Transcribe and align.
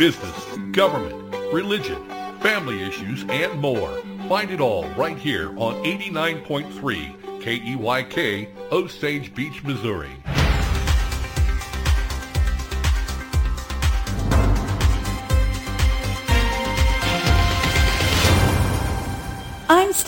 business, 0.00 0.56
government, 0.72 1.14
religion, 1.52 2.02
family 2.40 2.82
issues, 2.82 3.22
and 3.28 3.60
more. 3.60 3.90
Find 4.30 4.50
it 4.50 4.58
all 4.58 4.88
right 4.92 5.18
here 5.18 5.50
on 5.58 5.74
89.3 5.84 7.42
KEYK, 7.42 8.48
Osage 8.72 9.34
Beach, 9.34 9.62
Missouri. 9.62 10.08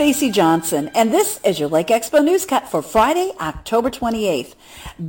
Stacy 0.03 0.33
Johnson, 0.33 0.91
and 0.97 1.13
this 1.13 1.39
is 1.45 1.61
your 1.61 1.69
Lake 1.69 1.87
Expo 1.87 2.25
News 2.25 2.45
Cut 2.45 2.69
for 2.69 2.83
Friday, 2.83 3.31
October 3.41 3.89
28th. 3.89 4.57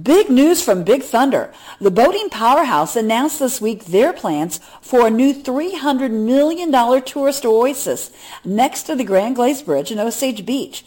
Big 0.03 0.29
news 0.29 0.61
from 0.61 0.83
Big 0.83 1.01
Thunder. 1.01 1.51
The 1.81 1.89
boating 1.89 2.29
powerhouse 2.29 2.95
announced 2.95 3.39
this 3.39 3.59
week 3.59 3.85
their 3.85 4.13
plans 4.13 4.59
for 4.83 5.07
a 5.07 5.09
new 5.09 5.33
$300 5.33 6.11
million 6.11 6.71
tourist 7.01 7.43
oasis 7.43 8.11
next 8.45 8.83
to 8.83 8.95
the 8.95 9.03
Grand 9.03 9.35
Glaize 9.35 9.63
Bridge 9.63 9.89
in 9.89 9.97
Osage 9.97 10.45
Beach. 10.45 10.85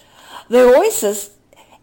The 0.49 0.61
oasis 0.61 1.31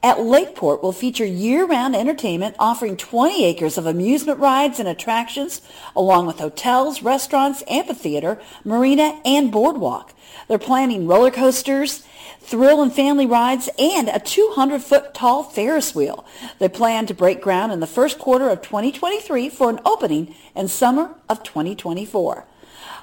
at 0.02 0.22
Lakeport 0.22 0.82
will 0.82 0.94
feature 0.94 1.26
year-round 1.26 1.94
entertainment 1.94 2.56
offering 2.58 2.96
20 2.96 3.44
acres 3.44 3.78
of 3.78 3.86
amusement 3.86 4.40
rides 4.40 4.80
and 4.80 4.88
attractions 4.88 5.62
along 5.94 6.28
with 6.28 6.40
hotels, 6.40 7.02
restaurants, 7.02 7.64
amphitheater, 7.70 8.40
marina, 8.64 9.20
and 9.26 9.52
boardwalk. 9.52 10.14
They're 10.48 10.58
planning 10.58 11.08
roller 11.08 11.32
coasters, 11.32 12.06
thrill 12.44 12.82
and 12.82 12.94
family 12.94 13.26
rides, 13.26 13.70
and 13.80 14.10
a 14.10 14.20
200-foot 14.20 15.14
tall 15.14 15.44
Ferris 15.44 15.96
wheel. 15.96 16.26
They 16.60 16.70
plan 16.70 17.06
to 17.08 17.14
break 17.14 17.42
ground 17.42 17.72
in 17.72 17.80
the 17.80 17.88
first 17.88 18.20
quarter 18.20 18.50
of 18.50 18.62
2023 18.62 19.50
for 19.50 19.70
an 19.70 19.80
opening 19.86 20.36
in 20.56 20.68
summer 20.68 21.16
of 21.30 21.44
2024. 21.44 22.46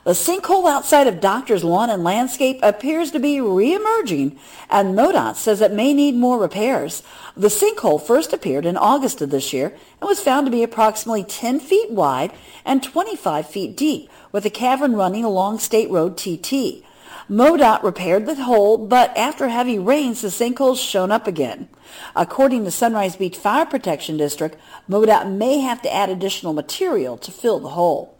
The 0.02 0.12
sinkhole 0.12 0.66
outside 0.66 1.06
of 1.06 1.20
Doctor's 1.20 1.62
Lawn 1.62 1.90
and 1.90 2.02
Landscape 2.02 2.58
appears 2.62 3.10
to 3.10 3.20
be 3.20 3.36
reemerging, 3.36 4.38
and 4.70 4.96
MoDOT 4.96 5.36
says 5.36 5.60
it 5.60 5.72
may 5.72 5.92
need 5.92 6.14
more 6.14 6.38
repairs. 6.38 7.02
The 7.36 7.48
sinkhole 7.48 8.00
first 8.00 8.32
appeared 8.32 8.64
in 8.64 8.78
August 8.78 9.20
of 9.20 9.28
this 9.28 9.52
year 9.52 9.76
and 10.00 10.08
was 10.08 10.20
found 10.20 10.46
to 10.46 10.50
be 10.50 10.62
approximately 10.62 11.24
10 11.24 11.60
feet 11.60 11.90
wide 11.90 12.32
and 12.64 12.82
25 12.82 13.46
feet 13.46 13.76
deep, 13.76 14.08
with 14.32 14.46
a 14.46 14.50
cavern 14.50 14.96
running 14.96 15.24
along 15.24 15.58
State 15.58 15.90
Road 15.90 16.16
TT. 16.16 16.82
MoDOT 17.30 17.84
repaired 17.84 18.26
the 18.26 18.34
hole, 18.34 18.76
but 18.76 19.16
after 19.16 19.46
heavy 19.46 19.78
rains, 19.78 20.20
the 20.20 20.32
sinkhole's 20.32 20.80
shown 20.80 21.12
up 21.12 21.28
again. 21.28 21.68
According 22.16 22.64
to 22.64 22.72
Sunrise 22.72 23.14
Beach 23.14 23.36
Fire 23.36 23.64
Protection 23.64 24.16
District, 24.16 24.58
MoDOT 24.90 25.30
may 25.30 25.60
have 25.60 25.80
to 25.82 25.94
add 25.94 26.10
additional 26.10 26.52
material 26.52 27.16
to 27.18 27.30
fill 27.30 27.60
the 27.60 27.68
hole. 27.68 28.18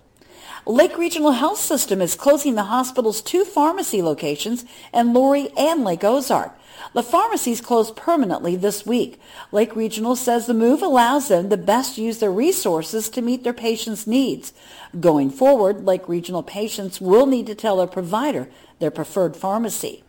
Lake 0.64 0.97
Regional 0.97 1.33
Health 1.33 1.58
System 1.58 2.00
is 2.00 2.14
closing 2.14 2.55
the 2.55 2.64
hospital's 2.64 3.20
two 3.20 3.44
pharmacy 3.44 4.00
locations 4.00 4.64
in 4.94 5.12
Laurie 5.12 5.48
and 5.56 5.83
Lake 5.83 6.05
Ozark. 6.05 6.56
The 6.94 7.03
pharmacies 7.03 7.61
closed 7.61 7.97
permanently 7.97 8.55
this 8.55 8.86
week. 8.86 9.20
Lake 9.50 9.75
Regional 9.75 10.14
says 10.14 10.47
the 10.47 10.55
move 10.55 10.83
allows 10.83 11.28
them 11.28 11.50
to 11.50 11.56
best 11.56 11.98
use 11.98 12.19
their 12.19 12.31
resources 12.31 13.08
to 13.11 13.22
meet 13.22 13.42
their 13.42 13.53
patients' 13.53 14.06
needs. 14.06 14.53
Going 14.98 15.31
forward, 15.31 15.84
Lake 15.84 16.08
Regional 16.08 16.44
patients 16.44 17.00
will 17.00 17.27
need 17.27 17.47
to 17.47 17.55
tell 17.56 17.78
their 17.78 17.86
provider 17.86 18.48
their 18.81 18.91
preferred 18.91 19.36
pharmacy. 19.36 20.03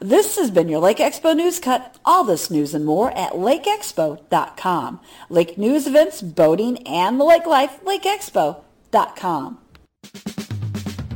This 0.00 0.36
has 0.36 0.50
been 0.50 0.68
your 0.68 0.80
Lake 0.80 0.98
Expo 0.98 1.36
News 1.36 1.58
Cut. 1.60 1.96
All 2.04 2.24
this 2.24 2.50
news 2.50 2.74
and 2.74 2.84
more 2.84 3.10
at 3.16 3.32
lakeexpo.com. 3.32 5.00
Lake 5.28 5.58
news 5.58 5.86
events, 5.86 6.22
boating, 6.22 6.86
and 6.86 7.20
the 7.20 7.24
lake 7.24 7.46
life, 7.46 7.80
lakeexpo.com. 7.84 9.58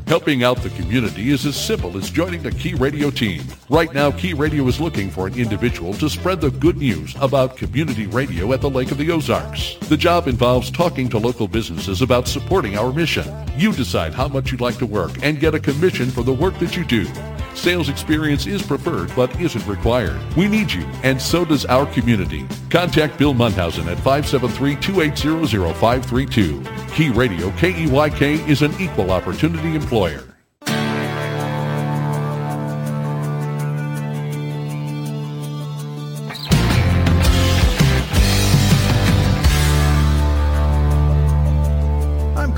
Helping 0.06 0.44
out 0.44 0.62
the 0.62 0.70
community 0.70 1.30
is 1.30 1.46
as 1.46 1.56
simple 1.56 1.96
as 1.96 2.10
joining 2.10 2.42
the 2.42 2.50
Key 2.50 2.74
Radio 2.74 3.10
team. 3.10 3.42
Right 3.70 3.92
now, 3.94 4.10
Key 4.10 4.34
Radio 4.34 4.66
is 4.66 4.80
looking 4.80 5.10
for 5.10 5.26
an 5.26 5.34
individual 5.34 5.94
to 5.94 6.10
spread 6.10 6.40
the 6.40 6.50
good 6.50 6.76
news 6.76 7.14
about 7.20 7.56
community 7.56 8.06
radio 8.06 8.52
at 8.52 8.60
the 8.60 8.70
Lake 8.70 8.90
of 8.90 8.98
the 8.98 9.10
Ozarks. 9.10 9.76
The 9.88 9.96
job 9.96 10.28
involves 10.28 10.70
talking 10.70 11.08
to 11.10 11.18
local 11.18 11.48
businesses 11.48 12.02
about 12.02 12.28
supporting 12.28 12.76
our 12.76 12.92
mission. 12.92 13.24
You 13.56 13.72
decide 13.72 14.12
how 14.12 14.28
much 14.28 14.52
you'd 14.52 14.60
like 14.60 14.78
to 14.78 14.86
work 14.86 15.12
and 15.22 15.40
get 15.40 15.54
a 15.54 15.60
commission 15.60 16.10
for 16.10 16.22
the 16.22 16.32
work 16.32 16.58
that 16.58 16.76
you 16.76 16.84
do. 16.84 17.06
Sales 17.54 17.90
experience 17.90 18.46
is 18.46 18.62
preferred 18.62 19.12
but 19.14 19.38
isn't 19.40 19.66
required. 19.66 20.18
We 20.36 20.48
need 20.48 20.72
you, 20.72 20.84
and 21.02 21.20
so 21.20 21.44
does 21.44 21.66
our 21.66 21.84
community. 21.92 22.46
Contact 22.70 23.18
Bill 23.18 23.34
Munhausen 23.34 23.86
at 23.86 23.98
573-280-0532. 23.98 26.94
Key 26.94 27.10
Radio 27.10 27.50
KEYK 27.50 28.48
is 28.48 28.62
an 28.62 28.72
equal 28.80 29.10
opportunity 29.10 29.74
employer. 29.74 29.91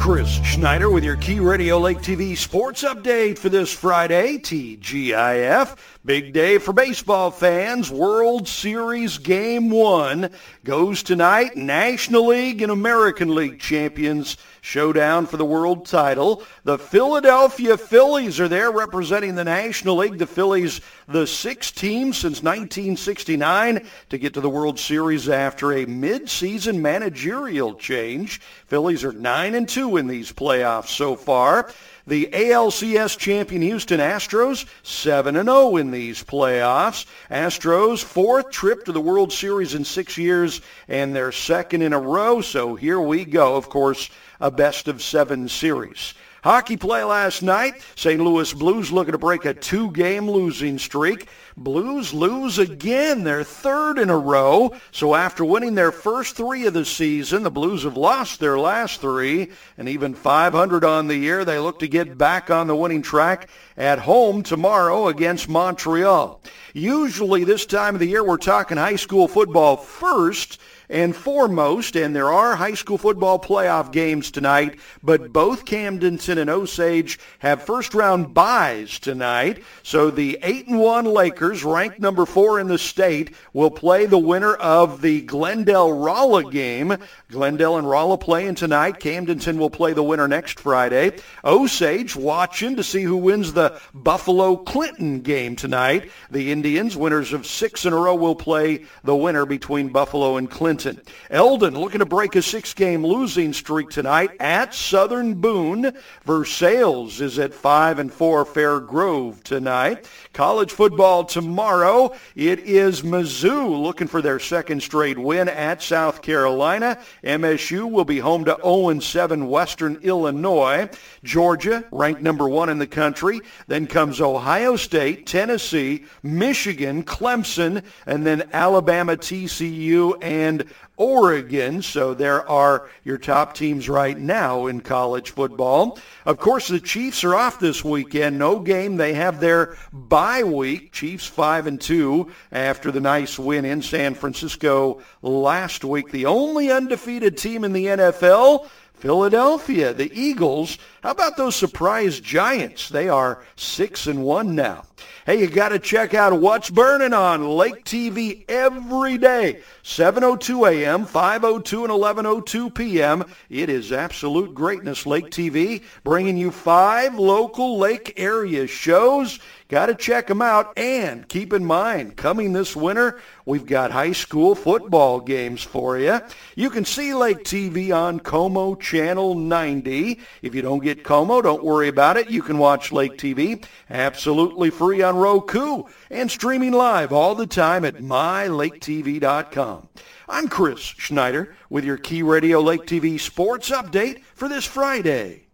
Chris 0.04 0.28
Schneider 0.44 0.90
with 0.90 1.02
your 1.02 1.16
Key 1.16 1.40
Radio 1.40 1.78
Lake 1.78 1.98
TV 1.98 2.36
sports 2.36 2.84
update 2.84 3.38
for 3.38 3.48
this 3.48 3.72
Friday, 3.72 4.36
TGIF. 4.36 5.76
Big 6.04 6.34
day 6.34 6.58
for 6.58 6.72
baseball 6.72 7.30
fans. 7.30 7.90
World 7.90 8.46
Series 8.46 9.16
Game 9.16 9.70
1 9.70 10.30
goes 10.62 11.02
tonight. 11.02 11.56
National 11.56 12.26
League 12.26 12.60
and 12.60 12.70
American 12.70 13.34
League 13.34 13.58
champions 13.58 14.36
showdown 14.64 15.26
for 15.26 15.36
the 15.36 15.44
world 15.44 15.84
title. 15.84 16.42
The 16.64 16.78
Philadelphia 16.78 17.76
Phillies 17.76 18.40
are 18.40 18.48
there 18.48 18.70
representing 18.70 19.34
the 19.34 19.44
National 19.44 19.96
League. 19.96 20.16
The 20.16 20.26
Phillies, 20.26 20.80
the 21.06 21.26
sixth 21.26 21.74
team 21.74 22.14
since 22.14 22.42
1969 22.42 23.86
to 24.08 24.18
get 24.18 24.32
to 24.32 24.40
the 24.40 24.48
World 24.48 24.80
Series 24.80 25.28
after 25.28 25.74
a 25.74 25.84
mid-season 25.84 26.80
managerial 26.80 27.74
change. 27.74 28.40
Phillies 28.66 29.04
are 29.04 29.12
9 29.12 29.54
and 29.54 29.68
2 29.68 29.98
in 29.98 30.06
these 30.06 30.32
playoffs 30.32 30.88
so 30.88 31.14
far. 31.14 31.70
The 32.06 32.28
ALCS 32.32 33.18
champion 33.18 33.62
Houston 33.62 34.00
Astros, 34.00 34.66
7-0 34.82 35.80
in 35.80 35.90
these 35.90 36.22
playoffs. 36.22 37.06
Astros, 37.30 38.02
fourth 38.02 38.50
trip 38.50 38.84
to 38.84 38.92
the 38.92 39.00
World 39.00 39.32
Series 39.32 39.74
in 39.74 39.84
six 39.84 40.18
years 40.18 40.60
and 40.88 41.14
their 41.14 41.32
second 41.32 41.80
in 41.80 41.92
a 41.92 41.98
row. 41.98 42.42
So 42.42 42.74
here 42.74 43.00
we 43.00 43.24
go. 43.24 43.56
Of 43.56 43.70
course, 43.70 44.10
a 44.44 44.50
best 44.50 44.88
of 44.88 45.02
seven 45.02 45.48
series. 45.48 46.12
Hockey 46.42 46.76
play 46.76 47.02
last 47.02 47.42
night. 47.42 47.80
St. 47.96 48.20
Louis 48.20 48.52
Blues 48.52 48.92
looking 48.92 49.12
to 49.12 49.18
break 49.18 49.46
a 49.46 49.54
two-game 49.54 50.30
losing 50.30 50.78
streak. 50.78 51.28
Blues 51.56 52.12
lose 52.12 52.58
again, 52.58 53.24
their 53.24 53.42
third 53.42 53.98
in 53.98 54.10
a 54.10 54.18
row. 54.18 54.74
So 54.90 55.14
after 55.14 55.46
winning 55.46 55.74
their 55.74 55.92
first 55.92 56.36
three 56.36 56.66
of 56.66 56.74
the 56.74 56.84
season, 56.84 57.42
the 57.42 57.50
Blues 57.50 57.84
have 57.84 57.96
lost 57.96 58.38
their 58.38 58.58
last 58.58 59.00
three, 59.00 59.50
and 59.78 59.88
even 59.88 60.12
500 60.12 60.84
on 60.84 61.06
the 61.06 61.16
year. 61.16 61.46
They 61.46 61.58
look 61.58 61.78
to 61.78 61.88
get 61.88 62.18
back 62.18 62.50
on 62.50 62.66
the 62.66 62.76
winning 62.76 63.00
track 63.00 63.48
at 63.78 64.00
home 64.00 64.42
tomorrow 64.42 65.08
against 65.08 65.48
Montreal. 65.48 66.42
Usually 66.74 67.44
this 67.44 67.64
time 67.64 67.94
of 67.94 68.00
the 68.00 68.08
year, 68.08 68.22
we're 68.22 68.36
talking 68.36 68.76
high 68.76 68.96
school 68.96 69.26
football 69.26 69.78
first 69.78 70.60
and 70.94 71.14
foremost, 71.14 71.96
and 71.96 72.14
there 72.14 72.32
are 72.32 72.54
high 72.54 72.74
school 72.74 72.96
football 72.96 73.36
playoff 73.36 73.90
games 73.90 74.30
tonight, 74.30 74.78
but 75.02 75.32
both 75.32 75.64
Camdenton 75.64 76.38
and 76.38 76.48
Osage 76.48 77.18
have 77.40 77.64
first-round 77.64 78.32
byes 78.32 79.00
tonight. 79.00 79.64
So 79.82 80.12
the 80.12 80.38
8 80.40 80.68
and 80.68 80.78
1 80.78 81.04
Lakers, 81.06 81.64
ranked 81.64 81.98
number 81.98 82.24
4 82.24 82.60
in 82.60 82.68
the 82.68 82.78
state, 82.78 83.34
will 83.52 83.72
play 83.72 84.06
the 84.06 84.18
winner 84.18 84.54
of 84.54 85.02
the 85.02 85.22
Glendale-Rolla 85.22 86.52
game. 86.52 86.96
Glendale 87.28 87.76
and 87.76 87.90
Rolla 87.90 88.16
playing 88.16 88.54
tonight. 88.54 89.00
Camdenton 89.00 89.58
will 89.58 89.70
play 89.70 89.94
the 89.94 90.02
winner 90.04 90.28
next 90.28 90.60
Friday. 90.60 91.18
Osage 91.42 92.14
watching 92.14 92.76
to 92.76 92.84
see 92.84 93.02
who 93.02 93.16
wins 93.16 93.52
the 93.52 93.80
Buffalo-Clinton 93.94 95.22
game 95.22 95.56
tonight. 95.56 96.08
The 96.30 96.52
Indians, 96.52 96.96
winners 96.96 97.32
of 97.32 97.48
six 97.48 97.84
in 97.84 97.92
a 97.92 97.96
row, 97.96 98.14
will 98.14 98.36
play 98.36 98.84
the 99.02 99.16
winner 99.16 99.44
between 99.44 99.88
Buffalo 99.88 100.36
and 100.36 100.48
Clinton. 100.48 100.83
Clinton. 100.84 101.02
Eldon 101.30 101.78
looking 101.78 102.00
to 102.00 102.06
break 102.06 102.36
a 102.36 102.42
six-game 102.42 103.04
losing 103.04 103.52
streak 103.52 103.88
tonight 103.88 104.30
at 104.38 104.74
Southern 104.74 105.34
Boone. 105.34 105.92
Versailles 106.24 107.20
is 107.20 107.38
at 107.38 107.54
5 107.54 107.98
and 107.98 108.12
4 108.12 108.44
Fair 108.44 108.80
Grove 108.80 109.42
tonight. 109.42 110.06
College 110.34 110.72
football 110.72 111.24
tomorrow. 111.24 112.14
It 112.36 112.60
is 112.60 113.02
Mizzou 113.02 113.80
looking 113.82 114.08
for 114.08 114.20
their 114.20 114.38
second 114.38 114.82
straight 114.82 115.18
win 115.18 115.48
at 115.48 115.82
South 115.82 116.20
Carolina. 116.20 116.98
MSU 117.22 117.90
will 117.90 118.04
be 118.04 118.18
home 118.18 118.44
to 118.44 118.54
0-7 118.56 119.48
Western 119.48 119.96
Illinois. 120.02 120.90
Georgia, 121.24 121.84
ranked 121.90 122.22
number 122.22 122.48
one 122.48 122.68
in 122.68 122.78
the 122.78 122.86
country. 122.86 123.40
Then 123.66 123.86
comes 123.86 124.20
Ohio 124.20 124.76
State, 124.76 125.26
Tennessee, 125.26 126.04
Michigan, 126.22 127.02
Clemson, 127.02 127.82
and 128.06 128.24
then 128.24 128.48
Alabama, 128.52 129.16
TCU, 129.16 130.16
and 130.22 130.64
Oregon. 130.96 131.82
So 131.82 132.14
there 132.14 132.48
are 132.48 132.88
your 133.02 133.18
top 133.18 133.54
teams 133.54 133.88
right 133.88 134.16
now 134.16 134.66
in 134.66 134.80
college 134.80 135.30
football. 135.30 135.98
Of 136.24 136.38
course, 136.38 136.68
the 136.68 136.78
Chiefs 136.78 137.24
are 137.24 137.34
off 137.34 137.58
this 137.58 137.82
weekend. 137.82 138.38
No 138.38 138.60
game. 138.60 138.96
They 138.96 139.14
have 139.14 139.40
their 139.40 139.76
bye 139.92 140.44
week. 140.44 140.92
Chiefs 140.92 141.26
5 141.26 141.66
and 141.66 141.80
2 141.80 142.30
after 142.52 142.92
the 142.92 143.00
nice 143.00 143.38
win 143.38 143.64
in 143.64 143.82
San 143.82 144.14
Francisco 144.14 145.02
last 145.22 145.84
week. 145.84 146.12
The 146.12 146.26
only 146.26 146.70
undefeated 146.70 147.36
team 147.36 147.64
in 147.64 147.72
the 147.72 147.86
NFL 147.86 148.68
Philadelphia, 149.04 149.92
the 149.92 150.10
Eagles. 150.18 150.78
How 151.04 151.10
about 151.10 151.36
those 151.36 151.54
surprise 151.54 152.18
Giants? 152.18 152.88
They 152.88 153.10
are 153.10 153.44
6 153.56 154.06
and 154.06 154.24
1 154.24 154.54
now. 154.54 154.84
Hey, 155.26 155.38
you 155.40 155.48
got 155.48 155.68
to 155.68 155.78
check 155.78 156.14
out 156.14 156.40
what's 156.40 156.70
burning 156.70 157.12
on 157.12 157.46
Lake 157.46 157.84
TV 157.84 158.44
every 158.48 159.18
day. 159.18 159.60
7:02 159.82 160.66
a.m., 160.70 161.04
5:02 161.04 161.84
and 161.84 161.92
11:02 161.92 162.74
p.m. 162.74 163.24
It 163.50 163.68
is 163.68 163.92
absolute 163.92 164.54
greatness 164.54 165.04
Lake 165.04 165.26
TV 165.26 165.82
bringing 166.04 166.38
you 166.38 166.50
five 166.50 167.18
local 167.18 167.78
lake 167.78 168.14
area 168.16 168.66
shows 168.66 169.38
Got 169.68 169.86
to 169.86 169.94
check 169.96 170.26
them 170.26 170.40
out. 170.40 170.78
And 170.78 171.26
keep 171.26 171.52
in 171.52 171.64
mind, 171.64 172.16
coming 172.16 172.52
this 172.52 172.76
winter, 172.76 173.18
we've 173.46 173.64
got 173.64 173.90
high 173.90 174.12
school 174.12 174.54
football 174.54 175.18
games 175.20 175.62
for 175.62 175.98
you. 175.98 176.20
You 176.54 176.68
can 176.68 176.84
see 176.84 177.14
Lake 177.14 177.44
TV 177.44 177.92
on 177.92 178.20
KOMO 178.20 178.78
Channel 178.78 179.34
90. 179.34 180.20
If 180.42 180.54
you 180.54 180.60
don't 180.60 180.82
get 180.82 180.93
KOMO, 181.02 181.42
don't 181.42 181.64
worry 181.64 181.88
about 181.88 182.16
it. 182.16 182.30
You 182.30 182.42
can 182.42 182.58
watch 182.58 182.92
Lake 182.92 183.18
TV 183.18 183.64
absolutely 183.90 184.70
free 184.70 185.02
on 185.02 185.16
Roku 185.16 185.84
and 186.10 186.30
streaming 186.30 186.72
live 186.72 187.12
all 187.12 187.34
the 187.34 187.46
time 187.46 187.84
at 187.84 187.96
mylaketv.com. 187.96 189.88
I'm 190.28 190.48
Chris 190.48 190.78
Schneider 190.78 191.54
with 191.68 191.84
your 191.84 191.96
Key 191.96 192.22
Radio 192.22 192.60
Lake 192.60 192.82
TV 192.82 193.18
sports 193.18 193.70
update 193.70 194.22
for 194.34 194.48
this 194.48 194.64
Friday. 194.64 195.48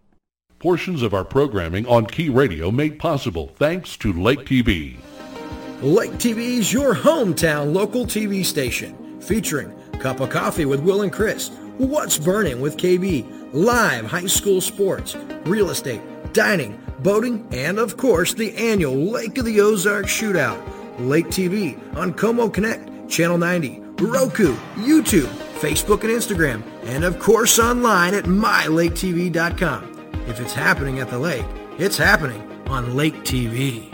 Portions 0.59 1.03
of 1.03 1.15
our 1.15 1.25
programming 1.25 1.87
on 1.87 2.05
Key 2.05 2.29
Radio 2.29 2.71
made 2.71 2.99
possible 2.99 3.49
thanks 3.57 3.97
to 3.97 4.13
Lake 4.13 4.41
TV. 4.41 4.99
Lake 5.81 6.13
TV 6.13 6.59
is 6.59 6.73
your 6.73 6.95
hometown 6.95 7.73
local 7.73 8.05
TV 8.05 8.45
station 8.45 9.21
featuring 9.21 9.75
Cup 10.01 10.21
of 10.21 10.31
Coffee 10.31 10.67
with 10.67 10.81
Will 10.81 11.03
and 11.03 11.13
Chris, 11.13 11.51
What's 11.81 12.19
Burning 12.19 12.61
with 12.61 12.77
KB, 12.77 13.25
live 13.55 14.05
high 14.05 14.27
school 14.27 14.61
sports, 14.61 15.17
real 15.47 15.71
estate, 15.71 16.03
dining, 16.35 16.79
boating, 16.99 17.49
and 17.53 17.79
of 17.79 17.97
course 17.97 18.35
the 18.35 18.55
annual 18.55 18.95
Lake 18.95 19.39
of 19.39 19.47
the 19.47 19.63
Ozarks 19.63 20.13
Shootout. 20.13 20.61
Lake 20.99 21.29
TV 21.29 21.79
on 21.97 22.13
Co-Mo 22.13 22.51
Connect, 22.51 23.09
Channel 23.09 23.39
90, 23.39 23.81
Roku, 23.99 24.55
YouTube, 24.77 25.33
Facebook 25.59 26.03
and 26.03 26.11
Instagram, 26.11 26.63
and 26.85 27.03
of 27.03 27.19
course 27.19 27.59
online 27.59 28.13
at 28.13 28.25
mylaketv.com. 28.25 30.13
If 30.29 30.39
it's 30.39 30.53
happening 30.53 30.99
at 30.99 31.09
the 31.09 31.19
lake, 31.19 31.47
it's 31.79 31.97
happening 31.97 32.43
on 32.67 32.95
Lake 32.95 33.17
TV. 33.25 33.90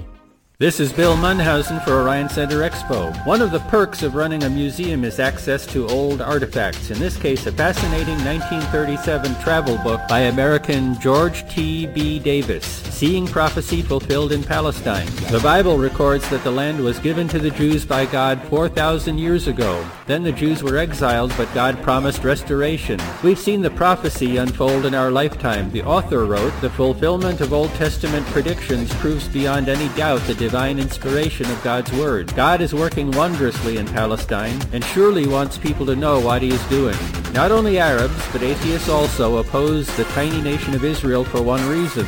This 0.59 0.81
is 0.81 0.91
Bill 0.91 1.19
Munhausen 1.19 1.85
for 1.85 2.01
Orion 2.01 2.31
Center 2.31 2.61
Expo. 2.61 3.15
One 3.27 3.43
of 3.43 3.51
the 3.51 3.61
perks 3.69 4.03
of 4.03 4.15
running 4.15 4.43
a 4.43 4.49
museum 4.49 5.05
is 5.05 5.21
access 5.21 5.67
to 5.67 5.87
old 5.87 6.23
artifacts. 6.23 6.91
In 6.91 6.99
this 6.99 7.19
case, 7.19 7.47
a 7.47 7.53
fascinating 7.53 8.17
1937 8.25 9.35
travel 9.43 9.77
book 9.77 10.01
by 10.09 10.21
American 10.21 10.99
George 10.99 11.47
T. 11.51 11.85
B. 11.85 12.19
Davis, 12.19 12.65
Seeing 12.65 13.27
Prophecy 13.27 13.83
Fulfilled 13.83 14.33
in 14.33 14.43
Palestine. 14.43 15.05
The 15.31 15.41
Bible 15.41 15.77
records 15.77 16.27
that 16.31 16.43
the 16.43 16.51
land 16.51 16.81
was 16.83 17.01
given 17.01 17.29
to 17.29 17.39
the 17.39 17.51
Jews 17.51 17.85
by 17.85 18.07
God 18.07 18.41
4,000 18.45 19.19
years 19.19 19.49
ago. 19.49 19.87
Then 20.07 20.23
the 20.23 20.33
Jews 20.33 20.63
were 20.63 20.79
exiled, 20.79 21.35
but 21.37 21.53
God 21.53 21.83
promised 21.83 22.25
restoration. 22.25 22.99
We've 23.23 23.39
seen 23.39 23.61
the 23.61 23.69
prophecy 23.69 24.39
unfold 24.39 24.87
in 24.87 24.95
our 24.95 25.11
lifetime. 25.11 25.71
The 25.71 25.83
author 25.83 26.25
wrote, 26.25 26.59
The 26.63 26.71
fulfillment 26.71 27.43
of 27.43 27.53
Old 27.53 27.75
Testament 27.75 28.25
predictions 28.29 28.91
proves 28.95 29.29
beyond 29.29 29.69
any 29.69 29.95
doubt 29.95 30.23
the 30.23 30.46
divine 30.47 30.79
inspiration 30.79 31.51
of 31.51 31.65
God's 31.65 31.91
Word. 31.95 32.33
God 32.37 32.61
is 32.61 32.73
working 32.73 33.11
wondrously 33.11 33.79
in 33.79 33.87
Palestine 33.89 34.57
and 34.73 34.85
surely 34.85 35.27
wants 35.27 35.59
people 35.59 35.85
to 35.87 35.97
know 35.97 36.21
what 36.21 36.41
he 36.41 36.51
is 36.51 36.65
doing. 36.69 36.97
Not 37.33 37.51
only 37.51 37.81
Arabs, 37.81 38.15
but 38.31 38.45
atheists 38.45 38.89
also 38.89 39.39
oppose 39.39 39.89
the 39.97 40.05
tiny 40.05 40.41
nation 40.41 40.73
of 40.77 40.85
Israel 40.85 41.25
for 41.25 41.43
one 41.43 41.69
reason. 41.69 42.07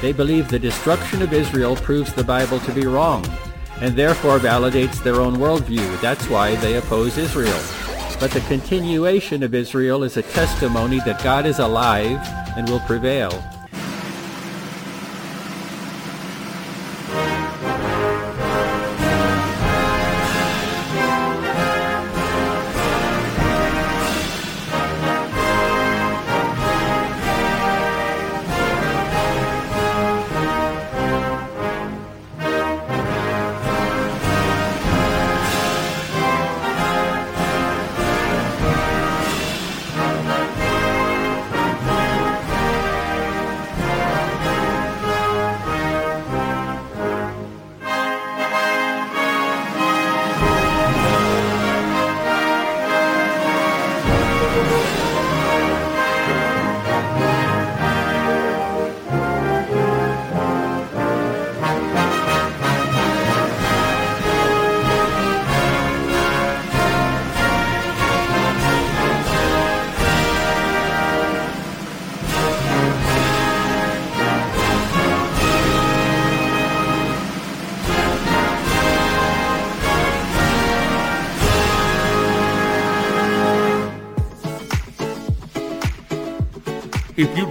They 0.00 0.12
believe 0.12 0.48
the 0.48 0.56
destruction 0.56 1.20
of 1.20 1.32
Israel 1.32 1.74
proves 1.74 2.12
the 2.12 2.22
Bible 2.22 2.60
to 2.60 2.72
be 2.72 2.86
wrong 2.86 3.26
and 3.80 3.96
therefore 3.96 4.38
validates 4.38 5.02
their 5.02 5.20
own 5.20 5.38
worldview. 5.38 6.00
That's 6.00 6.28
why 6.28 6.54
they 6.56 6.76
oppose 6.76 7.18
Israel. 7.18 7.60
But 8.20 8.30
the 8.30 8.44
continuation 8.46 9.42
of 9.42 9.52
Israel 9.52 10.04
is 10.04 10.16
a 10.16 10.22
testimony 10.22 11.00
that 11.00 11.24
God 11.24 11.44
is 11.44 11.58
alive 11.58 12.20
and 12.56 12.68
will 12.68 12.86
prevail. 12.86 13.32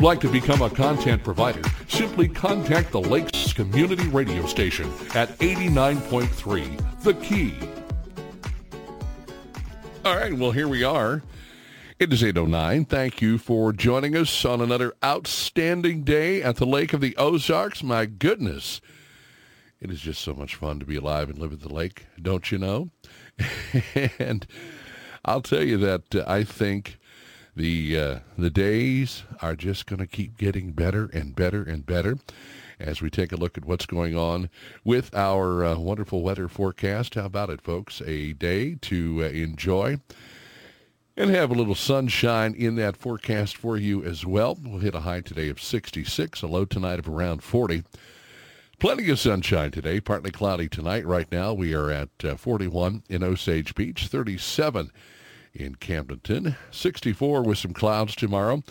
Like 0.10 0.20
to 0.20 0.28
become 0.28 0.64
a 0.64 0.70
content 0.72 1.24
provider, 1.24 1.62
simply 1.88 2.28
contact 2.28 2.92
the 2.92 3.00
Lakes 3.00 3.54
Community 3.54 4.08
Radio 4.08 4.44
Station 4.48 4.92
at 5.14 5.30
89.3 5.38 7.04
The 7.04 7.14
Key. 7.14 7.54
All 10.04 10.18
right, 10.18 10.34
well, 10.34 10.50
here 10.50 10.68
we 10.68 10.84
are. 10.84 11.22
It 12.00 12.12
is 12.12 12.24
8.09. 12.24 12.90
Thank 12.90 13.22
you 13.22 13.38
for 13.38 13.72
joining 13.72 14.18
us 14.18 14.44
on 14.46 14.62
another 14.62 14.96
outstanding 15.06 16.02
day 16.02 16.42
at 16.42 16.56
the 16.56 16.66
Lake 16.66 16.94
of 16.94 17.02
the 17.02 17.16
Ozarks. 17.16 17.84
My 17.84 18.08
goodness, 18.08 18.82
it 19.80 19.92
is 19.92 20.02
just 20.02 20.22
so 20.22 20.34
much 20.34 20.56
fun 20.56 20.80
to 20.80 20.88
be 20.88 20.96
alive 20.96 21.30
and 21.30 21.38
live 21.38 21.54
at 21.54 21.60
the 21.60 21.72
lake, 21.72 22.08
don't 22.20 22.52
you 22.52 22.58
know? 22.58 22.90
and 24.18 24.48
I'll 25.24 25.44
tell 25.44 25.64
you 25.64 25.78
that 25.78 26.16
uh, 26.16 26.24
I 26.26 26.44
think 26.44 26.98
the 27.56 28.00
uh, 28.00 28.20
the 28.38 28.50
days 28.50 29.24
are 29.42 29.56
just 29.56 29.86
going 29.86 30.00
to 30.00 30.08
keep 30.08 30.38
getting 30.38 30.72
better 30.72 31.10
and 31.14 31.36
better 31.36 31.64
and 31.64 31.86
better 31.86 32.18
as 32.80 33.02
we 33.02 33.10
take 33.10 33.32
a 33.32 33.38
look 33.38 33.58
at 33.58 33.66
what's 33.66 33.86
going 33.86 34.16
on 34.16 34.50
with 34.84 35.14
our 35.14 35.66
uh, 35.66 35.78
wonderful 35.78 36.22
weather 36.22 36.48
forecast. 36.48 37.16
How 37.16 37.26
about 37.26 37.50
it, 37.50 37.62
folks? 37.62 38.02
A 38.06 38.34
day 38.34 38.76
to 38.76 39.24
uh, 39.24 39.28
enjoy 39.28 40.00
and 41.18 41.30
have 41.30 41.52
a 41.52 41.56
little 41.56 41.76
sunshine 41.76 42.54
in 42.54 42.76
that 42.76 42.96
forecast 42.96 43.58
for 43.58 43.76
you 43.76 44.04
as 44.04 44.26
well. 44.26 44.58
We'll 44.62 44.80
hit 44.80 44.96
a 44.96 45.02
high 45.02 45.22
today 45.22 45.50
of 45.50 45.62
66, 45.62 46.42
a 46.42 46.48
low 46.48 46.64
tonight 46.64 47.00
of 47.00 47.10
around 47.10 47.44
40. 47.44 47.84
Plenty 48.80 49.10
of 49.10 49.20
sunshine 49.20 49.72
today, 49.72 50.00
partly 50.00 50.32
cloudy 50.32 50.70
tonight. 50.70 51.06
Right 51.06 51.30
now 51.30 51.52
we 51.52 51.74
are 51.74 51.92
at 51.92 52.10
uh, 52.24 52.36
41 52.38 53.04
in 53.10 53.24
Osage 53.24 53.76
Beach, 53.76 54.08
37 54.08 54.92
in 55.54 55.76
Camdenton. 55.76 56.56
64 56.72 57.44
with 57.44 57.58
some 57.58 57.74
clouds 57.74 58.16
tomorrow. 58.16 58.64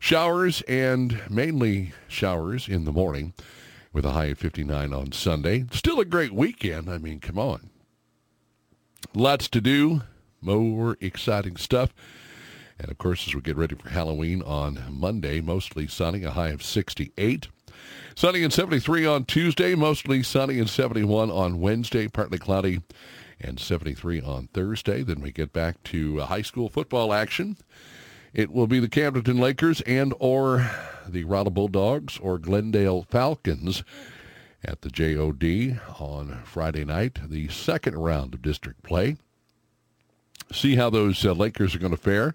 Showers 0.00 0.62
and 0.62 1.20
mainly 1.30 1.92
showers 2.08 2.68
in 2.68 2.84
the 2.84 2.92
morning 2.92 3.32
with 3.92 4.04
a 4.04 4.12
high 4.12 4.26
of 4.26 4.38
59 4.38 4.92
on 4.92 5.12
Sunday. 5.12 5.64
Still 5.72 6.00
a 6.00 6.04
great 6.04 6.32
weekend. 6.32 6.90
I 6.90 6.98
mean, 6.98 7.18
come 7.18 7.38
on. 7.38 7.70
Lots 9.14 9.48
to 9.48 9.60
do. 9.60 10.02
more 10.42 10.96
exciting 11.00 11.56
stuff. 11.56 11.94
And 12.78 12.90
of 12.90 12.98
course, 12.98 13.26
as 13.26 13.34
we 13.34 13.40
get 13.40 13.56
ready 13.56 13.74
for 13.74 13.88
Halloween 13.88 14.42
on 14.42 14.84
Monday, 14.90 15.40
mostly 15.40 15.86
sunny, 15.86 16.24
a 16.24 16.30
high 16.30 16.48
of 16.48 16.62
68. 16.62 17.48
Sunny 18.14 18.42
and 18.42 18.52
73 18.52 19.06
on 19.06 19.24
Tuesday, 19.24 19.74
mostly 19.74 20.22
sunny 20.22 20.58
and 20.58 20.68
71 20.68 21.30
on 21.30 21.60
Wednesday, 21.60 22.08
partly 22.08 22.38
cloudy 22.38 22.80
and 23.40 23.60
73 23.60 24.20
on 24.20 24.48
Thursday. 24.48 25.02
Then 25.02 25.20
we 25.20 25.32
get 25.32 25.52
back 25.52 25.82
to 25.84 26.20
high 26.20 26.42
school 26.42 26.68
football 26.68 27.12
action. 27.12 27.56
It 28.32 28.50
will 28.52 28.66
be 28.66 28.80
the 28.80 28.88
Camden 28.88 29.38
Lakers 29.38 29.80
and 29.82 30.12
or 30.18 30.70
the 31.08 31.24
Rolla 31.24 31.50
Bulldogs 31.50 32.18
or 32.18 32.38
Glendale 32.38 33.02
Falcons 33.02 33.82
at 34.64 34.82
the 34.82 34.90
JOD 34.90 35.80
on 36.00 36.42
Friday 36.44 36.84
night, 36.84 37.18
the 37.28 37.48
second 37.48 37.96
round 37.96 38.34
of 38.34 38.42
district 38.42 38.82
play. 38.82 39.16
See 40.52 40.76
how 40.76 40.90
those 40.90 41.24
uh, 41.24 41.32
Lakers 41.32 41.74
are 41.74 41.78
going 41.78 41.92
to 41.92 41.96
fare. 41.96 42.34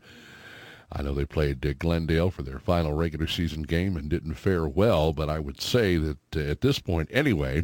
I 0.92 1.02
know 1.02 1.14
they 1.14 1.26
played 1.26 1.66
uh, 1.66 1.74
Glendale 1.78 2.32
for 2.32 2.44
their 2.44 2.60
final 2.60 2.94
regular 2.94 3.28
season 3.28 3.64
game 3.64 3.96
and 3.96 4.10
didn't 4.10 4.34
fare 4.34 4.68
well, 4.68 5.14
but 5.14 5.30
I 5.30 5.40
would 5.40 5.62
say 5.62 5.98
that 5.98 6.36
uh, 6.36 6.40
at 6.40 6.62
this 6.62 6.80
point 6.80 7.10
anyway, 7.12 7.64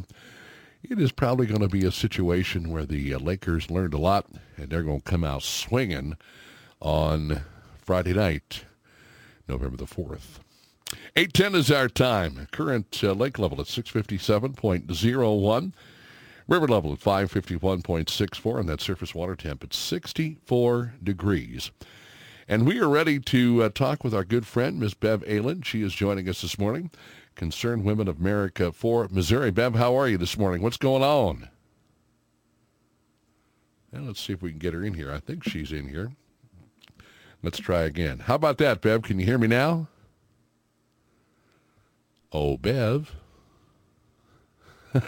it 0.83 0.99
is 0.99 1.11
probably 1.11 1.45
going 1.45 1.61
to 1.61 1.67
be 1.67 1.85
a 1.85 1.91
situation 1.91 2.69
where 2.69 2.85
the 2.85 3.13
uh, 3.13 3.19
Lakers 3.19 3.69
learned 3.69 3.93
a 3.93 3.97
lot 3.97 4.27
and 4.55 4.69
they're 4.69 4.83
going 4.83 5.01
to 5.01 5.09
come 5.09 5.23
out 5.23 5.43
swinging 5.43 6.15
on 6.79 7.41
Friday 7.79 8.13
night, 8.13 8.65
November 9.47 9.77
the 9.77 9.85
4th. 9.85 10.39
810 11.15 11.55
is 11.55 11.71
our 11.71 11.89
time. 11.89 12.47
Current 12.51 13.03
uh, 13.03 13.13
lake 13.13 13.39
level 13.39 13.59
at 13.59 13.67
657.01. 13.67 15.73
River 16.47 16.67
level 16.67 16.93
at 16.93 16.99
551.64 16.99 18.59
and 18.59 18.69
that 18.69 18.79
surface 18.79 19.13
water 19.13 19.35
temp 19.35 19.63
at 19.63 19.73
64 19.73 20.93
degrees. 21.03 21.71
And 22.47 22.65
we 22.65 22.79
are 22.79 22.87
ready 22.87 23.19
to 23.19 23.63
uh, 23.63 23.69
talk 23.69 24.05
with 24.05 24.13
our 24.13 24.23
good 24.23 24.47
friend, 24.47 24.79
Ms. 24.79 24.93
Bev 24.93 25.25
Ehlen. 25.25 25.65
She 25.65 25.81
is 25.81 25.93
joining 25.93 26.29
us 26.29 26.41
this 26.41 26.57
morning. 26.57 26.89
Concerned 27.37 27.83
Women 27.83 28.07
of 28.07 28.19
America 28.19 28.71
for 28.71 29.07
Missouri. 29.09 29.51
Bev, 29.51 29.75
how 29.75 29.95
are 29.95 30.07
you 30.07 30.17
this 30.17 30.39
morning? 30.39 30.63
What's 30.63 30.75
going 30.75 31.03
on? 31.03 31.49
Let's 33.93 34.19
see 34.19 34.33
if 34.33 34.41
we 34.41 34.49
can 34.49 34.57
get 34.57 34.73
her 34.73 34.83
in 34.83 34.95
here. 34.95 35.13
I 35.13 35.19
think 35.19 35.43
she's 35.43 35.71
in 35.71 35.87
here. 35.87 36.13
Let's 37.43 37.59
try 37.59 37.83
again. 37.83 38.19
How 38.19 38.33
about 38.35 38.57
that, 38.57 38.81
Bev? 38.81 39.03
Can 39.03 39.19
you 39.19 39.25
hear 39.25 39.37
me 39.37 39.45
now? 39.45 39.87
Oh, 42.31 42.57
Bev. 42.57 43.15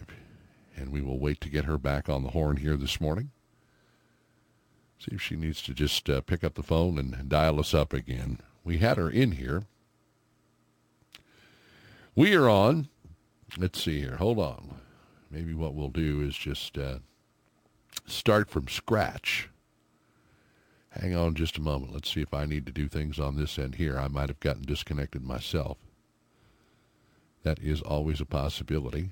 And 0.77 0.93
we 0.93 1.03
will 1.03 1.19
wait 1.19 1.41
to 1.41 1.49
get 1.49 1.65
her 1.65 1.79
back 1.79 2.09
on 2.09 2.23
the 2.23 2.31
horn 2.31 2.59
here 2.59 2.77
this 2.77 3.01
morning. 3.01 3.33
See 5.01 5.17
if 5.17 5.21
she 5.21 5.35
needs 5.35 5.61
to 5.63 5.75
just 5.75 6.09
uh, 6.09 6.21
pick 6.21 6.45
up 6.45 6.55
the 6.55 6.63
phone 6.63 6.99
and 6.99 7.29
dial 7.29 7.59
us 7.59 7.75
up 7.75 7.93
again. 7.93 8.39
We 8.63 8.79
had 8.79 8.97
her 8.97 9.11
in 9.11 9.33
here. 9.33 9.65
We 12.17 12.35
are 12.35 12.49
on. 12.49 12.89
Let's 13.59 13.83
see 13.83 14.01
here. 14.01 14.17
Hold 14.17 14.39
on. 14.39 14.77
Maybe 15.31 15.53
what 15.53 15.75
we'll 15.75 15.89
do 15.89 16.23
is 16.23 16.37
just 16.37 16.79
uh, 16.79 16.99
start 18.07 18.49
from 18.49 18.69
scratch. 18.69 19.51
Hang 20.91 21.17
on 21.17 21.35
just 21.35 21.59
a 21.59 21.61
moment. 21.61 21.93
Let's 21.93 22.13
see 22.13 22.21
if 22.21 22.33
I 22.33 22.45
need 22.45 22.67
to 22.67 22.73
do 22.73 22.87
things 22.87 23.19
on 23.19 23.37
this 23.37 23.59
end 23.59 23.75
here. 23.75 23.99
I 23.99 24.07
might 24.07 24.29
have 24.29 24.39
gotten 24.39 24.63
disconnected 24.63 25.25
myself. 25.25 25.79
That 27.43 27.59
is 27.59 27.83
always 27.83 28.21
a 28.21 28.27
possibility. 28.27 29.11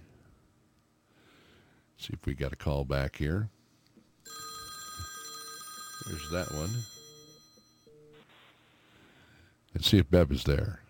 See 1.97 2.13
if 2.13 2.25
we 2.25 2.35
got 2.35 2.53
a 2.53 2.57
call 2.57 2.85
back 2.85 3.17
here. 3.17 3.49
There's 6.07 6.31
that 6.31 6.53
one. 6.55 6.71
Let's 9.75 9.89
see 9.89 9.99
if 9.99 10.09
Bev 10.09 10.31
is 10.31 10.45
there. 10.45 10.82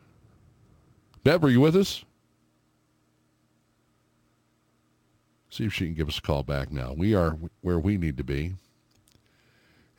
Bev, 1.24 1.44
are 1.44 1.50
you 1.50 1.60
with 1.60 1.76
us? 1.76 2.04
See 5.50 5.64
if 5.64 5.74
she 5.74 5.84
can 5.84 5.94
give 5.94 6.08
us 6.08 6.18
a 6.18 6.22
call 6.22 6.42
back 6.42 6.72
now. 6.72 6.94
We 6.96 7.14
are 7.14 7.36
where 7.60 7.78
we 7.78 7.96
need 7.98 8.16
to 8.16 8.24
be. 8.24 8.54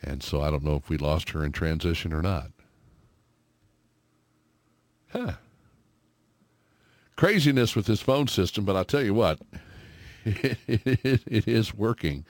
And 0.01 0.21
so 0.21 0.41
I 0.41 0.49
don't 0.51 0.63
know 0.63 0.75
if 0.75 0.89
we 0.89 0.97
lost 0.97 1.29
her 1.29 1.45
in 1.45 1.51
transition 1.51 2.11
or 2.11 2.21
not. 2.21 2.51
Huh. 5.11 5.33
Craziness 7.15 7.75
with 7.75 7.85
this 7.85 8.01
phone 8.01 8.27
system, 8.27 8.65
but 8.65 8.75
I'll 8.75 8.83
tell 8.83 9.03
you 9.03 9.13
what, 9.13 9.39
it, 10.25 10.57
it, 10.67 11.21
it 11.27 11.47
is 11.47 11.73
working, 11.73 12.25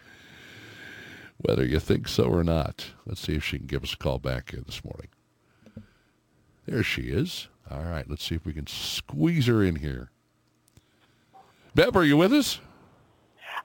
whether 1.37 1.65
you 1.65 1.79
think 1.79 2.09
so 2.09 2.25
or 2.25 2.43
not. 2.43 2.87
Let's 3.05 3.21
see 3.21 3.35
if 3.35 3.43
she 3.43 3.57
can 3.57 3.67
give 3.67 3.83
us 3.83 3.93
a 3.93 3.97
call 3.97 4.19
back 4.19 4.51
here 4.51 4.61
this 4.65 4.83
morning. 4.83 5.07
There 6.65 6.83
she 6.83 7.03
is. 7.03 7.47
All 7.73 7.83
right, 7.83 8.07
let's 8.07 8.23
see 8.23 8.35
if 8.35 8.45
we 8.45 8.53
can 8.53 8.67
squeeze 8.67 9.47
her 9.47 9.63
in 9.63 9.77
here. 9.77 10.11
Bev, 11.73 11.95
are 11.95 12.03
you 12.03 12.17
with 12.17 12.31
us? 12.31 12.59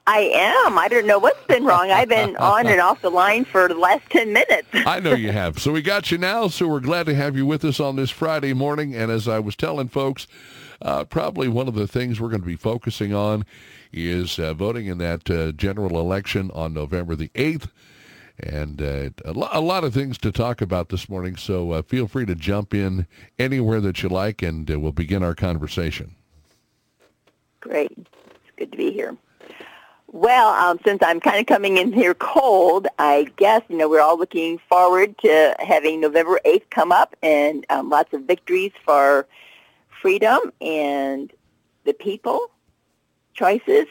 I 0.07 0.31
am. 0.65 0.79
I 0.79 0.87
don't 0.87 1.05
know 1.05 1.19
what's 1.19 1.45
been 1.45 1.63
wrong. 1.63 1.91
I've 1.91 2.09
been 2.09 2.35
on 2.37 2.65
and 2.65 2.81
off 2.81 3.01
the 3.01 3.11
line 3.11 3.45
for 3.45 3.67
the 3.67 3.75
last 3.75 4.09
10 4.09 4.33
minutes. 4.33 4.67
I 4.73 4.99
know 4.99 5.13
you 5.13 5.31
have. 5.33 5.59
So 5.59 5.71
we 5.71 5.83
got 5.83 6.09
you 6.09 6.17
now. 6.17 6.47
So 6.47 6.67
we're 6.67 6.79
glad 6.79 7.05
to 7.05 7.13
have 7.13 7.35
you 7.35 7.45
with 7.45 7.63
us 7.63 7.79
on 7.79 7.97
this 7.97 8.09
Friday 8.09 8.53
morning. 8.53 8.95
And 8.95 9.11
as 9.11 9.27
I 9.27 9.37
was 9.37 9.55
telling 9.55 9.89
folks, 9.89 10.25
uh, 10.81 11.03
probably 11.03 11.47
one 11.47 11.67
of 11.67 11.75
the 11.75 11.87
things 11.87 12.19
we're 12.19 12.29
going 12.29 12.41
to 12.41 12.47
be 12.47 12.55
focusing 12.55 13.13
on 13.13 13.45
is 13.93 14.39
uh, 14.39 14.55
voting 14.55 14.87
in 14.87 14.97
that 14.97 15.29
uh, 15.29 15.51
general 15.51 15.99
election 15.99 16.49
on 16.55 16.73
November 16.73 17.15
the 17.15 17.29
8th. 17.29 17.69
And 18.41 18.81
uh, 18.81 19.09
a, 19.25 19.33
lo- 19.33 19.49
a, 19.51 19.61
lot 19.61 19.83
of 19.83 19.93
things 19.93 20.17
to 20.19 20.31
talk 20.31 20.61
about 20.61 20.89
this 20.89 21.09
morning. 21.09 21.35
So 21.35 21.71
uh, 21.71 21.81
feel 21.81 22.07
free 22.07 22.25
to 22.25 22.35
jump 22.35 22.73
in 22.73 23.07
anywhere 23.37 23.81
that 23.81 24.01
you 24.01 24.09
like, 24.09 24.41
and 24.41 24.69
uh, 24.69 24.79
we'll 24.79 24.91
begin 24.91 25.23
our 25.23 25.35
conversation. 25.35 26.15
Great. 27.59 27.91
It's 27.97 28.51
good 28.57 28.71
to 28.71 28.77
be 28.77 28.91
here. 28.91 29.17
Well, 30.11 30.49
um, 30.49 30.79
since 30.83 31.03
I'm 31.03 31.19
kind 31.19 31.39
of 31.39 31.45
coming 31.45 31.77
in 31.77 31.93
here 31.93 32.15
cold, 32.15 32.87
I 32.97 33.27
guess, 33.37 33.61
you 33.69 33.77
know, 33.77 33.87
we're 33.87 34.01
all 34.01 34.17
looking 34.17 34.59
forward 34.69 35.15
to 35.19 35.55
having 35.59 36.01
November 36.01 36.39
8th 36.45 36.69
come 36.71 36.91
up 36.91 37.15
and 37.21 37.65
um, 37.69 37.89
lots 37.89 38.11
of 38.13 38.23
victories 38.23 38.71
for 38.83 39.27
freedom 40.01 40.51
and 40.61 41.31
the 41.83 41.93
people, 41.93 42.49
choices 43.33 43.85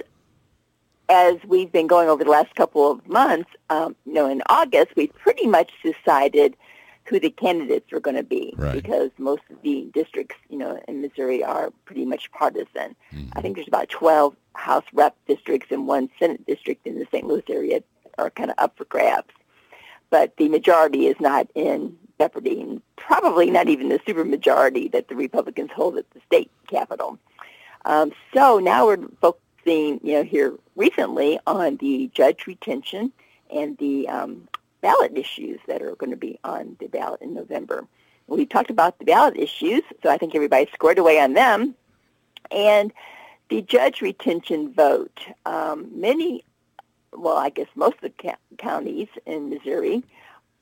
as 1.08 1.36
we've 1.46 1.72
been 1.72 1.86
going 1.86 2.08
over 2.08 2.24
the 2.24 2.30
last 2.30 2.54
couple 2.54 2.90
of 2.90 3.06
months, 3.08 3.50
um, 3.70 3.96
you 4.04 4.12
know, 4.12 4.28
in 4.28 4.42
August, 4.48 4.88
we 4.96 5.06
pretty 5.08 5.46
much 5.46 5.72
decided 5.82 6.56
who 7.04 7.18
the 7.18 7.30
candidates 7.30 7.90
were 7.90 8.00
going 8.00 8.16
to 8.16 8.22
be 8.22 8.52
right. 8.56 8.74
because 8.74 9.10
most 9.16 9.42
of 9.50 9.56
the 9.62 9.88
districts, 9.94 10.36
you 10.50 10.58
know, 10.58 10.78
in 10.86 11.00
Missouri 11.00 11.42
are 11.42 11.72
pretty 11.86 12.04
much 12.04 12.30
partisan. 12.32 12.94
Mm-hmm. 13.12 13.30
I 13.32 13.40
think 13.40 13.56
there's 13.56 13.68
about 13.68 13.88
12 13.88 14.36
House 14.54 14.84
rep 14.92 15.16
districts 15.26 15.68
and 15.70 15.86
one 15.86 16.10
Senate 16.18 16.44
district 16.46 16.86
in 16.86 16.98
the 16.98 17.06
St. 17.10 17.26
Louis 17.26 17.44
area 17.48 17.82
are 18.18 18.28
kind 18.30 18.50
of 18.50 18.56
up 18.58 18.76
for 18.76 18.84
grabs. 18.84 19.32
But 20.10 20.36
the 20.36 20.48
majority 20.48 21.06
is 21.06 21.16
not 21.20 21.48
in 21.54 21.96
jeopardy, 22.18 22.60
and 22.60 22.82
probably 22.96 23.50
not 23.50 23.68
even 23.68 23.88
the 23.88 24.00
supermajority 24.00 24.90
that 24.92 25.08
the 25.08 25.14
Republicans 25.14 25.70
hold 25.74 25.96
at 25.96 26.10
the 26.10 26.20
state 26.26 26.50
capitol. 26.66 27.18
Um, 27.84 28.12
so 28.34 28.58
now 28.58 28.86
we're 28.86 28.98
focusing, 29.58 30.00
you 30.02 30.14
know, 30.14 30.24
here 30.24 30.54
recently 30.76 31.38
on 31.46 31.76
the 31.76 32.10
judge 32.14 32.46
retention 32.46 33.12
and 33.54 33.76
the 33.78 34.08
um, 34.08 34.48
ballot 34.80 35.16
issues 35.16 35.58
that 35.66 35.82
are 35.82 35.94
going 35.96 36.10
to 36.10 36.16
be 36.16 36.38
on 36.44 36.76
the 36.80 36.86
ballot 36.86 37.20
in 37.20 37.34
November. 37.34 37.86
We 38.26 38.44
talked 38.44 38.70
about 38.70 38.98
the 38.98 39.06
ballot 39.06 39.36
issues, 39.36 39.82
so 40.02 40.10
I 40.10 40.18
think 40.18 40.34
everybody's 40.34 40.72
squared 40.72 40.98
away 40.98 41.18
on 41.18 41.32
them. 41.32 41.74
And 42.50 42.92
the 43.48 43.62
judge 43.62 44.02
retention 44.02 44.72
vote, 44.72 45.18
um, 45.46 45.88
many, 45.94 46.44
well, 47.12 47.38
I 47.38 47.48
guess 47.48 47.68
most 47.74 47.96
of 48.02 48.12
the 48.12 48.34
counties 48.58 49.08
in 49.24 49.48
Missouri 49.48 50.02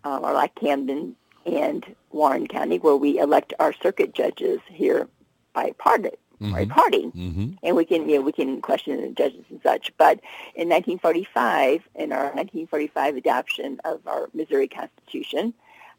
uh, 0.05 0.21
are 0.21 0.33
like 0.33 0.55
Camden 0.55 1.17
and 1.45 1.85
Warren 2.13 2.47
County, 2.47 2.79
where 2.79 2.97
we 2.97 3.19
elect 3.19 3.53
our 3.59 3.73
circuit 3.73 4.15
judges 4.15 4.61
here 4.69 5.09
by 5.53 5.73
party, 5.79 6.11
mm-hmm. 6.41 6.71
party, 6.71 7.05
mm-hmm. 7.05 7.53
and 7.63 7.77
we 7.77 7.85
can 7.85 8.09
you 8.09 8.17
know 8.17 8.23
we 8.23 8.33
can 8.33 8.61
question 8.61 9.01
the 9.01 9.09
judges 9.09 9.45
and 9.51 9.61
such. 9.63 9.93
But 9.97 10.21
in 10.55 10.69
1945, 10.69 11.83
in 11.95 12.13
our 12.13 12.25
1945 12.25 13.17
adoption 13.17 13.81
of 13.85 14.07
our 14.07 14.29
Missouri 14.35 14.69
Constitution, 14.69 15.55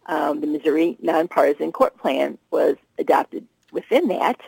um, 0.08 0.41
the 0.41 0.48
Missouri 0.48 0.98
Nonpartisan 1.01 1.72
Court 1.72 1.98
Plan 1.98 2.38
was 2.51 2.75
adopted 2.98 3.46
within 3.72 4.08
that. 4.08 4.39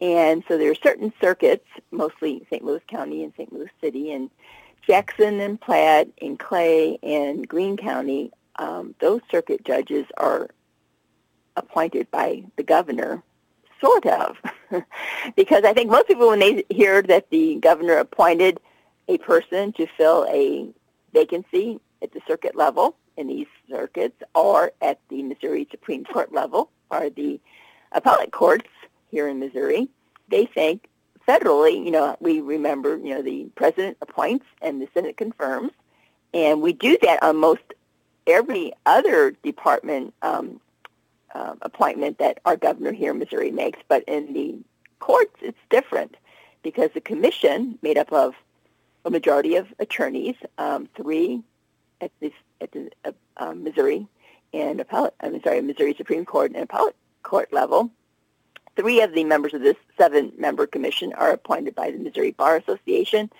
And 0.00 0.44
so 0.46 0.58
there 0.58 0.70
are 0.70 0.74
certain 0.74 1.12
circuits, 1.20 1.66
mostly 1.90 2.46
St. 2.50 2.62
Louis 2.62 2.82
County 2.86 3.24
and 3.24 3.32
St. 3.36 3.50
Louis 3.52 3.70
City, 3.80 4.12
and 4.12 4.30
Jackson 4.86 5.40
and 5.40 5.60
Platte 5.60 6.08
and 6.20 6.38
Clay 6.38 6.98
and 7.02 7.48
Greene 7.48 7.76
County. 7.76 8.30
Um, 8.58 8.94
those 9.00 9.20
circuit 9.30 9.64
judges 9.64 10.06
are 10.16 10.48
appointed 11.56 12.10
by 12.10 12.44
the 12.56 12.62
governor 12.62 13.22
sort 13.80 14.06
of. 14.06 14.36
because 15.36 15.64
I 15.64 15.72
think 15.72 15.90
most 15.90 16.08
people, 16.08 16.28
when 16.28 16.40
they 16.40 16.64
hear 16.70 17.02
that 17.02 17.30
the 17.30 17.56
governor 17.56 17.98
appointed 17.98 18.60
a 19.08 19.18
person 19.18 19.72
to 19.74 19.86
fill 19.96 20.26
a 20.28 20.68
vacancy 21.12 21.80
at 22.02 22.12
the 22.12 22.20
circuit 22.26 22.56
level 22.56 22.96
in 23.16 23.28
these 23.28 23.46
circuits 23.70 24.22
or 24.34 24.72
at 24.82 25.00
the 25.08 25.22
Missouri 25.22 25.66
Supreme 25.70 26.04
Court 26.04 26.32
level 26.32 26.70
or 26.90 27.08
the 27.10 27.40
appellate 27.92 28.32
courts 28.32 28.68
here 29.10 29.28
in 29.28 29.38
Missouri, 29.38 29.88
they 30.28 30.46
think 30.46 30.88
federally, 31.26 31.84
you 31.84 31.90
know, 31.90 32.16
we 32.20 32.40
remember, 32.40 32.96
you 32.96 33.14
know, 33.14 33.22
the 33.22 33.46
president 33.54 33.96
appoints 34.00 34.44
and 34.62 34.80
the 34.80 34.88
Senate 34.94 35.16
confirms. 35.16 35.72
And 36.34 36.60
we 36.60 36.72
do 36.72 36.98
that 37.02 37.22
on 37.22 37.36
most 37.36 37.62
every 38.26 38.72
other 38.84 39.30
department 39.42 40.12
um, 40.22 40.60
uh, 41.34 41.54
appointment 41.62 42.18
that 42.18 42.38
our 42.44 42.56
governor 42.56 42.92
here 42.92 43.12
in 43.12 43.18
Missouri 43.18 43.50
makes, 43.50 43.78
but 43.88 44.04
in 44.04 44.32
the 44.32 44.56
courts 45.00 45.36
it's 45.42 45.58
different 45.70 46.16
because 46.62 46.90
the 46.94 47.00
commission, 47.00 47.78
made 47.82 47.98
up 47.98 48.12
of 48.12 48.34
a 49.04 49.10
majority 49.10 49.56
of 49.56 49.66
attorneys, 49.78 50.34
um, 50.58 50.88
three 50.96 51.42
at 52.00 52.10
the 52.20 52.32
at 52.60 52.72
the 52.72 52.90
uh, 53.04 53.12
uh, 53.36 53.54
Missouri 53.54 54.06
and 54.52 54.80
appellate, 54.80 55.14
I'm 55.20 55.40
sorry, 55.42 55.60
Missouri 55.60 55.94
Supreme 55.96 56.24
Court 56.24 56.52
and 56.52 56.62
appellate 56.62 56.96
court 57.22 57.52
level. 57.52 57.90
Three 58.76 59.00
of 59.00 59.14
the 59.14 59.24
members 59.24 59.54
of 59.54 59.62
this 59.62 59.76
seven-member 59.96 60.66
commission 60.66 61.12
are 61.14 61.30
appointed 61.30 61.74
by 61.74 61.90
the 61.90 61.98
Missouri 61.98 62.32
Bar 62.32 62.56
Association. 62.56 63.30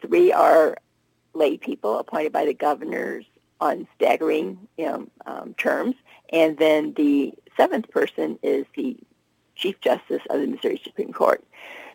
Three 0.00 0.32
are 0.32 0.76
lay 1.34 1.56
people 1.56 1.98
appointed 1.98 2.32
by 2.32 2.44
the 2.44 2.54
governors 2.54 3.24
on 3.60 3.88
staggering 3.96 4.58
you 4.76 4.86
know, 4.86 5.06
um, 5.26 5.54
terms. 5.54 5.94
And 6.32 6.58
then 6.58 6.94
the 6.94 7.34
seventh 7.56 7.90
person 7.90 8.38
is 8.42 8.66
the 8.76 8.96
Chief 9.54 9.80
Justice 9.80 10.22
of 10.30 10.40
the 10.40 10.46
Missouri 10.46 10.80
Supreme 10.82 11.12
Court. 11.12 11.42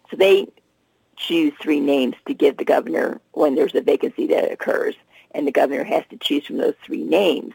So 0.10 0.18
they 0.18 0.48
choose 1.16 1.54
three 1.62 1.80
names 1.80 2.16
to 2.28 2.34
give 2.34 2.58
the 2.58 2.66
governor 2.66 3.22
when 3.34 3.56
there's 3.56 3.76
a 3.76 3.82
vacancy 3.82 4.28
that 4.28 4.52
occurs, 4.52 4.96
and 5.32 5.48
the 5.48 5.52
governor 5.52 5.84
has 5.84 6.04
to 6.10 6.18
choose 6.18 6.46
from 6.46 6.58
those 6.58 6.74
three 6.84 7.04
names. 7.04 7.54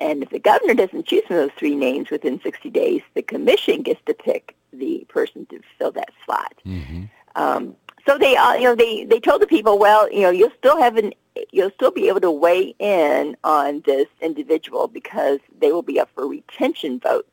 And 0.00 0.22
if 0.22 0.30
the 0.30 0.38
governor 0.38 0.74
doesn't 0.74 1.06
choose 1.06 1.24
from 1.26 1.36
those 1.36 1.50
three 1.56 1.74
names 1.74 2.10
within 2.10 2.40
60 2.40 2.70
days, 2.70 3.02
the 3.14 3.22
commission 3.22 3.82
gets 3.82 4.00
to 4.06 4.14
pick 4.14 4.56
the 4.72 5.04
person 5.08 5.46
to 5.46 5.60
fill 5.78 5.92
that 5.92 6.10
slot. 6.24 6.54
Mm-hmm. 6.66 7.04
Um, 7.36 7.76
so 8.06 8.18
they, 8.18 8.36
uh, 8.36 8.54
you 8.54 8.64
know, 8.64 8.74
they 8.74 9.04
they 9.04 9.20
told 9.20 9.40
the 9.42 9.46
people, 9.46 9.78
well, 9.78 10.10
you 10.12 10.20
know, 10.20 10.30
you'll 10.30 10.52
still 10.58 10.80
have 10.80 10.96
an 10.96 11.12
you'll 11.52 11.70
still 11.70 11.90
be 11.90 12.08
able 12.08 12.20
to 12.20 12.30
weigh 12.30 12.74
in 12.78 13.36
on 13.44 13.82
this 13.86 14.06
individual 14.20 14.88
because 14.88 15.40
they 15.58 15.72
will 15.72 15.82
be 15.82 15.98
up 15.98 16.08
for 16.14 16.26
retention 16.26 17.00
votes. 17.00 17.28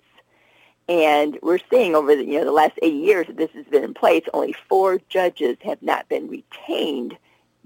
And 0.90 1.38
we're 1.42 1.60
seeing 1.70 1.96
over 1.96 2.16
the, 2.16 2.26
you 2.26 2.40
know, 2.40 2.46
the 2.46 2.52
last 2.52 2.78
80 2.82 2.98
years 2.98 3.28
that 3.28 3.38
this 3.38 3.52
has 3.52 3.66
been 3.66 3.84
in 3.84 3.94
place, 3.94 4.24
only 4.34 4.56
four 4.68 5.00
judges 5.10 5.58
have 5.64 5.82
not 5.82 6.10
been 6.10 6.28
retained 6.28 7.18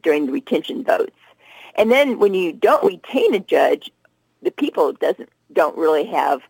during 0.03 0.25
the 0.25 0.31
retention 0.31 0.83
votes. 0.83 1.15
And 1.75 1.91
then 1.91 2.19
when 2.19 2.33
you 2.33 2.53
don't 2.53 2.83
retain 2.83 3.33
a 3.33 3.39
judge, 3.39 3.91
the 4.41 4.51
people 4.51 4.93
doesn't 4.93 5.29
don't 5.53 5.77
really 5.77 6.05
have 6.05 6.41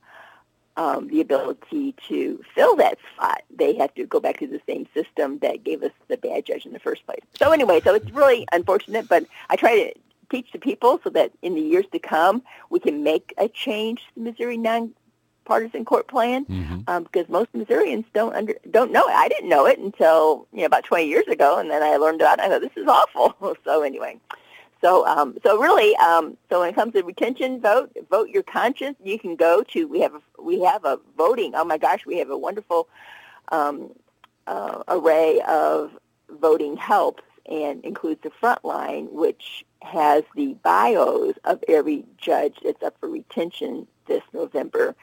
um, 0.77 1.07
the 1.07 1.21
ability 1.21 1.95
to 2.07 2.43
fill 2.53 2.75
that 2.77 2.97
spot. 3.13 3.43
They 3.55 3.75
have 3.75 3.93
to 3.95 4.05
go 4.05 4.19
back 4.19 4.39
to 4.39 4.47
the 4.47 4.61
same 4.67 4.87
system 4.93 5.39
that 5.39 5.63
gave 5.63 5.83
us 5.83 5.91
the 6.07 6.17
bad 6.17 6.45
judge 6.45 6.65
in 6.65 6.73
the 6.73 6.79
first 6.79 7.05
place. 7.05 7.21
So 7.39 7.51
anyway, 7.51 7.81
so 7.81 7.93
it's 7.93 8.09
really 8.11 8.47
unfortunate, 8.51 9.07
but 9.07 9.25
I 9.49 9.55
try 9.55 9.75
to 9.75 9.93
teach 10.29 10.51
the 10.51 10.59
people 10.59 10.99
so 11.03 11.09
that 11.11 11.31
in 11.41 11.55
the 11.55 11.61
years 11.61 11.85
to 11.91 11.99
come 11.99 12.41
we 12.69 12.79
can 12.79 13.03
make 13.03 13.33
a 13.37 13.47
change 13.47 13.99
to 13.99 14.05
the 14.15 14.21
Missouri 14.21 14.57
non-partisan 14.57 15.85
court 15.85 16.07
plan 16.07 16.45
mm-hmm. 16.45 16.79
um, 16.87 17.03
because 17.03 17.29
most 17.29 17.49
Missourians 17.53 18.05
don't 18.13 18.35
under 18.35 18.55
don't 18.71 18.91
know 18.91 19.07
it. 19.07 19.13
I 19.13 19.27
didn't 19.27 19.49
know 19.49 19.65
it 19.65 19.79
until 19.79 20.47
you 20.51 20.61
know 20.61 20.65
about 20.65 20.83
20 20.83 21.07
years 21.07 21.27
ago, 21.27 21.59
and 21.59 21.69
then 21.69 21.83
I 21.83 21.97
learned 21.97 22.21
about 22.21 22.39
it. 22.39 22.45
I 22.45 22.49
thought 22.49 22.61
this 22.61 22.75
is 22.75 22.87
awful. 22.87 23.57
so 23.63 23.83
anyway. 23.83 24.19
So, 24.85 25.03
um, 25.07 25.35
so 25.41 25.59
really, 25.59 25.95
um, 25.95 26.37
so 26.47 26.59
when 26.59 26.69
it 26.69 26.75
comes 26.75 26.93
to 26.93 27.01
retention 27.01 27.59
vote, 27.59 27.91
vote 28.11 28.29
your 28.29 28.43
conscience. 28.43 28.95
You 29.03 29.17
can 29.17 29.35
go 29.35 29.63
to 29.69 29.87
we 29.87 29.99
have 30.01 30.13
a, 30.13 30.21
we 30.39 30.61
have 30.61 30.85
a 30.85 30.99
voting. 31.17 31.53
Oh 31.55 31.65
my 31.65 31.79
gosh, 31.79 32.05
we 32.05 32.19
have 32.19 32.29
a 32.29 32.37
wonderful 32.37 32.87
um, 33.51 33.89
uh, 34.45 34.83
array 34.87 35.41
of 35.47 35.89
voting 36.29 36.77
helps 36.77 37.23
and 37.47 37.83
includes 37.83 38.21
the 38.21 38.29
front 38.29 38.63
line, 38.63 39.07
which 39.11 39.65
has 39.81 40.23
the 40.35 40.53
bios 40.61 41.33
of 41.45 41.63
every 41.67 42.05
judge 42.19 42.53
that's 42.63 42.83
up 42.83 42.95
for 42.99 43.09
retention 43.09 43.87
this 44.05 44.21
November. 44.33 44.95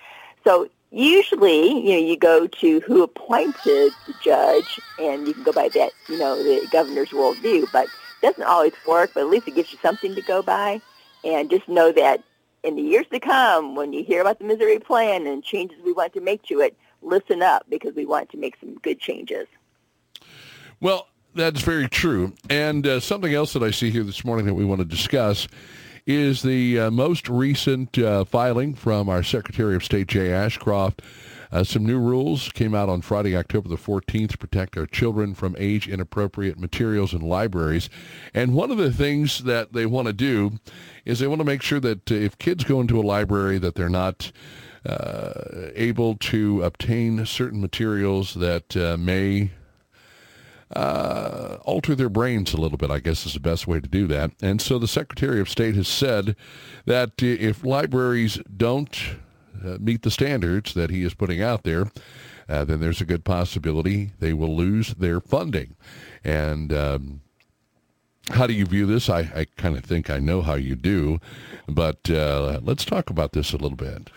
So 0.45 0.69
usually, 0.93 1.81
you 1.81 1.91
know, 1.91 2.07
you 2.07 2.17
go 2.17 2.47
to 2.47 2.79
who 2.83 3.03
appointed 3.03 3.91
the 4.07 4.15
judge, 4.23 4.79
and 5.01 5.27
you 5.27 5.35
can 5.35 5.43
go 5.43 5.51
by 5.51 5.71
that, 5.71 5.91
you 6.09 6.19
know, 6.21 6.41
the 6.41 6.69
governor's 6.71 7.09
worldview. 7.09 7.67
But 7.73 7.89
doesn't 8.23 8.45
always 8.45 8.73
work, 8.87 9.11
but 9.15 9.21
at 9.21 9.29
least 9.29 9.49
it 9.49 9.55
gives 9.55 9.73
you 9.73 9.79
something 9.83 10.15
to 10.15 10.23
go 10.23 10.43
by. 10.43 10.81
And 11.25 11.51
just 11.51 11.69
know 11.69 11.93
that 11.93 12.23
in 12.63 12.77
the 12.77 12.83
years 12.83 13.07
to 13.13 13.21
come, 13.21 13.75
when 13.75 13.93
you 13.93 14.05
hear 14.05 14.21
about 14.21 14.39
the 14.39 14.45
Missouri 14.45 14.79
Plan 14.79 15.27
and 15.27 15.43
changes 15.43 15.79
we 15.85 15.93
want 15.93 16.13
to 16.15 16.21
make 16.21 16.43
to 16.45 16.61
it, 16.61 16.77
listen 17.03 17.43
up 17.43 17.67
because 17.69 17.95
we 17.95 18.07
want 18.07 18.31
to 18.31 18.37
make 18.37 18.57
some 18.61 18.75
good 18.77 19.01
changes. 19.01 19.47
Well, 20.81 21.09
that's 21.35 21.63
very 21.63 21.89
true. 21.89 22.33
And 22.51 22.87
uh, 22.87 23.01
something 23.01 23.33
else 23.33 23.53
that 23.53 23.63
I 23.63 23.71
see 23.71 23.91
here 23.91 24.05
this 24.05 24.25
morning 24.25 24.47
that 24.47 24.55
we 24.55 24.65
want 24.65 24.81
to 24.81 24.85
discuss 24.85 25.49
is 26.07 26.43
the 26.43 26.79
uh, 26.81 26.91
most 26.91 27.29
recent 27.29 27.97
uh, 27.99 28.25
filing 28.25 28.75
from 28.75 29.09
our 29.09 29.23
Secretary 29.23 29.77
of 29.77 29.85
State, 29.85 30.09
Jay 30.09 30.33
Ashcroft, 30.33 31.03
uh, 31.53 31.63
some 31.63 31.85
new 31.85 31.99
rules 31.99 32.51
came 32.53 32.75
out 32.75 32.89
on 32.89 33.03
Friday, 33.03 33.37
October 33.37 33.69
the 33.69 33.77
14th 33.77 34.31
to 34.31 34.39
protect 34.39 34.77
our 34.77 34.87
children 34.87 35.35
from 35.35 35.55
age-inappropriate 35.59 36.59
materials 36.59 37.13
in 37.13 37.21
libraries. 37.21 37.91
And 38.33 38.55
one 38.55 38.71
of 38.71 38.79
the 38.79 38.93
things 38.93 39.45
that 39.45 39.75
they 39.75 39.85
want 39.85 40.07
to 40.07 40.15
do 40.15 40.53
is 41.05 41.19
they 41.19 41.27
want 41.27 41.41
to 41.41 41.45
make 41.45 41.63
sure 41.63 41.81
that 41.81 42.11
if 42.11 42.39
kids 42.39 42.65
go 42.65 42.81
into 42.81 42.99
a 42.99 43.03
library 43.03 43.59
that 43.59 43.75
they're 43.75 43.91
not 43.91 44.33
uh, 44.87 45.69
able 45.75 46.17
to 46.17 46.63
obtain 46.63 47.25
certain 47.27 47.61
materials 47.61 48.35
that 48.35 48.77
uh, 48.77 48.97
may 48.97 49.51
uh, 50.75 51.59
alter 51.63 51.95
their 51.95 52.09
brains 52.09 52.55
a 52.55 52.57
little 52.57 52.79
bit, 52.79 52.91
I 52.91 52.99
guess 52.99 53.27
is 53.27 53.35
the 53.35 53.41
best 53.41 53.67
way 53.67 53.79
to 53.79 53.89
do 53.89 54.07
that. 54.07 54.31
And 54.41 54.61
so 54.61 54.79
the 54.79 54.89
Secretary 54.89 55.41
of 55.41 55.51
State 55.51 55.75
has 55.75 55.89
said 55.89 56.35
that 56.87 57.23
if 57.23 57.63
libraries 57.63 58.41
don't 58.57 58.99
uh, 59.65 59.79
meet 59.81 60.03
the 60.03 60.11
standards 60.11 60.75
that 60.75 60.91
he 60.91 61.03
is 61.03 61.15
putting 61.15 61.43
out 61.43 61.63
there, 61.63 61.91
uh, 62.49 62.65
then 62.65 62.81
there's 62.81 63.01
a 63.01 63.07
good 63.07 63.25
possibility 63.25 64.13
they 64.19 64.33
will 64.33 64.57
lose 64.57 64.95
their 64.95 65.21
funding. 65.21 65.77
And 66.25 66.73
um, 66.73 67.21
how 68.31 68.47
do 68.47 68.53
you 68.53 68.67
view 68.67 68.87
this? 68.87 69.09
I, 69.09 69.21
I 69.35 69.47
kind 69.57 69.77
of 69.77 69.85
think 69.85 70.11
I 70.11 70.19
know 70.19 70.43
how 70.43 70.55
you 70.55 70.75
do, 70.75 71.19
but 71.69 72.09
uh, 72.11 72.61
let's 72.63 72.85
talk 72.85 73.11
about 73.11 73.33
this 73.33 73.53
a 73.53 73.57
little 73.57 73.77
bit. 73.77 74.11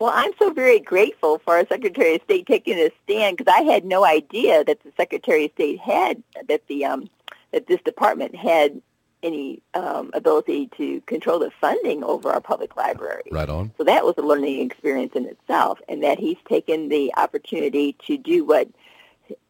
Well, 0.00 0.12
I'm 0.14 0.32
so 0.38 0.52
very 0.52 0.80
grateful 0.80 1.38
for 1.38 1.54
our 1.54 1.66
Secretary 1.66 2.16
of 2.16 2.22
State 2.22 2.46
taking 2.46 2.78
a 2.78 2.90
stand 3.04 3.36
because 3.36 3.52
I 3.52 3.62
had 3.62 3.84
no 3.84 4.04
idea 4.04 4.64
that 4.64 4.82
the 4.82 4.92
Secretary 4.96 5.46
of 5.46 5.52
State 5.52 5.78
had 5.78 6.22
that 6.48 6.66
the 6.66 6.84
um, 6.84 7.08
that 7.52 7.68
this 7.68 7.80
department 7.82 8.34
had 8.34 8.82
any 9.24 9.62
um, 9.74 10.10
ability 10.14 10.70
to 10.76 11.00
control 11.02 11.38
the 11.38 11.50
funding 11.60 12.04
over 12.04 12.30
our 12.30 12.40
public 12.40 12.76
libraries. 12.76 13.32
Right 13.32 13.48
on. 13.48 13.72
So 13.78 13.84
that 13.84 14.04
was 14.04 14.14
a 14.18 14.22
learning 14.22 14.60
experience 14.60 15.14
in 15.14 15.26
itself, 15.26 15.80
and 15.88 16.02
that 16.04 16.18
he's 16.18 16.36
taken 16.48 16.88
the 16.90 17.12
opportunity 17.16 17.96
to 18.06 18.16
do 18.16 18.44
what 18.44 18.68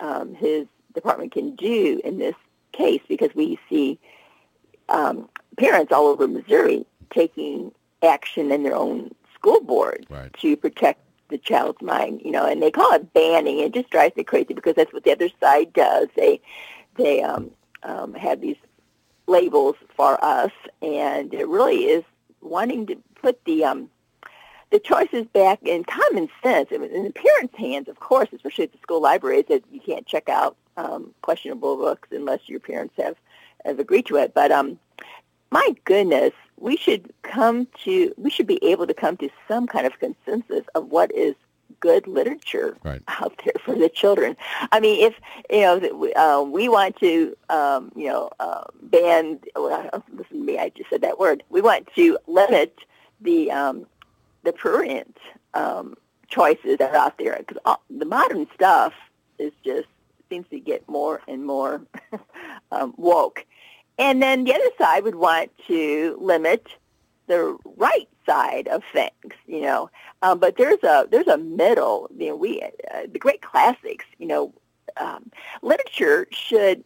um, 0.00 0.34
his 0.34 0.66
department 0.94 1.32
can 1.32 1.56
do 1.56 2.00
in 2.04 2.18
this 2.18 2.36
case 2.72 3.02
because 3.08 3.34
we 3.34 3.58
see 3.68 3.98
um, 4.88 5.28
parents 5.58 5.92
all 5.92 6.06
over 6.06 6.28
Missouri 6.28 6.86
taking 7.10 7.72
action 8.02 8.52
in 8.52 8.62
their 8.62 8.76
own 8.76 9.14
school 9.34 9.60
board 9.60 10.06
right. 10.08 10.32
to 10.40 10.56
protect 10.56 11.00
the 11.28 11.38
child's 11.38 11.80
mind, 11.82 12.20
you 12.24 12.30
know, 12.30 12.46
and 12.46 12.62
they 12.62 12.70
call 12.70 12.92
it 12.92 13.12
banning. 13.12 13.58
It 13.58 13.74
just 13.74 13.90
drives 13.90 14.14
me 14.16 14.24
crazy 14.24 14.54
because 14.54 14.74
that's 14.74 14.92
what 14.92 15.04
the 15.04 15.12
other 15.12 15.30
side 15.40 15.72
does. 15.72 16.08
They 16.16 16.40
they 16.96 17.22
um, 17.22 17.50
um, 17.82 18.14
have 18.14 18.40
these 18.40 18.56
labels 19.26 19.76
for 19.96 20.22
us, 20.22 20.52
and 20.82 21.32
it 21.32 21.48
really 21.48 21.84
is 21.84 22.04
wanting 22.40 22.86
to 22.86 22.96
put 23.20 23.42
the 23.44 23.64
um, 23.64 23.90
the 24.70 24.78
choices 24.78 25.26
back 25.32 25.60
in 25.62 25.84
common 25.84 26.28
sense 26.42 26.70
in 26.72 26.80
the 26.80 27.12
parents' 27.12 27.56
hands, 27.56 27.88
of 27.88 28.00
course, 28.00 28.28
especially 28.32 28.64
at 28.64 28.72
the 28.72 28.78
school 28.78 29.00
libraries, 29.00 29.44
that 29.48 29.62
you 29.70 29.80
can't 29.80 30.06
check 30.06 30.28
out 30.28 30.56
um, 30.76 31.14
questionable 31.22 31.76
books 31.76 32.08
unless 32.10 32.48
your 32.48 32.60
parents 32.60 32.94
have 32.98 33.16
have 33.64 33.78
agreed 33.78 34.06
to 34.06 34.16
it. 34.16 34.34
But 34.34 34.50
um, 34.50 34.78
my 35.50 35.74
goodness, 35.84 36.32
we 36.58 36.76
should 36.76 37.12
come 37.22 37.66
to 37.84 38.12
we 38.16 38.30
should 38.30 38.46
be 38.46 38.62
able 38.64 38.86
to 38.86 38.94
come 38.94 39.16
to 39.18 39.28
some 39.48 39.66
kind 39.66 39.86
of 39.86 39.98
consensus 39.98 40.64
of 40.74 40.88
what 40.90 41.12
is 41.12 41.34
good 41.84 42.06
literature 42.06 42.78
right. 42.82 43.02
out 43.08 43.38
there 43.44 43.52
for 43.62 43.74
the 43.74 43.90
children. 43.90 44.34
I 44.72 44.80
mean, 44.80 45.04
if 45.04 45.14
you 45.50 45.60
know, 45.60 46.12
uh, 46.16 46.42
we 46.42 46.66
want 46.70 46.96
to, 47.00 47.36
um, 47.50 47.92
you 47.94 48.06
know, 48.06 48.30
uh, 48.40 48.64
ban. 48.84 49.38
Well, 49.54 49.90
listen 50.10 50.38
to 50.38 50.44
me, 50.44 50.58
I 50.58 50.70
just 50.70 50.88
said 50.88 51.02
that 51.02 51.18
word. 51.18 51.42
We 51.50 51.60
want 51.60 51.86
to 51.94 52.18
limit 52.26 52.78
the 53.20 53.50
um, 53.50 53.86
the 54.44 54.52
prurient 54.54 55.18
um, 55.52 55.94
choices 56.26 56.78
that 56.78 56.94
are 56.94 56.96
out 56.96 57.18
there 57.18 57.36
because 57.46 57.76
the 57.90 58.06
modern 58.06 58.46
stuff 58.54 58.94
is 59.38 59.52
just 59.62 59.88
seems 60.30 60.48
to 60.48 60.58
get 60.58 60.88
more 60.88 61.20
and 61.28 61.44
more 61.44 61.82
um, 62.72 62.94
woke. 62.96 63.44
And 63.98 64.22
then 64.22 64.44
the 64.44 64.54
other 64.54 64.70
side 64.78 65.04
would 65.04 65.16
want 65.16 65.50
to 65.66 66.16
limit 66.18 66.66
the 67.26 67.58
right 67.76 68.08
side 68.26 68.68
of 68.68 68.82
things, 68.92 69.34
you 69.46 69.62
know. 69.62 69.90
Um, 70.22 70.38
but 70.38 70.56
there's 70.56 70.82
a 70.82 71.06
there's 71.10 71.28
a 71.28 71.38
middle. 71.38 72.08
You 72.16 72.28
know, 72.28 72.36
we 72.36 72.62
uh, 72.62 73.02
the 73.10 73.18
great 73.18 73.42
classics. 73.42 74.04
You 74.18 74.26
know, 74.26 74.54
um, 74.96 75.30
literature 75.62 76.26
should 76.30 76.84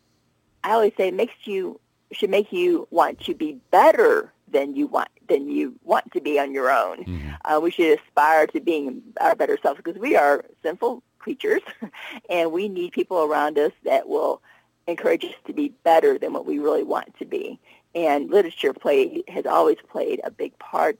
I 0.65 0.73
always 0.73 0.93
say 0.97 1.11
makes 1.11 1.35
you 1.45 1.81
should 2.13 2.31
make 2.31 2.53
you 2.53 2.89
want 2.91 3.21
to 3.21 3.35
be 3.35 3.59
better 3.71 4.33
than 4.51 4.75
you 4.75 4.87
want 4.87 5.09
than 5.29 5.49
you 5.49 5.75
want 5.85 6.11
to 6.13 6.21
be 6.21 6.39
on 6.39 6.53
your 6.53 6.71
own. 6.71 7.05
Mm-hmm. 7.05 7.31
Uh, 7.45 7.61
we 7.61 7.71
should 7.71 7.99
aspire 7.99 8.47
to 8.49 8.61
being 8.61 9.03
our 9.21 9.35
better 9.35 9.59
selves 9.63 9.81
because 9.83 10.01
we 10.01 10.17
are 10.17 10.45
sinful 10.63 11.03
creatures, 11.19 11.63
and 12.31 12.53
we 12.53 12.69
need 12.69 12.93
people 12.93 13.23
around 13.23 13.59
us 13.59 13.73
that 13.85 14.09
will 14.09 14.43
encourage 14.87 15.25
us 15.25 15.35
to 15.47 15.53
be 15.53 15.69
better 15.85 16.19
than 16.19 16.33
what 16.33 16.47
we 16.47 16.59
really 16.59 16.83
want 16.83 17.17
to 17.19 17.25
be. 17.25 17.61
And 17.95 18.31
literature 18.31 18.73
play 18.73 19.23
has 19.29 19.45
always 19.45 19.77
played 19.91 20.21
a 20.25 20.31
big 20.31 20.59
part 20.59 20.99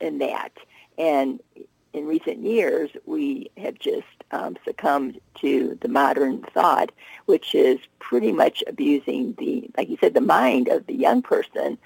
in 0.00 0.18
that. 0.18 0.52
And 0.96 1.40
in 1.92 2.06
recent 2.06 2.42
years, 2.42 2.90
we 3.06 3.50
have 3.56 3.78
just 3.78 4.06
um, 4.30 4.56
succumbed 4.64 5.20
to 5.40 5.78
the 5.80 5.88
modern 5.88 6.42
thought, 6.54 6.92
which 7.26 7.54
is 7.54 7.78
pretty 7.98 8.32
much 8.32 8.62
abusing 8.66 9.34
the, 9.38 9.70
like 9.76 9.88
you 9.88 9.96
said, 10.00 10.14
the 10.14 10.20
mind 10.20 10.68
of 10.68 10.86
the 10.86 10.94
young 10.94 11.22
person, 11.22 11.78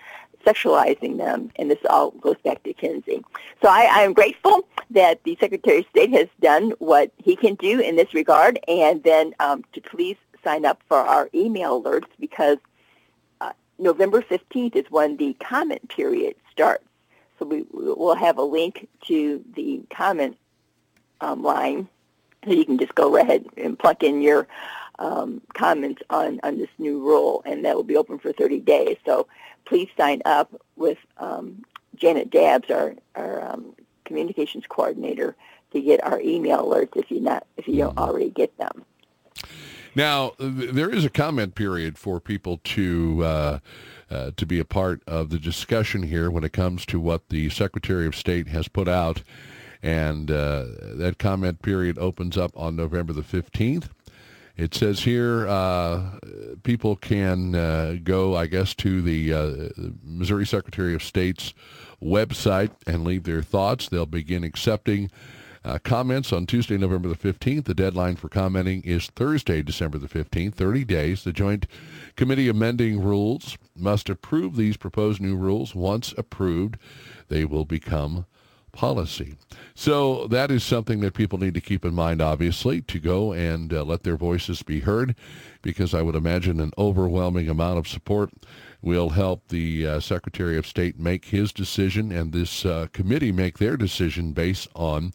sexualizing 0.45 1.19
them, 1.19 1.51
and 1.57 1.71
this 1.71 1.79
all 1.89 2.11
goes 2.13 2.37
back 2.45 2.63
to 2.65 2.73
Kinsey. 2.73 3.25
So 3.63 3.69
I, 3.69 4.03
am 4.03 4.13
grateful 4.13 4.67
that 4.91 5.23
the 5.25 5.37
Secretary 5.41 5.79
of 5.79 5.87
State 5.91 6.11
has 6.13 6.29
done 6.41 6.73
what 6.79 7.13
he 7.19 7.37
can 7.37 7.55
do 7.55 7.81
in 7.81 7.97
this 7.97 8.13
regard, 8.13 8.59
and 8.67 9.03
then 9.05 9.35
um, 9.41 9.65
to 9.73 9.81
please 9.81 10.17
sign 10.43 10.65
up 10.65 10.83
for 10.89 10.99
our 10.99 11.29
email 11.33 11.81
alerts 11.81 12.09
because 12.19 12.59
uh, 13.41 13.53
November 13.79 14.21
15th 14.21 14.75
is 14.75 14.91
when 14.91 15.17
the 15.17 15.35
comment 15.35 15.89
period 15.89 16.35
starts. 16.51 16.85
So 17.43 17.47
we 17.49 17.65
will 17.73 18.15
have 18.15 18.39
a 18.39 18.43
link 18.43 18.87
to 19.09 19.45
the 19.57 19.83
comment 19.93 20.39
um, 21.21 21.43
line 21.43 21.89
so 22.45 22.53
you 22.53 22.65
can 22.65 22.79
just 22.79 22.95
go 22.95 23.13
right 23.13 23.25
ahead 23.25 23.47
and 23.57 23.77
plug 23.77 24.05
in 24.05 24.23
your 24.23 24.47
um, 25.01 25.43
comments 25.53 26.03
on, 26.09 26.39
on 26.45 26.59
this 26.59 26.69
new 26.79 27.01
rule, 27.01 27.43
and 27.45 27.65
that 27.65 27.75
will 27.75 27.83
be 27.83 27.97
open 27.97 28.21
for 28.21 28.33
30 28.33 28.61
days. 28.61 28.97
So 29.05 29.27
please 29.65 29.89
sign 29.97 30.23
up 30.25 30.55
with 30.77 30.99
um, 31.19 31.65
Janet 31.97 32.31
Dabbs, 32.31 32.71
our, 32.71 32.95
our 33.17 33.43
um, 33.45 33.75
communications 34.05 34.63
coordinator, 34.69 35.35
to 35.73 35.81
get 35.81 36.01
our 36.05 36.21
email 36.21 36.65
alerts 36.65 36.97
if 36.97 37.11
you 37.11 37.19
not 37.19 37.45
if 37.57 37.67
you 37.67 37.79
don't 37.79 37.99
already 37.99 38.31
get 38.31 38.57
them. 38.57 38.85
Now, 39.97 40.33
there 40.39 40.89
is 40.89 41.05
a 41.05 41.11
comment 41.11 41.55
period 41.55 41.99
for 41.99 42.21
people 42.21 42.61
to 42.65 43.25
uh, 43.25 43.59
uh, 44.13 44.31
to 44.37 44.47
be 44.47 44.61
a 44.61 44.65
part 44.65 45.03
of 45.07 45.31
the 45.31 45.39
discussion 45.39 46.03
here 46.03 46.31
when 46.31 46.45
it 46.45 46.53
comes 46.53 46.85
to 46.87 47.01
what 47.01 47.29
the 47.29 47.49
Secretary 47.51 48.07
of 48.07 48.15
State 48.15 48.49
has 48.49 48.69
put 48.69 48.89
out, 48.89 49.23
and 49.83 50.31
uh, 50.31 50.67
that 50.99 51.17
comment 51.19 51.63
period 51.63 51.99
opens 51.99 52.37
up 52.37 52.53
on 52.55 52.77
November 52.77 53.13
the 53.13 53.23
fifteenth. 53.23 53.89
It 54.55 54.75
says 54.75 55.01
here 55.01 55.49
uh, 55.49 56.19
people 56.63 56.95
can 56.97 57.55
uh, 57.55 57.97
go, 58.05 58.37
I 58.37 58.47
guess, 58.47 58.75
to 58.75 59.01
the 59.01 59.33
uh, 59.33 59.69
Missouri 60.05 60.47
Secretary 60.47 60.95
of 60.95 61.03
State's 61.03 61.55
website 62.03 62.71
and 62.87 63.05
leave 63.05 63.25
their 63.25 63.43
thoughts. 63.43 63.89
They'll 63.89 64.05
begin 64.05 64.45
accepting 64.45 65.11
uh, 65.65 65.79
comments 65.79 66.33
on 66.33 66.47
Tuesday, 66.47 66.77
November 66.77 67.09
the 67.09 67.15
15th. 67.15 67.65
The 67.65 67.75
deadline 67.75 68.17
for 68.17 68.29
commenting 68.29 68.83
is 68.83 69.07
Thursday, 69.09 69.63
December 69.63 69.99
the 69.99 70.09
15th, 70.09 70.55
30 70.55 70.85
days. 70.85 71.25
The 71.25 71.33
Joint 71.33 71.67
Committee 72.17 72.49
amending 72.49 73.03
rules 73.03 73.57
must 73.77 74.09
approve 74.09 74.57
these 74.57 74.77
proposed 74.77 75.21
new 75.21 75.37
rules. 75.37 75.75
Once 75.75 76.15
approved, 76.19 76.77
they 77.29 77.45
will 77.45 77.65
become 77.65 78.27
policy. 78.73 79.37
So 79.75 80.27
that 80.29 80.51
is 80.51 80.65
something 80.65 81.01
that 81.01 81.15
people 81.15 81.39
need 81.39 81.55
to 81.55 81.61
keep 81.61 81.85
in 81.85 81.95
mind, 81.95 82.21
obviously, 82.21 82.81
to 82.83 82.99
go 82.99 83.33
and 83.33 83.73
uh, 83.73 83.85
let 83.85 84.03
their 84.03 84.17
voices 84.17 84.63
be 84.63 84.81
heard, 84.81 85.15
because 85.61 85.95
I 85.95 86.03
would 86.03 86.15
imagine 86.15 86.59
an 86.59 86.73
overwhelming 86.77 87.49
amount 87.49 87.79
of 87.79 87.87
support 87.87 88.31
will 88.81 89.11
help 89.11 89.49
the 89.49 89.87
uh, 89.87 90.01
Secretary 90.01 90.57
of 90.57 90.67
State 90.67 90.99
make 90.99 91.27
his 91.27 91.53
decision 91.53 92.11
and 92.11 92.33
this 92.33 92.65
uh, 92.65 92.89
committee 92.93 93.31
make 93.31 93.59
their 93.59 93.77
decision 93.77 94.33
based 94.33 94.69
on 94.75 95.13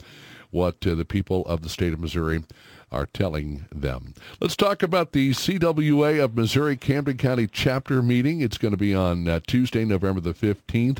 what 0.51 0.85
uh, 0.85 0.95
the 0.95 1.05
people 1.05 1.45
of 1.45 1.61
the 1.61 1.69
state 1.69 1.93
of 1.93 1.99
Missouri 1.99 2.43
are 2.91 3.05
telling 3.05 3.65
them. 3.71 4.13
Let's 4.39 4.55
talk 4.55 4.81
about 4.81 5.11
the 5.11 5.31
CWA 5.31 6.23
of 6.23 6.35
Missouri 6.35 6.77
Camden 6.77 7.17
County 7.17 7.47
chapter 7.47 8.01
meeting. 8.01 8.41
It's 8.41 8.57
going 8.57 8.71
to 8.71 8.77
be 8.77 8.95
on 8.95 9.27
uh, 9.27 9.41
Tuesday, 9.45 9.83
November 9.83 10.21
the 10.21 10.33
15th 10.33 10.99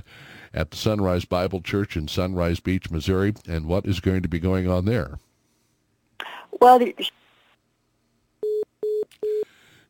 at 0.54 0.72
the 0.72 0.78
Sunrise 0.78 1.26
Bible 1.26 1.62
Church 1.62 1.96
in 1.96 2.08
Sunrise 2.08 2.60
Beach, 2.60 2.90
Missouri. 2.92 3.34
And 3.48 3.68
what 3.68 3.86
is 3.86 4.00
going 4.00 4.22
to 4.24 4.28
be 4.28 4.40
going 4.40 4.70
on 4.70 4.86
there? 4.86 5.20
Well, 6.60 6.82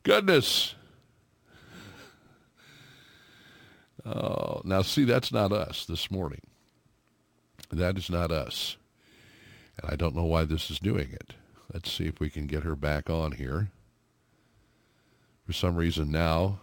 goodness. 0.03 0.75
Oh, 4.05 4.61
now 4.63 4.81
see, 4.83 5.03
that's 5.03 5.31
not 5.31 5.51
us 5.51 5.85
this 5.85 6.11
morning. 6.11 6.41
That 7.71 7.97
is 7.97 8.09
not 8.09 8.31
us. 8.31 8.77
And 9.77 9.91
I 9.91 9.95
don't 9.95 10.15
know 10.15 10.23
why 10.23 10.45
this 10.45 10.69
is 10.69 10.79
doing 10.79 11.09
it. 11.11 11.33
Let's 11.73 11.91
see 11.91 12.05
if 12.05 12.19
we 12.19 12.29
can 12.29 12.47
get 12.47 12.63
her 12.63 12.75
back 12.75 13.09
on 13.09 13.33
here. 13.33 13.69
For 15.45 15.53
some 15.53 15.75
reason 15.75 16.11
now, 16.11 16.59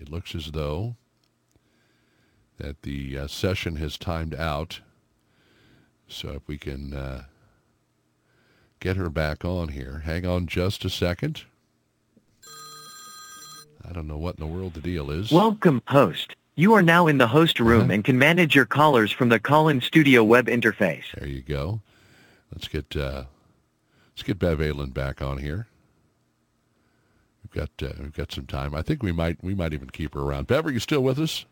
it 0.00 0.10
looks 0.10 0.34
as 0.34 0.52
though 0.52 0.96
that 2.58 2.82
the 2.82 3.18
uh, 3.18 3.26
session 3.26 3.76
has 3.76 3.96
timed 3.98 4.34
out. 4.34 4.80
So 6.06 6.30
if 6.30 6.46
we 6.46 6.58
can 6.58 6.94
uh, 6.94 7.24
get 8.82 8.96
her 8.96 9.08
back 9.08 9.44
on 9.44 9.68
here. 9.68 10.02
Hang 10.04 10.26
on 10.26 10.46
just 10.46 10.84
a 10.84 10.90
second. 10.90 11.44
I 13.88 13.92
don't 13.92 14.08
know 14.08 14.18
what 14.18 14.36
in 14.38 14.40
the 14.40 14.52
world 14.52 14.74
the 14.74 14.80
deal 14.80 15.10
is. 15.10 15.30
Welcome, 15.30 15.82
host. 15.86 16.34
You 16.56 16.74
are 16.74 16.82
now 16.82 17.06
in 17.06 17.18
the 17.18 17.28
host 17.28 17.60
room 17.60 17.82
uh-huh. 17.82 17.92
and 17.92 18.04
can 18.04 18.18
manage 18.18 18.54
your 18.54 18.66
callers 18.66 19.12
from 19.12 19.28
the 19.28 19.38
call-in 19.38 19.80
studio 19.80 20.24
web 20.24 20.46
interface. 20.46 21.04
There 21.16 21.28
you 21.28 21.42
go. 21.42 21.80
Let's 22.52 22.68
get 22.68 22.94
uh, 22.96 23.24
let's 24.10 24.22
get 24.22 24.38
Bev 24.38 24.58
Ehlen 24.58 24.92
back 24.92 25.22
on 25.22 25.38
here. 25.38 25.68
we've 27.42 27.52
got 27.52 27.70
uh, 27.82 27.94
we've 28.00 28.14
got 28.14 28.30
some 28.32 28.46
time. 28.46 28.74
I 28.74 28.82
think 28.82 29.02
we 29.02 29.12
might 29.12 29.42
we 29.42 29.54
might 29.54 29.72
even 29.72 29.90
keep 29.90 30.14
her 30.14 30.20
around. 30.20 30.46
Bev, 30.46 30.66
are 30.66 30.70
you 30.70 30.80
still 30.80 31.02
with 31.02 31.18
us? 31.18 31.46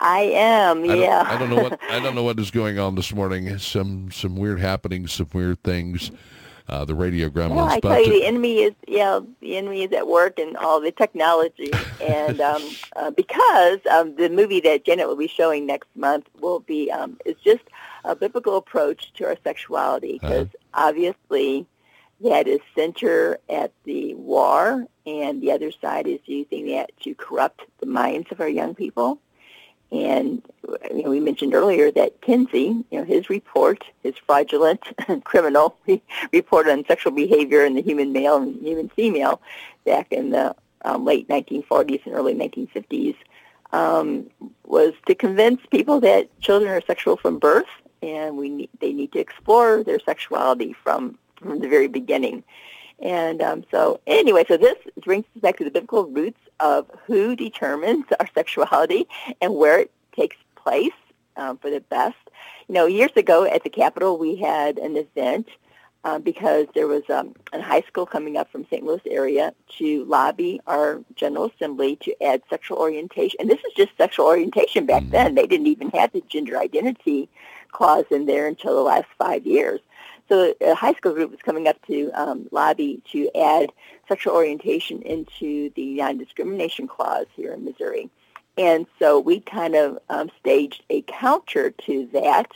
I 0.00 0.20
am. 0.20 0.82
I 0.90 0.94
yeah. 0.94 1.24
I 1.26 1.38
don't 1.38 1.50
know 1.50 1.62
what 1.62 1.78
I 1.90 2.00
don't 2.00 2.14
know 2.14 2.24
what 2.24 2.38
is 2.38 2.50
going 2.52 2.78
on 2.78 2.94
this 2.94 3.12
morning. 3.12 3.58
Some 3.58 4.10
some 4.10 4.36
weird 4.36 4.60
happenings, 4.60 5.12
some 5.12 5.28
weird 5.32 5.62
things. 5.62 6.10
Uh, 6.66 6.82
the 6.82 6.94
radio 6.94 7.28
gremlins. 7.28 7.56
Well, 7.56 7.66
I 7.66 7.78
tell 7.78 8.02
you, 8.02 8.20
the 8.20 8.24
enemy 8.24 8.60
is 8.60 8.72
yeah, 8.88 9.20
the 9.40 9.58
enemy 9.58 9.82
is 9.82 9.92
at 9.92 10.08
work 10.08 10.38
and 10.38 10.56
all 10.56 10.80
the 10.80 10.92
technology, 10.92 11.70
and 12.00 12.40
um, 12.40 12.62
uh, 12.96 13.10
because 13.10 13.80
um, 13.90 14.16
the 14.16 14.30
movie 14.30 14.60
that 14.60 14.86
Janet 14.86 15.06
will 15.06 15.16
be 15.16 15.28
showing 15.28 15.66
next 15.66 15.88
month 15.94 16.26
will 16.40 16.60
be 16.60 16.90
um, 16.90 17.18
is 17.26 17.36
just 17.44 17.64
a 18.04 18.14
biblical 18.14 18.56
approach 18.56 19.12
to 19.14 19.24
our 19.26 19.36
sexuality, 19.44 20.18
because 20.20 20.48
Uh-huh. 20.48 20.88
obviously 20.88 21.66
that 22.20 22.46
is 22.46 22.60
center 22.74 23.38
at 23.48 23.72
the 23.84 24.14
war, 24.14 24.86
and 25.06 25.42
the 25.42 25.50
other 25.52 25.70
side 25.70 26.06
is 26.06 26.20
using 26.26 26.66
that 26.68 26.90
to 27.00 27.14
corrupt 27.14 27.62
the 27.80 27.86
minds 27.86 28.28
of 28.30 28.40
our 28.40 28.48
young 28.48 28.74
people. 28.74 29.18
And 29.92 30.42
you 30.92 31.02
know, 31.02 31.10
we 31.10 31.20
mentioned 31.20 31.54
earlier 31.54 31.90
that 31.92 32.20
Kinsey, 32.20 32.84
you 32.90 32.98
know, 32.98 33.04
his 33.04 33.28
report, 33.30 33.84
his 34.02 34.14
fraudulent 34.26 34.82
and 35.08 35.24
criminal 35.30 35.76
re- 35.86 36.02
report 36.32 36.68
on 36.68 36.84
sexual 36.86 37.12
behavior 37.12 37.64
in 37.64 37.74
the 37.74 37.82
human 37.82 38.12
male 38.12 38.36
and 38.36 38.60
human 38.60 38.88
female 38.88 39.40
back 39.84 40.10
in 40.10 40.30
the 40.30 40.54
um, 40.84 41.04
late 41.04 41.28
1940s 41.28 42.04
and 42.06 42.14
early 42.14 42.34
1950s, 42.34 43.16
um, 43.72 44.28
was 44.64 44.94
to 45.06 45.14
convince 45.14 45.60
people 45.70 46.00
that 46.00 46.28
children 46.40 46.70
are 46.70 46.80
sexual 46.86 47.16
from 47.16 47.38
birth, 47.38 47.66
and 48.04 48.36
we 48.36 48.48
need, 48.50 48.70
they 48.80 48.92
need 48.92 49.12
to 49.12 49.18
explore 49.18 49.82
their 49.82 49.98
sexuality 49.98 50.74
from 50.84 51.18
from 51.36 51.60
the 51.60 51.68
very 51.68 51.88
beginning. 51.88 52.44
And 53.00 53.42
um, 53.42 53.64
so 53.70 54.00
anyway, 54.06 54.44
so 54.46 54.56
this 54.56 54.76
brings 55.02 55.24
us 55.34 55.40
back 55.42 55.56
to 55.58 55.64
the 55.64 55.70
biblical 55.70 56.04
roots 56.06 56.40
of 56.60 56.90
who 57.06 57.34
determines 57.34 58.04
our 58.20 58.28
sexuality 58.34 59.06
and 59.40 59.54
where 59.54 59.80
it 59.80 59.90
takes 60.16 60.36
place 60.54 60.92
um, 61.36 61.58
for 61.58 61.70
the 61.70 61.80
best. 61.80 62.16
You 62.68 62.74
know, 62.74 62.86
years 62.86 63.10
ago 63.16 63.44
at 63.44 63.64
the 63.64 63.70
Capitol, 63.70 64.16
we 64.16 64.36
had 64.36 64.78
an 64.78 64.96
event 64.96 65.48
uh, 66.04 66.18
because 66.18 66.66
there 66.74 66.86
was 66.86 67.02
um, 67.10 67.34
a 67.52 67.60
high 67.60 67.80
school 67.82 68.06
coming 68.06 68.36
up 68.36 68.50
from 68.52 68.66
St. 68.70 68.84
Louis 68.84 69.00
area 69.06 69.52
to 69.78 70.04
lobby 70.04 70.60
our 70.66 71.00
General 71.16 71.50
Assembly 71.54 71.96
to 71.96 72.22
add 72.22 72.42
sexual 72.48 72.78
orientation. 72.78 73.40
And 73.40 73.50
this 73.50 73.60
is 73.60 73.72
just 73.76 73.96
sexual 73.96 74.26
orientation 74.26 74.86
back 74.86 75.02
then. 75.08 75.34
They 75.34 75.46
didn't 75.46 75.66
even 75.66 75.90
have 75.90 76.12
the 76.12 76.22
gender 76.28 76.58
identity 76.58 77.28
clause 77.74 78.06
in 78.10 78.24
there 78.24 78.46
until 78.46 78.74
the 78.74 78.88
last 78.92 79.08
five 79.18 79.44
years. 79.44 79.80
So 80.28 80.54
a 80.62 80.74
high 80.74 80.94
school 80.94 81.12
group 81.12 81.30
was 81.30 81.40
coming 81.42 81.68
up 81.68 81.76
to 81.86 82.10
um, 82.12 82.48
lobby 82.50 83.02
to 83.12 83.28
add 83.36 83.70
sexual 84.08 84.34
orientation 84.34 85.02
into 85.02 85.70
the 85.76 85.94
non-discrimination 85.96 86.88
clause 86.88 87.26
here 87.36 87.52
in 87.52 87.64
Missouri. 87.64 88.08
And 88.56 88.86
so 88.98 89.18
we 89.18 89.40
kind 89.40 89.74
of 89.74 89.98
um, 90.08 90.30
staged 90.40 90.82
a 90.88 91.02
counter 91.02 91.72
to 91.86 92.08
that, 92.12 92.50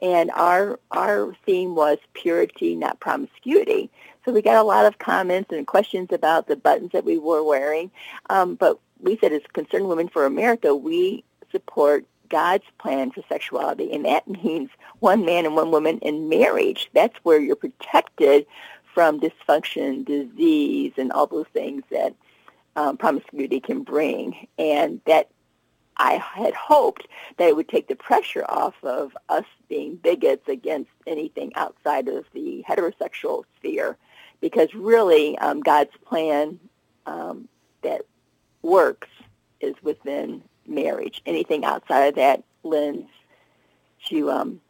and 0.00 0.30
our 0.32 0.80
our 0.90 1.36
theme 1.44 1.74
was 1.74 1.98
purity, 2.14 2.74
not 2.74 3.00
promiscuity. 3.00 3.90
So 4.24 4.32
we 4.32 4.40
got 4.40 4.56
a 4.56 4.62
lot 4.74 4.86
of 4.86 4.98
comments 4.98 5.52
and 5.52 5.66
questions 5.66 6.08
about 6.10 6.48
the 6.48 6.56
buttons 6.56 6.92
that 6.92 7.04
we 7.04 7.18
were 7.18 7.44
wearing. 7.44 7.90
Um, 8.30 8.54
but 8.54 8.80
we 9.00 9.18
said, 9.18 9.32
as 9.32 9.42
Concerned 9.52 9.88
Women 9.88 10.08
for 10.08 10.24
America, 10.24 10.74
we 10.74 11.22
support 11.50 12.06
God's 12.32 12.64
plan 12.82 13.10
for 13.12 13.22
sexuality, 13.28 13.92
and 13.94 14.04
that 14.06 14.26
means 14.26 14.70
one 15.00 15.22
man 15.24 15.44
and 15.46 15.54
one 15.54 15.70
woman 15.70 15.98
in 15.98 16.28
marriage. 16.28 16.82
That's 16.94 17.18
where 17.22 17.40
you're 17.40 17.64
protected 17.66 18.46
from 18.94 19.20
dysfunction, 19.20 20.04
disease, 20.04 20.94
and 20.96 21.12
all 21.12 21.26
those 21.26 21.52
things 21.52 21.82
that 21.90 22.12
um, 22.74 22.96
promiscuity 22.96 23.60
can 23.60 23.82
bring. 23.82 24.48
And 24.58 25.00
that 25.06 25.26
I 25.98 26.14
had 26.14 26.54
hoped 26.54 27.06
that 27.36 27.48
it 27.48 27.56
would 27.56 27.68
take 27.68 27.88
the 27.88 27.94
pressure 28.08 28.46
off 28.48 28.74
of 28.82 29.16
us 29.28 29.44
being 29.68 29.96
bigots 29.96 30.48
against 30.48 30.90
anything 31.06 31.52
outside 31.54 32.08
of 32.08 32.24
the 32.32 32.64
heterosexual 32.68 33.44
sphere, 33.56 33.96
because 34.40 34.70
really 34.74 35.38
um, 35.38 35.60
God's 35.60 35.96
plan 36.04 36.58
um, 37.06 37.48
that 37.82 38.02
works 38.62 39.08
is 39.60 39.74
within 39.82 40.42
marriage. 40.66 41.22
Anything 41.26 41.64
outside 41.64 42.06
of 42.06 42.14
that 42.16 42.42
lends 42.62 43.08
to 44.08 44.30
um, 44.30 44.60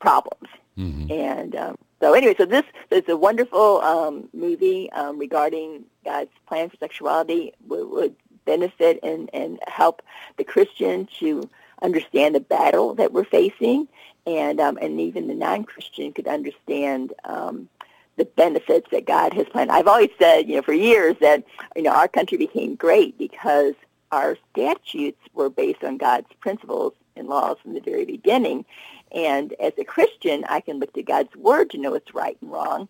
problems. 0.00 0.48
Mhm. 0.78 1.10
And 1.10 1.56
um, 1.56 1.78
so 2.00 2.12
anyway, 2.12 2.34
so 2.36 2.44
this 2.44 2.64
is 2.90 3.02
a 3.08 3.16
wonderful 3.16 3.80
um, 3.80 4.28
movie 4.34 4.90
um, 4.92 5.18
regarding 5.18 5.84
God's 6.04 6.30
plan 6.46 6.68
for 6.68 6.76
sexuality 6.76 7.52
would, 7.66 7.88
would 7.90 8.16
benefit 8.44 9.00
and, 9.02 9.30
and 9.32 9.58
help 9.66 10.02
the 10.36 10.44
Christian 10.44 11.08
to 11.18 11.48
understand 11.82 12.34
the 12.34 12.40
battle 12.40 12.94
that 12.94 13.12
we're 13.12 13.24
facing, 13.24 13.88
and 14.26 14.60
um, 14.60 14.78
and 14.80 15.00
even 15.00 15.28
the 15.28 15.34
non-Christian 15.34 16.12
could 16.12 16.28
understand 16.28 17.12
um, 17.24 17.68
the 18.16 18.24
benefits 18.24 18.88
that 18.90 19.06
God 19.06 19.32
has 19.34 19.46
planned. 19.48 19.70
I've 19.70 19.88
always 19.88 20.10
said, 20.18 20.48
you 20.48 20.56
know, 20.56 20.62
for 20.62 20.72
years 20.72 21.16
that 21.20 21.44
you 21.74 21.82
know 21.82 21.90
our 21.90 22.08
country 22.08 22.38
became 22.38 22.74
great 22.74 23.16
because 23.18 23.74
our 24.16 24.38
statutes 24.50 25.20
were 25.34 25.50
based 25.50 25.84
on 25.84 25.98
God's 25.98 26.32
principles 26.40 26.94
and 27.16 27.28
laws 27.28 27.58
from 27.62 27.74
the 27.74 27.80
very 27.80 28.06
beginning. 28.06 28.64
And 29.12 29.52
as 29.60 29.74
a 29.78 29.84
Christian, 29.84 30.44
I 30.48 30.60
can 30.60 30.78
look 30.78 30.94
to 30.94 31.02
God's 31.02 31.34
word 31.36 31.70
to 31.70 31.78
know 31.78 31.90
what's 31.90 32.14
right 32.14 32.38
and 32.40 32.50
wrong. 32.50 32.88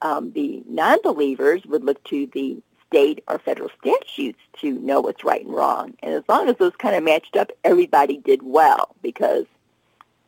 Um, 0.00 0.32
the 0.32 0.62
non-believers 0.68 1.66
would 1.66 1.82
look 1.82 2.02
to 2.04 2.28
the 2.32 2.62
state 2.86 3.24
or 3.26 3.40
federal 3.40 3.70
statutes 3.80 4.38
to 4.60 4.72
know 4.78 5.00
what's 5.00 5.24
right 5.24 5.44
and 5.44 5.52
wrong. 5.52 5.94
And 6.02 6.14
as 6.14 6.22
long 6.28 6.48
as 6.48 6.56
those 6.58 6.76
kind 6.76 6.94
of 6.94 7.02
matched 7.02 7.36
up, 7.36 7.50
everybody 7.64 8.18
did 8.18 8.42
well 8.42 8.94
because 9.02 9.46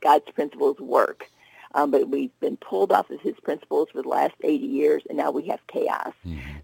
God's 0.01 0.29
principles 0.35 0.79
work. 0.81 1.31
Um, 1.77 1.91
but 1.91 2.09
we've 2.09 2.31
been 2.41 2.57
pulled 2.57 2.91
off 2.91 3.11
of 3.11 3.21
his 3.21 3.35
principles 3.43 3.89
for 3.93 4.01
the 4.01 4.09
last 4.09 4.33
80 4.43 4.65
years, 4.65 5.03
and 5.11 5.19
now 5.19 5.31
we 5.31 5.47
have 5.49 5.61
chaos. 5.67 6.15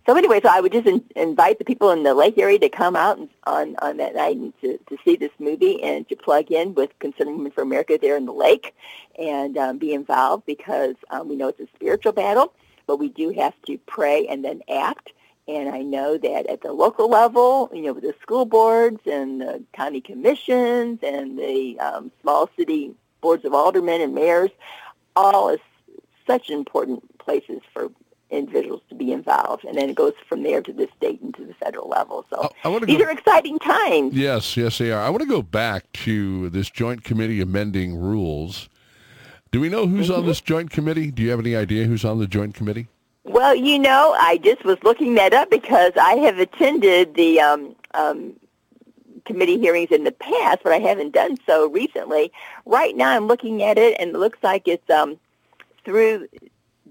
So 0.06 0.16
anyway, 0.16 0.40
so 0.42 0.48
I 0.50 0.60
would 0.60 0.72
just 0.72 0.86
in, 0.86 1.04
invite 1.14 1.58
the 1.58 1.66
people 1.66 1.90
in 1.90 2.02
the 2.02 2.14
lake 2.14 2.38
area 2.38 2.58
to 2.60 2.70
come 2.70 2.96
out 2.96 3.18
and, 3.18 3.28
on, 3.44 3.76
on 3.82 3.98
that 3.98 4.14
night 4.14 4.36
and 4.36 4.58
to, 4.62 4.78
to 4.78 4.96
see 5.04 5.16
this 5.16 5.30
movie 5.38 5.82
and 5.82 6.08
to 6.08 6.16
plug 6.16 6.50
in 6.50 6.74
with 6.74 6.98
Concerning 6.98 7.36
Women 7.36 7.52
for 7.52 7.60
America 7.60 7.98
there 8.00 8.16
in 8.16 8.24
the 8.24 8.32
lake 8.32 8.74
and 9.18 9.58
um, 9.58 9.76
be 9.76 9.92
involved 9.92 10.46
because 10.46 10.94
um, 11.10 11.28
we 11.28 11.36
know 11.36 11.48
it's 11.48 11.60
a 11.60 11.68
spiritual 11.76 12.12
battle, 12.12 12.54
but 12.86 12.96
we 12.96 13.10
do 13.10 13.30
have 13.32 13.54
to 13.66 13.76
pray 13.86 14.26
and 14.28 14.42
then 14.42 14.62
act. 14.70 15.10
And 15.46 15.68
I 15.68 15.82
know 15.82 16.16
that 16.16 16.46
at 16.46 16.62
the 16.62 16.72
local 16.72 17.10
level, 17.10 17.68
you 17.74 17.82
know, 17.82 17.92
with 17.92 18.04
the 18.04 18.14
school 18.22 18.46
boards 18.46 19.00
and 19.04 19.42
the 19.42 19.62
county 19.74 20.00
commissions 20.00 21.00
and 21.02 21.38
the 21.38 21.78
um, 21.80 22.10
small 22.22 22.48
city 22.56 22.94
boards 23.20 23.44
of 23.44 23.54
aldermen 23.54 24.00
and 24.00 24.14
mayors, 24.14 24.50
all 25.16 25.48
is 25.50 25.60
such 26.26 26.50
important 26.50 27.18
places 27.18 27.60
for 27.72 27.90
individuals 28.30 28.80
to 28.88 28.94
be 28.94 29.12
involved. 29.12 29.64
And 29.64 29.76
then 29.76 29.90
it 29.90 29.94
goes 29.96 30.14
from 30.28 30.42
there 30.42 30.62
to 30.62 30.72
the 30.72 30.88
state 30.96 31.20
and 31.20 31.34
to 31.34 31.44
the 31.44 31.52
federal 31.54 31.88
level. 31.88 32.24
So 32.30 32.48
I- 32.64 32.68
I 32.70 32.78
these 32.80 32.98
go- 32.98 33.04
are 33.04 33.10
exciting 33.10 33.58
times. 33.58 34.14
Yes, 34.14 34.56
yes, 34.56 34.78
they 34.78 34.90
are. 34.90 35.02
I 35.02 35.10
want 35.10 35.22
to 35.22 35.28
go 35.28 35.42
back 35.42 35.90
to 36.04 36.48
this 36.50 36.70
joint 36.70 37.04
committee 37.04 37.40
amending 37.42 37.94
rules. 37.96 38.68
Do 39.50 39.60
we 39.60 39.68
know 39.68 39.86
who's 39.86 40.08
Mm-hmm. 40.08 40.20
on 40.20 40.26
this 40.26 40.40
joint 40.40 40.70
committee? 40.70 41.10
Do 41.10 41.22
you 41.22 41.28
have 41.30 41.40
any 41.40 41.54
idea 41.54 41.84
who's 41.84 42.06
on 42.06 42.18
the 42.20 42.26
joint 42.26 42.54
committee? 42.54 42.86
Well, 43.24 43.54
you 43.54 43.78
know, 43.78 44.16
I 44.18 44.38
just 44.38 44.64
was 44.64 44.78
looking 44.82 45.14
that 45.16 45.34
up 45.34 45.50
because 45.50 45.92
I 46.00 46.14
have 46.16 46.38
attended 46.38 47.14
the 47.14 47.38
um, 47.40 47.76
um, 47.94 48.32
committee 49.24 49.58
hearings 49.58 49.90
in 49.90 50.04
the 50.04 50.12
past, 50.12 50.60
but 50.62 50.72
I 50.72 50.78
haven't 50.78 51.12
done 51.12 51.36
so 51.46 51.68
recently. 51.68 52.32
Right 52.66 52.96
now, 52.96 53.10
I'm 53.10 53.26
looking 53.26 53.62
at 53.62 53.78
it, 53.78 53.96
and 53.98 54.10
it 54.10 54.18
looks 54.18 54.38
like 54.42 54.68
it's 54.68 54.88
um, 54.90 55.18
through 55.84 56.28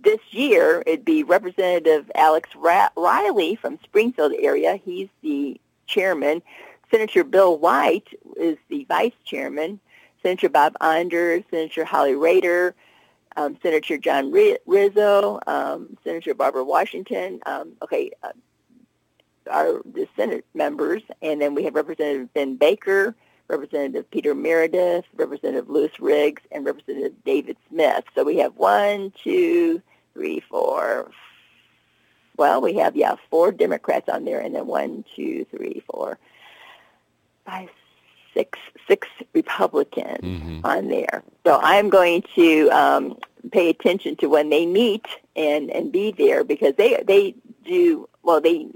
this 0.04 0.20
year. 0.32 0.84
It'd 0.86 1.06
be 1.06 1.24
Representative 1.24 2.10
Alex 2.16 2.50
Riley 2.56 3.56
from 3.56 3.80
Springfield 3.84 4.34
area. 4.40 4.80
He's 4.84 5.10
the 5.22 5.60
chairman. 5.88 6.42
Senator 6.90 7.24
Bill 7.24 7.58
White 7.58 8.08
is 8.38 8.58
the 8.70 8.86
vice 8.86 9.14
chairman. 9.24 9.80
Senator 10.22 10.50
Bob 10.50 10.76
Onder, 10.82 11.44
Senator 11.50 11.84
Holly 11.84 12.14
Rehder, 12.14 12.74
um, 13.38 13.58
Senator 13.64 13.98
John 13.98 14.32
Rizzo, 14.32 15.40
um, 15.48 15.98
Senator 16.04 16.34
Barbara 16.34 16.64
Washington. 16.64 17.40
Um, 17.46 17.74
okay, 17.82 18.12
uh, 18.24 18.32
are 19.50 19.82
the 19.86 20.08
Senate 20.16 20.46
members, 20.54 21.02
and 21.22 21.42
then 21.42 21.56
we 21.56 21.64
have 21.64 21.76
Representative 21.76 22.34
Ben 22.34 22.56
Baker, 22.56 23.16
Representative 23.48 24.10
Peter 24.12 24.34
Merideth, 24.34 25.04
Representative 25.16 25.70
Louis 25.70 25.92
Riggs, 26.00 26.42
and 26.52 26.66
Representative 26.66 27.14
David 27.26 27.58
Smith. 27.70 28.06
So 28.16 28.24
we 28.24 28.38
have 28.38 28.56
one, 28.56 29.12
two, 29.24 29.82
three, 30.14 30.42
four. 30.50 31.12
Well, 32.38 32.62
we 32.62 32.76
have 32.76 32.96
yeah 32.96 33.16
four 33.30 33.52
Democrats 33.52 34.10
on 34.10 34.26
there, 34.26 34.40
and 34.40 34.56
then 34.56 34.68
one, 34.68 35.04
two, 35.16 35.46
three, 35.52 35.84
four, 35.92 36.18
five, 37.46 37.70
six, 38.34 38.58
six 38.88 39.08
Republicans 39.34 40.20
on 40.64 40.88
there. 40.88 41.24
So 41.46 41.60
I'm 41.62 41.90
going 41.90 42.24
to 42.36 42.70
um, 42.70 43.18
pay 43.52 43.70
attention 43.70 44.16
to 44.18 44.28
when 44.28 44.50
they 44.50 44.66
meet 44.66 45.06
and 45.36 45.70
and 45.72 45.92
be 45.92 46.12
there 46.12 46.44
because 46.44 46.76
they 46.76 47.04
they 47.06 47.36
do 47.66 48.08
well. 48.24 48.40
They 48.42 48.68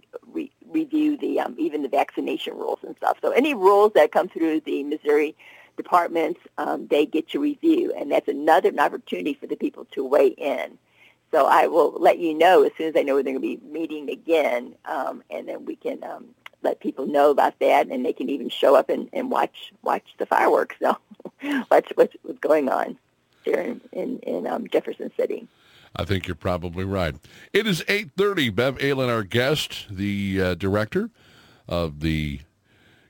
review 0.75 1.17
the 1.17 1.39
um, 1.39 1.55
even 1.57 1.81
the 1.81 1.89
vaccination 1.89 2.53
rules 2.53 2.79
and 2.85 2.95
stuff. 2.97 3.17
So 3.21 3.31
any 3.31 3.53
rules 3.53 3.93
that 3.95 4.11
come 4.11 4.27
through 4.29 4.59
the 4.61 4.83
Missouri 4.83 5.35
departments, 5.77 6.39
um, 6.57 6.87
they 6.87 7.05
get 7.05 7.29
to 7.29 7.39
review, 7.39 7.93
and 7.97 8.11
that's 8.11 8.27
another 8.27 8.69
an 8.69 8.79
opportunity 8.79 9.33
for 9.33 9.47
the 9.47 9.55
people 9.55 9.85
to 9.91 10.05
weigh 10.05 10.35
in. 10.37 10.77
So 11.31 11.47
I 11.47 11.67
will 11.67 11.91
let 11.99 12.19
you 12.19 12.33
know 12.33 12.63
as 12.63 12.71
soon 12.77 12.89
as 12.89 12.95
I 12.95 13.03
know 13.03 13.15
they're 13.15 13.23
going 13.23 13.35
to 13.35 13.41
be 13.41 13.59
meeting 13.65 14.09
again, 14.09 14.75
um, 14.85 15.23
and 15.29 15.47
then 15.47 15.65
we 15.65 15.75
can 15.75 16.03
um, 16.03 16.25
let 16.61 16.79
people 16.79 17.05
know 17.07 17.31
about 17.31 17.59
that, 17.59 17.87
and 17.87 18.05
they 18.05 18.13
can 18.13 18.29
even 18.29 18.49
show 18.49 18.75
up 18.75 18.89
and, 18.89 19.09
and 19.13 19.31
watch 19.31 19.73
watch 19.81 20.05
the 20.17 20.25
fireworks. 20.25 20.75
So 21.41 21.63
watch 21.69 21.91
what's, 21.95 22.15
what's 22.23 22.39
going 22.39 22.69
on 22.69 22.97
here 23.43 23.59
in 23.59 23.81
in, 23.91 24.19
in 24.19 24.47
um, 24.47 24.67
Jefferson 24.67 25.11
City. 25.17 25.47
I 25.95 26.05
think 26.05 26.27
you're 26.27 26.35
probably 26.35 26.83
right. 26.83 27.15
It 27.53 27.67
is 27.67 27.83
8:30. 27.87 28.49
Bev 28.53 28.77
Ehlen, 28.77 29.09
our 29.09 29.23
guest, 29.23 29.87
the 29.89 30.41
uh, 30.41 30.53
director 30.55 31.09
of 31.67 32.01
the 32.01 32.41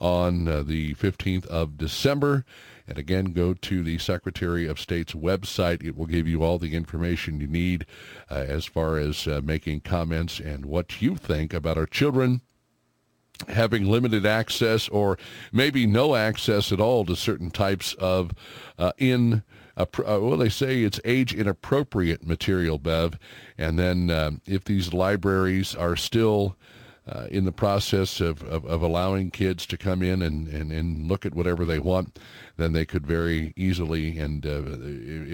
on 0.00 0.48
uh, 0.48 0.62
the 0.62 0.94
15th 0.94 1.46
of 1.46 1.78
December. 1.78 2.44
And 2.86 2.98
again, 2.98 3.26
go 3.26 3.54
to 3.54 3.82
the 3.84 3.98
Secretary 3.98 4.66
of 4.66 4.80
State's 4.80 5.12
website. 5.12 5.84
It 5.84 5.96
will 5.96 6.06
give 6.06 6.26
you 6.26 6.42
all 6.42 6.58
the 6.58 6.74
information 6.74 7.40
you 7.40 7.46
need 7.46 7.86
uh, 8.28 8.34
as 8.34 8.64
far 8.64 8.98
as 8.98 9.28
uh, 9.28 9.40
making 9.44 9.82
comments 9.82 10.40
and 10.40 10.66
what 10.66 11.00
you 11.00 11.14
think 11.14 11.54
about 11.54 11.78
our 11.78 11.86
children 11.86 12.42
having 13.48 13.84
limited 13.84 14.26
access 14.26 14.88
or 14.88 15.18
maybe 15.52 15.86
no 15.86 16.14
access 16.14 16.72
at 16.72 16.80
all 16.80 17.04
to 17.04 17.16
certain 17.16 17.50
types 17.50 17.94
of 17.94 18.32
uh, 18.78 18.92
in 18.98 19.42
uh, 19.76 19.86
well 19.96 20.36
they 20.36 20.48
say 20.48 20.82
it's 20.82 21.00
age 21.04 21.34
inappropriate 21.34 22.26
material 22.26 22.78
bev 22.78 23.18
and 23.56 23.78
then 23.78 24.10
um, 24.10 24.40
if 24.46 24.64
these 24.64 24.92
libraries 24.92 25.74
are 25.74 25.96
still 25.96 26.56
uh, 27.08 27.26
in 27.30 27.44
the 27.44 27.52
process 27.52 28.20
of, 28.20 28.42
of, 28.44 28.64
of, 28.66 28.82
allowing 28.82 29.30
kids 29.30 29.66
to 29.66 29.76
come 29.76 30.02
in 30.02 30.22
and, 30.22 30.46
and, 30.48 30.70
and 30.70 31.08
look 31.08 31.26
at 31.26 31.34
whatever 31.34 31.64
they 31.64 31.78
want, 31.78 32.18
then 32.56 32.72
they 32.72 32.84
could 32.84 33.04
very 33.06 33.52
easily, 33.56 34.18
and 34.18 34.46
uh, 34.46 34.62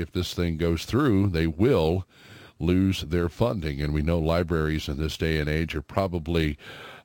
if 0.00 0.10
this 0.12 0.32
thing 0.32 0.56
goes 0.56 0.84
through, 0.84 1.26
they 1.26 1.46
will 1.46 2.06
lose 2.58 3.02
their 3.02 3.28
funding. 3.28 3.82
And 3.82 3.92
we 3.92 4.02
know 4.02 4.18
libraries 4.18 4.88
in 4.88 4.96
this 4.96 5.16
day 5.16 5.38
and 5.38 5.48
age 5.48 5.74
are 5.74 5.82
probably 5.82 6.56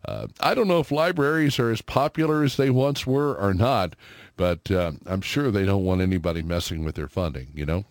uh, 0.05 0.27
I 0.39 0.53
don't 0.53 0.67
know 0.67 0.79
if 0.79 0.91
libraries 0.91 1.59
are 1.59 1.71
as 1.71 1.81
popular 1.81 2.43
as 2.43 2.57
they 2.57 2.69
once 2.69 3.05
were 3.05 3.35
or 3.35 3.53
not, 3.53 3.95
but 4.35 4.71
uh, 4.71 4.93
I'm 5.05 5.21
sure 5.21 5.51
they 5.51 5.65
don't 5.65 5.85
want 5.85 6.01
anybody 6.01 6.41
messing 6.41 6.83
with 6.83 6.95
their 6.95 7.07
funding, 7.07 7.47
you 7.53 7.65
know? 7.65 7.85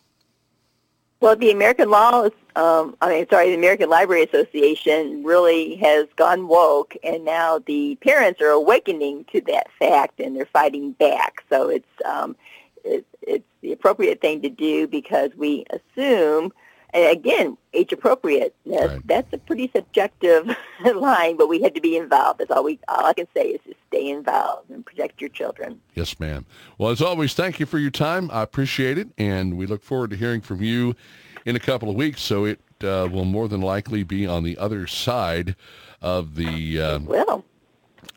Well, 1.21 1.37
the 1.37 1.51
American 1.51 1.91
Law, 1.91 2.31
um, 2.57 2.97
I 3.03 3.11
mean, 3.11 3.29
sorry, 3.29 3.51
the 3.51 3.55
American 3.55 3.91
Library 3.91 4.25
Association 4.25 5.23
really 5.23 5.77
has 5.77 6.07
gone 6.17 6.49
woke, 6.49 6.97
and 7.05 7.27
now 7.27 7.59
the 7.59 7.97
parents 7.97 8.41
are 8.41 8.49
awakening 8.49 9.27
to 9.33 9.43
that 9.43 9.67
fact, 9.79 10.19
and 10.19 10.35
they're 10.35 10.47
fighting 10.47 10.93
back. 10.93 11.45
So 11.51 11.69
it's 11.69 11.87
um, 12.07 12.37
it, 12.85 13.05
it's 13.21 13.45
the 13.61 13.73
appropriate 13.73 14.23
thing 14.23 14.41
to 14.43 14.49
do 14.49 14.87
because 14.87 15.31
we 15.37 15.67
assume 15.71 16.55
again, 16.95 17.57
age 17.73 17.93
appropriate. 17.93 18.55
That's, 18.67 18.93
right. 18.93 19.07
that's 19.07 19.33
a 19.33 19.39
pretty 19.39 19.71
subjective 19.75 20.55
line, 20.95 21.37
but 21.37 21.49
we 21.49 21.63
had 21.63 21.75
to 21.75 21.81
be 21.81 21.97
involved. 21.97 22.41
That's 22.41 22.51
all 22.51 22.65
we. 22.65 22.79
All 22.89 23.07
I 23.07 23.13
can 23.13 23.29
say 23.35 23.49
is 23.49 23.61
just 23.67 23.79
stay 23.89 24.11
involved 24.11 24.71
and 24.71 24.85
protect 24.85 25.21
your 25.21 25.31
children. 25.31 25.81
Yes, 25.95 26.19
ma'am. 26.19 26.47
Well, 26.79 26.91
as 26.91 27.03
always, 27.03 27.35
thank 27.35 27.61
you 27.61 27.67
for 27.67 27.79
your 27.79 27.91
time. 27.91 28.31
I 28.33 28.43
appreciate 28.43 28.99
it, 28.99 29.09
and 29.19 29.57
we 29.57 29.67
look 29.67 29.83
forward 29.83 30.11
to 30.11 30.17
hearing 30.17 30.41
from 30.41 30.63
you 30.63 30.95
in 31.45 31.57
a 31.57 31.61
couple 31.61 31.89
of 31.89 31.97
weeks. 31.97 32.23
So 32.23 32.45
it 32.45 32.61
uh, 32.83 33.09
will 33.11 33.25
more 33.25 33.49
than 33.49 33.61
likely 33.61 34.03
be 34.03 34.27
on 34.27 34.43
the 34.43 34.59
other 34.59 34.87
side 34.87 35.57
of 36.01 36.35
the. 36.35 36.81
Uh, 36.81 36.99
will 37.01 37.45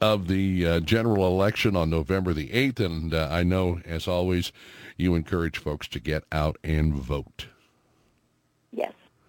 of 0.01 0.27
the 0.27 0.67
uh, 0.67 0.79
general 0.81 1.25
election 1.27 1.77
on 1.77 1.89
November 1.89 2.33
the 2.33 2.49
8th. 2.49 2.79
And 2.79 3.13
uh, 3.13 3.29
I 3.31 3.43
know, 3.43 3.79
as 3.85 4.05
always, 4.07 4.51
you 4.97 5.15
encourage 5.15 5.57
folks 5.57 5.87
to 5.89 5.99
get 5.99 6.23
out 6.31 6.57
and 6.63 6.93
vote. 6.93 7.47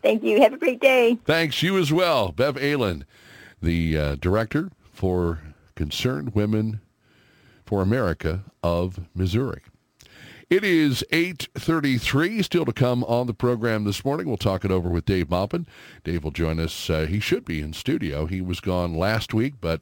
Thank 0.04 0.22
you. 0.22 0.42
Have 0.42 0.52
a 0.52 0.58
great 0.58 0.82
day. 0.82 1.18
Thanks. 1.24 1.62
You 1.62 1.78
as 1.78 1.90
well. 1.90 2.30
Bev 2.30 2.56
Ehlen, 2.56 3.04
the 3.62 3.96
uh, 3.96 4.14
director 4.16 4.70
for 4.92 5.40
Concerned 5.74 6.34
Women 6.34 6.80
for 7.64 7.80
America 7.80 8.44
of 8.62 9.00
Missouri. 9.14 9.62
It 10.50 10.62
is 10.62 11.02
8.33, 11.10 12.44
still 12.44 12.66
to 12.66 12.72
come 12.74 13.02
on 13.04 13.26
the 13.26 13.32
program 13.32 13.84
this 13.84 14.04
morning. 14.04 14.28
We'll 14.28 14.36
talk 14.36 14.62
it 14.62 14.70
over 14.70 14.90
with 14.90 15.06
Dave 15.06 15.30
Maupin. 15.30 15.66
Dave 16.04 16.22
will 16.22 16.32
join 16.32 16.60
us. 16.60 16.90
Uh, 16.90 17.06
he 17.06 17.18
should 17.18 17.46
be 17.46 17.62
in 17.62 17.72
studio. 17.72 18.26
He 18.26 18.42
was 18.42 18.60
gone 18.60 18.94
last 18.94 19.32
week, 19.32 19.54
but 19.62 19.80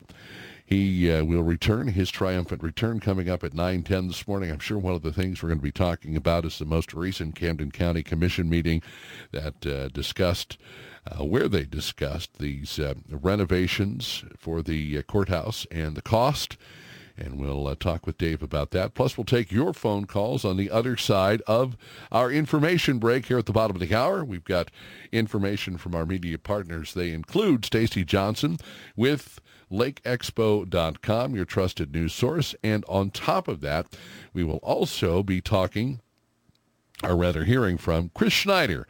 he 0.73 1.13
uh, 1.13 1.23
will 1.23 1.43
return, 1.43 1.89
his 1.89 2.11
triumphant 2.11 2.63
return 2.63 2.99
coming 2.99 3.29
up 3.29 3.45
at 3.45 3.53
9:10 3.53 4.09
this 4.09 4.27
morning. 4.27 4.51
I'm 4.51 4.59
sure 4.59 4.79
one 4.79 4.95
of 4.95 5.03
the 5.03 5.13
things 5.13 5.43
we're 5.43 5.51
going 5.51 5.59
to 5.59 5.63
be 5.63 5.71
talking 5.71 6.17
about 6.17 6.47
is 6.47 6.59
the 6.59 6.65
most 6.65 6.95
recent 6.95 7.35
Camden 7.35 7.71
County 7.71 8.03
Commission 8.03 8.49
meeting 8.49 8.83
that 9.33 9.67
uh, 9.67 9.89
discussed 9.89 10.57
uh, 11.07 11.25
where 11.25 11.47
they 11.47 11.65
discussed 11.65 12.39
these 12.39 12.79
uh, 12.79 12.95
renovations 13.11 14.25
for 14.39 14.63
the 14.63 14.97
uh, 14.97 15.03
courthouse 15.03 15.67
and 15.71 15.95
the 15.95 16.01
cost. 16.01 16.57
And 17.17 17.39
we'll 17.39 17.67
uh, 17.67 17.75
talk 17.75 18.07
with 18.07 18.19
Dave 18.19 18.43
about 18.43 18.71
that. 18.71 18.95
Plus, 18.95 19.17
we'll 19.17 19.25
take 19.25 19.53
your 19.53 19.73
phone 19.73 20.07
calls 20.07 20.45
on 20.45 20.57
the 20.57 20.71
other 20.71 20.97
side 20.97 21.43
of 21.47 21.77
our 22.11 22.31
information 22.31 22.99
break 22.99 23.27
here 23.27 23.39
at 23.39 23.47
the 23.47 23.53
bottom 23.53 23.77
of 23.77 23.87
the 23.87 23.95
hour. 23.95 24.25
We've 24.25 24.45
got 24.45 24.71
information 25.11 25.77
from 25.77 25.95
our 25.95 26.07
media 26.07 26.39
partners. 26.39 26.95
They 26.95 27.13
include 27.13 27.65
Stacy 27.65 28.05
Johnson 28.05 28.59
with 28.97 29.41
lakeexpo.com, 29.71 31.35
your 31.35 31.45
trusted 31.45 31.93
news 31.93 32.13
source. 32.13 32.55
And 32.63 32.85
on 32.89 33.11
top 33.11 33.49
of 33.49 33.61
that, 33.61 33.87
we 34.33 34.45
will 34.45 34.59
also 34.59 35.23
be 35.23 35.41
talking, 35.41 36.01
or 37.03 37.17
rather 37.17 37.45
hearing 37.45 37.79
from 37.79 38.11
Chris 38.15 38.33
Schneider. 38.33 38.87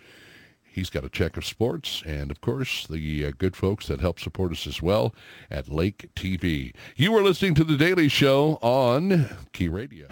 He's 0.72 0.88
got 0.88 1.04
a 1.04 1.10
check 1.10 1.36
of 1.36 1.44
sports 1.44 2.02
and, 2.06 2.30
of 2.30 2.40
course, 2.40 2.86
the 2.86 3.26
uh, 3.26 3.32
good 3.36 3.54
folks 3.54 3.88
that 3.88 4.00
help 4.00 4.18
support 4.18 4.52
us 4.52 4.66
as 4.66 4.80
well 4.80 5.14
at 5.50 5.68
Lake 5.68 6.08
TV. 6.16 6.74
You 6.96 7.14
are 7.14 7.22
listening 7.22 7.54
to 7.56 7.64
The 7.64 7.76
Daily 7.76 8.08
Show 8.08 8.58
on 8.62 9.28
Key 9.52 9.68
Radio. 9.68 10.06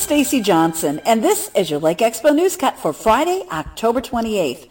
Stacy 0.00 0.40
Johnson, 0.40 0.98
and 1.04 1.22
this 1.22 1.50
is 1.54 1.70
your 1.70 1.78
Lake 1.78 1.98
Expo 1.98 2.30
Newscut 2.30 2.76
for 2.76 2.92
Friday, 2.94 3.44
October 3.52 4.00
28th. 4.00 4.66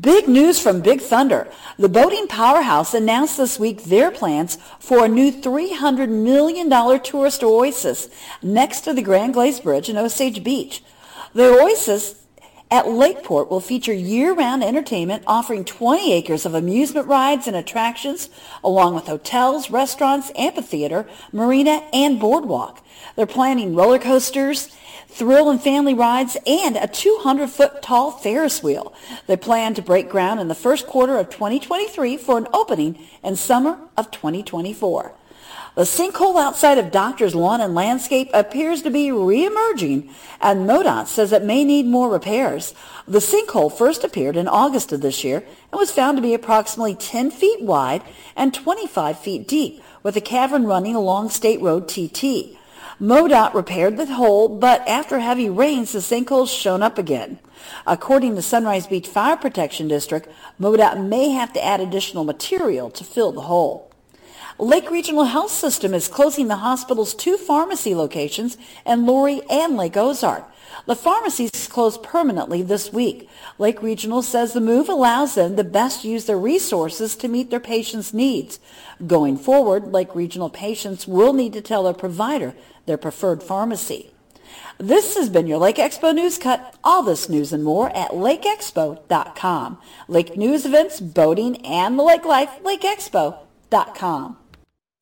Big 0.00 0.28
news 0.28 0.60
from 0.60 0.80
Big 0.80 1.00
Thunder. 1.00 1.48
The 1.78 1.88
boating 1.88 2.28
powerhouse 2.28 2.94
announced 2.94 3.36
this 3.36 3.58
week 3.58 3.82
their 3.84 4.12
plans 4.12 4.56
for 4.78 5.04
a 5.04 5.08
new 5.08 5.32
$300 5.32 6.08
million 6.08 6.70
tourist 7.02 7.42
oasis 7.42 8.08
next 8.40 8.82
to 8.82 8.94
the 8.94 9.02
Grand 9.02 9.34
Glaize 9.34 9.58
Bridge 9.58 9.88
in 9.88 9.98
Osage 9.98 10.44
Beach. 10.44 10.82
The 11.34 11.60
oasis 11.60 12.14
at 12.70 12.88
Lakeport 12.88 13.50
will 13.50 13.60
feature 13.60 13.92
year-round 13.92 14.62
entertainment 14.62 15.22
offering 15.26 15.64
20 15.64 16.12
acres 16.12 16.44
of 16.44 16.54
amusement 16.54 17.06
rides 17.06 17.46
and 17.46 17.56
attractions 17.56 18.28
along 18.62 18.94
with 18.94 19.06
hotels, 19.06 19.70
restaurants, 19.70 20.30
amphitheater, 20.36 21.06
marina, 21.32 21.82
and 21.92 22.20
boardwalk. 22.20 22.84
They're 23.16 23.26
planning 23.26 23.74
roller 23.74 23.98
coasters, 23.98 24.68
thrill 25.08 25.50
and 25.50 25.60
family 25.60 25.94
rides, 25.94 26.36
and 26.46 26.76
a 26.76 26.86
200-foot 26.86 27.82
tall 27.82 28.12
Ferris 28.12 28.62
wheel. 28.62 28.92
They 29.26 29.36
plan 29.36 29.74
to 29.74 29.82
break 29.82 30.08
ground 30.08 30.40
in 30.40 30.48
the 30.48 30.54
first 30.54 30.86
quarter 30.86 31.16
of 31.16 31.30
2023 31.30 32.16
for 32.18 32.38
an 32.38 32.48
opening 32.52 32.98
in 33.24 33.36
summer 33.36 33.78
of 33.96 34.10
2024. 34.10 35.12
The 35.78 35.84
sinkhole 35.84 36.42
outside 36.42 36.76
of 36.78 36.90
Doctor's 36.90 37.36
Lawn 37.36 37.60
and 37.60 37.72
Landscape 37.72 38.30
appears 38.34 38.82
to 38.82 38.90
be 38.90 39.12
re-emerging, 39.12 40.12
and 40.40 40.68
MoDOT 40.68 41.06
says 41.06 41.30
it 41.30 41.44
may 41.44 41.62
need 41.62 41.86
more 41.86 42.10
repairs. 42.10 42.74
The 43.06 43.20
sinkhole 43.20 43.72
first 43.72 44.02
appeared 44.02 44.36
in 44.36 44.48
August 44.48 44.90
of 44.90 45.02
this 45.02 45.22
year 45.22 45.36
and 45.36 45.78
was 45.78 45.92
found 45.92 46.16
to 46.16 46.20
be 46.20 46.34
approximately 46.34 46.96
10 46.96 47.30
feet 47.30 47.62
wide 47.62 48.02
and 48.34 48.52
25 48.52 49.20
feet 49.20 49.46
deep, 49.46 49.80
with 50.02 50.16
a 50.16 50.20
cavern 50.20 50.64
running 50.64 50.96
along 50.96 51.30
State 51.30 51.60
Road 51.60 51.86
TT. 51.86 52.58
MoDOT 53.00 53.54
repaired 53.54 53.98
the 53.98 54.06
hole, 54.06 54.48
but 54.48 54.80
after 54.88 55.20
heavy 55.20 55.48
rains, 55.48 55.92
the 55.92 56.00
sinkhole's 56.00 56.50
shown 56.50 56.82
up 56.82 56.98
again. 56.98 57.38
According 57.86 58.34
to 58.34 58.42
Sunrise 58.42 58.88
Beach 58.88 59.06
Fire 59.06 59.36
Protection 59.36 59.86
District, 59.86 60.28
MoDOT 60.60 61.06
may 61.06 61.30
have 61.30 61.52
to 61.52 61.64
add 61.64 61.78
additional 61.78 62.24
material 62.24 62.90
to 62.90 63.04
fill 63.04 63.30
the 63.30 63.42
hole. 63.42 63.87
Lake 64.60 64.90
Regional 64.90 65.26
Health 65.26 65.52
System 65.52 65.94
is 65.94 66.08
closing 66.08 66.48
the 66.48 66.56
hospital's 66.56 67.14
two 67.14 67.36
pharmacy 67.36 67.94
locations 67.94 68.58
in 68.84 69.06
Laurie 69.06 69.40
and 69.48 69.76
Lake 69.76 69.96
Ozark. 69.96 70.50
The 70.84 70.96
pharmacies 70.96 71.68
closed 71.68 72.02
permanently 72.02 72.62
this 72.62 72.92
week. 72.92 73.28
Lake 73.58 73.80
Regional 73.80 74.20
says 74.20 74.52
the 74.52 74.60
move 74.60 74.88
allows 74.88 75.36
them 75.36 75.54
to 75.54 75.62
best 75.62 76.02
use 76.04 76.24
their 76.24 76.36
resources 76.36 77.14
to 77.16 77.28
meet 77.28 77.50
their 77.50 77.60
patients' 77.60 78.12
needs. 78.12 78.58
Going 79.06 79.36
forward, 79.36 79.92
Lake 79.92 80.12
Regional 80.16 80.50
patients 80.50 81.06
will 81.06 81.32
need 81.32 81.52
to 81.52 81.60
tell 81.60 81.84
their 81.84 81.94
provider 81.94 82.52
their 82.86 82.98
preferred 82.98 83.44
pharmacy. 83.44 84.10
This 84.76 85.16
has 85.16 85.28
been 85.28 85.46
your 85.46 85.58
Lake 85.58 85.76
Expo 85.76 86.12
News 86.12 86.36
Cut. 86.36 86.74
All 86.82 87.04
this 87.04 87.28
news 87.28 87.52
and 87.52 87.62
more 87.62 87.96
at 87.96 88.10
lakeexpo.com. 88.10 89.78
Lake 90.08 90.36
news 90.36 90.66
events, 90.66 91.00
boating, 91.00 91.64
and 91.64 91.96
the 91.96 92.02
lake 92.02 92.24
life, 92.24 92.50
lakeexpo.com. 92.64 94.36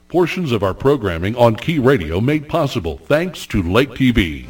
Portions 0.08 0.52
of 0.52 0.62
our 0.62 0.72
programming 0.72 1.34
on 1.34 1.56
Key 1.56 1.80
Radio 1.80 2.20
made 2.20 2.48
possible 2.48 2.98
thanks 3.06 3.44
to 3.48 3.60
Lake 3.60 3.90
TV. 3.90 4.46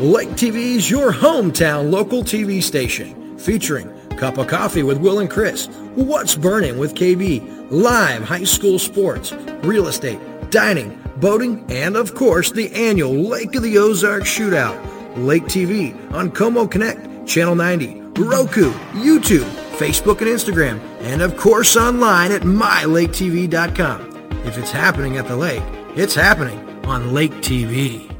Lake 0.00 0.30
TV 0.30 0.74
is 0.74 0.90
your 0.90 1.12
hometown 1.12 1.92
local 1.92 2.24
TV 2.24 2.60
station 2.60 3.38
featuring 3.38 3.88
Cup 4.16 4.36
of 4.36 4.48
Coffee 4.48 4.82
with 4.82 4.98
Will 4.98 5.20
and 5.20 5.30
Chris, 5.30 5.66
What's 5.94 6.34
Burning 6.34 6.76
with 6.76 6.96
KB, 6.96 7.70
live 7.70 8.24
high 8.24 8.42
school 8.42 8.80
sports, 8.80 9.32
real 9.62 9.86
estate, 9.86 10.18
dining, 10.50 11.00
boating, 11.18 11.64
and 11.68 11.96
of 11.96 12.16
course 12.16 12.50
the 12.50 12.72
annual 12.72 13.12
Lake 13.12 13.54
of 13.54 13.62
the 13.62 13.78
Ozarks 13.78 14.28
Shootout. 14.28 14.76
Lake 15.16 15.44
TV 15.44 15.94
on 16.12 16.32
Co-Mo 16.32 16.66
Connect, 16.66 17.28
Channel 17.28 17.54
90, 17.54 18.00
Roku, 18.18 18.72
YouTube, 18.92 19.48
Facebook 19.76 20.18
and 20.18 20.28
Instagram, 20.28 20.80
and 21.02 21.22
of 21.22 21.36
course 21.36 21.76
online 21.76 22.32
at 22.32 22.42
mylaketv.com. 22.42 24.13
If 24.44 24.58
it's 24.58 24.70
happening 24.70 25.16
at 25.16 25.26
the 25.26 25.36
lake, 25.36 25.62
it's 25.96 26.14
happening 26.14 26.58
on 26.84 27.14
Lake 27.14 27.32
TV. 27.36 28.10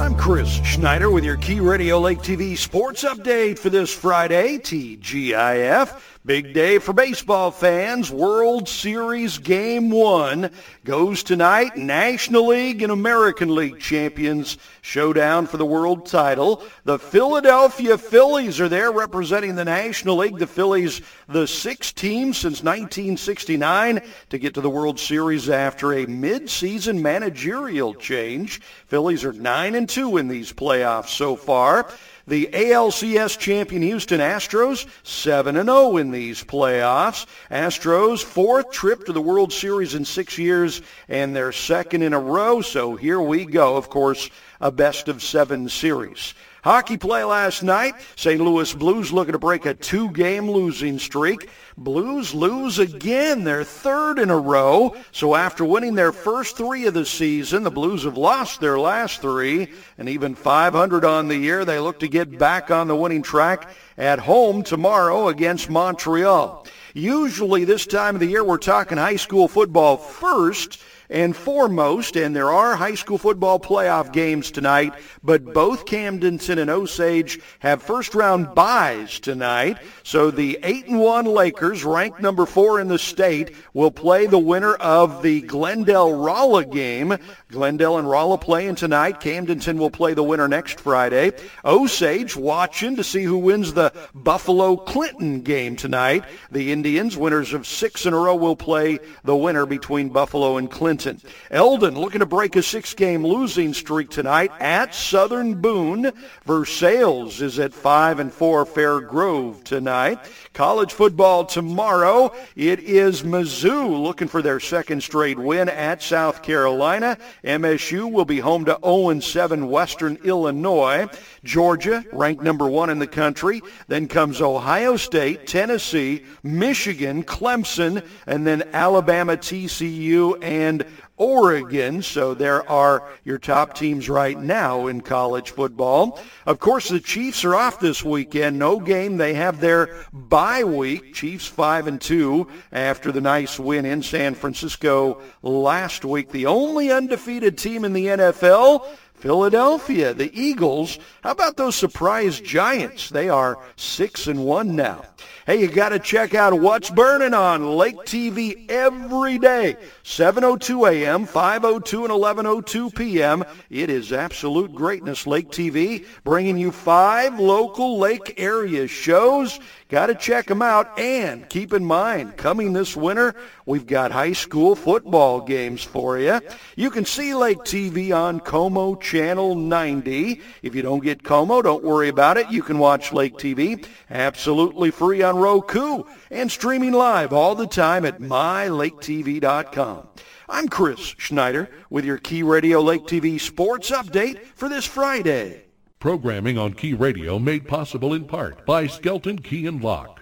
I'm 0.00 0.16
Chris 0.16 0.48
Schneider 0.64 1.08
with 1.08 1.24
your 1.24 1.36
Key 1.36 1.60
Radio 1.60 2.00
Lake 2.00 2.18
TV 2.18 2.58
sports 2.58 3.04
update 3.04 3.56
for 3.56 3.70
this 3.70 3.94
Friday, 3.94 4.58
TGIF. 4.58 6.11
Big 6.24 6.54
day 6.54 6.78
for 6.78 6.92
baseball 6.92 7.50
fans. 7.50 8.08
World 8.08 8.68
Series 8.68 9.38
Game 9.38 9.90
1 9.90 10.52
goes 10.84 11.24
tonight. 11.24 11.76
National 11.76 12.46
League 12.46 12.80
and 12.80 12.92
American 12.92 13.52
League 13.56 13.80
champions 13.80 14.56
showdown 14.82 15.48
for 15.48 15.56
the 15.56 15.66
world 15.66 16.06
title. 16.06 16.62
The 16.84 17.00
Philadelphia 17.00 17.98
Phillies 17.98 18.60
are 18.60 18.68
there 18.68 18.92
representing 18.92 19.56
the 19.56 19.64
National 19.64 20.18
League. 20.18 20.38
The 20.38 20.46
Phillies, 20.46 21.00
the 21.26 21.48
sixth 21.48 21.96
team 21.96 22.32
since 22.32 22.62
1969 22.62 24.02
to 24.30 24.38
get 24.38 24.54
to 24.54 24.60
the 24.60 24.70
World 24.70 25.00
Series 25.00 25.50
after 25.50 25.92
a 25.92 26.06
mid-season 26.06 27.02
managerial 27.02 27.94
change. 27.94 28.60
Phillies 28.86 29.24
are 29.24 29.32
9 29.32 29.74
and 29.74 29.88
2 29.88 30.18
in 30.18 30.28
these 30.28 30.52
playoffs 30.52 31.08
so 31.08 31.34
far. 31.34 31.88
The 32.26 32.48
ALCS 32.52 33.36
champion 33.38 33.82
Houston 33.82 34.20
Astros, 34.20 34.86
7-0 35.04 36.00
in 36.00 36.10
these 36.12 36.44
playoffs. 36.44 37.26
Astros, 37.50 38.22
fourth 38.22 38.70
trip 38.70 39.04
to 39.06 39.12
the 39.12 39.20
World 39.20 39.52
Series 39.52 39.94
in 39.94 40.04
six 40.04 40.38
years, 40.38 40.82
and 41.08 41.34
their 41.34 41.50
second 41.50 42.02
in 42.02 42.12
a 42.12 42.20
row. 42.20 42.60
So 42.60 42.94
here 42.94 43.20
we 43.20 43.44
go. 43.44 43.76
Of 43.76 43.90
course, 43.90 44.30
a 44.62 44.70
best 44.70 45.08
of 45.08 45.22
seven 45.22 45.68
series. 45.68 46.34
Hockey 46.62 46.96
play 46.96 47.24
last 47.24 47.64
night. 47.64 47.96
St. 48.14 48.40
Louis 48.40 48.72
Blues 48.72 49.12
looking 49.12 49.32
to 49.32 49.38
break 49.38 49.66
a 49.66 49.74
two-game 49.74 50.48
losing 50.48 51.00
streak. 51.00 51.48
Blues 51.76 52.32
lose 52.32 52.78
again, 52.78 53.42
their 53.42 53.64
third 53.64 54.20
in 54.20 54.30
a 54.30 54.38
row. 54.38 54.94
So 55.10 55.34
after 55.34 55.64
winning 55.64 55.96
their 55.96 56.12
first 56.12 56.56
three 56.56 56.86
of 56.86 56.94
the 56.94 57.04
season, 57.04 57.64
the 57.64 57.70
Blues 57.72 58.04
have 58.04 58.16
lost 58.16 58.60
their 58.60 58.78
last 58.78 59.20
three. 59.20 59.72
And 59.98 60.08
even 60.08 60.36
500 60.36 61.04
on 61.04 61.26
the 61.26 61.36
year, 61.36 61.64
they 61.64 61.80
look 61.80 61.98
to 61.98 62.08
get 62.08 62.38
back 62.38 62.70
on 62.70 62.86
the 62.86 62.94
winning 62.94 63.22
track 63.22 63.68
at 63.98 64.20
home 64.20 64.62
tomorrow 64.62 65.26
against 65.26 65.68
Montreal. 65.68 66.64
Usually 66.94 67.64
this 67.64 67.86
time 67.86 68.14
of 68.14 68.20
the 68.20 68.26
year, 68.26 68.44
we're 68.44 68.58
talking 68.58 68.98
high 68.98 69.16
school 69.16 69.48
football 69.48 69.96
first 69.96 70.80
and 71.12 71.36
foremost, 71.36 72.16
and 72.16 72.34
there 72.34 72.50
are 72.50 72.74
high 72.74 72.94
school 72.94 73.18
football 73.18 73.60
playoff 73.60 74.12
games 74.12 74.50
tonight, 74.50 74.94
but 75.22 75.52
both 75.52 75.84
Camdenton 75.84 76.58
and 76.58 76.70
Osage 76.70 77.38
have 77.58 77.82
first-round 77.82 78.54
byes 78.54 79.20
tonight. 79.20 79.78
So 80.02 80.30
the 80.30 80.58
8 80.62 80.88
and 80.88 80.98
1 80.98 81.26
Lakers, 81.26 81.84
ranked 81.84 82.20
number 82.20 82.46
4 82.46 82.80
in 82.80 82.88
the 82.88 82.98
state, 82.98 83.54
will 83.74 83.90
play 83.90 84.26
the 84.26 84.38
winner 84.38 84.74
of 84.74 85.22
the 85.22 85.42
Glendale-Rolla 85.42 86.64
game. 86.64 87.18
Glendale 87.50 87.98
and 87.98 88.08
Rolla 88.08 88.38
playing 88.38 88.76
tonight. 88.76 89.20
Camdenton 89.20 89.76
will 89.76 89.90
play 89.90 90.14
the 90.14 90.22
winner 90.22 90.48
next 90.48 90.80
Friday. 90.80 91.32
Osage 91.62 92.36
watching 92.36 92.96
to 92.96 93.04
see 93.04 93.22
who 93.22 93.36
wins 93.36 93.74
the 93.74 93.92
Buffalo-Clinton 94.14 95.42
game 95.42 95.76
tonight. 95.76 96.24
The 96.50 96.72
Indians, 96.72 97.18
winners 97.18 97.52
of 97.52 97.66
six 97.66 98.06
in 98.06 98.14
a 98.14 98.18
row, 98.18 98.34
will 98.34 98.56
play 98.56 98.98
the 99.24 99.36
winner 99.36 99.66
between 99.66 100.08
Buffalo 100.08 100.56
and 100.56 100.70
Clinton. 100.70 101.01
Eldon 101.50 101.98
looking 101.98 102.20
to 102.20 102.26
break 102.26 102.56
a 102.56 102.62
six-game 102.62 103.26
losing 103.26 103.74
streak 103.74 104.10
tonight 104.10 104.52
at 104.60 104.94
Southern 104.94 105.60
Boone. 105.60 106.12
Versailles 106.44 107.40
is 107.40 107.58
at 107.58 107.72
5 107.72 108.18
and 108.18 108.32
4 108.32 108.66
Fair 108.66 109.00
Grove 109.00 109.64
tonight. 109.64 110.18
College 110.52 110.92
football 110.92 111.46
tomorrow. 111.46 112.30
It 112.56 112.80
is 112.80 113.22
Mizzou 113.22 114.02
looking 114.02 114.28
for 114.28 114.42
their 114.42 114.60
second 114.60 115.02
straight 115.02 115.38
win 115.38 115.70
at 115.70 116.02
South 116.02 116.42
Carolina. 116.42 117.16
MSU 117.42 118.12
will 118.12 118.26
be 118.26 118.38
home 118.38 118.66
to 118.66 118.74
0-7 118.82 119.68
Western 119.68 120.18
Illinois. 120.24 121.08
Georgia, 121.42 122.04
ranked 122.12 122.42
number 122.42 122.68
one 122.68 122.90
in 122.90 122.98
the 122.98 123.06
country. 123.06 123.62
Then 123.88 124.08
comes 124.08 124.42
Ohio 124.42 124.98
State, 124.98 125.46
Tennessee, 125.46 126.22
Michigan, 126.42 127.24
Clemson, 127.24 128.06
and 128.26 128.46
then 128.46 128.62
Alabama, 128.74 129.38
TCU, 129.38 130.36
and 130.42 130.84
Oregon. 131.16 132.02
So 132.02 132.34
there 132.34 132.68
are 132.68 133.02
your 133.24 133.38
top 133.38 133.74
teams 133.74 134.08
right 134.08 134.38
now 134.38 134.86
in 134.86 135.00
college 135.00 135.50
football. 135.50 136.20
Of 136.46 136.58
course, 136.58 136.88
the 136.88 137.00
Chiefs 137.00 137.44
are 137.44 137.54
off 137.54 137.80
this 137.80 138.04
weekend. 138.04 138.58
No 138.58 138.80
game. 138.80 139.16
They 139.16 139.34
have 139.34 139.60
their 139.60 140.04
bye 140.12 140.64
week. 140.64 141.14
Chiefs 141.14 141.46
5 141.46 141.86
and 141.86 142.00
2 142.00 142.46
after 142.72 143.12
the 143.12 143.20
nice 143.20 143.58
win 143.58 143.84
in 143.84 144.02
San 144.02 144.34
Francisco 144.34 145.20
last 145.42 146.04
week. 146.04 146.30
The 146.30 146.46
only 146.46 146.90
undefeated 146.90 147.58
team 147.58 147.84
in 147.84 147.92
the 147.92 148.06
NFL 148.06 148.86
Philadelphia, 149.22 150.12
the 150.12 150.36
Eagles. 150.36 150.98
How 151.22 151.30
about 151.30 151.56
those 151.56 151.76
surprise 151.76 152.40
Giants? 152.40 153.08
They 153.08 153.28
are 153.28 153.56
6 153.76 154.26
and 154.26 154.44
1 154.44 154.74
now. 154.74 155.04
Hey, 155.44 155.60
you 155.60 155.66
got 155.66 155.88
to 155.88 155.98
check 155.98 156.36
out 156.36 156.60
what's 156.60 156.88
burning 156.88 157.34
on 157.34 157.76
Lake 157.76 157.96
TV 157.96 158.70
every 158.70 159.38
day. 159.38 159.76
7:02 160.04 160.88
a.m., 160.88 161.26
5:02 161.26 162.04
and 162.04 162.12
11:02 162.12 162.94
p.m. 162.94 163.44
It 163.68 163.90
is 163.90 164.12
absolute 164.12 164.72
greatness 164.72 165.26
Lake 165.26 165.48
TV 165.48 166.06
bringing 166.22 166.58
you 166.58 166.70
five 166.70 167.40
local 167.40 167.98
lake 167.98 168.34
area 168.36 168.86
shows. 168.86 169.58
Got 169.92 170.06
to 170.06 170.14
check 170.14 170.46
them 170.46 170.62
out 170.62 170.98
and 170.98 171.46
keep 171.50 171.74
in 171.74 171.84
mind 171.84 172.38
coming 172.38 172.72
this 172.72 172.96
winter, 172.96 173.34
we've 173.66 173.86
got 173.86 174.10
high 174.10 174.32
school 174.32 174.74
football 174.74 175.42
games 175.42 175.82
for 175.82 176.18
you. 176.18 176.40
You 176.76 176.90
can 176.90 177.04
see 177.04 177.34
Lake 177.34 177.58
TV 177.58 178.10
on 178.16 178.40
Co-Mo 178.40 178.94
channel 178.94 179.54
90. 179.54 180.40
If 180.62 180.74
you 180.74 180.80
don't 180.80 181.02
get 181.02 181.22
Co-Mo, 181.22 181.60
don't 181.60 181.84
worry 181.84 182.08
about 182.08 182.38
it. 182.38 182.50
You 182.50 182.62
can 182.62 182.78
watch 182.78 183.12
Lake 183.12 183.34
TV 183.34 183.84
absolutely 184.08 184.90
free 184.90 185.20
on 185.20 185.31
Roku 185.38 186.04
and 186.30 186.50
streaming 186.50 186.92
live 186.92 187.32
all 187.32 187.54
the 187.54 187.66
time 187.66 188.04
at 188.04 188.20
mylaketv.com. 188.20 190.08
I'm 190.48 190.68
Chris 190.68 191.14
Schneider 191.18 191.70
with 191.90 192.04
your 192.04 192.18
Key 192.18 192.42
Radio 192.42 192.80
Lake 192.80 193.02
TV 193.02 193.40
sports 193.40 193.90
update 193.90 194.44
for 194.54 194.68
this 194.68 194.84
Friday. 194.84 195.64
Programming 195.98 196.58
on 196.58 196.72
Key 196.74 196.94
Radio 196.94 197.38
made 197.38 197.68
possible 197.68 198.12
in 198.12 198.24
part 198.24 198.66
by 198.66 198.86
Skelton 198.86 199.38
Key 199.38 199.66
and 199.66 199.82
Lock. 199.82 200.21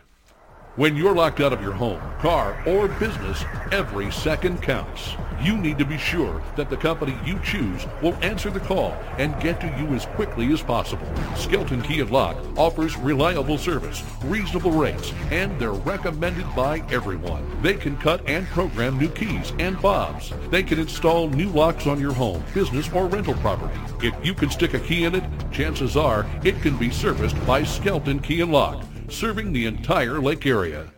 When 0.81 0.97
you're 0.97 1.15
locked 1.15 1.41
out 1.41 1.53
of 1.53 1.61
your 1.61 1.75
home, 1.75 2.01
car, 2.21 2.59
or 2.67 2.89
business, 2.89 3.45
every 3.71 4.11
second 4.11 4.63
counts. 4.63 5.15
You 5.39 5.59
need 5.59 5.77
to 5.77 5.85
be 5.85 5.99
sure 5.99 6.43
that 6.57 6.71
the 6.71 6.77
company 6.79 7.19
you 7.23 7.39
choose 7.45 7.85
will 8.01 8.15
answer 8.23 8.49
the 8.49 8.61
call 8.61 8.93
and 9.19 9.39
get 9.43 9.61
to 9.61 9.67
you 9.67 9.89
as 9.89 10.07
quickly 10.07 10.51
as 10.55 10.63
possible. 10.63 11.07
Skelton 11.37 11.83
Key 11.83 12.01
and 12.01 12.11
Lock 12.11 12.39
offers 12.57 12.97
reliable 12.97 13.59
service, 13.59 14.03
reasonable 14.25 14.71
rates, 14.71 15.13
and 15.31 15.61
they're 15.61 15.73
recommended 15.73 16.47
by 16.57 16.83
everyone. 16.91 17.45
They 17.61 17.75
can 17.75 17.99
cut 17.99 18.27
and 18.27 18.47
program 18.47 18.99
new 18.99 19.11
keys 19.11 19.53
and 19.59 19.79
fobs. 19.81 20.33
They 20.49 20.63
can 20.63 20.79
install 20.79 21.29
new 21.29 21.51
locks 21.51 21.87
on 21.87 22.01
your 22.01 22.15
home, 22.15 22.43
business, 22.55 22.91
or 22.95 23.07
rental 23.07 23.35
property. 23.35 23.79
If 24.01 24.15
you 24.25 24.33
can 24.33 24.49
stick 24.49 24.73
a 24.73 24.81
key 24.81 25.05
in 25.05 25.15
it, 25.15 25.25
chances 25.53 25.95
are 25.95 26.25
it 26.43 26.63
can 26.63 26.79
be 26.79 26.89
serviced 26.89 27.37
by 27.47 27.65
Skelton 27.65 28.21
Key 28.21 28.41
and 28.41 28.51
Lock 28.51 28.83
serving 29.11 29.53
the 29.53 29.67
entire 29.67 30.21
lake 30.21 30.47
area. 30.47 30.91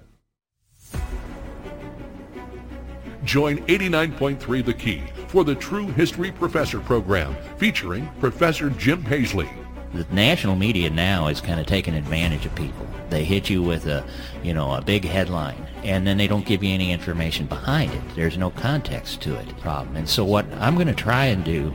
Join 3.24 3.58
89.3 3.66 4.64
The 4.64 4.74
Key 4.74 5.02
for 5.28 5.44
the 5.44 5.54
True 5.54 5.86
History 5.86 6.32
Professor 6.32 6.80
program 6.80 7.36
featuring 7.56 8.08
Professor 8.20 8.68
Jim 8.70 9.02
Paisley. 9.02 9.48
The 9.94 10.06
national 10.10 10.56
media 10.56 10.90
now 10.90 11.28
is 11.28 11.40
kind 11.40 11.60
of 11.60 11.66
taking 11.66 11.94
advantage 11.94 12.46
of 12.46 12.54
people. 12.54 12.86
They 13.10 13.24
hit 13.24 13.48
you 13.48 13.62
with 13.62 13.86
a, 13.86 14.04
you 14.42 14.54
know, 14.54 14.72
a 14.74 14.80
big 14.80 15.04
headline, 15.04 15.68
and 15.84 16.06
then 16.06 16.16
they 16.16 16.26
don't 16.26 16.46
give 16.46 16.64
you 16.64 16.72
any 16.72 16.92
information 16.92 17.46
behind 17.46 17.92
it. 17.92 18.02
There's 18.16 18.38
no 18.38 18.50
context 18.50 19.20
to 19.22 19.38
it. 19.38 19.56
Problem. 19.58 19.96
And 19.96 20.08
so 20.08 20.24
what 20.24 20.46
I'm 20.54 20.74
going 20.74 20.86
to 20.86 20.94
try 20.94 21.26
and 21.26 21.44
do, 21.44 21.72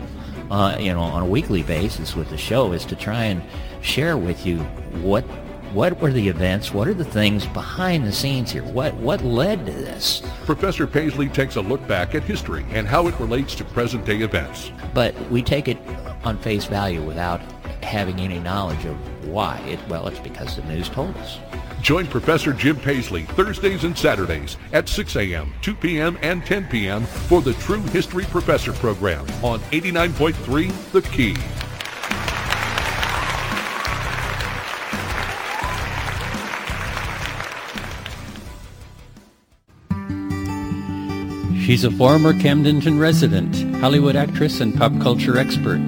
uh, 0.49 0.77
you 0.79 0.93
know, 0.93 1.01
on 1.01 1.21
a 1.21 1.27
weekly 1.27 1.63
basis 1.63 2.15
with 2.15 2.29
the 2.29 2.37
show 2.37 2.73
is 2.73 2.85
to 2.85 2.95
try 2.95 3.25
and 3.25 3.41
share 3.81 4.17
with 4.17 4.45
you 4.45 4.57
what 5.03 5.23
what 5.73 5.99
were 5.99 6.11
the 6.11 6.27
events? 6.27 6.73
What 6.73 6.87
are 6.87 6.93
the 6.93 7.05
things 7.05 7.45
behind 7.47 8.05
the 8.05 8.11
scenes 8.11 8.51
here? 8.51 8.63
What 8.63 8.93
what 8.95 9.23
led 9.23 9.65
to 9.65 9.71
this? 9.71 10.21
Professor 10.45 10.87
Paisley 10.87 11.27
takes 11.27 11.55
a 11.55 11.61
look 11.61 11.85
back 11.87 12.15
at 12.15 12.23
history 12.23 12.65
and 12.71 12.87
how 12.87 13.07
it 13.07 13.19
relates 13.19 13.55
to 13.55 13.63
present 13.65 14.05
day 14.05 14.21
events. 14.21 14.71
But 14.93 15.13
we 15.29 15.41
take 15.41 15.67
it 15.67 15.77
on 16.23 16.37
face 16.39 16.65
value 16.65 17.01
without 17.01 17.41
having 17.83 18.19
any 18.19 18.39
knowledge 18.39 18.85
of 18.85 19.25
why. 19.27 19.59
It, 19.67 19.79
well, 19.87 20.07
it's 20.07 20.19
because 20.19 20.55
the 20.55 20.63
news 20.63 20.89
told 20.89 21.15
us. 21.17 21.39
Join 21.81 22.07
Professor 22.07 22.53
Jim 22.53 22.77
Paisley 22.77 23.23
Thursdays 23.23 23.83
and 23.83 23.97
Saturdays 23.97 24.57
at 24.73 24.89
6 24.89 25.15
a.m., 25.15 25.53
2 25.61 25.75
p.m., 25.75 26.17
and 26.21 26.45
10 26.45 26.67
p.m. 26.67 27.05
for 27.05 27.41
the 27.41 27.53
True 27.53 27.81
History 27.81 28.25
Professor 28.25 28.73
program 28.73 29.25
on 29.43 29.59
89.3 29.71 30.91
The 30.91 31.01
Key. 31.03 31.35
She's 41.67 41.83
a 41.83 41.91
former 41.91 42.31
Camdenton 42.31 42.97
resident, 42.97 43.75
Hollywood 43.81 44.15
actress, 44.15 44.61
and 44.61 44.73
pop 44.73 44.97
culture 45.01 45.37
expert. 45.37 45.85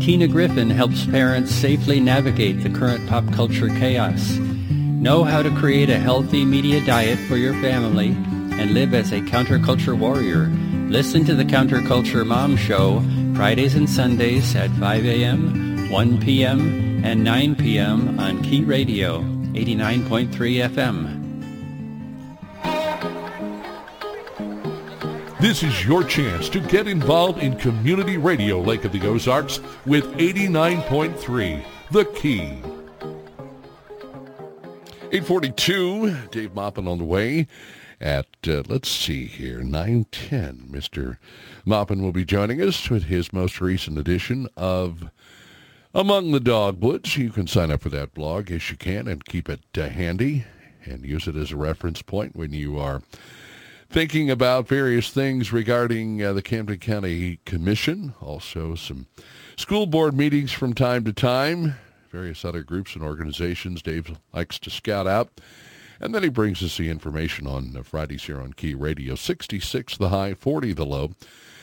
Tina 0.00 0.26
Griffin 0.26 0.68
helps 0.68 1.06
parents 1.06 1.54
safely 1.54 2.00
navigate 2.00 2.60
the 2.60 2.68
current 2.68 3.08
pop 3.08 3.32
culture 3.32 3.68
chaos. 3.68 4.32
Know 4.32 5.22
how 5.22 5.40
to 5.40 5.56
create 5.60 5.90
a 5.90 5.98
healthy 6.00 6.44
media 6.44 6.84
diet 6.84 7.20
for 7.28 7.36
your 7.36 7.52
family 7.62 8.08
and 8.58 8.74
live 8.74 8.94
as 8.94 9.12
a 9.12 9.20
counterculture 9.20 9.96
warrior. 9.96 10.48
Listen 10.88 11.24
to 11.26 11.36
the 11.36 11.44
Counterculture 11.44 12.26
Mom 12.26 12.56
Show 12.56 13.00
Fridays 13.36 13.76
and 13.76 13.88
Sundays 13.88 14.56
at 14.56 14.72
5 14.72 15.06
a.m., 15.06 15.88
1 15.88 16.20
p.m., 16.20 17.04
and 17.04 17.22
9 17.22 17.54
p.m. 17.54 18.18
on 18.18 18.42
Key 18.42 18.64
Radio 18.64 19.20
89.3 19.54 20.28
FM. 20.68 21.21
This 25.42 25.64
is 25.64 25.84
your 25.84 26.04
chance 26.04 26.48
to 26.50 26.60
get 26.60 26.86
involved 26.86 27.42
in 27.42 27.56
community 27.56 28.16
radio 28.16 28.60
Lake 28.60 28.84
of 28.84 28.92
the 28.92 29.04
Ozarks 29.04 29.58
with 29.84 30.04
89.3 30.12 31.64
The 31.90 32.04
Key. 32.04 32.42
842, 35.10 36.28
Dave 36.30 36.54
Maupin 36.54 36.86
on 36.86 36.98
the 36.98 37.04
way 37.04 37.48
at, 38.00 38.28
uh, 38.46 38.62
let's 38.68 38.88
see 38.88 39.26
here, 39.26 39.64
910. 39.64 40.68
Mr. 40.70 41.16
Maupin 41.64 42.04
will 42.04 42.12
be 42.12 42.24
joining 42.24 42.62
us 42.62 42.88
with 42.88 43.06
his 43.06 43.32
most 43.32 43.60
recent 43.60 43.98
edition 43.98 44.46
of 44.56 45.10
Among 45.92 46.30
the 46.30 46.38
Dogwoods. 46.38 47.16
You 47.16 47.30
can 47.30 47.48
sign 47.48 47.72
up 47.72 47.82
for 47.82 47.88
that 47.88 48.14
blog 48.14 48.52
as 48.52 48.70
you 48.70 48.76
can 48.76 49.08
and 49.08 49.24
keep 49.24 49.48
it 49.48 49.62
uh, 49.76 49.88
handy 49.88 50.44
and 50.84 51.04
use 51.04 51.26
it 51.26 51.34
as 51.34 51.50
a 51.50 51.56
reference 51.56 52.00
point 52.00 52.36
when 52.36 52.52
you 52.52 52.78
are 52.78 53.02
thinking 53.92 54.30
about 54.30 54.66
various 54.66 55.10
things 55.10 55.52
regarding 55.52 56.22
uh, 56.22 56.32
the 56.32 56.40
Camden 56.40 56.78
County 56.78 57.38
Commission, 57.44 58.14
also 58.22 58.74
some 58.74 59.06
school 59.56 59.84
board 59.84 60.16
meetings 60.16 60.50
from 60.50 60.72
time 60.72 61.04
to 61.04 61.12
time, 61.12 61.74
various 62.10 62.42
other 62.42 62.62
groups 62.62 62.94
and 62.94 63.04
organizations 63.04 63.82
Dave 63.82 64.18
likes 64.32 64.58
to 64.60 64.70
scout 64.70 65.06
out. 65.06 65.42
And 66.00 66.14
then 66.14 66.22
he 66.22 66.30
brings 66.30 66.62
us 66.62 66.78
the 66.78 66.88
information 66.88 67.46
on 67.46 67.76
uh, 67.76 67.82
Fridays 67.82 68.24
here 68.24 68.40
on 68.40 68.54
Key 68.54 68.74
Radio. 68.74 69.14
66 69.14 69.98
the 69.98 70.08
high, 70.08 70.32
40 70.32 70.72
the 70.72 70.86
low. 70.86 71.10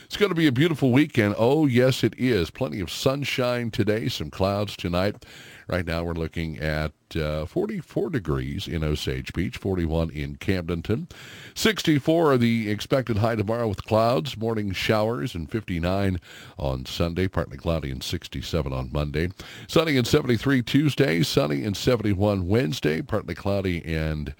It's 0.04 0.16
going 0.16 0.30
to 0.30 0.36
be 0.36 0.46
a 0.46 0.52
beautiful 0.52 0.92
weekend. 0.92 1.34
Oh, 1.36 1.66
yes, 1.66 2.04
it 2.04 2.14
is. 2.16 2.50
Plenty 2.50 2.78
of 2.78 2.92
sunshine 2.92 3.72
today, 3.72 4.08
some 4.08 4.30
clouds 4.30 4.76
tonight. 4.76 5.24
Right 5.70 5.86
now 5.86 6.02
we're 6.02 6.14
looking 6.14 6.58
at 6.58 6.90
uh, 7.14 7.46
44 7.46 8.10
degrees 8.10 8.66
in 8.66 8.82
Osage 8.82 9.32
Beach, 9.32 9.56
41 9.56 10.10
in 10.10 10.34
Camdenton. 10.34 11.08
64 11.54 12.32
are 12.32 12.36
the 12.36 12.68
expected 12.68 13.18
high 13.18 13.36
tomorrow 13.36 13.68
with 13.68 13.84
clouds, 13.84 14.36
morning 14.36 14.72
showers, 14.72 15.32
and 15.32 15.48
59 15.48 16.18
on 16.58 16.86
Sunday, 16.86 17.28
partly 17.28 17.56
cloudy 17.56 17.92
and 17.92 18.02
67 18.02 18.72
on 18.72 18.90
Monday. 18.92 19.30
Sunny 19.68 19.96
and 19.96 20.08
73 20.08 20.60
Tuesday, 20.62 21.22
sunny 21.22 21.64
and 21.64 21.76
71 21.76 22.48
Wednesday, 22.48 23.00
partly 23.00 23.36
cloudy 23.36 23.80
and 23.84 24.34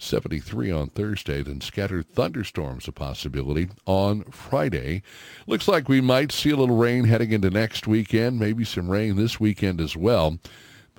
73 0.00 0.72
on 0.72 0.88
Thursday, 0.88 1.42
then 1.42 1.60
scattered 1.60 2.08
thunderstorms 2.08 2.88
a 2.88 2.92
possibility 2.92 3.68
on 3.86 4.24
Friday. 4.24 5.04
Looks 5.46 5.68
like 5.68 5.88
we 5.88 6.00
might 6.00 6.32
see 6.32 6.50
a 6.50 6.56
little 6.56 6.76
rain 6.76 7.04
heading 7.04 7.30
into 7.30 7.50
next 7.50 7.86
weekend, 7.86 8.40
maybe 8.40 8.64
some 8.64 8.90
rain 8.90 9.14
this 9.14 9.38
weekend 9.38 9.80
as 9.80 9.96
well. 9.96 10.40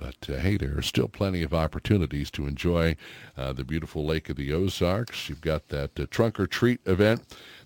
But 0.04 0.34
uh, 0.34 0.38
hey, 0.38 0.58
there 0.58 0.76
are 0.76 0.82
still 0.82 1.08
plenty 1.08 1.42
of 1.42 1.54
opportunities 1.54 2.30
to 2.32 2.46
enjoy 2.46 2.96
uh, 3.38 3.54
the 3.54 3.64
beautiful 3.64 4.04
Lake 4.04 4.28
of 4.28 4.36
the 4.36 4.52
Ozarks. 4.52 5.30
You've 5.30 5.40
got 5.40 5.68
that 5.68 5.98
uh, 5.98 6.04
trunk 6.10 6.38
or 6.38 6.46
treat 6.46 6.80
event 6.84 7.22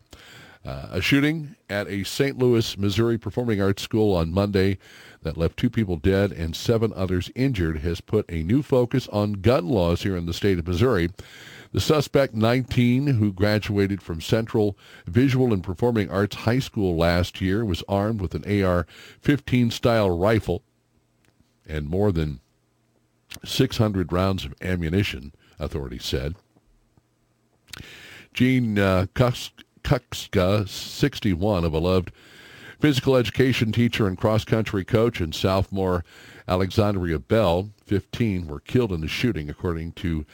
Uh, 0.64 0.88
a 0.92 1.00
shooting 1.00 1.56
at 1.68 1.88
a 1.88 2.04
St. 2.04 2.38
Louis, 2.38 2.76
Missouri 2.78 3.18
performing 3.18 3.60
arts 3.60 3.82
school 3.82 4.14
on 4.14 4.30
Monday 4.30 4.78
that 5.22 5.36
left 5.36 5.56
two 5.56 5.70
people 5.70 5.96
dead 5.96 6.32
and 6.32 6.56
seven 6.56 6.92
others 6.94 7.30
injured 7.34 7.78
has 7.78 8.00
put 8.00 8.24
a 8.30 8.42
new 8.42 8.62
focus 8.62 9.08
on 9.08 9.34
gun 9.34 9.68
laws 9.68 10.02
here 10.02 10.16
in 10.16 10.26
the 10.26 10.32
state 10.32 10.58
of 10.58 10.66
Missouri. 10.66 11.10
The 11.72 11.80
suspect, 11.80 12.34
19, 12.34 13.06
who 13.06 13.32
graduated 13.32 14.02
from 14.02 14.20
Central 14.20 14.76
Visual 15.06 15.52
and 15.52 15.62
Performing 15.62 16.10
Arts 16.10 16.36
High 16.36 16.58
School 16.58 16.96
last 16.96 17.40
year, 17.40 17.64
was 17.64 17.84
armed 17.88 18.20
with 18.20 18.34
an 18.34 18.42
AR-15 18.44 19.70
style 19.70 20.10
rifle 20.10 20.62
and 21.68 21.88
more 21.88 22.10
than 22.10 22.40
600 23.44 24.12
rounds 24.12 24.44
of 24.44 24.54
ammunition, 24.60 25.32
authorities 25.60 26.04
said. 26.04 26.34
Jean 28.34 28.78
uh, 28.78 29.06
Kuczka, 29.14 30.68
61, 30.68 31.64
a 31.64 31.70
beloved 31.70 32.12
physical 32.80 33.16
education 33.16 33.72
teacher 33.72 34.06
and 34.06 34.18
cross-country 34.18 34.84
coach, 34.84 35.20
and 35.20 35.34
sophomore 35.34 36.04
Alexandria 36.48 37.18
Bell, 37.18 37.70
15, 37.84 38.46
were 38.46 38.60
killed 38.60 38.92
in 38.92 39.02
the 39.02 39.08
shooting, 39.08 39.50
according 39.50 39.92
to 39.92 40.24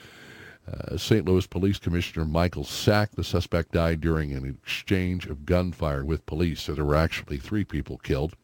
uh, 0.73 0.97
St. 0.97 1.25
Louis 1.25 1.47
Police 1.47 1.79
Commissioner 1.79 2.25
Michael 2.25 2.65
Sack, 2.65 3.13
the 3.13 3.25
suspect 3.25 3.73
died 3.73 4.01
during 4.01 4.33
an 4.33 4.45
exchange 4.47 5.27
of 5.27 5.45
gunfire 5.45 6.05
with 6.05 6.27
police, 6.27 6.63
so 6.63 6.75
there 6.75 6.85
were 6.85 6.97
actually 6.97 7.39
three 7.39 7.65
people 7.65 7.99
killed. 7.99 8.35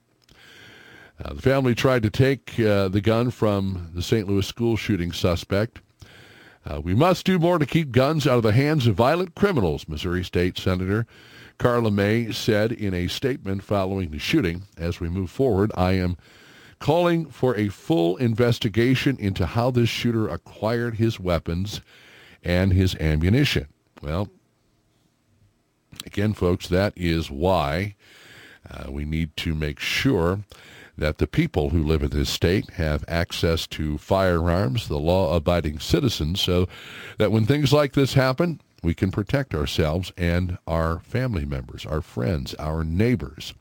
Uh, 1.22 1.34
the 1.34 1.42
family 1.42 1.74
tried 1.74 2.02
to 2.02 2.10
take 2.10 2.58
uh, 2.60 2.88
the 2.88 3.00
gun 3.00 3.30
from 3.30 3.90
the 3.94 4.02
St. 4.02 4.28
Louis 4.28 4.46
school 4.46 4.76
shooting 4.76 5.12
suspect. 5.12 5.80
Uh, 6.64 6.80
we 6.80 6.94
must 6.94 7.26
do 7.26 7.38
more 7.38 7.58
to 7.58 7.66
keep 7.66 7.90
guns 7.90 8.26
out 8.26 8.36
of 8.36 8.42
the 8.42 8.52
hands 8.52 8.86
of 8.86 8.94
violent 8.94 9.34
criminals, 9.34 9.88
Missouri 9.88 10.22
State 10.22 10.58
Senator 10.58 11.06
Karla 11.58 11.90
May 11.90 12.32
said 12.32 12.72
in 12.72 12.94
a 12.94 13.08
statement 13.08 13.62
following 13.62 14.10
the 14.10 14.18
shooting. 14.18 14.62
As 14.76 15.00
we 15.00 15.08
move 15.08 15.30
forward, 15.30 15.70
I 15.76 15.92
am 15.92 16.16
calling 16.78 17.26
for 17.26 17.56
a 17.56 17.68
full 17.68 18.16
investigation 18.16 19.16
into 19.18 19.46
how 19.46 19.70
this 19.70 19.88
shooter 19.88 20.28
acquired 20.28 20.96
his 20.96 21.20
weapons 21.20 21.80
and 22.42 22.72
his 22.72 22.96
ammunition. 22.96 23.68
Well, 24.02 24.28
again, 26.04 26.32
folks, 26.32 26.66
that 26.68 26.92
is 26.96 27.30
why 27.30 27.94
uh, 28.68 28.90
we 28.90 29.04
need 29.04 29.36
to 29.38 29.54
make 29.54 29.78
sure 29.78 30.40
that 30.98 31.18
the 31.18 31.26
people 31.26 31.70
who 31.70 31.82
live 31.82 32.02
in 32.02 32.10
this 32.10 32.28
state 32.28 32.70
have 32.70 33.04
access 33.08 33.66
to 33.66 33.96
firearms, 33.98 34.88
the 34.88 34.98
law-abiding 34.98 35.78
citizens, 35.78 36.40
so 36.40 36.68
that 37.18 37.32
when 37.32 37.46
things 37.46 37.72
like 37.72 37.92
this 37.92 38.14
happen, 38.14 38.60
we 38.82 38.94
can 38.94 39.10
protect 39.10 39.54
ourselves 39.54 40.12
and 40.16 40.58
our 40.66 41.00
family 41.00 41.44
members, 41.44 41.86
our 41.86 42.00
friends, 42.00 42.54
our 42.54 42.84
neighbors. 42.84 43.54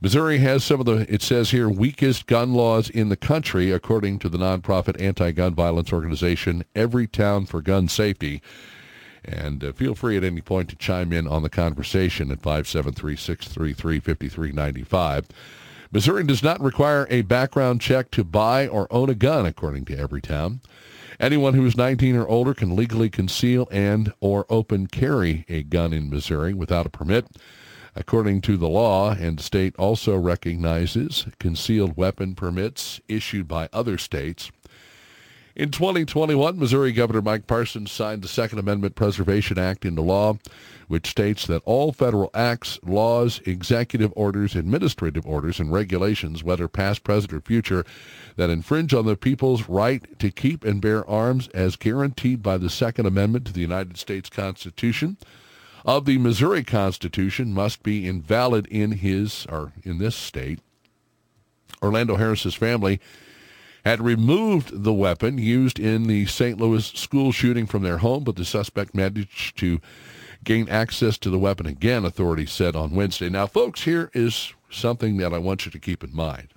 Missouri 0.00 0.38
has 0.38 0.62
some 0.62 0.80
of 0.80 0.86
the, 0.86 1.12
it 1.12 1.22
says 1.22 1.50
here, 1.50 1.68
weakest 1.68 2.26
gun 2.26 2.52
laws 2.52 2.90
in 2.90 3.08
the 3.08 3.16
country, 3.16 3.72
according 3.72 4.18
to 4.18 4.28
the 4.28 4.38
nonprofit 4.38 5.00
anti-gun 5.00 5.54
violence 5.54 5.92
organization 5.92 6.64
Everytown 6.74 7.48
for 7.48 7.62
Gun 7.62 7.88
Safety. 7.88 8.42
And 9.24 9.64
uh, 9.64 9.72
feel 9.72 9.94
free 9.94 10.16
at 10.16 10.24
any 10.24 10.40
point 10.40 10.68
to 10.68 10.76
chime 10.76 11.12
in 11.12 11.26
on 11.26 11.42
the 11.42 11.48
conversation 11.48 12.30
at 12.30 12.42
573-633-5395. 12.42 15.24
Missouri 15.90 16.24
does 16.24 16.42
not 16.42 16.60
require 16.60 17.06
a 17.08 17.22
background 17.22 17.80
check 17.80 18.10
to 18.10 18.22
buy 18.22 18.68
or 18.68 18.86
own 18.90 19.08
a 19.08 19.14
gun, 19.14 19.46
according 19.46 19.86
to 19.86 19.96
Everytown. 19.96 20.60
Anyone 21.18 21.54
who 21.54 21.64
is 21.64 21.76
19 21.76 22.14
or 22.16 22.28
older 22.28 22.52
can 22.52 22.76
legally 22.76 23.08
conceal 23.08 23.68
and 23.70 24.12
or 24.20 24.44
open 24.50 24.86
carry 24.86 25.46
a 25.48 25.62
gun 25.62 25.92
in 25.92 26.10
Missouri 26.10 26.52
without 26.52 26.86
a 26.86 26.90
permit 26.90 27.26
according 27.96 28.42
to 28.42 28.58
the 28.58 28.68
law, 28.68 29.12
and 29.12 29.38
the 29.38 29.42
state 29.42 29.74
also 29.76 30.16
recognizes 30.16 31.26
concealed 31.38 31.96
weapon 31.96 32.34
permits 32.34 33.00
issued 33.08 33.48
by 33.48 33.68
other 33.72 33.96
states. 33.96 34.50
In 35.56 35.70
2021, 35.70 36.58
Missouri 36.58 36.92
Governor 36.92 37.22
Mike 37.22 37.46
Parsons 37.46 37.90
signed 37.90 38.20
the 38.20 38.28
Second 38.28 38.58
Amendment 38.58 38.94
Preservation 38.94 39.58
Act 39.58 39.86
into 39.86 40.02
law, 40.02 40.36
which 40.86 41.08
states 41.08 41.46
that 41.46 41.62
all 41.64 41.92
federal 41.92 42.28
acts, 42.34 42.78
laws, 42.82 43.40
executive 43.46 44.12
orders, 44.14 44.54
administrative 44.54 45.26
orders, 45.26 45.58
and 45.58 45.72
regulations, 45.72 46.44
whether 46.44 46.68
past, 46.68 47.02
present, 47.04 47.32
or 47.32 47.40
future, 47.40 47.86
that 48.36 48.50
infringe 48.50 48.92
on 48.92 49.06
the 49.06 49.16
people's 49.16 49.66
right 49.66 50.18
to 50.18 50.30
keep 50.30 50.62
and 50.62 50.82
bear 50.82 51.08
arms 51.08 51.48
as 51.54 51.76
guaranteed 51.76 52.42
by 52.42 52.58
the 52.58 52.68
Second 52.68 53.06
Amendment 53.06 53.46
to 53.46 53.52
the 53.54 53.62
United 53.62 53.96
States 53.96 54.28
Constitution, 54.28 55.16
of 55.86 56.04
the 56.04 56.18
Missouri 56.18 56.64
Constitution 56.64 57.54
must 57.54 57.82
be 57.82 58.06
invalid 58.06 58.66
in 58.66 58.92
his 58.92 59.46
or 59.48 59.72
in 59.84 59.96
this 59.96 60.16
state. 60.16 60.58
Orlando 61.82 62.16
Harris's 62.16 62.54
family 62.54 63.00
had 63.86 64.00
removed 64.00 64.82
the 64.82 64.92
weapon 64.92 65.38
used 65.38 65.78
in 65.78 66.08
the 66.08 66.26
St. 66.26 66.58
Louis 66.58 66.84
school 66.84 67.30
shooting 67.30 67.66
from 67.66 67.84
their 67.84 67.98
home, 67.98 68.24
but 68.24 68.34
the 68.34 68.44
suspect 68.44 68.96
managed 68.96 69.56
to 69.58 69.80
gain 70.42 70.68
access 70.68 71.16
to 71.16 71.30
the 71.30 71.38
weapon 71.38 71.66
again, 71.66 72.04
authorities 72.04 72.50
said 72.50 72.74
on 72.74 72.96
Wednesday. 72.96 73.28
Now, 73.28 73.46
folks, 73.46 73.84
here 73.84 74.10
is 74.12 74.52
something 74.70 75.18
that 75.18 75.32
I 75.32 75.38
want 75.38 75.66
you 75.66 75.70
to 75.70 75.78
keep 75.78 76.02
in 76.02 76.12
mind. 76.12 76.48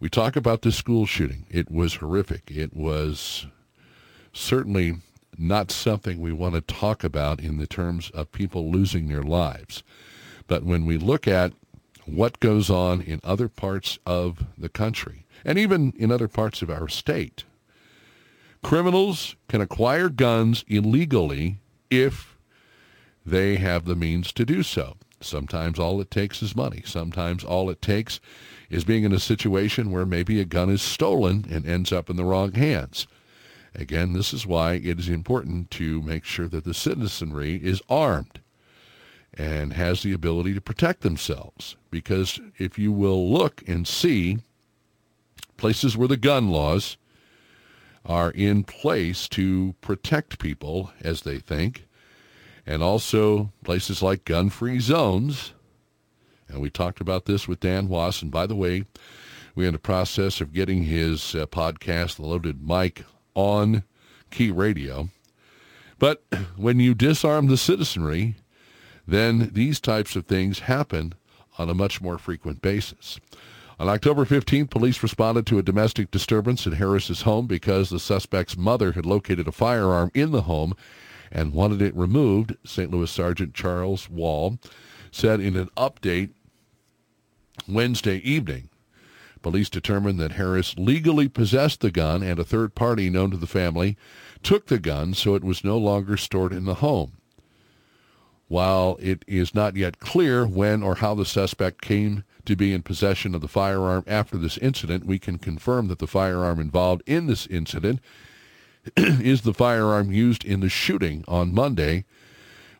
We 0.00 0.08
talk 0.08 0.34
about 0.34 0.62
this 0.62 0.74
school 0.74 1.04
shooting. 1.04 1.44
It 1.50 1.70
was 1.70 1.96
horrific. 1.96 2.50
It 2.50 2.74
was 2.74 3.46
certainly 4.32 5.00
not 5.36 5.70
something 5.70 6.18
we 6.18 6.32
want 6.32 6.54
to 6.54 6.62
talk 6.62 7.04
about 7.04 7.40
in 7.40 7.58
the 7.58 7.66
terms 7.66 8.08
of 8.14 8.32
people 8.32 8.72
losing 8.72 9.08
their 9.08 9.22
lives. 9.22 9.82
But 10.46 10.62
when 10.64 10.86
we 10.86 10.96
look 10.96 11.28
at 11.28 11.52
what 12.06 12.40
goes 12.40 12.70
on 12.70 13.02
in 13.02 13.20
other 13.22 13.50
parts 13.50 13.98
of 14.06 14.46
the 14.56 14.70
country, 14.70 15.21
and 15.44 15.58
even 15.58 15.92
in 15.96 16.10
other 16.10 16.28
parts 16.28 16.62
of 16.62 16.70
our 16.70 16.88
state, 16.88 17.44
criminals 18.62 19.36
can 19.48 19.60
acquire 19.60 20.08
guns 20.08 20.64
illegally 20.68 21.58
if 21.90 22.36
they 23.24 23.56
have 23.56 23.84
the 23.84 23.96
means 23.96 24.32
to 24.32 24.44
do 24.44 24.62
so. 24.62 24.96
Sometimes 25.20 25.78
all 25.78 26.00
it 26.00 26.10
takes 26.10 26.42
is 26.42 26.56
money. 26.56 26.82
Sometimes 26.84 27.44
all 27.44 27.70
it 27.70 27.80
takes 27.80 28.20
is 28.70 28.84
being 28.84 29.04
in 29.04 29.12
a 29.12 29.20
situation 29.20 29.90
where 29.90 30.06
maybe 30.06 30.40
a 30.40 30.44
gun 30.44 30.70
is 30.70 30.82
stolen 30.82 31.46
and 31.50 31.66
ends 31.66 31.92
up 31.92 32.10
in 32.10 32.16
the 32.16 32.24
wrong 32.24 32.52
hands. 32.52 33.06
Again, 33.74 34.12
this 34.12 34.34
is 34.34 34.46
why 34.46 34.74
it 34.74 34.98
is 34.98 35.08
important 35.08 35.70
to 35.72 36.02
make 36.02 36.24
sure 36.24 36.48
that 36.48 36.64
the 36.64 36.74
citizenry 36.74 37.56
is 37.56 37.80
armed 37.88 38.40
and 39.34 39.72
has 39.72 40.02
the 40.02 40.12
ability 40.12 40.52
to 40.54 40.60
protect 40.60 41.00
themselves. 41.00 41.76
Because 41.90 42.40
if 42.58 42.78
you 42.78 42.92
will 42.92 43.30
look 43.30 43.62
and 43.66 43.86
see 43.86 44.38
places 45.56 45.96
where 45.96 46.08
the 46.08 46.16
gun 46.16 46.50
laws 46.50 46.96
are 48.04 48.30
in 48.30 48.64
place 48.64 49.28
to 49.28 49.74
protect 49.80 50.38
people 50.38 50.92
as 51.02 51.22
they 51.22 51.38
think, 51.38 51.86
and 52.66 52.82
also 52.82 53.52
places 53.64 54.02
like 54.02 54.24
gun-free 54.24 54.80
zones, 54.80 55.52
and 56.48 56.60
we 56.60 56.70
talked 56.70 57.00
about 57.00 57.24
this 57.24 57.48
with 57.48 57.60
Dan 57.60 57.88
Wos, 57.88 58.22
and 58.22 58.30
by 58.30 58.46
the 58.46 58.56
way, 58.56 58.84
we're 59.54 59.68
in 59.68 59.74
the 59.74 59.78
process 59.78 60.40
of 60.40 60.52
getting 60.52 60.84
his 60.84 61.34
uh, 61.34 61.46
podcast, 61.46 62.16
The 62.16 62.22
Loaded 62.22 62.66
Mic, 62.66 63.04
on 63.34 63.84
Key 64.30 64.50
Radio. 64.50 65.08
But 65.98 66.24
when 66.56 66.80
you 66.80 66.94
disarm 66.94 67.46
the 67.46 67.56
citizenry, 67.56 68.36
then 69.06 69.50
these 69.52 69.80
types 69.80 70.16
of 70.16 70.26
things 70.26 70.60
happen 70.60 71.14
on 71.58 71.68
a 71.68 71.74
much 71.74 72.00
more 72.00 72.18
frequent 72.18 72.62
basis. 72.62 73.18
On 73.78 73.88
October 73.88 74.24
15th, 74.24 74.70
police 74.70 75.02
responded 75.02 75.46
to 75.46 75.58
a 75.58 75.62
domestic 75.62 76.10
disturbance 76.10 76.66
at 76.66 76.74
Harris's 76.74 77.22
home 77.22 77.46
because 77.46 77.90
the 77.90 77.98
suspect's 77.98 78.56
mother 78.56 78.92
had 78.92 79.06
located 79.06 79.48
a 79.48 79.52
firearm 79.52 80.10
in 80.14 80.30
the 80.30 80.42
home 80.42 80.74
and 81.30 81.52
wanted 81.52 81.80
it 81.80 81.96
removed, 81.96 82.56
St. 82.64 82.90
Louis 82.90 83.10
Sergeant 83.10 83.54
Charles 83.54 84.10
Wall 84.10 84.58
said 85.10 85.40
in 85.40 85.56
an 85.56 85.70
update 85.76 86.30
Wednesday 87.66 88.18
evening. 88.18 88.68
Police 89.40 89.68
determined 89.68 90.20
that 90.20 90.32
Harris 90.32 90.76
legally 90.78 91.28
possessed 91.28 91.80
the 91.80 91.90
gun 91.90 92.22
and 92.22 92.38
a 92.38 92.44
third 92.44 92.74
party 92.74 93.10
known 93.10 93.30
to 93.32 93.36
the 93.36 93.46
family 93.46 93.96
took 94.42 94.66
the 94.66 94.78
gun 94.78 95.14
so 95.14 95.34
it 95.34 95.42
was 95.42 95.64
no 95.64 95.76
longer 95.76 96.16
stored 96.16 96.52
in 96.52 96.64
the 96.64 96.74
home. 96.74 97.12
While 98.48 98.98
it 99.00 99.24
is 99.26 99.54
not 99.54 99.76
yet 99.76 99.98
clear 99.98 100.46
when 100.46 100.82
or 100.82 100.96
how 100.96 101.14
the 101.14 101.24
suspect 101.24 101.80
came 101.80 102.22
to 102.44 102.56
be 102.56 102.72
in 102.72 102.82
possession 102.82 103.34
of 103.34 103.40
the 103.40 103.48
firearm 103.48 104.04
after 104.06 104.36
this 104.36 104.58
incident, 104.58 105.06
we 105.06 105.18
can 105.18 105.38
confirm 105.38 105.88
that 105.88 105.98
the 105.98 106.06
firearm 106.06 106.60
involved 106.60 107.02
in 107.06 107.26
this 107.26 107.46
incident 107.46 108.00
is 108.96 109.42
the 109.42 109.54
firearm 109.54 110.12
used 110.12 110.44
in 110.44 110.60
the 110.60 110.68
shooting 110.68 111.24
on 111.28 111.54
Monday. 111.54 112.04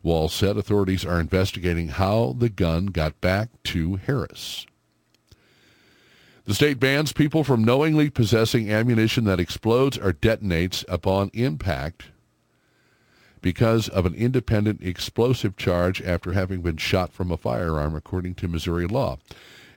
Wall 0.03 0.29
said 0.29 0.57
authorities 0.57 1.05
are 1.05 1.21
investigating 1.21 1.89
how 1.89 2.35
the 2.37 2.49
gun 2.49 2.87
got 2.87 3.21
back 3.21 3.51
to 3.65 3.97
Harris. 3.97 4.67
The 6.45 6.55
state 6.55 6.81
bans 6.81 7.13
people 7.13 7.45
from 7.45 7.63
knowingly 7.63 8.11
possessing 8.11 8.69
ammunition 8.69 9.25
that 9.25 9.39
explodes 9.39 9.97
or 9.97 10.13
detonates 10.13 10.85
upon 10.89 11.31
impact 11.35 12.07
because 13.43 13.89
of 13.89 14.07
an 14.07 14.15
independent 14.15 14.83
explosive 14.83 15.57
charge 15.57 16.01
after 16.01 16.33
having 16.33 16.63
been 16.63 16.79
shot 16.79 17.13
from 17.13 17.31
a 17.31 17.37
firearm, 17.37 17.95
according 17.95 18.35
to 18.37 18.49
Missouri 18.49 18.87
law. 18.87 19.19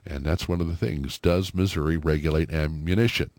And 0.06 0.24
that's 0.24 0.48
one 0.48 0.60
of 0.60 0.68
the 0.68 0.76
things. 0.76 1.18
Does 1.18 1.52
Missouri 1.52 1.96
regulate 1.96 2.52
ammunition? 2.52 3.30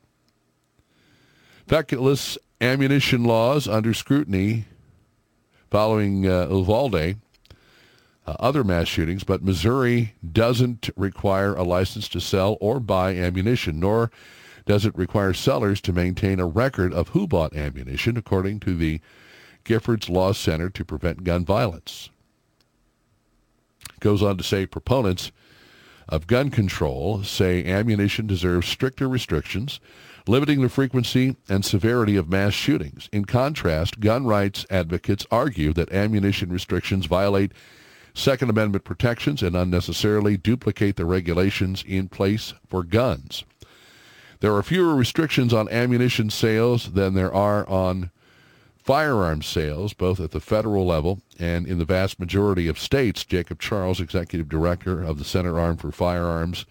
Feckless 1.65 2.37
ammunition 2.61 3.23
laws 3.23 3.67
under 3.67 3.93
scrutiny 3.93 4.65
following 5.69 6.27
uh, 6.27 6.47
Uvalde, 6.49 6.95
uh, 6.95 7.15
other 8.39 8.63
mass 8.63 8.87
shootings, 8.87 9.23
but 9.23 9.43
Missouri 9.43 10.13
doesn't 10.29 10.89
require 10.95 11.55
a 11.55 11.63
license 11.63 12.07
to 12.09 12.21
sell 12.21 12.57
or 12.59 12.79
buy 12.79 13.15
ammunition, 13.15 13.79
nor 13.79 14.11
does 14.65 14.85
it 14.85 14.95
require 14.97 15.33
sellers 15.33 15.79
to 15.81 15.93
maintain 15.93 16.39
a 16.39 16.45
record 16.45 16.93
of 16.93 17.09
who 17.09 17.27
bought 17.27 17.55
ammunition, 17.55 18.17
according 18.17 18.59
to 18.59 18.75
the 18.75 18.99
Giffords 19.67 20.09
Law 20.09 20.31
Center 20.31 20.69
to 20.69 20.85
Prevent 20.85 21.25
Gun 21.25 21.43
Violence. 21.43 22.09
Goes 23.99 24.23
on 24.23 24.37
to 24.37 24.43
say 24.43 24.65
proponents 24.65 25.31
of 26.07 26.25
gun 26.25 26.49
control 26.49 27.21
say 27.23 27.65
ammunition 27.65 28.27
deserves 28.27 28.65
stricter 28.65 29.09
restrictions, 29.09 29.81
limiting 30.25 30.61
the 30.61 30.69
frequency 30.69 31.35
and 31.49 31.65
severity 31.65 32.15
of 32.15 32.29
mass 32.29 32.53
shootings. 32.53 33.09
In 33.11 33.25
contrast, 33.25 33.99
gun 33.99 34.25
rights 34.25 34.65
advocates 34.69 35.25
argue 35.29 35.73
that 35.73 35.91
ammunition 35.91 36.49
restrictions 36.49 37.05
violate 37.05 37.51
Second 38.13 38.49
Amendment 38.49 38.85
protections 38.85 39.43
and 39.43 39.55
unnecessarily 39.55 40.37
duplicate 40.37 40.95
the 40.95 41.05
regulations 41.05 41.83
in 41.85 42.07
place 42.07 42.53
for 42.67 42.83
guns. 42.83 43.43
There 44.39 44.55
are 44.55 44.63
fewer 44.63 44.95
restrictions 44.95 45.53
on 45.53 45.67
ammunition 45.69 46.29
sales 46.29 46.93
than 46.93 47.15
there 47.15 47.33
are 47.33 47.67
on 47.67 48.11
firearms 48.87 49.45
sales, 49.45 49.91
both 49.91 50.17
at 50.21 50.31
the 50.31 50.39
federal 50.39 50.85
level 50.85 51.19
and 51.37 51.67
in 51.67 51.77
the 51.77 51.83
vast 51.83 52.21
majority 52.21 52.69
of 52.69 52.79
states. 52.79 53.25
Jacob 53.25 53.59
Charles, 53.59 53.99
executive 53.99 54.47
director 54.47 55.03
of 55.03 55.19
the 55.19 55.25
Center 55.25 55.59
Arm 55.59 55.75
for 55.75 55.91
Firearms 55.91 56.65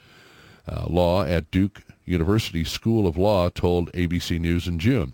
uh, 0.66 0.86
Law 0.88 1.24
at 1.24 1.50
Duke 1.50 1.82
University 2.06 2.64
School 2.64 3.06
of 3.06 3.18
Law, 3.18 3.50
told 3.50 3.92
ABC 3.92 4.40
News 4.40 4.66
in 4.66 4.78
June. 4.78 5.12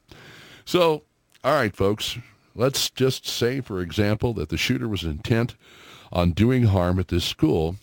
So, 0.64 1.02
all 1.42 1.54
right, 1.54 1.74
folks, 1.74 2.18
let's 2.54 2.88
just 2.88 3.26
say, 3.26 3.60
for 3.60 3.80
example, 3.80 4.32
that 4.34 4.48
the 4.48 4.56
shooter 4.56 4.86
was 4.86 5.02
intent 5.02 5.56
on 6.12 6.30
doing 6.30 6.64
harm 6.64 7.00
at 7.00 7.08
this 7.08 7.24
school 7.24 7.76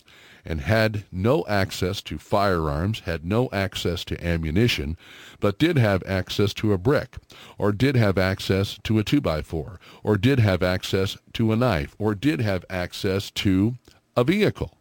and 0.46 0.62
had 0.62 1.04
no 1.12 1.44
access 1.46 2.00
to 2.00 2.16
firearms, 2.16 3.00
had 3.00 3.22
no 3.24 3.50
access 3.52 4.02
to 4.04 4.26
ammunition, 4.26 4.96
but 5.40 5.58
did 5.58 5.78
have 5.78 6.02
access 6.04 6.54
to 6.54 6.72
a 6.72 6.78
brick, 6.78 7.16
or 7.58 7.72
did 7.72 7.96
have 7.96 8.18
access 8.18 8.78
to 8.84 8.98
a 8.98 9.04
2x4, 9.04 9.78
or 10.02 10.16
did 10.16 10.38
have 10.38 10.62
access 10.62 11.16
to 11.32 11.52
a 11.52 11.56
knife, 11.56 11.96
or 11.98 12.14
did 12.14 12.40
have 12.40 12.64
access 12.70 13.30
to 13.30 13.76
a 14.16 14.24
vehicle. 14.24 14.76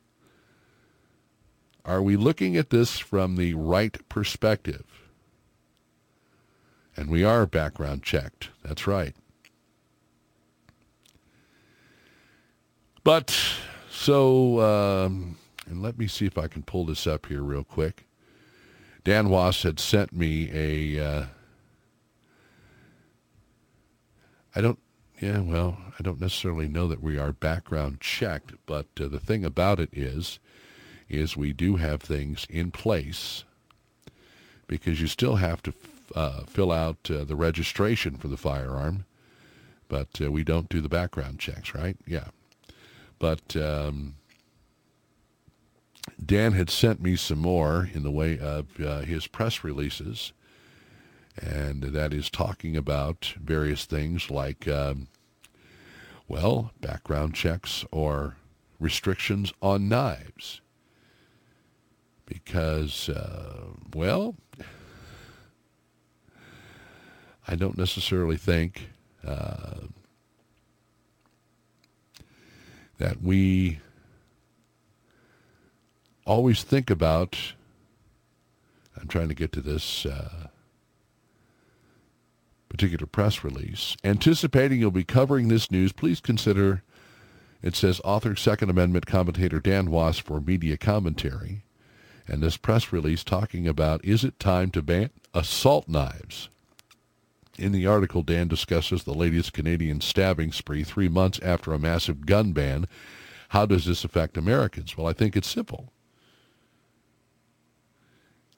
Are 1.85 2.01
we 2.01 2.17
looking 2.17 2.55
at 2.55 2.69
this 2.69 2.99
from 2.99 3.35
the 3.35 3.53
right 3.53 3.97
perspective? 4.09 4.85
And 6.95 7.09
we 7.09 7.23
are 7.23 7.45
background 7.45 8.03
checked. 8.03 8.49
That's 8.63 8.85
right. 8.85 9.15
But 13.03 13.35
so 13.89 14.59
um, 14.59 15.37
and 15.69 15.81
let 15.81 15.97
me 15.97 16.07
see 16.07 16.25
if 16.25 16.37
I 16.37 16.47
can 16.47 16.63
pull 16.63 16.85
this 16.85 17.05
up 17.05 17.27
here 17.27 17.43
real 17.43 17.63
quick. 17.63 18.05
Dan 19.03 19.29
Wos 19.29 19.63
had 19.63 19.79
sent 19.79 20.13
me 20.13 20.49
a. 20.53 21.05
Uh, 21.05 21.25
I 24.55 24.61
don't, 24.61 24.79
yeah, 25.21 25.39
well, 25.39 25.77
I 25.99 26.03
don't 26.03 26.19
necessarily 26.19 26.67
know 26.67 26.87
that 26.87 27.01
we 27.03 27.17
are 27.17 27.31
background 27.31 28.01
checked, 28.01 28.53
but 28.65 28.87
uh, 28.99 29.07
the 29.07 29.19
thing 29.19 29.45
about 29.45 29.79
it 29.79 29.89
is, 29.93 30.39
is 31.07 31.37
we 31.37 31.53
do 31.53 31.75
have 31.75 32.01
things 32.01 32.47
in 32.49 32.71
place 32.71 33.43
because 34.67 34.99
you 34.99 35.07
still 35.07 35.35
have 35.35 35.61
to 35.63 35.73
uh, 36.15 36.43
fill 36.45 36.71
out 36.71 37.09
uh, 37.11 37.23
the 37.23 37.35
registration 37.35 38.15
for 38.15 38.27
the 38.27 38.37
firearm, 38.37 39.05
but 39.87 40.19
uh, 40.21 40.31
we 40.31 40.43
don't 40.43 40.69
do 40.69 40.81
the 40.81 40.89
background 40.89 41.39
checks, 41.39 41.75
right? 41.75 41.97
Yeah. 42.07 42.29
But 43.19 43.55
um, 43.55 44.15
Dan 46.23 46.53
had 46.53 46.69
sent 46.69 47.01
me 47.01 47.15
some 47.15 47.39
more 47.39 47.89
in 47.93 48.03
the 48.03 48.11
way 48.11 48.37
of 48.37 48.67
uh, 48.79 48.99
his 48.99 49.25
press 49.27 49.63
releases, 49.63 50.33
and 51.41 51.83
that 51.83 52.13
is 52.13 52.29
talking 52.29 52.75
about 52.75 53.33
various 53.41 53.85
things 53.85 54.29
like, 54.29 54.67
um, 54.67 55.07
well, 56.27 56.71
background 56.81 57.33
checks 57.33 57.85
or 57.91 58.35
restrictions 58.79 59.53
on 59.61 59.87
knives. 59.89 60.61
Because, 62.25 63.09
uh, 63.09 63.69
well, 63.93 64.35
I 67.47 67.55
don't 67.55 67.77
necessarily 67.77 68.37
think 68.37 68.89
uh, 69.25 69.87
that 72.99 73.23
we 73.23 73.79
always 76.29 76.61
think 76.61 76.91
about, 76.91 77.53
I'm 78.95 79.07
trying 79.07 79.29
to 79.29 79.33
get 79.33 79.51
to 79.53 79.61
this 79.61 80.05
uh, 80.05 80.47
particular 82.69 83.07
press 83.07 83.43
release, 83.43 83.97
anticipating 84.03 84.79
you'll 84.79 84.91
be 84.91 85.03
covering 85.03 85.47
this 85.47 85.71
news, 85.71 85.91
please 85.91 86.21
consider, 86.21 86.83
it 87.63 87.75
says 87.75 87.99
author 88.03 88.35
Second 88.35 88.69
Amendment 88.69 89.07
commentator 89.07 89.59
Dan 89.59 89.89
Wos 89.89 90.19
for 90.19 90.39
media 90.39 90.77
commentary, 90.77 91.63
and 92.27 92.43
this 92.43 92.57
press 92.57 92.93
release 92.93 93.23
talking 93.23 93.67
about 93.67 94.05
is 94.05 94.23
it 94.23 94.39
time 94.39 94.69
to 94.71 94.83
ban 94.83 95.09
assault 95.33 95.87
knives? 95.87 96.49
In 97.57 97.71
the 97.71 97.87
article, 97.87 98.21
Dan 98.21 98.47
discusses 98.47 99.03
the 99.03 99.15
latest 99.15 99.51
Canadian 99.51 99.99
stabbing 99.99 100.51
spree 100.51 100.83
three 100.83 101.09
months 101.09 101.39
after 101.39 101.73
a 101.73 101.79
massive 101.79 102.27
gun 102.27 102.53
ban. 102.53 102.87
How 103.49 103.65
does 103.65 103.85
this 103.85 104.03
affect 104.03 104.37
Americans? 104.37 104.95
Well, 104.95 105.07
I 105.07 105.13
think 105.13 105.35
it's 105.35 105.49
simple 105.49 105.91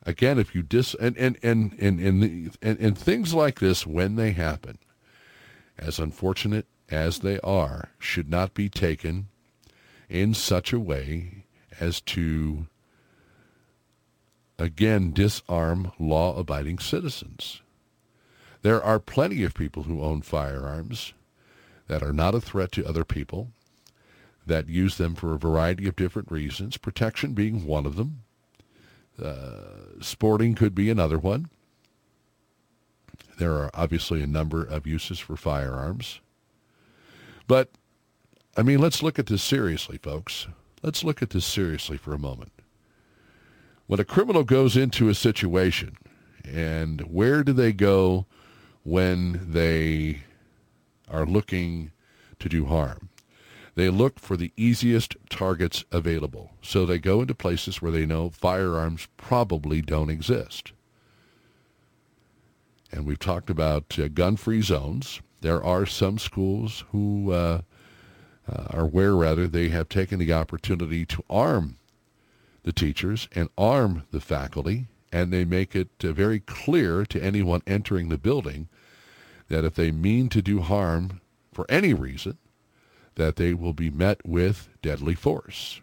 again, 0.06 0.40
if 0.40 0.56
you 0.56 0.62
dis 0.62 0.96
and 0.96 1.18
and 1.18 1.38
and 1.44 1.74
and 1.80 2.00
and, 2.00 2.58
and, 2.62 2.80
and 2.80 2.98
things 2.98 3.34
like 3.34 3.60
this 3.60 3.86
when 3.86 4.16
they 4.16 4.32
happen, 4.32 4.78
as 5.78 6.00
unfortunate 6.00 6.68
as 6.90 7.20
they 7.20 7.40
are, 7.40 7.90
should 8.00 8.30
not 8.30 8.54
be 8.54 8.70
taken 8.70 9.28
in 10.10 10.34
such 10.34 10.74
a 10.74 10.80
way 10.80 11.46
as 11.80 12.02
to 12.02 12.68
again 14.60 15.12
disarm 15.14 15.92
law-abiding 15.98 16.80
citizens. 16.80 17.62
There 18.62 18.84
are 18.84 19.00
plenty 19.00 19.44
of 19.44 19.54
people 19.56 19.84
who 19.84 20.04
own 20.04 20.22
firearms 20.22 21.14
that 21.88 22.04
are 22.04 22.14
not 22.14 22.36
a 22.36 22.42
threat 22.42 22.72
to 22.74 22.86
other 22.88 23.04
people, 23.04 23.52
that 24.46 24.70
use 24.70 24.98
them 24.98 25.16
for 25.16 25.34
a 25.34 25.40
variety 25.40 25.88
of 25.88 25.96
different 25.96 26.32
reasons, 26.32 26.78
protection 26.78 27.34
being 27.34 27.66
one 27.66 27.86
of 27.86 27.96
them. 27.96 28.24
Uh, 29.22 30.02
sporting 30.02 30.56
could 30.56 30.74
be 30.74 30.90
another 30.90 31.20
one. 31.20 31.50
There 33.38 33.54
are 33.54 33.72
obviously 33.74 34.22
a 34.22 34.28
number 34.28 34.64
of 34.64 34.88
uses 34.88 35.20
for 35.20 35.36
firearms. 35.36 36.22
But, 37.48 37.70
I 38.56 38.64
mean, 38.64 38.80
let's 38.80 39.04
look 39.04 39.20
at 39.20 39.28
this 39.28 39.44
seriously, 39.44 39.98
folks. 39.98 40.48
Let's 40.84 41.04
look 41.04 41.22
at 41.22 41.32
this 41.32 41.46
seriously 41.46 41.98
for 41.98 42.14
a 42.14 42.20
moment. 42.20 42.52
When 43.88 44.00
a 44.00 44.06
criminal 44.06 44.44
goes 44.44 44.78
into 44.78 45.10
a 45.10 45.16
situation, 45.16 45.98
and 46.46 47.02
where 47.02 47.44
do 47.44 47.54
they 47.54 47.74
go 47.74 48.26
when 48.84 49.52
they 49.52 50.24
are 51.10 51.26
looking 51.26 51.92
to 52.40 52.50
do 52.50 52.66
harm? 52.66 53.10
They 53.76 53.90
look 53.90 54.20
for 54.20 54.36
the 54.36 54.52
easiest 54.58 55.16
targets 55.30 55.86
available. 55.92 56.52
So 56.62 56.86
they 56.86 57.00
go 57.00 57.22
into 57.22 57.34
places 57.34 57.82
where 57.82 57.92
they 57.92 58.06
know 58.06 58.30
firearms 58.30 59.08
probably 59.18 59.82
don't 59.82 60.10
exist. 60.10 60.74
And 62.92 63.06
we've 63.06 63.20
talked 63.20 63.50
about 63.50 63.98
uh, 63.98 64.10
gun-free 64.10 64.62
zones. 64.62 65.22
There 65.40 65.64
are 65.64 65.86
some 65.86 66.18
schools 66.18 66.84
who 66.92 67.32
uh, 67.32 67.62
uh, 68.52 68.64
are 68.72 68.86
where, 68.86 69.16
rather, 69.16 69.48
they 69.48 69.70
have 69.70 69.88
taken 69.88 70.20
the 70.20 70.34
opportunity 70.34 71.06
to 71.06 71.24
arm 71.30 71.78
the 72.64 72.74
teachers 72.74 73.30
and 73.34 73.50
arm 73.58 74.04
the 74.12 74.20
faculty, 74.20 74.88
and 75.12 75.32
they 75.32 75.46
make 75.46 75.76
it 75.76 75.90
uh, 76.04 76.12
very 76.12 76.42
clear 76.42 77.06
to 77.06 77.24
anyone 77.24 77.62
entering 77.66 78.10
the 78.10 78.18
building 78.18 78.68
that 79.48 79.64
if 79.66 79.76
they 79.76 79.92
mean 79.92 80.28
to 80.30 80.42
do 80.42 80.60
harm 80.60 81.22
for 81.54 81.66
any 81.70 81.94
reason, 81.94 82.38
that 83.16 83.36
they 83.36 83.54
will 83.54 83.74
be 83.74 83.90
met 83.90 84.26
with 84.26 84.70
deadly 84.82 85.16
force. 85.16 85.82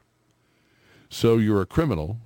So 1.09 1.39
you're 1.39 1.63
a 1.63 1.67
criminal 1.67 2.19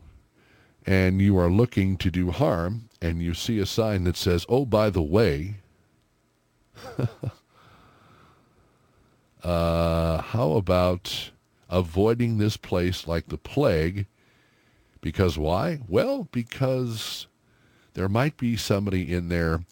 and 0.86 1.20
you 1.20 1.38
are 1.38 1.50
looking 1.50 1.96
to 1.98 2.10
do 2.10 2.30
harm 2.30 2.88
and 3.00 3.22
you 3.22 3.34
see 3.34 3.58
a 3.58 3.66
sign 3.66 4.04
that 4.04 4.16
says, 4.16 4.46
oh, 4.48 4.64
by 4.64 4.90
the 4.90 5.02
way, 5.02 5.56
uh, 9.42 10.22
how 10.22 10.52
about 10.52 11.30
avoiding 11.68 12.38
this 12.38 12.56
place 12.56 13.06
like 13.06 13.28
the 13.28 13.38
plague? 13.38 14.06
Because 15.00 15.38
why? 15.38 15.80
Well, 15.88 16.28
because 16.32 17.26
there 17.94 18.08
might 18.08 18.36
be 18.36 18.56
somebody 18.56 19.12
in 19.12 19.28
there 19.28 19.64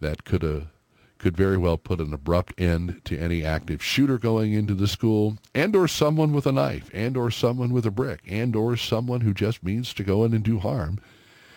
that 0.00 0.24
could 0.24 0.42
have 0.42 0.66
could 1.24 1.36
very 1.38 1.56
well 1.56 1.78
put 1.78 2.02
an 2.02 2.12
abrupt 2.12 2.52
end 2.60 3.00
to 3.02 3.18
any 3.18 3.42
active 3.42 3.82
shooter 3.82 4.18
going 4.18 4.52
into 4.52 4.74
the 4.74 4.86
school 4.86 5.38
and 5.54 5.74
or 5.74 5.88
someone 5.88 6.34
with 6.34 6.44
a 6.46 6.52
knife 6.52 6.90
and 6.92 7.16
or 7.16 7.30
someone 7.30 7.72
with 7.72 7.86
a 7.86 7.90
brick 7.90 8.20
and 8.28 8.54
or 8.54 8.76
someone 8.76 9.22
who 9.22 9.32
just 9.32 9.64
means 9.64 9.94
to 9.94 10.04
go 10.04 10.22
in 10.22 10.34
and 10.34 10.44
do 10.44 10.58
harm. 10.58 11.00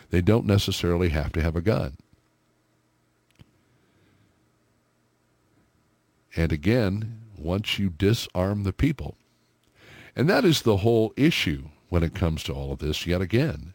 They 0.09 0.21
don't 0.21 0.45
necessarily 0.45 1.09
have 1.09 1.33
to 1.33 1.41
have 1.41 1.57
a 1.57 1.61
gun. 1.61 1.97
And 6.33 6.53
again, 6.53 7.19
once 7.37 7.77
you 7.77 7.89
disarm 7.89 8.63
the 8.63 8.71
people, 8.71 9.17
and 10.15 10.29
that 10.29 10.45
is 10.45 10.61
the 10.61 10.77
whole 10.77 11.11
issue 11.17 11.67
when 11.89 12.03
it 12.03 12.15
comes 12.15 12.41
to 12.43 12.53
all 12.53 12.71
of 12.71 12.79
this 12.79 13.05
yet 13.05 13.19
again, 13.19 13.73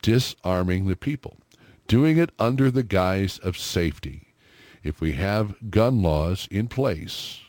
disarming 0.00 0.86
the 0.86 0.94
people, 0.94 1.38
doing 1.88 2.18
it 2.18 2.30
under 2.38 2.70
the 2.70 2.84
guise 2.84 3.38
of 3.38 3.58
safety 3.58 4.25
if 4.86 5.00
we 5.00 5.12
have 5.12 5.70
gun 5.70 6.02
laws 6.02 6.46
in 6.50 6.68
place 6.68 7.40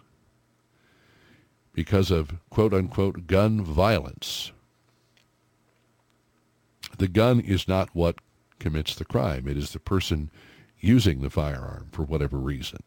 because 1.73 2.09
of 2.09 2.33
quote 2.49 2.73
unquote 2.73 3.27
gun 3.27 3.63
violence, 3.63 4.51
the 6.97 7.07
gun 7.07 7.39
is 7.39 7.67
not 7.67 7.89
what 7.93 8.19
commits 8.59 8.95
the 8.95 9.05
crime. 9.05 9.47
It 9.47 9.57
is 9.57 9.71
the 9.71 9.79
person 9.79 10.31
using 10.79 11.21
the 11.21 11.29
firearm 11.29 11.89
for 11.91 12.03
whatever 12.03 12.37
reason. 12.37 12.79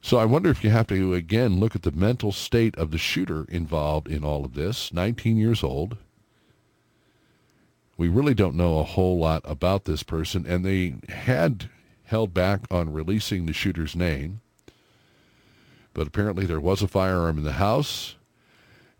So 0.00 0.18
I 0.18 0.24
wonder 0.24 0.50
if 0.50 0.62
you 0.62 0.70
have 0.70 0.86
to 0.86 1.14
again 1.14 1.58
look 1.58 1.74
at 1.74 1.82
the 1.82 1.90
mental 1.90 2.30
state 2.30 2.76
of 2.76 2.92
the 2.92 2.98
shooter 2.98 3.44
involved 3.48 4.06
in 4.06 4.22
all 4.22 4.44
of 4.44 4.54
this, 4.54 4.92
19 4.92 5.36
years 5.36 5.64
old, 5.64 5.96
we 7.96 8.08
really 8.08 8.34
don't 8.34 8.56
know 8.56 8.78
a 8.78 8.84
whole 8.84 9.18
lot 9.18 9.42
about 9.44 9.84
this 9.84 10.02
person, 10.02 10.44
and 10.46 10.64
they 10.64 10.96
had 11.08 11.70
held 12.04 12.34
back 12.34 12.60
on 12.70 12.92
releasing 12.92 13.46
the 13.46 13.52
shooter's 13.52 13.96
name. 13.96 14.40
But 15.94 16.06
apparently 16.06 16.44
there 16.44 16.60
was 16.60 16.82
a 16.82 16.88
firearm 16.88 17.38
in 17.38 17.44
the 17.44 17.52
house, 17.52 18.16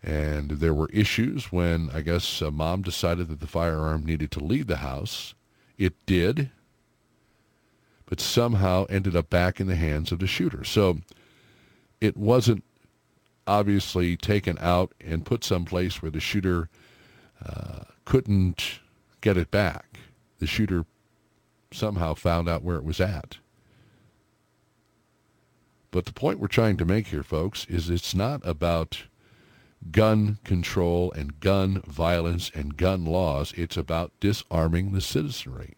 and 0.01 0.51
there 0.51 0.73
were 0.73 0.89
issues 0.91 1.51
when 1.51 1.89
I 1.93 2.01
guess 2.01 2.41
uh, 2.41 2.49
mom 2.49 2.81
decided 2.81 3.27
that 3.29 3.39
the 3.39 3.47
firearm 3.47 4.05
needed 4.05 4.31
to 4.31 4.43
leave 4.43 4.67
the 4.67 4.77
house. 4.77 5.35
It 5.77 5.93
did, 6.07 6.49
but 8.07 8.19
somehow 8.19 8.85
ended 8.89 9.15
up 9.15 9.29
back 9.29 9.59
in 9.59 9.67
the 9.67 9.75
hands 9.75 10.11
of 10.11 10.19
the 10.19 10.27
shooter. 10.27 10.63
So 10.63 10.97
it 12.01 12.17
wasn't 12.17 12.63
obviously 13.45 14.17
taken 14.17 14.57
out 14.59 14.93
and 14.99 15.25
put 15.25 15.43
someplace 15.43 16.01
where 16.01 16.11
the 16.11 16.19
shooter 16.19 16.69
uh, 17.45 17.83
couldn't 18.05 18.79
get 19.21 19.37
it 19.37 19.51
back. 19.51 19.99
The 20.39 20.47
shooter 20.47 20.85
somehow 21.71 22.13
found 22.13 22.47
out 22.47 22.63
where 22.63 22.77
it 22.77 22.83
was 22.83 22.99
at. 23.01 23.37
But 25.91 26.05
the 26.05 26.13
point 26.13 26.39
we're 26.39 26.47
trying 26.47 26.77
to 26.77 26.85
make 26.85 27.07
here, 27.07 27.23
folks, 27.23 27.65
is 27.65 27.89
it's 27.89 28.13
not 28.13 28.41
about 28.45 29.03
gun 29.91 30.37
control 30.43 31.11
and 31.13 31.39
gun 31.39 31.81
violence 31.85 32.51
and 32.53 32.77
gun 32.77 33.05
laws. 33.05 33.53
It's 33.55 33.77
about 33.77 34.11
disarming 34.19 34.91
the 34.91 35.01
citizenry 35.01 35.75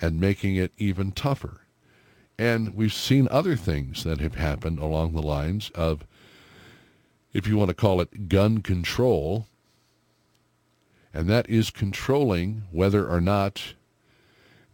and 0.00 0.20
making 0.20 0.56
it 0.56 0.72
even 0.78 1.12
tougher. 1.12 1.62
And 2.38 2.74
we've 2.74 2.92
seen 2.92 3.26
other 3.30 3.56
things 3.56 4.04
that 4.04 4.20
have 4.20 4.36
happened 4.36 4.78
along 4.78 5.12
the 5.12 5.22
lines 5.22 5.70
of, 5.74 6.06
if 7.32 7.46
you 7.46 7.56
want 7.56 7.68
to 7.68 7.74
call 7.74 8.00
it 8.00 8.28
gun 8.28 8.62
control, 8.62 9.46
and 11.12 11.28
that 11.28 11.48
is 11.48 11.70
controlling 11.70 12.64
whether 12.70 13.08
or 13.08 13.20
not 13.20 13.74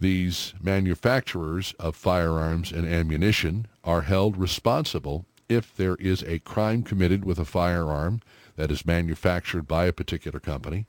these 0.01 0.55
manufacturers 0.61 1.75
of 1.79 1.97
firearms 1.97 2.73
and 2.73 2.87
ammunition 2.87 3.67
are 3.85 4.03
held 4.03 4.37
responsible 4.37 5.25
if 5.49 5.77
there 5.77 5.97
is 5.97 6.23
a 6.25 6.39
crime 6.41 6.83
committed 6.83 7.25
with 7.25 7.39
a 7.39 7.45
firearm 7.45 8.21
that 8.57 8.71
is 8.71 8.87
manufactured 8.87 9.67
by 9.67 9.87
a 9.87 9.93
particular 9.93 10.41
company 10.41 10.87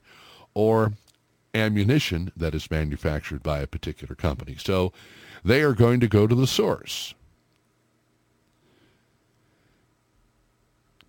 or 0.54 0.92
ammunition 1.54 2.32
that 2.36 2.54
is 2.54 2.70
manufactured 2.70 3.42
by 3.42 3.60
a 3.60 3.66
particular 3.66 4.14
company. 4.14 4.56
So 4.58 4.92
they 5.44 5.62
are 5.62 5.72
going 5.72 6.00
to 6.00 6.08
go 6.08 6.26
to 6.26 6.34
the 6.34 6.46
source. 6.46 7.14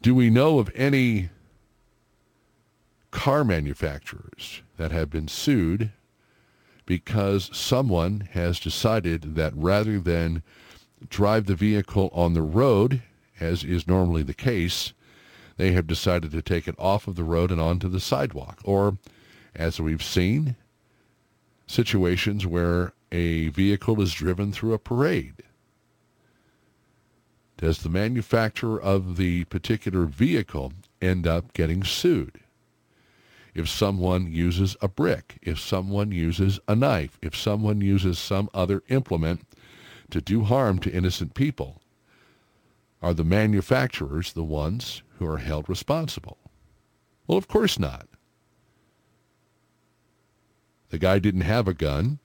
Do 0.02 0.14
we 0.14 0.30
know 0.30 0.60
of 0.60 0.72
any 0.76 1.30
car 3.18 3.43
manufacturers 3.43 4.61
that 4.78 4.91
have 4.91 5.09
been 5.09 5.28
sued 5.28 5.91
because 6.86 7.49
someone 7.51 8.30
has 8.34 8.59
decided 8.59 9.34
that 9.34 9.51
rather 9.55 9.99
than 9.99 10.43
drive 11.09 11.47
the 11.47 11.55
vehicle 11.55 12.11
on 12.13 12.36
the 12.36 12.43
road, 12.43 13.01
as 13.39 13.63
is 13.63 13.88
normally 13.88 14.22
the 14.22 14.36
case, 14.36 14.93
they 15.57 15.72
have 15.72 15.88
decided 15.88 16.30
to 16.30 16.43
take 16.43 16.68
it 16.68 16.76
off 16.78 17.07
of 17.07 17.15
the 17.15 17.24
road 17.24 17.49
and 17.49 17.59
onto 17.59 17.89
the 17.89 17.99
sidewalk. 17.99 18.59
Or, 18.63 18.99
as 19.55 19.82
we've 19.82 20.03
seen, 20.03 20.55
situations 21.65 22.45
where 22.45 22.93
a 23.11 23.47
vehicle 23.47 23.99
is 23.99 24.13
driven 24.13 24.51
through 24.51 24.74
a 24.74 24.80
parade. 24.80 25.41
Does 27.57 27.80
the 27.80 27.89
manufacturer 27.89 28.80
of 28.80 29.18
the 29.18 29.45
particular 29.45 30.05
vehicle 30.05 30.74
end 31.01 31.26
up 31.26 31.53
getting 31.53 31.84
sued? 31.84 32.41
If 33.58 33.68
someone 33.68 34.32
uses 34.32 34.78
a 34.84 34.88
brick, 34.88 35.39
if 35.41 35.60
someone 35.60 36.12
uses 36.12 36.60
a 36.68 36.76
knife, 36.76 37.18
if 37.24 37.36
someone 37.36 37.82
uses 37.82 38.20
some 38.20 38.47
other 38.53 38.84
implement 38.89 39.41
to 40.12 40.22
do 40.22 40.43
harm 40.43 40.78
to 40.78 40.93
innocent 40.93 41.34
people? 41.34 41.82
Are 43.01 43.16
the 43.16 43.24
manufacturers 43.24 44.32
the 44.32 44.43
ones 44.43 45.01
who 45.18 45.26
are 45.26 45.39
held 45.39 45.68
responsible? 45.68 46.38
Well, 47.26 47.39
of 47.39 47.47
course 47.47 47.80
not. 47.80 48.08
The 50.89 50.99
guy 50.99 51.18
didn't 51.18 51.41
have 51.41 51.68
a 51.68 51.74
gun 51.74 52.20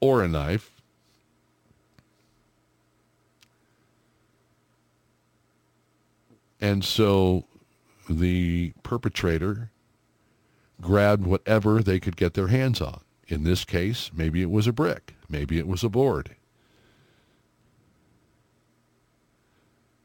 or 0.00 0.20
a 0.20 0.28
knife. 0.28 0.72
And 6.60 6.84
so 6.84 7.44
the 8.08 8.72
perpetrator 8.82 9.70
grabbed 10.80 11.26
whatever 11.26 11.82
they 11.82 12.00
could 12.00 12.16
get 12.16 12.34
their 12.34 12.48
hands 12.48 12.80
on. 12.80 13.00
In 13.28 13.44
this 13.44 13.64
case, 13.64 14.10
maybe 14.12 14.42
it 14.42 14.50
was 14.50 14.66
a 14.66 14.72
brick. 14.72 15.14
Maybe 15.28 15.58
it 15.58 15.66
was 15.66 15.84
a 15.84 15.88
board. 15.88 16.34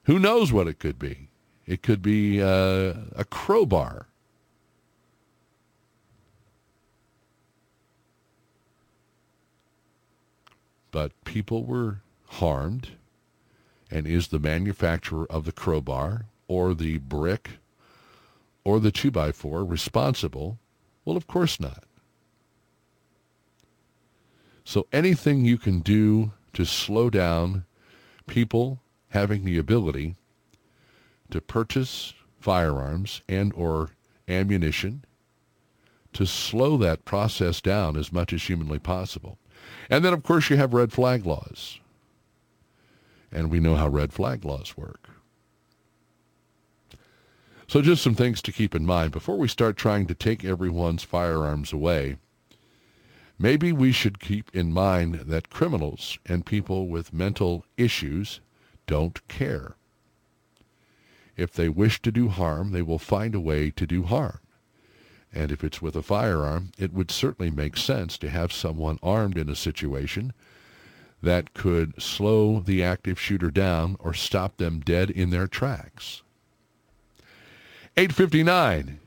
Who 0.04 0.20
knows 0.20 0.54
what 0.54 0.68
it 0.68 0.78
could 0.78 1.00
be? 1.00 1.30
It 1.66 1.82
could 1.82 2.02
be 2.02 2.42
uh, 2.42 2.94
a 3.16 3.26
crowbar. 3.28 4.08
But 10.92 11.12
people 11.26 11.66
were 11.66 12.02
harmed. 12.28 12.90
And 13.90 14.08
is 14.08 14.28
the 14.28 14.40
manufacturer 14.40 15.26
of 15.32 15.46
the 15.46 15.52
crowbar 15.52 16.26
or 16.48 16.74
the 16.74 16.98
brick 16.98 17.52
or 18.64 18.80
the 18.80 18.92
2x4 18.92 19.70
responsible 19.70 20.60
well, 21.06 21.16
of 21.16 21.28
course 21.28 21.60
not. 21.60 21.84
So 24.64 24.88
anything 24.92 25.46
you 25.46 25.58
can 25.58 25.80
do 25.80 26.34
to 26.54 26.66
slow 26.66 27.10
down 27.10 27.66
people 28.28 28.82
having 29.10 29.46
the 29.46 29.58
ability 29.60 30.16
to 31.30 31.40
purchase 31.40 32.14
firearms 32.40 33.22
and 33.30 33.54
or 33.54 33.92
ammunition 34.28 35.06
to 36.14 36.26
slow 36.26 36.78
that 36.78 37.06
process 37.06 37.62
down 37.62 37.98
as 37.98 38.12
much 38.12 38.34
as 38.34 38.44
humanly 38.44 38.80
possible. 38.80 39.38
And 39.90 40.04
then, 40.04 40.14
of 40.14 40.24
course, 40.24 40.50
you 40.50 40.58
have 40.58 40.74
red 40.74 40.92
flag 40.92 41.26
laws. 41.26 41.80
And 43.32 43.52
we 43.52 43.60
know 43.60 43.76
how 43.76 43.90
red 43.90 44.14
flag 44.14 44.46
laws 44.46 44.78
work. 44.78 45.05
So 47.68 47.82
just 47.82 48.04
some 48.04 48.16
things 48.16 48.42
to 48.44 48.52
keep 48.52 48.76
in 48.76 48.86
mind 48.86 49.12
before 49.12 49.38
we 49.38 49.48
start 49.48 49.76
trying 49.76 50.06
to 50.08 50.14
take 50.14 50.46
everyone's 50.46 51.04
firearms 51.04 51.74
away. 51.74 52.18
Maybe 53.40 53.74
we 53.74 53.92
should 53.92 54.20
keep 54.20 54.56
in 54.56 54.72
mind 54.72 55.16
that 55.26 55.50
criminals 55.50 56.18
and 56.26 56.46
people 56.46 56.88
with 56.88 57.12
mental 57.12 57.66
issues 57.76 58.40
don't 58.88 59.28
care. 59.28 59.76
If 61.36 61.52
they 61.52 61.68
wish 61.68 62.02
to 62.04 62.12
do 62.12 62.30
harm, 62.30 62.72
they 62.72 62.82
will 62.82 63.00
find 63.00 63.36
a 63.36 63.42
way 63.42 63.72
to 63.72 63.86
do 63.86 64.04
harm. 64.04 64.40
And 65.34 65.52
if 65.52 65.66
it's 65.66 65.82
with 65.82 65.98
a 65.98 66.02
firearm, 66.02 66.72
it 66.78 66.94
would 66.94 67.12
certainly 67.12 67.52
make 67.52 67.76
sense 67.76 68.18
to 68.20 68.30
have 68.30 68.54
someone 68.54 69.00
armed 69.04 69.38
in 69.38 69.50
a 69.50 69.56
situation 69.56 70.32
that 71.22 71.54
could 71.54 72.02
slow 72.02 72.62
the 72.62 72.84
active 72.84 73.20
shooter 73.20 73.52
down 73.52 73.98
or 74.00 74.14
stop 74.14 74.58
them 74.58 74.80
dead 74.80 75.10
in 75.10 75.32
their 75.32 75.48
tracks. 75.48 76.22
859. 77.98 79.00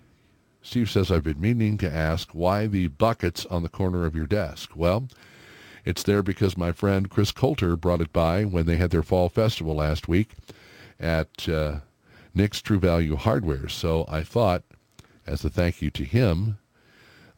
Steve 0.62 0.91
says, 0.91 1.11
I've 1.11 1.22
been 1.22 1.41
meaning 1.41 1.76
to 1.76 1.93
ask 1.93 2.30
why 2.32 2.66
the 2.66 2.89
buckets 2.89 3.45
on 3.47 3.62
the 3.62 3.68
corner 3.68 4.07
of 4.07 4.16
your 4.16 4.26
desk. 4.26 4.70
Well, 4.74 5.09
it's 5.84 6.03
there 6.03 6.22
because 6.22 6.57
my 6.57 6.72
friend 6.72 7.11
Chris 7.11 7.30
Coulter 7.30 7.76
brought 7.76 8.01
it 8.01 8.14
by 8.14 8.45
when 8.45 8.64
they 8.64 8.76
had 8.76 8.91
their 8.91 9.03
fall 9.03 9.28
festival 9.28 9.74
last 9.74 10.09
week 10.09 10.36
at 10.99 11.47
uh, 11.51 11.80
Nick's 12.34 12.62
True 12.62 12.78
Value 12.78 13.16
Hardware. 13.16 13.68
So 13.68 14.07
I 14.09 14.22
thought, 14.22 14.64
as 15.26 15.45
a 15.45 15.51
thank 15.51 15.82
you 15.82 15.91
to 15.91 16.05
him, 16.05 16.57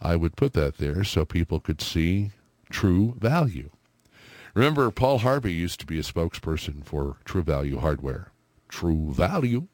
I 0.01 0.15
would 0.15 0.37
put 0.37 0.53
that 0.53 0.79
there 0.79 1.03
so 1.03 1.25
people 1.25 1.59
could 1.59 1.81
see 1.81 2.31
true 2.71 3.17
value. 3.19 3.71
Remember, 4.55 4.89
Paul 4.93 5.19
Harvey 5.19 5.53
used 5.53 5.81
to 5.81 5.87
be 5.87 5.99
a 5.99 6.03
spokesperson 6.03 6.85
for 6.85 7.17
True 7.25 7.43
Value 7.43 7.79
Hardware. 7.81 8.31
True 8.69 9.13
Value. 9.13 9.67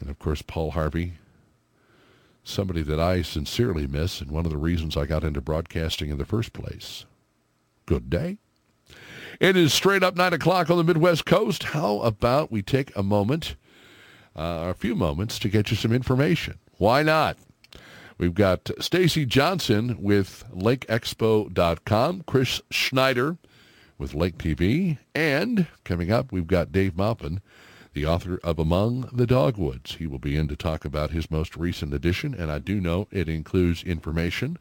And 0.00 0.10
of 0.10 0.18
course, 0.18 0.42
Paul 0.42 0.72
Harvey, 0.72 1.14
somebody 2.42 2.82
that 2.82 3.00
I 3.00 3.22
sincerely 3.22 3.86
miss 3.86 4.20
and 4.20 4.30
one 4.30 4.44
of 4.44 4.52
the 4.52 4.58
reasons 4.58 4.96
I 4.96 5.06
got 5.06 5.24
into 5.24 5.40
broadcasting 5.40 6.10
in 6.10 6.18
the 6.18 6.24
first 6.24 6.52
place. 6.52 7.04
Good 7.86 8.10
day. 8.10 8.38
It 9.40 9.56
is 9.56 9.74
straight 9.74 10.02
up 10.02 10.16
9 10.16 10.32
o'clock 10.32 10.70
on 10.70 10.76
the 10.76 10.84
Midwest 10.84 11.26
Coast. 11.26 11.64
How 11.64 12.00
about 12.00 12.52
we 12.52 12.62
take 12.62 12.94
a 12.96 13.02
moment, 13.02 13.56
uh, 14.36 14.66
a 14.70 14.74
few 14.74 14.94
moments, 14.94 15.38
to 15.40 15.48
get 15.48 15.70
you 15.70 15.76
some 15.76 15.92
information? 15.92 16.58
Why 16.78 17.02
not? 17.02 17.36
We've 18.16 18.34
got 18.34 18.70
Stacy 18.78 19.26
Johnson 19.26 19.96
with 20.00 20.44
LakeExpo.com, 20.54 22.24
Chris 22.26 22.60
Schneider 22.70 23.38
with 23.98 24.14
Lake 24.14 24.38
TV, 24.38 24.98
and 25.14 25.66
coming 25.82 26.12
up, 26.12 26.30
we've 26.30 26.46
got 26.46 26.72
Dave 26.72 26.96
Maupin, 26.96 27.40
the 27.94 28.06
author 28.06 28.38
of 28.44 28.58
Among 28.58 29.08
the 29.12 29.26
Dogwoods. 29.26 29.96
He 29.96 30.06
will 30.06 30.18
be 30.18 30.36
in 30.36 30.48
to 30.48 30.56
talk 30.56 30.84
about 30.84 31.10
his 31.10 31.30
most 31.30 31.56
recent 31.56 31.94
edition, 31.94 32.34
and 32.34 32.50
I 32.50 32.58
do 32.58 32.80
know 32.80 33.08
it 33.10 33.28
includes 33.28 33.82
information 33.82 34.58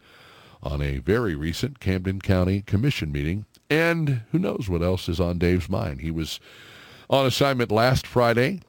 on 0.61 0.81
a 0.81 0.99
very 0.99 1.35
recent 1.35 1.79
Camden 1.79 2.21
County 2.21 2.61
Commission 2.61 3.11
meeting, 3.11 3.45
and 3.69 4.21
who 4.31 4.39
knows 4.39 4.69
what 4.69 4.81
else 4.81 5.09
is 5.09 5.19
on 5.19 5.37
Dave's 5.37 5.69
mind. 5.69 6.01
He 6.01 6.11
was 6.11 6.39
on 7.09 7.25
assignment 7.25 7.71
last 7.71 8.07
Friday 8.07 8.61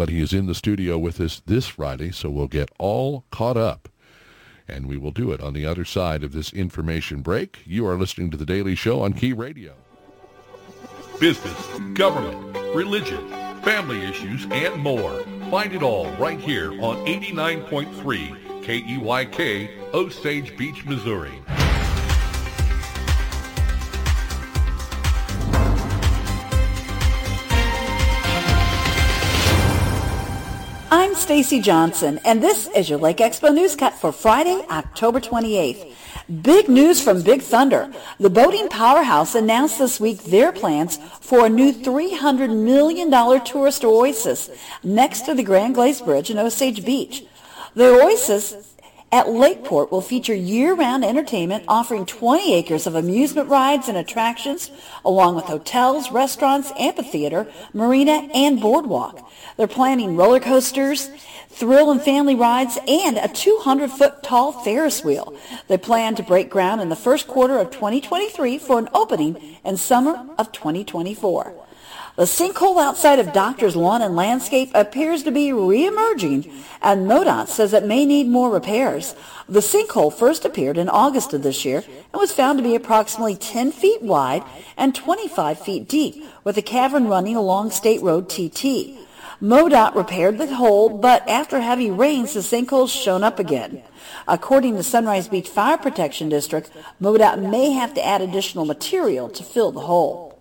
but 0.00 0.08
he 0.08 0.22
is 0.22 0.32
in 0.32 0.46
the 0.46 0.54
studio 0.54 0.96
with 0.96 1.20
us 1.20 1.42
this 1.44 1.66
Friday, 1.66 2.10
so 2.10 2.30
we'll 2.30 2.48
get 2.48 2.70
all 2.78 3.26
caught 3.30 3.58
up. 3.58 3.86
And 4.66 4.86
we 4.86 4.96
will 4.96 5.10
do 5.10 5.30
it 5.30 5.42
on 5.42 5.52
the 5.52 5.66
other 5.66 5.84
side 5.84 6.24
of 6.24 6.32
this 6.32 6.54
information 6.54 7.20
break. 7.20 7.58
You 7.66 7.86
are 7.86 7.98
listening 7.98 8.30
to 8.30 8.38
The 8.38 8.46
Daily 8.46 8.74
Show 8.74 9.02
on 9.02 9.12
Key 9.12 9.34
Radio. 9.34 9.74
Business, 11.18 11.54
government, 11.92 12.56
religion, 12.74 13.30
family 13.62 14.04
issues, 14.04 14.46
and 14.50 14.80
more. 14.80 15.22
Find 15.50 15.72
it 15.72 15.82
all 15.82 16.10
right 16.12 16.38
here 16.38 16.72
on 16.82 16.96
89.3 17.06 18.62
KEYK, 18.62 19.94
Osage 19.94 20.56
Beach, 20.56 20.84
Missouri. 20.84 21.32
I'm 30.92 31.14
Stacy 31.14 31.60
Johnson, 31.60 32.20
and 32.24 32.42
this 32.42 32.68
is 32.74 32.90
your 32.90 32.98
Lake 32.98 33.18
Expo 33.18 33.54
News 33.54 33.76
Cut 33.76 33.94
for 33.94 34.12
Friday, 34.12 34.64
October 34.70 35.20
28th. 35.20 35.94
Big 36.30 36.68
news 36.68 37.02
from 37.02 37.22
Big 37.22 37.42
Thunder. 37.42 37.92
The 38.20 38.30
boating 38.30 38.68
powerhouse 38.68 39.34
announced 39.34 39.80
this 39.80 39.98
week 39.98 40.22
their 40.22 40.52
plans 40.52 40.96
for 41.20 41.44
a 41.44 41.48
new 41.48 41.72
$300 41.72 42.56
million 42.56 43.10
tourist 43.44 43.82
oasis 43.82 44.48
next 44.84 45.22
to 45.22 45.34
the 45.34 45.42
Grand 45.42 45.74
Glaize 45.74 46.00
Bridge 46.00 46.30
in 46.30 46.38
Osage 46.38 46.84
Beach. 46.84 47.24
The 47.74 48.00
oasis 48.00 48.76
at 49.10 49.28
Lakeport 49.28 49.90
will 49.90 50.00
feature 50.00 50.34
year-round 50.34 51.04
entertainment 51.04 51.64
offering 51.66 52.06
20 52.06 52.54
acres 52.54 52.86
of 52.86 52.94
amusement 52.94 53.48
rides 53.48 53.88
and 53.88 53.96
attractions, 53.96 54.70
along 55.04 55.34
with 55.34 55.46
hotels, 55.46 56.12
restaurants, 56.12 56.70
amphitheater, 56.78 57.48
marina, 57.72 58.28
and 58.32 58.60
boardwalk. 58.60 59.28
They're 59.56 59.66
planning 59.66 60.16
roller 60.16 60.38
coasters, 60.38 61.10
thrill 61.50 61.90
and 61.90 62.00
family 62.00 62.34
rides, 62.34 62.78
and 62.88 63.18
a 63.18 63.28
200-foot 63.28 64.22
tall 64.22 64.52
Ferris 64.52 65.04
wheel. 65.04 65.34
They 65.68 65.76
plan 65.76 66.14
to 66.14 66.22
break 66.22 66.48
ground 66.48 66.80
in 66.80 66.88
the 66.88 66.96
first 66.96 67.26
quarter 67.26 67.58
of 67.58 67.70
2023 67.70 68.58
for 68.58 68.78
an 68.78 68.88
opening 68.94 69.36
in 69.64 69.76
summer 69.76 70.26
of 70.38 70.52
2024. 70.52 71.54
The 72.16 72.26
sinkhole 72.26 72.78
outside 72.78 73.18
of 73.18 73.32
Doctor's 73.32 73.76
Lawn 73.76 74.02
and 74.02 74.14
Landscape 74.14 74.70
appears 74.74 75.22
to 75.22 75.30
be 75.30 75.48
reemerging, 75.48 76.52
and 76.82 77.06
MoDOT 77.06 77.48
says 77.48 77.72
it 77.72 77.84
may 77.84 78.04
need 78.04 78.26
more 78.26 78.50
repairs. 78.50 79.14
The 79.48 79.60
sinkhole 79.60 80.12
first 80.12 80.44
appeared 80.44 80.76
in 80.76 80.88
August 80.88 81.32
of 81.32 81.42
this 81.42 81.64
year 81.64 81.78
and 81.78 82.20
was 82.20 82.32
found 82.32 82.58
to 82.58 82.62
be 82.62 82.74
approximately 82.74 83.36
10 83.36 83.72
feet 83.72 84.02
wide 84.02 84.44
and 84.76 84.94
25 84.94 85.60
feet 85.60 85.88
deep, 85.88 86.24
with 86.44 86.58
a 86.58 86.62
cavern 86.62 87.08
running 87.08 87.36
along 87.36 87.70
State 87.70 88.02
Road 88.02 88.28
TT. 88.28 88.98
MoDOT 89.42 89.94
repaired 89.94 90.36
the 90.36 90.54
hole, 90.54 90.90
but 90.90 91.26
after 91.26 91.60
heavy 91.60 91.90
rains, 91.90 92.34
the 92.34 92.42
sinkhole's 92.42 92.92
shown 92.92 93.24
up 93.24 93.38
again. 93.38 93.82
According 94.28 94.76
to 94.76 94.82
Sunrise 94.82 95.28
Beach 95.28 95.48
Fire 95.48 95.78
Protection 95.78 96.28
District, 96.28 96.70
MoDOT 97.00 97.50
may 97.50 97.70
have 97.70 97.94
to 97.94 98.06
add 98.06 98.20
additional 98.20 98.66
material 98.66 99.30
to 99.30 99.42
fill 99.42 99.72
the 99.72 99.80
hole. 99.80 100.38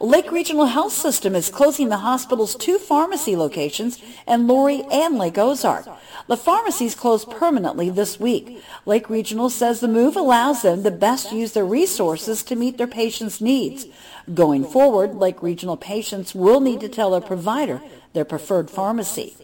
Lake 0.00 0.32
Regional 0.32 0.66
Health 0.66 0.92
System 0.92 1.36
is 1.36 1.48
closing 1.48 1.88
the 1.88 1.98
hospital's 1.98 2.56
two 2.56 2.78
pharmacy 2.78 3.36
locations 3.36 4.02
in 4.26 4.48
Laurie 4.48 4.82
and 4.90 5.16
Lake 5.16 5.38
Ozark. 5.38 5.86
The 6.26 6.36
pharmacies 6.36 6.96
closed 6.96 7.30
permanently 7.30 7.90
this 7.90 8.18
week. 8.18 8.60
Lake 8.84 9.08
Regional 9.08 9.50
says 9.50 9.78
the 9.78 9.86
move 9.86 10.16
allows 10.16 10.62
them 10.62 10.82
to 10.82 10.90
best 10.90 11.30
use 11.30 11.52
their 11.52 11.64
resources 11.64 12.42
to 12.42 12.56
meet 12.56 12.78
their 12.78 12.88
patients' 12.88 13.40
needs. 13.40 13.86
Going 14.32 14.64
forward, 14.64 15.14
Lake 15.14 15.42
Regional 15.42 15.76
patients 15.76 16.34
will 16.34 16.60
need 16.60 16.80
to 16.80 16.88
tell 16.88 17.10
their 17.10 17.20
provider 17.20 17.80
their 18.12 18.24
preferred 18.24 18.70
pharmacy. 18.70 19.36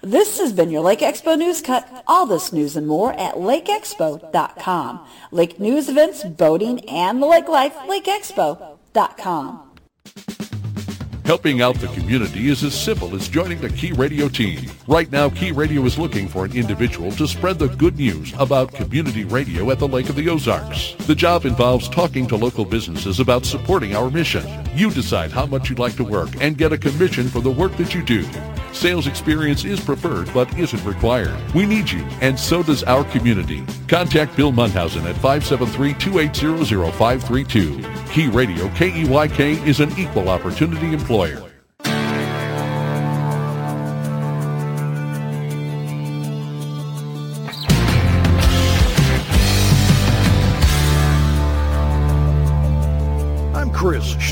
This 0.00 0.38
has 0.38 0.52
been 0.52 0.70
your 0.70 0.82
Lake 0.82 1.00
Expo 1.00 1.36
News 1.36 1.60
Cut. 1.60 2.04
All 2.06 2.26
this 2.26 2.52
news 2.52 2.76
and 2.76 2.86
more 2.86 3.12
at 3.14 3.34
lakeexpo.com. 3.34 5.06
Lake 5.30 5.58
news 5.60 5.88
events, 5.88 6.24
boating, 6.24 6.88
and 6.88 7.20
the 7.22 7.26
lake 7.26 7.48
life, 7.48 7.74
lakeexpo.com. 7.74 9.70
Helping 11.28 11.60
out 11.60 11.74
the 11.74 11.88
community 11.88 12.48
is 12.48 12.64
as 12.64 12.72
simple 12.72 13.14
as 13.14 13.28
joining 13.28 13.60
the 13.60 13.68
Key 13.68 13.92
Radio 13.92 14.30
team. 14.30 14.70
Right 14.86 15.12
now, 15.12 15.28
Key 15.28 15.52
Radio 15.52 15.82
is 15.82 15.98
looking 15.98 16.26
for 16.26 16.46
an 16.46 16.56
individual 16.56 17.12
to 17.12 17.28
spread 17.28 17.58
the 17.58 17.68
good 17.68 17.98
news 17.98 18.32
about 18.38 18.72
community 18.72 19.26
radio 19.26 19.70
at 19.70 19.78
the 19.78 19.86
Lake 19.86 20.08
of 20.08 20.16
the 20.16 20.26
Ozarks. 20.30 20.94
The 21.06 21.14
job 21.14 21.44
involves 21.44 21.86
talking 21.90 22.26
to 22.28 22.36
local 22.36 22.64
businesses 22.64 23.20
about 23.20 23.44
supporting 23.44 23.94
our 23.94 24.10
mission. 24.10 24.46
You 24.74 24.90
decide 24.90 25.30
how 25.30 25.44
much 25.44 25.68
you'd 25.68 25.78
like 25.78 25.96
to 25.96 26.02
work 26.02 26.30
and 26.40 26.56
get 26.56 26.72
a 26.72 26.78
commission 26.78 27.28
for 27.28 27.42
the 27.42 27.50
work 27.50 27.76
that 27.76 27.94
you 27.94 28.02
do. 28.02 28.26
Sales 28.72 29.06
experience 29.06 29.64
is 29.64 29.78
preferred 29.80 30.32
but 30.32 30.56
isn't 30.58 30.82
required. 30.84 31.36
We 31.54 31.66
need 31.66 31.90
you, 31.90 32.04
and 32.20 32.38
so 32.38 32.62
does 32.62 32.84
our 32.84 33.04
community. 33.04 33.64
Contact 33.88 34.36
Bill 34.36 34.52
Munhausen 34.52 35.04
at 35.04 35.16
573-280-0532. 35.16 38.12
Key 38.12 38.28
Radio, 38.28 38.68
KEYK, 38.68 39.66
is 39.66 39.80
an 39.80 39.90
equal 39.98 40.28
opportunity 40.28 40.92
employer. 40.92 41.47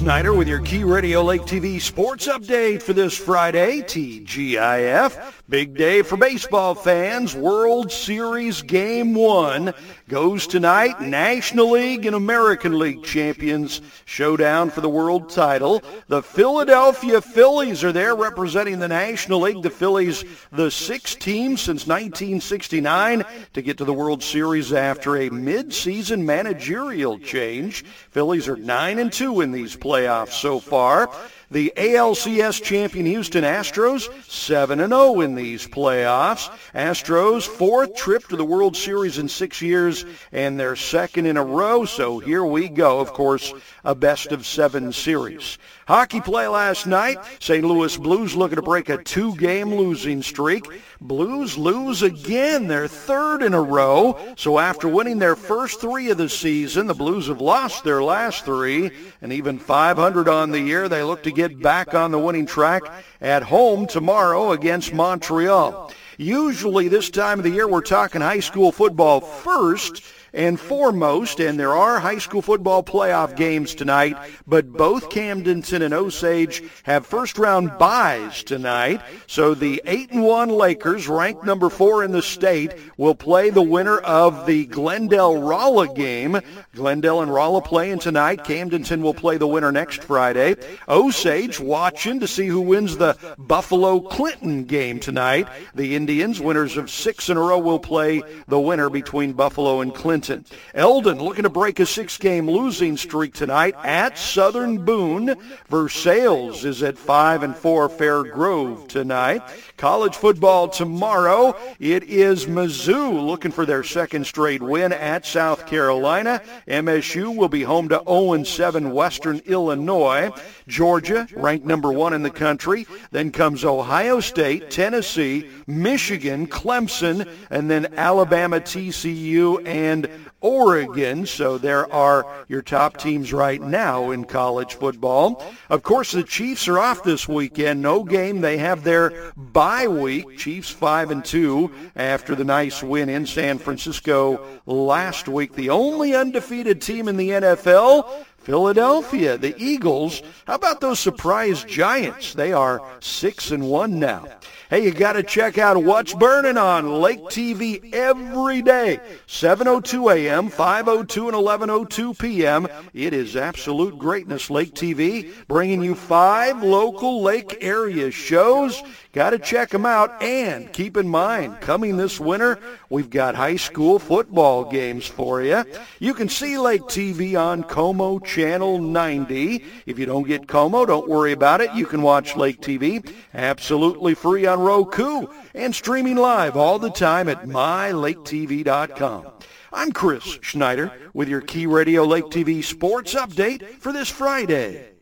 Schneider 0.07 0.35
with 0.35 0.47
your 0.47 0.61
Key 0.61 0.85
Radio 0.85 1.21
Lake 1.21 1.43
TV 1.43 1.81
sports 1.81 2.29
update 2.29 2.81
for 2.81 2.93
this 2.93 3.19
Friday, 3.19 3.81
TGIF. 3.81 5.43
Big 5.49 5.77
day 5.77 6.03
for 6.03 6.17
baseball 6.17 6.75
fans. 6.75 7.33
World 7.33 7.93
Series 7.93 8.63
Game 8.63 9.15
1 9.15 9.73
goes 10.09 10.45
tonight. 10.45 11.01
National 11.01 11.71
League 11.71 12.05
and 12.05 12.17
American 12.17 12.81
League 12.81 13.05
champions 13.05 13.81
showdown 14.07 14.71
for 14.71 14.81
the 14.81 14.89
world 14.89 15.31
title. 15.31 15.85
The 16.09 16.21
Philadelphia 16.21 17.21
Phillies 17.21 17.85
are 17.85 17.93
there 17.93 18.17
representing 18.17 18.81
the 18.81 18.89
National 18.89 19.39
League. 19.39 19.63
The 19.63 19.71
Phillies, 19.71 20.25
the 20.51 20.69
sixth 20.69 21.21
team 21.21 21.57
since 21.57 21.87
1969 21.87 23.25
to 23.53 23.63
get 23.63 23.79
to 23.79 23.85
the 23.85 23.95
World 23.95 24.25
Series 24.25 24.73
after 24.73 25.17
a 25.17 25.31
mid-season 25.31 26.27
managerial 26.27 27.21
change. 27.21 27.85
Phillies 28.11 28.49
are 28.49 28.57
9 28.57 28.99
and 28.99 29.13
2 29.13 29.43
in 29.43 29.53
these 29.53 29.77
playoffs 29.77 30.33
so 30.33 30.59
far. 30.59 31.09
The 31.49 31.73
ALCS 31.77 32.61
champion 32.61 33.07
Houston 33.07 33.45
Astros, 33.45 34.09
7-0 34.23 35.25
in 35.25 35.37
these 35.37 35.67
playoffs. 35.67 36.51
Astros, 36.75 37.47
fourth 37.47 37.95
trip 37.95 38.27
to 38.29 38.37
the 38.37 38.45
World 38.45 38.77
Series 38.77 39.19
in 39.19 39.29
six 39.29 39.63
years, 39.63 40.05
and 40.33 40.59
their 40.59 40.75
second 40.75 41.27
in 41.27 41.37
a 41.37 41.45
row. 41.45 41.85
So 41.85 42.19
here 42.19 42.45
we 42.45 42.69
go. 42.69 42.99
Of 42.99 43.13
course, 43.13 43.53
a 43.85 43.95
best 43.95 44.33
of 44.33 44.45
seven 44.45 44.93
series. 44.93 45.59
Hockey 45.87 46.21
play 46.21 46.49
last 46.49 46.87
night. 46.87 47.19
St. 47.39 47.65
Louis 47.65 47.97
Blues 47.97 48.35
looking 48.35 48.57
to 48.57 48.63
break 48.63 48.89
a 48.89 49.03
two-game 49.05 49.73
losing 49.73 50.21
streak. 50.21 50.65
Blues 51.01 51.57
lose 51.57 52.03
again, 52.03 52.67
their 52.67 52.89
third 52.89 53.41
in 53.41 53.55
a 53.55 53.63
row. 53.63 54.19
So 54.37 54.59
after 54.59 54.89
winning 54.89 55.21
their 55.21 55.37
first 55.37 55.81
three 55.81 56.11
of 56.11 56.19
the 56.19 56.29
season, 56.29 56.89
the 56.89 56.95
Blues 56.95 57.29
have 57.29 57.41
lost 57.41 57.85
their 57.85 58.03
last 58.03 58.45
three. 58.45 58.91
And 59.23 59.33
even 59.33 59.61
500 59.61 60.29
on 60.29 60.51
the 60.51 60.61
year, 60.61 60.89
they 60.89 61.05
look 61.05 61.23
to 61.23 61.31
get 61.31 61.63
back 61.63 61.95
on 61.95 62.11
the 62.11 62.19
winning 62.19 62.47
track 62.47 62.83
at 63.21 63.45
home 63.45 63.87
tomorrow 63.87 64.51
against 64.51 64.93
Montreal. 64.93 65.93
Usually 66.19 66.89
this 66.89 67.11
time 67.11 67.39
of 67.39 67.45
the 67.45 67.51
year, 67.51 67.69
we're 67.69 67.81
talking 67.81 68.23
high 68.23 68.41
school 68.41 68.73
football 68.73 69.21
first 69.21 70.03
and 70.37 70.61
foremost, 70.61 71.41
and 71.41 71.59
there 71.59 71.75
are 71.75 71.99
high 71.99 72.19
school 72.19 72.43
football 72.43 72.83
playoff 72.83 73.35
games 73.37 73.75
tonight, 73.75 74.17
but 74.47 74.71
both 74.71 75.09
Camdenton 75.09 75.83
and 75.83 75.95
Osage 75.95 76.63
have 76.83 77.07
first-round 77.07 77.79
byes 77.79 78.45
tonight. 78.45 79.01
So 79.27 79.55
the 79.55 79.83
8 79.87 80.11
and 80.13 80.23
1 80.23 80.51
Lakers, 80.51 81.09
ranked 81.09 81.45
number 81.45 81.71
4 81.71 82.05
in 82.05 82.13
the 82.13 82.21
state, 82.21 82.75
will 82.99 83.15
play 83.15 83.49
the 83.49 83.63
winner 83.63 83.99
of 83.99 84.45
the 84.45 84.67
Glendale-Rolla 84.67 85.95
game. 85.95 86.39
Glendale 86.75 87.23
and 87.23 87.33
Rolla 87.33 87.63
playing 87.63 88.01
tonight. 88.01 88.45
Camdenton 88.45 89.01
will 89.01 89.15
play 89.15 89.39
the 89.39 89.47
winner 89.47 89.73
next 89.73 90.05
Friday. 90.05 90.57
Osage 90.87 91.59
watching 91.59 92.21
to 92.21 92.29
see 92.29 92.47
who 92.47 92.61
wins 92.61 92.99
the 92.99 93.17
Buffalo-Clinton 93.39 94.65
game 94.65 95.01
tonight. 95.01 95.49
The 95.75 95.97
Indians, 95.97 96.41
winners 96.41 96.77
of 96.77 96.91
six 96.91 97.31
in 97.31 97.39
a 97.39 97.41
row, 97.41 97.59
will 97.59 97.79
play 97.79 98.23
the 98.49 98.61
winner 98.61 98.91
between 98.91 99.33
Buffalo 99.33 99.81
and 99.81 99.95
Clinton. 99.95 100.26
Eldon 100.75 101.19
looking 101.19 101.45
to 101.45 101.51
break 101.51 101.81
a 101.81 101.87
six-game 101.87 102.49
losing 102.49 102.97
streak 102.97 103.35
tonight 103.35 103.75
at 103.85 104.19
Southern 104.19 104.85
Boone. 104.85 105.37
Versailles 105.69 106.65
is 106.65 106.83
at 106.83 106.99
5 106.99 107.43
and 107.43 107.57
4 107.57 107.89
Fair 107.89 108.23
Grove 108.25 108.89
tonight. 108.89 109.43
College 109.77 110.17
football 110.17 110.69
tomorrow. 110.69 111.57
It 111.79 112.05
is 112.05 112.47
Mizzou 112.47 113.25
looking 113.27 113.53
for 113.53 113.67
their 113.67 113.83
second 113.83 114.27
straight 114.27 114.63
win 114.63 114.93
at 114.93 115.27
South 115.27 115.67
Carolina. 115.67 116.41
MSU 116.67 117.37
will 117.37 117.49
be 117.49 117.63
home 117.63 117.89
to 117.91 117.99
0-7 117.99 118.93
Western 118.93 119.41
Illinois. 119.47 120.31
Georgia, 120.67 121.29
ranked 121.37 121.67
number 121.67 121.93
one 121.93 122.13
in 122.13 122.23
the 122.23 122.31
country. 122.31 122.87
Then 123.11 123.31
comes 123.31 123.65
Ohio 123.65 124.21
State, 124.21 124.71
Tennessee, 124.71 125.49
Michigan, 125.67 126.47
Clemson, 126.47 127.29
and 127.51 127.71
then 127.71 127.95
Alabama, 127.97 128.61
TCU, 128.61 129.67
and 129.67 130.06
Oregon. 130.41 131.27
So 131.27 131.59
there 131.59 131.91
are 131.93 132.27
your 132.49 132.63
top 132.63 132.97
teams 132.97 133.33
right 133.33 133.61
now 133.61 134.11
in 134.11 134.25
college 134.25 134.75
football. 134.75 135.45
Of 135.71 135.83
course, 135.83 136.13
the 136.13 136.23
Chiefs 136.23 136.69
are 136.69 136.79
off 136.79 137.03
this 137.03 137.29
weekend. 137.29 137.83
No 137.83 138.05
game. 138.05 138.41
They 138.41 138.59
have 138.59 138.85
their 138.85 139.33
bye 139.37 139.89
week. 139.89 140.39
Chiefs 140.39 140.71
5 140.71 141.11
and 141.11 141.25
2 141.25 141.71
after 141.97 142.35
the 142.35 142.45
nice 142.45 142.83
win 142.83 143.09
in 143.09 143.27
San 143.27 143.59
Francisco 143.59 144.41
last 144.67 145.29
week. 145.29 145.55
The 145.55 145.71
only 145.71 146.15
undefeated 146.15 146.81
team 146.81 147.09
in 147.09 147.17
the 147.17 147.31
NFL 147.31 148.27
Philadelphia, 148.47 149.37
the 149.37 149.57
Eagles. 149.59 150.23
How 150.47 150.55
about 150.55 150.81
those 150.81 151.01
surprise 151.01 151.65
Giants? 151.65 152.35
They 152.35 152.53
are 152.53 152.81
6 153.01 153.51
and 153.51 153.69
1 153.69 153.99
now. 153.99 154.25
Hey, 154.69 154.83
you 154.83 154.91
got 154.91 155.13
to 155.13 155.23
check 155.23 155.59
out 155.59 155.81
What's 155.85 156.13
Burning 156.13 156.59
on 156.59 157.01
Lake 157.01 157.21
TV 157.21 157.95
every 157.95 158.63
day, 158.63 158.99
7:02 159.29 160.13
a.m., 160.13 160.51
5:02 160.51 161.29
and 161.29 161.37
11:02 161.69 162.19
p.m. 162.19 162.67
It 162.93 163.13
is 163.13 163.37
absolute 163.37 163.97
greatness 163.97 164.51
Lake 164.51 164.75
TV, 164.75 165.33
bringing 165.47 165.85
you 165.85 165.95
five 165.95 166.65
local 166.65 167.23
lake 167.23 167.59
area 167.61 168.11
shows. 168.11 168.83
Got 169.13 169.31
to 169.31 169.39
check 169.39 169.71
them 169.71 169.87
out 169.87 170.21
and 170.21 170.73
keep 170.73 170.97
in 170.97 171.09
mind, 171.09 171.61
coming 171.61 171.97
this 171.97 172.19
winter, 172.19 172.59
we've 172.91 173.11
got 173.11 173.35
high 173.35 173.57
school 173.57 173.99
football 173.99 174.65
games 174.65 175.07
for 175.07 175.43
you. 175.43 175.65
You 175.99 176.15
can 176.15 176.29
see 176.29 176.59
Lake 176.59 176.83
TV 176.83 177.39
on 177.39 177.63
Co-Mo 177.65 178.21
Channel 178.21 178.79
90. 178.81 179.65
If 179.87 179.99
you 179.99 180.07
don't 180.07 180.27
get 180.27 180.49
Co-Mo, 180.49 180.87
don't 180.87 181.09
worry 181.09 181.33
about 181.33 181.61
it. 181.61 181.73
You 181.75 181.87
can 181.87 182.03
watch 182.03 182.37
Lake 182.37 182.61
TV 182.61 183.13
absolutely 183.35 184.15
free 184.15 184.47
on 184.47 184.61
Roku 184.61 185.27
and 185.55 185.75
streaming 185.75 186.17
live 186.17 186.57
all 186.57 186.79
the 186.79 186.91
time 186.91 187.29
at 187.29 187.45
mylaketv.com. 187.45 189.27
I'm 189.73 189.93
Chris 189.93 190.39
Schneider 190.41 190.93
with 191.13 191.29
your 191.29 191.41
Key 191.41 191.67
Radio 191.67 192.05
Lake 192.05 192.25
TV 192.27 192.65
sports 192.65 193.15
update 193.15 193.63
for 193.79 193.93
this 193.93 194.09
Friday. 194.09 194.93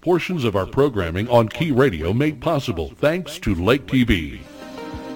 Portions 0.00 0.44
of 0.44 0.56
our 0.56 0.66
programming 0.66 1.28
on 1.28 1.48
Key 1.48 1.72
Radio 1.72 2.12
made 2.12 2.40
possible 2.40 2.92
thanks 2.96 3.38
to 3.38 3.54
Lake 3.54 3.86
TV. 3.86 4.40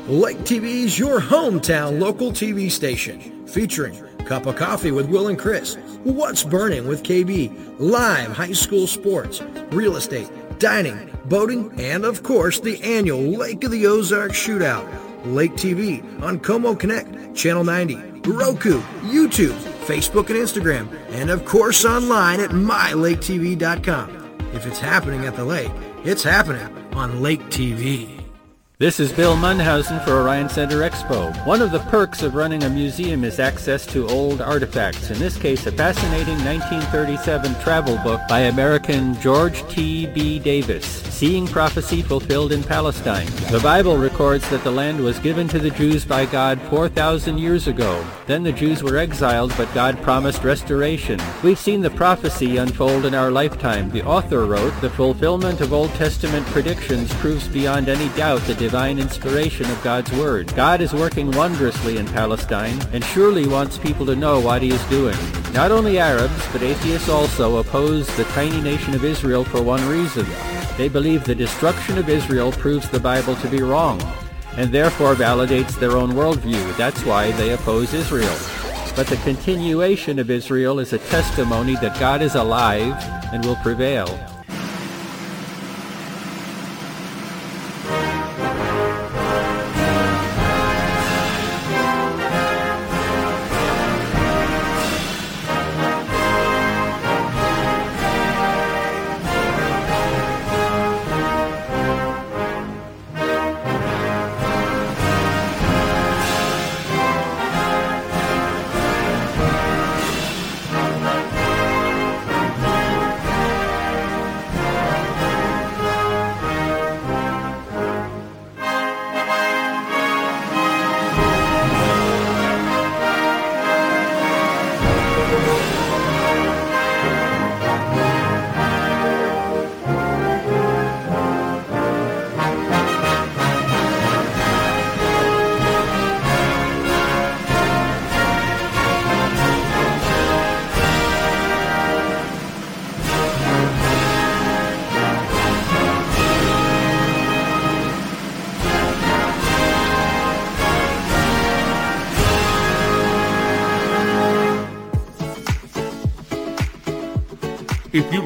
Lake 0.08 0.36
TV 0.40 0.84
is 0.84 0.98
your 0.98 1.18
hometown 1.18 1.98
local 1.98 2.30
TV 2.30 2.70
station 2.70 3.46
featuring 3.46 3.98
Cup 4.26 4.44
of 4.44 4.54
Coffee 4.54 4.90
with 4.90 5.08
Will 5.08 5.28
and 5.28 5.38
Chris, 5.38 5.76
What's 6.02 6.42
Burning 6.44 6.86
with 6.86 7.02
KB, 7.02 7.50
live 7.78 8.30
high 8.30 8.52
school 8.52 8.86
sports, 8.86 9.40
real 9.70 9.96
estate, 9.96 10.28
dining, 10.58 11.10
boating, 11.24 11.72
and 11.80 12.04
of 12.04 12.22
course 12.22 12.60
the 12.60 12.82
annual 12.82 13.22
Lake 13.22 13.64
of 13.64 13.70
the 13.70 13.86
Ozarks 13.86 14.38
Shootout. 14.38 14.86
Lake 15.24 15.52
TV 15.52 16.02
on 16.22 16.38
Co-Mo 16.38 16.76
Connect, 16.76 17.34
Channel 17.34 17.64
90, 17.64 17.94
Roku, 18.28 18.82
YouTube, 19.04 19.58
Facebook 19.86 20.28
and 20.28 20.36
Instagram, 20.36 20.86
and 21.12 21.30
of 21.30 21.46
course 21.46 21.86
online 21.86 22.40
at 22.40 22.50
mylaketv.com. 22.50 24.38
If 24.52 24.66
it's 24.66 24.78
happening 24.78 25.24
at 25.24 25.34
the 25.34 25.46
lake, 25.46 25.72
it's 26.04 26.22
happening 26.22 26.68
on 26.92 27.22
Lake 27.22 27.40
TV. 27.44 28.13
This 28.76 28.98
is 28.98 29.12
Bill 29.12 29.36
Munhausen 29.36 30.04
for 30.04 30.14
Orion 30.14 30.48
Center 30.48 30.78
Expo. 30.78 31.32
One 31.46 31.62
of 31.62 31.70
the 31.70 31.78
perks 31.78 32.24
of 32.24 32.34
running 32.34 32.64
a 32.64 32.68
museum 32.68 33.22
is 33.22 33.38
access 33.38 33.86
to 33.86 34.08
old 34.08 34.40
artifacts, 34.40 35.12
in 35.12 35.18
this 35.20 35.36
case 35.36 35.64
a 35.66 35.70
fascinating 35.70 36.44
1937 36.44 37.54
travel 37.62 37.96
book 37.98 38.20
by 38.28 38.40
American 38.40 39.14
George 39.20 39.64
T. 39.68 40.06
B. 40.06 40.40
Davis, 40.40 40.84
Seeing 40.84 41.46
Prophecy 41.46 42.02
Fulfilled 42.02 42.50
in 42.50 42.64
Palestine. 42.64 43.28
The 43.52 43.60
Bible 43.62 43.96
records 43.96 44.50
that 44.50 44.64
the 44.64 44.72
land 44.72 44.98
was 44.98 45.20
given 45.20 45.46
to 45.48 45.60
the 45.60 45.70
Jews 45.70 46.04
by 46.04 46.26
God 46.26 46.60
4,000 46.62 47.38
years 47.38 47.68
ago. 47.68 48.04
Then 48.26 48.42
the 48.42 48.50
Jews 48.50 48.82
were 48.82 48.96
exiled, 48.96 49.54
but 49.56 49.72
God 49.72 50.02
promised 50.02 50.42
restoration. 50.42 51.20
We've 51.44 51.60
seen 51.60 51.80
the 51.80 51.90
prophecy 51.90 52.56
unfold 52.56 53.04
in 53.04 53.14
our 53.14 53.30
lifetime. 53.30 53.90
The 53.90 54.04
author 54.04 54.46
wrote, 54.46 54.74
The 54.80 54.90
fulfillment 54.90 55.60
of 55.60 55.72
Old 55.72 55.94
Testament 55.94 56.44
predictions 56.46 57.14
proves 57.14 57.46
beyond 57.46 57.88
any 57.88 58.08
doubt 58.16 58.40
the 58.40 58.64
divine 58.74 58.98
inspiration 58.98 59.70
of 59.70 59.80
God's 59.84 60.10
Word. 60.14 60.52
God 60.56 60.80
is 60.80 60.92
working 60.92 61.30
wondrously 61.30 61.98
in 61.98 62.06
Palestine 62.06 62.76
and 62.92 63.04
surely 63.04 63.46
wants 63.46 63.78
people 63.78 64.04
to 64.04 64.16
know 64.16 64.40
what 64.40 64.62
he 64.62 64.70
is 64.72 64.84
doing. 64.86 65.16
Not 65.52 65.70
only 65.70 66.00
Arabs, 66.00 66.44
but 66.50 66.60
atheists 66.60 67.08
also 67.08 67.58
oppose 67.58 68.08
the 68.16 68.24
tiny 68.34 68.60
nation 68.60 68.92
of 68.92 69.04
Israel 69.04 69.44
for 69.44 69.62
one 69.62 69.86
reason. 69.86 70.26
They 70.76 70.88
believe 70.88 71.22
the 71.22 71.36
destruction 71.36 71.98
of 71.98 72.08
Israel 72.08 72.50
proves 72.50 72.90
the 72.90 72.98
Bible 72.98 73.36
to 73.36 73.48
be 73.48 73.62
wrong 73.62 74.02
and 74.56 74.72
therefore 74.72 75.14
validates 75.14 75.78
their 75.78 75.92
own 75.92 76.10
worldview. 76.14 76.76
That's 76.76 77.04
why 77.04 77.30
they 77.30 77.50
oppose 77.50 77.94
Israel. 77.94 78.36
But 78.96 79.06
the 79.06 79.20
continuation 79.22 80.18
of 80.18 80.32
Israel 80.32 80.80
is 80.80 80.92
a 80.92 80.98
testimony 80.98 81.76
that 81.76 82.00
God 82.00 82.22
is 82.22 82.34
alive 82.34 82.96
and 83.32 83.44
will 83.44 83.54
prevail. 83.62 84.08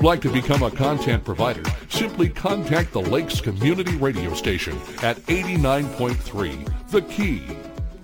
Like 0.08 0.22
to 0.22 0.32
become 0.32 0.62
a 0.62 0.70
content 0.70 1.22
provider, 1.22 1.62
simply 1.90 2.30
contact 2.30 2.92
the 2.92 2.98
Lakes 2.98 3.42
Community 3.42 3.94
Radio 3.96 4.32
Station 4.32 4.72
at 5.02 5.18
89.3 5.26 6.88
The 6.88 7.02
Key. 7.02 7.42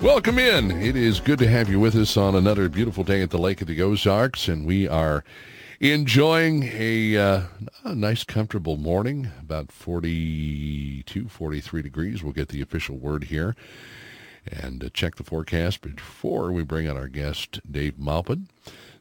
Welcome 0.03 0.39
in. 0.39 0.71
It 0.71 0.97
is 0.97 1.19
good 1.19 1.39
to 1.39 1.49
have 1.49 1.71
you 1.71 1.81
with 1.81 1.95
us 1.95 2.19
on 2.19 2.35
another 2.35 2.69
beautiful 2.69 3.05
day 3.05 3.23
at 3.23 3.31
the 3.31 3.39
Lake 3.39 3.63
of 3.63 3.69
the 3.69 3.81
Ozarks, 3.81 4.49
and 4.49 4.67
we 4.67 4.87
are 4.87 5.25
enjoying 5.81 6.65
a, 6.75 7.17
uh, 7.17 7.43
a 7.85 7.95
nice, 7.95 8.23
comfortable 8.23 8.77
morning, 8.77 9.31
about 9.41 9.73
42, 9.73 11.29
43 11.29 11.81
degrees. 11.81 12.23
We'll 12.23 12.35
get 12.35 12.49
the 12.49 12.61
official 12.61 12.99
word 12.99 13.25
here 13.25 13.57
and 14.47 14.85
uh, 14.85 14.91
check 14.93 15.15
the 15.15 15.25
forecast 15.25 15.81
before 15.81 16.53
we 16.53 16.65
bring 16.65 16.87
on 16.87 16.99
our 16.99 17.09
guest, 17.09 17.61
Dave 17.73 17.99
Maupin. 17.99 18.49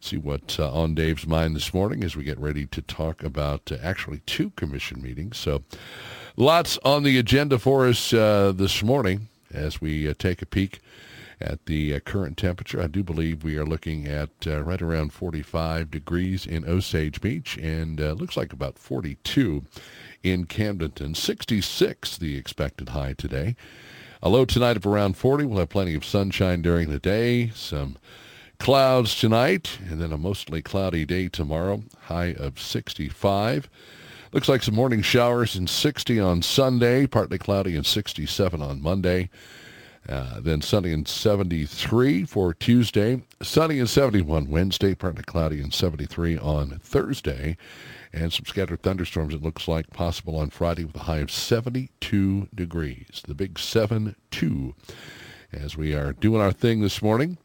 See 0.04 0.18
what's 0.18 0.60
uh, 0.60 0.70
on 0.70 0.96
Dave's 0.96 1.26
mind 1.26 1.56
this 1.56 1.74
morning 1.74 2.04
as 2.04 2.14
we 2.14 2.26
get 2.26 2.38
ready 2.38 2.66
to 2.66 2.82
talk 2.82 3.24
about 3.24 3.72
uh, 3.72 3.78
actually 3.82 4.20
two 4.26 4.50
commission 4.58 5.02
meetings. 5.02 5.38
So 5.38 5.64
lots 6.36 6.78
on 6.84 7.04
the 7.04 7.18
agenda 7.18 7.58
for 7.58 7.88
us 7.88 8.12
uh, 8.12 8.52
this 8.54 8.84
morning 8.84 9.30
as 9.54 9.80
we 9.80 10.10
uh, 10.10 10.14
take 10.20 10.42
a 10.42 10.46
peek 10.46 10.82
at 11.40 11.68
the 11.68 11.96
uh, 11.96 12.00
current 12.02 12.36
temperature. 12.36 12.82
I 12.82 12.88
do 12.88 13.02
believe 13.02 13.46
we 13.46 13.56
are 13.56 13.66
looking 13.66 14.06
at 14.06 14.32
right 14.46 14.82
around 14.82 15.14
45 15.14 15.90
degrees 15.90 16.46
in 16.46 16.68
Osage 16.68 17.22
Beach 17.22 17.58
and 17.58 17.98
looks 18.20 18.36
like 18.36 18.52
about 18.52 18.78
42 18.78 19.64
in 20.22 20.48
Camdenton. 20.48 21.16
66 21.16 22.18
the 22.18 22.36
expected 22.36 22.90
high 22.90 23.14
today. 23.14 23.56
A 24.22 24.28
low 24.28 24.44
tonight 24.44 24.76
of 24.76 24.86
around 24.86 25.16
40. 25.16 25.46
We'll 25.46 25.60
have 25.60 25.70
plenty 25.70 25.96
of 25.96 26.04
sunshine 26.04 26.62
during 26.62 26.90
the 26.90 27.00
day. 27.00 27.52
Some 27.56 27.96
clouds 28.64 29.20
tonight, 29.20 29.78
and 29.90 30.00
then 30.00 30.14
a 30.14 30.18
mostly 30.18 30.62
cloudy 30.62 31.04
day 31.04 31.28
tomorrow. 31.28 31.84
High 32.04 32.34
of 32.40 32.62
65. 32.62 33.70
Looks 34.32 34.48
like 34.48 34.64
some 34.64 34.74
morning 34.74 35.02
showers 35.02 35.58
and 35.58 35.70
60 35.70 36.18
on 36.22 36.42
Sunday, 36.42 37.06
partly 37.06 37.38
cloudy 37.38 37.76
and 37.76 37.86
67 37.86 38.62
on 38.62 38.82
Monday. 38.82 39.30
Uh, 40.08 40.40
then 40.40 40.62
sunny 40.62 40.94
and 40.94 41.06
73 41.06 42.24
for 42.24 42.54
Tuesday. 42.54 43.22
Sunny 43.42 43.80
and 43.80 43.90
71 43.90 44.50
Wednesday, 44.50 44.96
partly 44.96 45.24
cloudy 45.24 45.60
and 45.60 45.74
73 45.74 46.38
on 46.38 46.80
Thursday 46.82 47.58
and 48.14 48.32
some 48.32 48.46
scattered 48.46 48.82
thunderstorms, 48.82 49.34
it 49.34 49.44
looks 49.44 49.68
like, 49.68 49.90
possible 49.90 50.38
on 50.38 50.50
Friday 50.50 50.86
with 50.86 50.96
a 50.96 51.00
high 51.00 51.18
of 51.18 51.32
72 51.32 52.48
degrees. 52.56 53.24
The 53.28 53.36
big 53.36 53.56
7-2 53.56 54.74
as 55.52 55.76
we 55.76 55.94
are 55.94 56.14
doing 56.14 56.40
our 56.40 56.54
thing 56.54 56.80
this 56.80 57.02
morning 57.02 57.38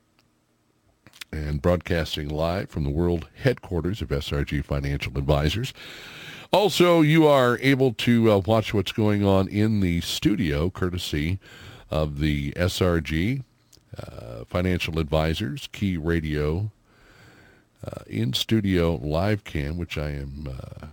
and 1.32 1.60
broadcasting 1.60 2.28
live 2.28 2.70
from 2.70 2.84
the 2.84 2.90
world 2.90 3.28
headquarters 3.42 4.00
of 4.02 4.08
SRG 4.08 4.64
Financial 4.64 5.16
Advisors. 5.18 5.72
Also, 6.52 7.02
you 7.02 7.26
are 7.26 7.58
able 7.60 7.92
to 7.92 8.32
uh, 8.32 8.38
watch 8.38 8.72
what's 8.72 8.92
going 8.92 9.24
on 9.24 9.48
in 9.48 9.80
the 9.80 10.00
studio 10.00 10.70
courtesy 10.70 11.38
of 11.90 12.20
the 12.20 12.52
SRG 12.52 13.42
uh, 13.98 14.44
Financial 14.46 14.98
Advisors 14.98 15.68
Key 15.72 15.96
Radio 15.96 16.70
uh, 17.84 18.02
in 18.06 18.32
studio 18.32 18.94
live 18.94 19.44
cam, 19.44 19.76
which 19.76 19.98
I 19.98 20.10
am 20.10 20.48
uh, 20.48 20.86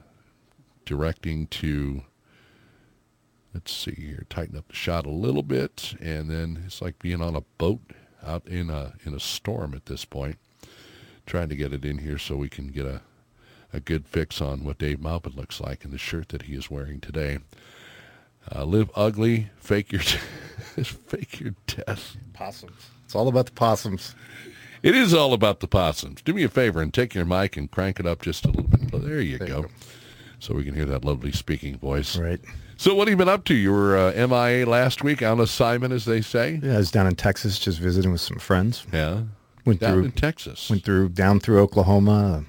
directing 0.85 1.47
to. 1.47 2.03
Let's 3.53 3.71
see 3.71 3.95
here, 3.95 4.25
tighten 4.29 4.57
up 4.57 4.67
the 4.67 4.75
shot 4.75 5.05
a 5.05 5.09
little 5.09 5.41
bit, 5.41 5.95
and 6.01 6.29
then 6.29 6.63
it's 6.65 6.81
like 6.81 6.99
being 6.99 7.21
on 7.21 7.37
a 7.37 7.41
boat 7.57 7.79
out 8.25 8.47
in 8.47 8.69
a 8.69 8.93
in 9.05 9.13
a 9.13 9.19
storm 9.19 9.73
at 9.73 9.85
this 9.85 10.05
point. 10.05 10.37
Trying 11.25 11.49
to 11.49 11.55
get 11.55 11.73
it 11.73 11.83
in 11.83 11.99
here 11.99 12.17
so 12.17 12.35
we 12.35 12.49
can 12.49 12.67
get 12.67 12.85
a 12.85 13.01
a 13.73 13.79
good 13.79 14.07
fix 14.07 14.41
on 14.41 14.63
what 14.63 14.77
Dave 14.77 14.99
Maupin 14.99 15.33
looks 15.35 15.59
like 15.59 15.83
in 15.83 15.91
the 15.91 15.97
shirt 15.97 16.29
that 16.29 16.43
he 16.43 16.55
is 16.55 16.71
wearing 16.71 16.99
today. 17.01 17.39
Uh, 18.53 18.63
live 18.63 18.89
ugly, 18.95 19.49
fake 19.57 19.91
your 19.91 20.01
fake 20.83 21.39
your 21.39 21.55
death. 21.67 22.15
Possums. 22.33 22.89
It's 23.03 23.15
all 23.15 23.27
about 23.27 23.47
the 23.47 23.51
possums. 23.51 24.15
It 24.83 24.95
is 24.95 25.13
all 25.13 25.33
about 25.33 25.61
the 25.61 25.67
possums. 25.67 26.21
Do 26.21 26.33
me 26.33 26.43
a 26.43 26.49
favor 26.49 26.81
and 26.81 26.93
take 26.93 27.15
your 27.15 27.25
mic 27.25 27.57
and 27.57 27.69
crank 27.71 27.99
it 27.99 28.05
up 28.05 28.21
just 28.21 28.45
a 28.45 28.49
little 28.49 28.69
bit. 28.69 28.91
There 28.91 29.19
you 29.19 29.39
there 29.39 29.47
go. 29.47 29.57
You 29.57 29.63
go. 29.63 29.69
So 30.39 30.53
we 30.53 30.63
can 30.63 30.75
hear 30.75 30.85
that 30.85 31.03
lovely 31.03 31.31
speaking 31.31 31.77
voice. 31.77 32.17
Right. 32.17 32.39
So 32.77 32.93
what 32.93 33.07
have 33.07 33.13
you 33.13 33.17
been 33.17 33.29
up 33.29 33.45
to? 33.45 33.53
You 33.53 33.71
were 33.71 33.97
uh, 33.97 34.27
MIA 34.27 34.65
last 34.65 35.03
week 35.03 35.23
on 35.23 35.39
assignment, 35.39 35.93
as 35.93 36.05
they 36.05 36.21
say. 36.21 36.59
Yeah, 36.61 36.73
I 36.73 36.77
was 36.77 36.91
down 36.91 37.07
in 37.07 37.15
Texas 37.15 37.57
just 37.57 37.79
visiting 37.79 38.11
with 38.11 38.21
some 38.21 38.37
friends. 38.37 38.85
Yeah. 38.91 39.21
Went 39.65 39.79
down 39.79 39.93
through 39.93 40.03
in 40.05 40.11
Texas. 40.11 40.69
Went 40.69 40.83
through 40.83 41.09
down 41.09 41.39
through 41.39 41.59
Oklahoma, 41.59 42.45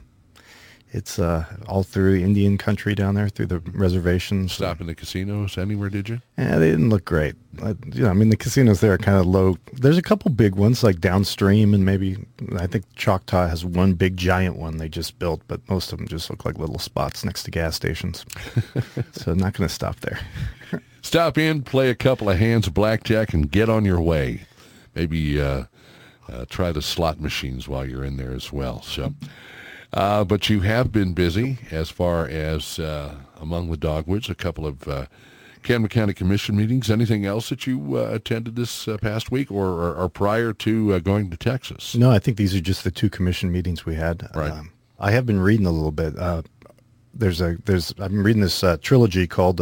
it's 0.96 1.18
uh, 1.18 1.44
all 1.68 1.82
through 1.82 2.16
Indian 2.16 2.56
country 2.56 2.94
down 2.94 3.14
there, 3.14 3.28
through 3.28 3.46
the 3.46 3.58
reservations. 3.74 4.52
Stop 4.52 4.80
in 4.80 4.86
the 4.86 4.94
casinos 4.94 5.58
anywhere, 5.58 5.90
did 5.90 6.08
you? 6.08 6.22
Yeah, 6.38 6.56
they 6.56 6.70
didn't 6.70 6.88
look 6.88 7.04
great. 7.04 7.34
I, 7.62 7.74
you 7.92 8.02
know, 8.02 8.08
I 8.08 8.14
mean, 8.14 8.30
the 8.30 8.36
casinos 8.36 8.80
there 8.80 8.94
are 8.94 8.98
kind 8.98 9.18
of 9.18 9.26
low. 9.26 9.58
There's 9.74 9.98
a 9.98 10.02
couple 10.02 10.30
big 10.30 10.54
ones 10.54 10.82
like 10.82 11.00
downstream, 11.00 11.74
and 11.74 11.84
maybe 11.84 12.16
I 12.58 12.66
think 12.66 12.86
Choctaw 12.96 13.46
has 13.46 13.62
one 13.62 13.92
big 13.92 14.16
giant 14.16 14.56
one 14.56 14.78
they 14.78 14.88
just 14.88 15.18
built, 15.18 15.42
but 15.48 15.60
most 15.68 15.92
of 15.92 15.98
them 15.98 16.08
just 16.08 16.30
look 16.30 16.46
like 16.46 16.58
little 16.58 16.78
spots 16.78 17.24
next 17.24 17.42
to 17.42 17.50
gas 17.50 17.76
stations. 17.76 18.24
so 19.12 19.34
not 19.34 19.52
going 19.52 19.68
to 19.68 19.74
stop 19.74 20.00
there. 20.00 20.18
stop 21.02 21.36
in, 21.36 21.62
play 21.62 21.90
a 21.90 21.94
couple 21.94 22.30
of 22.30 22.38
hands 22.38 22.66
of 22.66 22.72
blackjack, 22.72 23.34
and 23.34 23.50
get 23.50 23.68
on 23.68 23.84
your 23.84 24.00
way. 24.00 24.46
Maybe 24.94 25.38
uh, 25.38 25.64
uh, 26.26 26.46
try 26.48 26.72
the 26.72 26.80
slot 26.80 27.20
machines 27.20 27.68
while 27.68 27.86
you're 27.86 28.04
in 28.04 28.16
there 28.16 28.32
as 28.32 28.50
well. 28.50 28.80
So. 28.80 29.12
Uh, 29.92 30.24
but 30.24 30.48
you 30.48 30.60
have 30.60 30.92
been 30.92 31.14
busy 31.14 31.58
as 31.70 31.90
far 31.90 32.26
as 32.26 32.78
uh, 32.78 33.14
among 33.40 33.70
the 33.70 33.76
dogwoods, 33.76 34.28
a 34.28 34.34
couple 34.34 34.66
of 34.66 34.86
uh, 34.88 35.06
County 35.62 36.14
Commission 36.14 36.56
meetings. 36.56 36.90
Anything 36.90 37.24
else 37.24 37.48
that 37.48 37.66
you 37.66 37.96
uh, 37.96 38.10
attended 38.12 38.56
this 38.56 38.86
uh, 38.88 38.98
past 38.98 39.30
week 39.30 39.50
or, 39.50 39.66
or, 39.66 39.94
or 39.94 40.08
prior 40.08 40.52
to 40.52 40.94
uh, 40.94 40.98
going 40.98 41.30
to 41.30 41.36
Texas? 41.36 41.94
No, 41.94 42.10
I 42.10 42.18
think 42.18 42.36
these 42.36 42.54
are 42.54 42.60
just 42.60 42.84
the 42.84 42.90
two 42.90 43.10
commission 43.10 43.50
meetings 43.50 43.86
we 43.86 43.94
had. 43.94 44.28
Right. 44.34 44.52
Um, 44.52 44.72
I 44.98 45.10
have 45.12 45.26
been 45.26 45.40
reading 45.40 45.66
a 45.66 45.72
little 45.72 45.92
bit. 45.92 46.14
there's 47.14 47.40
a 47.40 47.56
there's 47.64 47.90
I've 47.98 48.10
been 48.10 48.22
reading 48.22 48.42
this 48.42 48.64
trilogy 48.82 49.26
called 49.26 49.60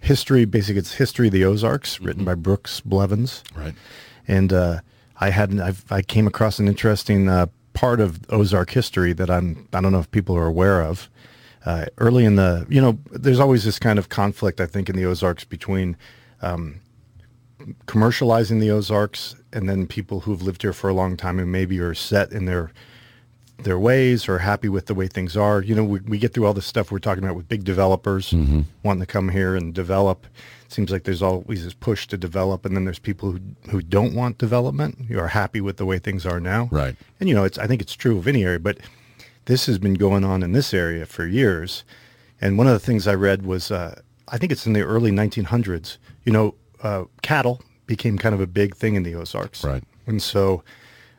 History. 0.00 0.44
Basically, 0.44 0.78
it's 0.78 0.94
History 0.94 1.26
of 1.28 1.32
the 1.32 1.44
Ozarks, 1.44 1.96
mm-hmm. 1.96 2.04
written 2.06 2.24
by 2.24 2.34
Brooks 2.34 2.80
Blevins. 2.80 3.42
Right. 3.54 3.74
And 4.26 4.52
I 4.52 5.30
hadn't. 5.30 5.60
I've, 5.60 5.84
I 5.90 6.02
came 6.02 6.26
across 6.26 6.58
an 6.58 6.68
interesting 6.68 7.28
part 7.80 7.98
of 7.98 8.20
Ozark 8.28 8.70
history 8.72 9.14
that 9.14 9.30
I'm 9.30 9.66
I 9.72 9.80
don't 9.80 9.90
know 9.90 10.00
if 10.00 10.10
people 10.10 10.36
are 10.36 10.46
aware 10.46 10.82
of. 10.82 11.08
Uh, 11.64 11.86
early 11.96 12.26
in 12.26 12.36
the 12.36 12.66
you 12.68 12.80
know 12.80 12.98
there's 13.10 13.40
always 13.40 13.64
this 13.64 13.78
kind 13.78 13.98
of 13.98 14.10
conflict 14.10 14.60
I 14.60 14.66
think 14.66 14.90
in 14.90 14.96
the 14.96 15.06
Ozarks 15.06 15.44
between 15.44 15.96
um, 16.42 16.82
commercializing 17.86 18.60
the 18.60 18.70
Ozarks 18.70 19.34
and 19.50 19.66
then 19.66 19.86
people 19.86 20.20
who've 20.20 20.42
lived 20.42 20.60
here 20.60 20.74
for 20.74 20.90
a 20.90 20.94
long 20.94 21.16
time 21.16 21.38
and 21.38 21.50
maybe 21.50 21.80
are 21.80 21.94
set 21.94 22.32
in 22.32 22.44
their 22.44 22.70
their 23.62 23.78
ways 23.78 24.28
or 24.28 24.38
happy 24.40 24.68
with 24.68 24.84
the 24.84 24.94
way 24.94 25.06
things 25.06 25.34
are. 25.34 25.62
You 25.62 25.74
know, 25.74 25.84
we, 25.84 26.00
we 26.00 26.18
get 26.18 26.34
through 26.34 26.46
all 26.46 26.54
this 26.54 26.66
stuff 26.66 26.90
we're 26.90 26.98
talking 26.98 27.24
about 27.24 27.36
with 27.36 27.48
big 27.48 27.64
developers 27.64 28.30
mm-hmm. 28.30 28.60
wanting 28.82 29.00
to 29.00 29.06
come 29.06 29.30
here 29.30 29.56
and 29.56 29.72
develop 29.72 30.26
seems 30.72 30.90
like 30.90 31.04
there's 31.04 31.22
always 31.22 31.64
this 31.64 31.74
push 31.74 32.06
to 32.08 32.16
develop, 32.16 32.64
and 32.64 32.76
then 32.76 32.84
there's 32.84 32.98
people 32.98 33.32
who 33.32 33.40
who 33.70 33.82
don't 33.82 34.14
want 34.14 34.38
development, 34.38 35.06
who 35.08 35.18
are 35.18 35.28
happy 35.28 35.60
with 35.60 35.76
the 35.76 35.86
way 35.86 35.98
things 35.98 36.24
are 36.26 36.40
now. 36.40 36.68
Right. 36.70 36.96
And 37.18 37.28
you 37.28 37.34
know, 37.34 37.44
it's 37.44 37.58
I 37.58 37.66
think 37.66 37.82
it's 37.82 37.94
true 37.94 38.18
of 38.18 38.26
any 38.26 38.44
area, 38.44 38.58
but 38.58 38.78
this 39.46 39.66
has 39.66 39.78
been 39.78 39.94
going 39.94 40.24
on 40.24 40.42
in 40.42 40.52
this 40.52 40.72
area 40.72 41.06
for 41.06 41.26
years. 41.26 41.84
And 42.40 42.56
one 42.56 42.66
of 42.66 42.72
the 42.72 42.78
things 42.78 43.06
I 43.06 43.14
read 43.14 43.44
was, 43.44 43.70
uh, 43.70 44.00
I 44.28 44.38
think 44.38 44.52
it's 44.52 44.66
in 44.66 44.72
the 44.72 44.82
early 44.82 45.10
1900s. 45.10 45.98
You 46.24 46.32
know, 46.32 46.54
uh, 46.82 47.04
cattle 47.22 47.60
became 47.86 48.16
kind 48.16 48.34
of 48.34 48.40
a 48.40 48.46
big 48.46 48.76
thing 48.76 48.94
in 48.94 49.02
the 49.02 49.14
Ozarks. 49.14 49.64
Right. 49.64 49.82
And 50.06 50.22
so, 50.22 50.62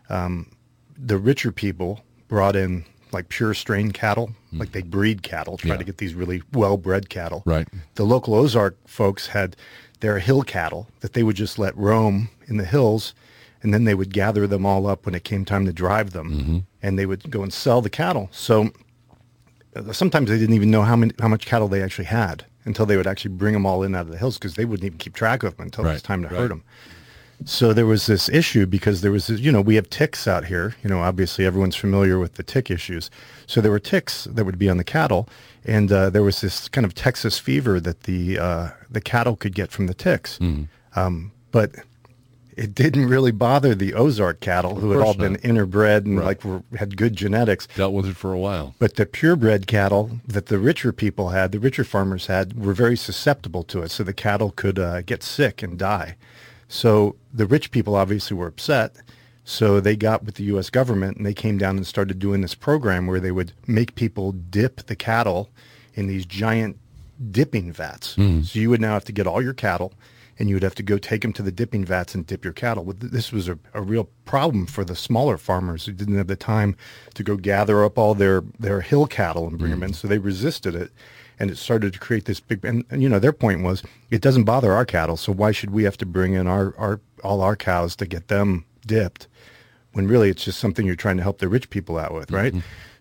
um, 0.09 0.51
the 0.97 1.17
richer 1.17 1.51
people 1.51 2.03
brought 2.27 2.55
in 2.55 2.85
like 3.13 3.29
pure 3.29 3.53
strain 3.53 3.91
cattle, 3.91 4.31
mm. 4.53 4.59
like 4.59 4.71
they 4.71 4.81
breed 4.81 5.23
cattle, 5.23 5.57
try 5.57 5.71
yeah. 5.71 5.77
to 5.77 5.83
get 5.83 5.97
these 5.97 6.13
really 6.13 6.41
well-bred 6.53 7.09
cattle. 7.09 7.43
Right. 7.45 7.67
The 7.95 8.05
local 8.05 8.33
Ozark 8.33 8.77
folks 8.87 9.27
had 9.27 9.55
their 9.99 10.19
hill 10.19 10.43
cattle 10.43 10.87
that 11.01 11.13
they 11.13 11.23
would 11.23 11.35
just 11.35 11.59
let 11.59 11.75
roam 11.77 12.29
in 12.47 12.57
the 12.57 12.65
hills, 12.65 13.13
and 13.61 13.73
then 13.73 13.83
they 13.83 13.93
would 13.93 14.13
gather 14.13 14.47
them 14.47 14.65
all 14.65 14.87
up 14.87 15.05
when 15.05 15.15
it 15.15 15.23
came 15.23 15.45
time 15.45 15.65
to 15.65 15.73
drive 15.73 16.11
them, 16.11 16.31
mm-hmm. 16.31 16.57
and 16.81 16.97
they 16.97 17.05
would 17.05 17.29
go 17.29 17.43
and 17.43 17.53
sell 17.53 17.81
the 17.81 17.89
cattle. 17.89 18.29
So 18.31 18.71
uh, 19.75 19.93
sometimes 19.93 20.29
they 20.29 20.37
didn't 20.37 20.55
even 20.55 20.71
know 20.71 20.81
how 20.81 20.95
many 20.95 21.13
how 21.19 21.27
much 21.27 21.45
cattle 21.45 21.67
they 21.67 21.81
actually 21.81 22.05
had 22.05 22.45
until 22.65 22.85
they 22.85 22.97
would 22.97 23.07
actually 23.07 23.33
bring 23.35 23.53
them 23.53 23.65
all 23.65 23.83
in 23.83 23.95
out 23.95 24.01
of 24.01 24.11
the 24.11 24.17
hills 24.17 24.37
because 24.37 24.55
they 24.55 24.65
wouldn't 24.65 24.85
even 24.85 24.97
keep 24.97 25.13
track 25.13 25.43
of 25.43 25.57
them 25.57 25.65
until 25.65 25.83
right. 25.83 25.91
it 25.91 25.93
was 25.93 26.01
time 26.01 26.21
to 26.21 26.27
right. 26.27 26.37
herd 26.37 26.51
them. 26.51 26.63
So 27.45 27.73
there 27.73 27.85
was 27.85 28.05
this 28.05 28.29
issue 28.29 28.65
because 28.65 29.01
there 29.01 29.11
was, 29.11 29.27
this, 29.27 29.39
you 29.39 29.51
know, 29.51 29.61
we 29.61 29.75
have 29.75 29.89
ticks 29.89 30.27
out 30.27 30.45
here. 30.45 30.75
You 30.83 30.89
know, 30.89 31.01
obviously 31.01 31.45
everyone's 31.45 31.75
familiar 31.75 32.19
with 32.19 32.35
the 32.35 32.43
tick 32.43 32.69
issues. 32.69 33.09
So 33.47 33.61
there 33.61 33.71
were 33.71 33.79
ticks 33.79 34.25
that 34.25 34.45
would 34.45 34.59
be 34.59 34.69
on 34.69 34.77
the 34.77 34.83
cattle, 34.83 35.27
and 35.65 35.91
uh, 35.91 36.09
there 36.09 36.23
was 36.23 36.41
this 36.41 36.67
kind 36.69 36.85
of 36.85 36.93
Texas 36.93 37.39
fever 37.39 37.79
that 37.79 38.03
the 38.03 38.39
uh, 38.39 38.69
the 38.89 39.01
cattle 39.01 39.35
could 39.35 39.55
get 39.55 39.71
from 39.71 39.87
the 39.87 39.93
ticks. 39.93 40.37
Mm. 40.39 40.67
Um, 40.95 41.31
but 41.51 41.71
it 42.57 42.75
didn't 42.75 43.07
really 43.07 43.31
bother 43.31 43.73
the 43.73 43.93
Ozark 43.93 44.39
cattle 44.39 44.75
who 44.75 44.91
had 44.91 45.01
all 45.01 45.13
been 45.13 45.33
not. 45.33 45.41
interbred 45.41 46.05
and 46.05 46.17
Right. 46.17 46.25
like 46.25 46.43
were, 46.43 46.63
had 46.77 46.97
good 46.97 47.15
genetics. 47.15 47.67
Dealt 47.75 47.93
with 47.93 48.05
it 48.05 48.15
for 48.17 48.33
a 48.33 48.37
while. 48.37 48.75
But 48.77 48.97
the 48.97 49.05
purebred 49.05 49.67
cattle 49.67 50.19
that 50.27 50.47
the 50.47 50.59
richer 50.59 50.91
people 50.91 51.29
had, 51.29 51.51
the 51.53 51.59
richer 51.59 51.83
farmers 51.83 52.27
had, 52.27 52.63
were 52.63 52.73
very 52.73 52.97
susceptible 52.97 53.63
to 53.63 53.81
it. 53.81 53.91
So 53.91 54.03
the 54.03 54.13
cattle 54.13 54.51
could 54.51 54.77
uh, 54.77 55.01
get 55.01 55.23
sick 55.23 55.63
and 55.63 55.77
die. 55.79 56.17
So 56.71 57.17
the 57.33 57.45
rich 57.45 57.69
people 57.71 57.95
obviously 57.95 58.37
were 58.37 58.47
upset. 58.47 58.95
So 59.43 59.81
they 59.81 59.97
got 59.97 60.23
with 60.23 60.35
the 60.35 60.45
U.S. 60.45 60.69
government 60.69 61.17
and 61.17 61.25
they 61.25 61.33
came 61.33 61.57
down 61.57 61.75
and 61.75 61.85
started 61.85 62.17
doing 62.17 62.39
this 62.39 62.55
program 62.55 63.07
where 63.07 63.19
they 63.19 63.31
would 63.31 63.51
make 63.67 63.95
people 63.95 64.31
dip 64.31 64.85
the 64.85 64.95
cattle 64.95 65.49
in 65.95 66.07
these 66.07 66.25
giant 66.25 66.79
dipping 67.29 67.73
vats. 67.73 68.15
Hmm. 68.15 68.43
So 68.43 68.57
you 68.57 68.69
would 68.69 68.79
now 68.79 68.93
have 68.93 69.03
to 69.05 69.11
get 69.11 69.27
all 69.27 69.41
your 69.41 69.53
cattle 69.53 69.93
and 70.39 70.47
you 70.47 70.55
would 70.55 70.63
have 70.63 70.75
to 70.75 70.83
go 70.83 70.97
take 70.97 71.23
them 71.23 71.33
to 71.33 71.43
the 71.43 71.51
dipping 71.51 71.83
vats 71.83 72.15
and 72.15 72.25
dip 72.25 72.45
your 72.45 72.53
cattle. 72.53 72.93
This 72.97 73.33
was 73.33 73.49
a, 73.49 73.59
a 73.73 73.81
real 73.81 74.09
problem 74.23 74.65
for 74.65 74.85
the 74.85 74.95
smaller 74.95 75.37
farmers 75.37 75.85
who 75.85 75.91
didn't 75.91 76.15
have 76.15 76.27
the 76.27 76.37
time 76.37 76.77
to 77.15 77.23
go 77.23 77.35
gather 77.35 77.83
up 77.83 77.97
all 77.97 78.15
their, 78.15 78.43
their 78.57 78.79
hill 78.79 79.07
cattle 79.07 79.45
and 79.45 79.59
bring 79.59 79.71
them 79.71 79.83
in. 79.83 79.89
Hmm. 79.89 79.95
So 79.95 80.07
they 80.07 80.19
resisted 80.19 80.73
it. 80.73 80.91
And 81.41 81.49
it 81.49 81.57
started 81.57 81.93
to 81.93 81.99
create 81.99 82.25
this 82.25 82.39
big, 82.39 82.63
and, 82.63 82.85
and 82.91 83.01
you 83.01 83.09
know, 83.09 83.19
their 83.19 83.33
point 83.33 83.63
was, 83.63 83.81
it 84.11 84.21
doesn't 84.21 84.43
bother 84.43 84.73
our 84.73 84.85
cattle. 84.85 85.17
So 85.17 85.31
why 85.31 85.51
should 85.51 85.71
we 85.71 85.83
have 85.83 85.97
to 85.97 86.05
bring 86.05 86.33
in 86.33 86.45
our, 86.45 86.75
our, 86.77 87.01
all 87.23 87.41
our 87.41 87.55
cows 87.55 87.95
to 87.97 88.05
get 88.05 88.27
them 88.27 88.65
dipped? 88.85 89.27
when 89.93 90.07
really 90.07 90.29
it's 90.29 90.43
just 90.43 90.59
something 90.59 90.85
you're 90.85 90.95
trying 90.95 91.17
to 91.17 91.23
help 91.23 91.39
the 91.39 91.49
rich 91.49 91.69
people 91.69 91.97
out 91.97 92.13
with, 92.13 92.31
right? 92.31 92.53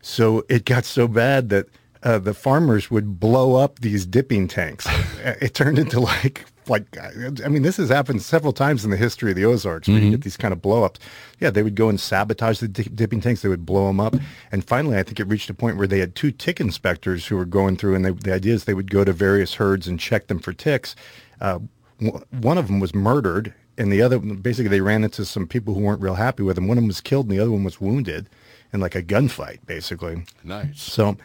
So 0.03 0.45
it 0.49 0.65
got 0.65 0.85
so 0.85 1.07
bad 1.07 1.49
that 1.51 1.67
uh, 2.03 2.19
the 2.19 2.35
farmers 2.35 2.91
would 2.91 3.21
blow 3.21 3.57
up 3.57 3.81
these 3.81 4.07
dipping 4.07 4.49
tanks. 4.49 4.87
It 5.23 5.53
turned 5.55 5.79
into 5.79 6.01
like 6.01 6.47
like 6.71 6.97
I 7.45 7.49
mean, 7.49 7.63
this 7.63 7.77
has 7.77 7.91
happened 7.91 8.23
several 8.23 8.53
times 8.53 8.85
in 8.85 8.91
the 8.91 8.97
history 8.97 9.31
of 9.31 9.37
the 9.37 9.45
Ozarks 9.45 9.89
where 9.89 9.99
you 9.99 10.11
get 10.11 10.23
these 10.23 10.37
kind 10.37 10.53
of 10.53 10.63
blow-ups. 10.63 11.01
Yeah, 11.41 11.51
they 11.51 11.63
would 11.63 11.75
go 11.75 11.89
and 11.89 12.01
sabotage 12.01 12.61
the 12.61 12.69
di- 12.69 12.85
dipping 12.85 13.21
tanks. 13.21 13.43
They 13.43 13.49
would 13.49 13.67
blow 13.67 13.89
them 13.89 14.01
up, 14.01 14.15
and 14.51 14.65
finally, 14.65 14.97
I 14.97 15.03
think 15.03 15.21
it 15.21 15.25
reached 15.25 15.51
a 15.51 15.55
point 15.55 15.77
where 15.77 15.87
they 15.87 15.99
had 15.99 16.15
two 16.15 16.31
tick 16.31 16.61
inspectors 16.61 17.27
who 17.27 17.37
were 17.37 17.45
going 17.45 17.77
through, 17.77 17.95
and 17.97 18.05
they, 18.05 18.11
the 18.13 18.33
idea 18.33 18.55
is 18.55 18.65
they 18.65 18.75
would 18.75 18.91
go 18.91 19.05
to 19.05 19.13
various 19.13 19.55
herds 19.55 19.87
and 19.87 20.01
check 20.01 20.29
them 20.29 20.39
for 20.39 20.53
ticks. 20.53 20.97
Uh, 21.41 21.59
w- 22.01 22.25
one 22.31 22.57
of 22.57 22.69
them 22.69 22.81
was 22.81 22.95
murdered 22.95 23.53
and 23.79 23.91
the 23.91 24.03
other 24.03 24.19
basically 24.19 24.69
they 24.69 24.83
ran 24.83 25.05
into 25.05 25.25
some 25.25 25.47
people 25.47 25.73
who 25.75 25.81
weren't 25.81 26.03
real 26.03 26.17
happy 26.17 26.43
with 26.43 26.59
him. 26.59 26.69
One 26.69 26.77
of 26.77 26.83
them 26.83 26.89
was 26.89 27.01
killed, 27.01 27.27
and 27.27 27.33
the 27.37 27.41
other 27.41 27.51
one 27.51 27.65
was 27.65 27.81
wounded 27.81 28.29
in 28.73 28.81
like 28.81 28.95
a 28.95 29.03
gunfight, 29.03 29.59
basically. 29.67 30.25
Nice. 30.45 30.83
So 30.83 31.17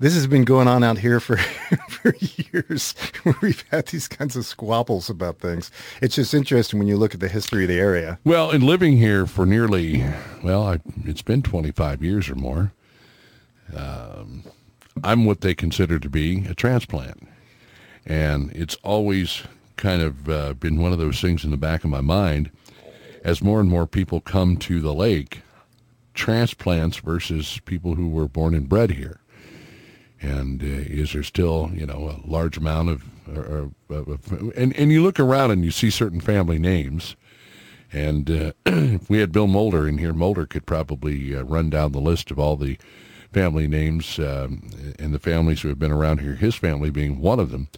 this 0.00 0.14
has 0.14 0.26
been 0.26 0.44
going 0.44 0.66
on 0.66 0.82
out 0.82 0.98
here 0.98 1.20
for 1.20 1.36
for 1.88 2.14
years. 2.52 2.94
We've 3.42 3.64
had 3.70 3.86
these 3.86 4.08
kinds 4.08 4.34
of 4.34 4.44
squabbles 4.44 5.08
about 5.08 5.38
things. 5.38 5.70
It's 6.02 6.16
just 6.16 6.34
interesting 6.34 6.78
when 6.78 6.88
you 6.88 6.96
look 6.96 7.14
at 7.14 7.20
the 7.20 7.28
history 7.28 7.64
of 7.64 7.68
the 7.68 7.78
area. 7.78 8.18
Well, 8.24 8.50
in 8.50 8.62
living 8.62 8.96
here 8.96 9.26
for 9.26 9.46
nearly, 9.46 10.04
well, 10.42 10.66
I, 10.66 10.80
it's 11.04 11.22
been 11.22 11.42
25 11.42 12.02
years 12.02 12.28
or 12.28 12.34
more, 12.34 12.72
um, 13.76 14.42
I'm 15.04 15.26
what 15.26 15.42
they 15.42 15.54
consider 15.54 15.98
to 15.98 16.08
be 16.08 16.46
a 16.46 16.54
transplant. 16.54 17.28
And 18.06 18.50
it's 18.52 18.76
always 18.82 19.42
kind 19.76 20.02
of 20.02 20.28
uh, 20.28 20.54
been 20.54 20.80
one 20.80 20.92
of 20.92 20.98
those 20.98 21.20
things 21.20 21.44
in 21.44 21.50
the 21.50 21.56
back 21.56 21.84
of 21.84 21.90
my 21.90 22.00
mind 22.00 22.50
as 23.22 23.42
more 23.42 23.60
and 23.60 23.68
more 23.68 23.86
people 23.86 24.20
come 24.22 24.56
to 24.56 24.80
the 24.80 24.94
lake, 24.94 25.42
transplants 26.14 26.96
versus 26.96 27.60
people 27.66 27.94
who 27.94 28.08
were 28.08 28.28
born 28.28 28.54
and 28.54 28.66
bred 28.66 28.92
here. 28.92 29.20
And 30.20 30.62
uh, 30.62 30.66
is 30.66 31.12
there 31.12 31.22
still, 31.22 31.70
you 31.72 31.86
know, 31.86 32.08
a 32.10 32.28
large 32.28 32.58
amount 32.58 32.90
of, 32.90 33.04
or, 33.34 33.70
or, 33.88 34.52
and, 34.54 34.76
and 34.76 34.92
you 34.92 35.02
look 35.02 35.18
around 35.18 35.50
and 35.50 35.64
you 35.64 35.70
see 35.70 35.90
certain 35.90 36.20
family 36.20 36.58
names. 36.58 37.16
And 37.92 38.30
uh, 38.30 38.52
if 38.66 39.08
we 39.08 39.18
had 39.18 39.32
Bill 39.32 39.46
Mulder 39.46 39.88
in 39.88 39.98
here, 39.98 40.12
Mulder 40.12 40.46
could 40.46 40.66
probably 40.66 41.34
uh, 41.34 41.42
run 41.42 41.70
down 41.70 41.92
the 41.92 42.00
list 42.00 42.30
of 42.30 42.38
all 42.38 42.56
the 42.56 42.78
family 43.32 43.68
names 43.68 44.18
um, 44.18 44.68
and 44.98 45.14
the 45.14 45.18
families 45.18 45.62
who 45.62 45.68
have 45.68 45.78
been 45.78 45.92
around 45.92 46.20
here, 46.20 46.34
his 46.34 46.54
family 46.54 46.90
being 46.90 47.20
one 47.20 47.38
of 47.38 47.50
them. 47.50 47.68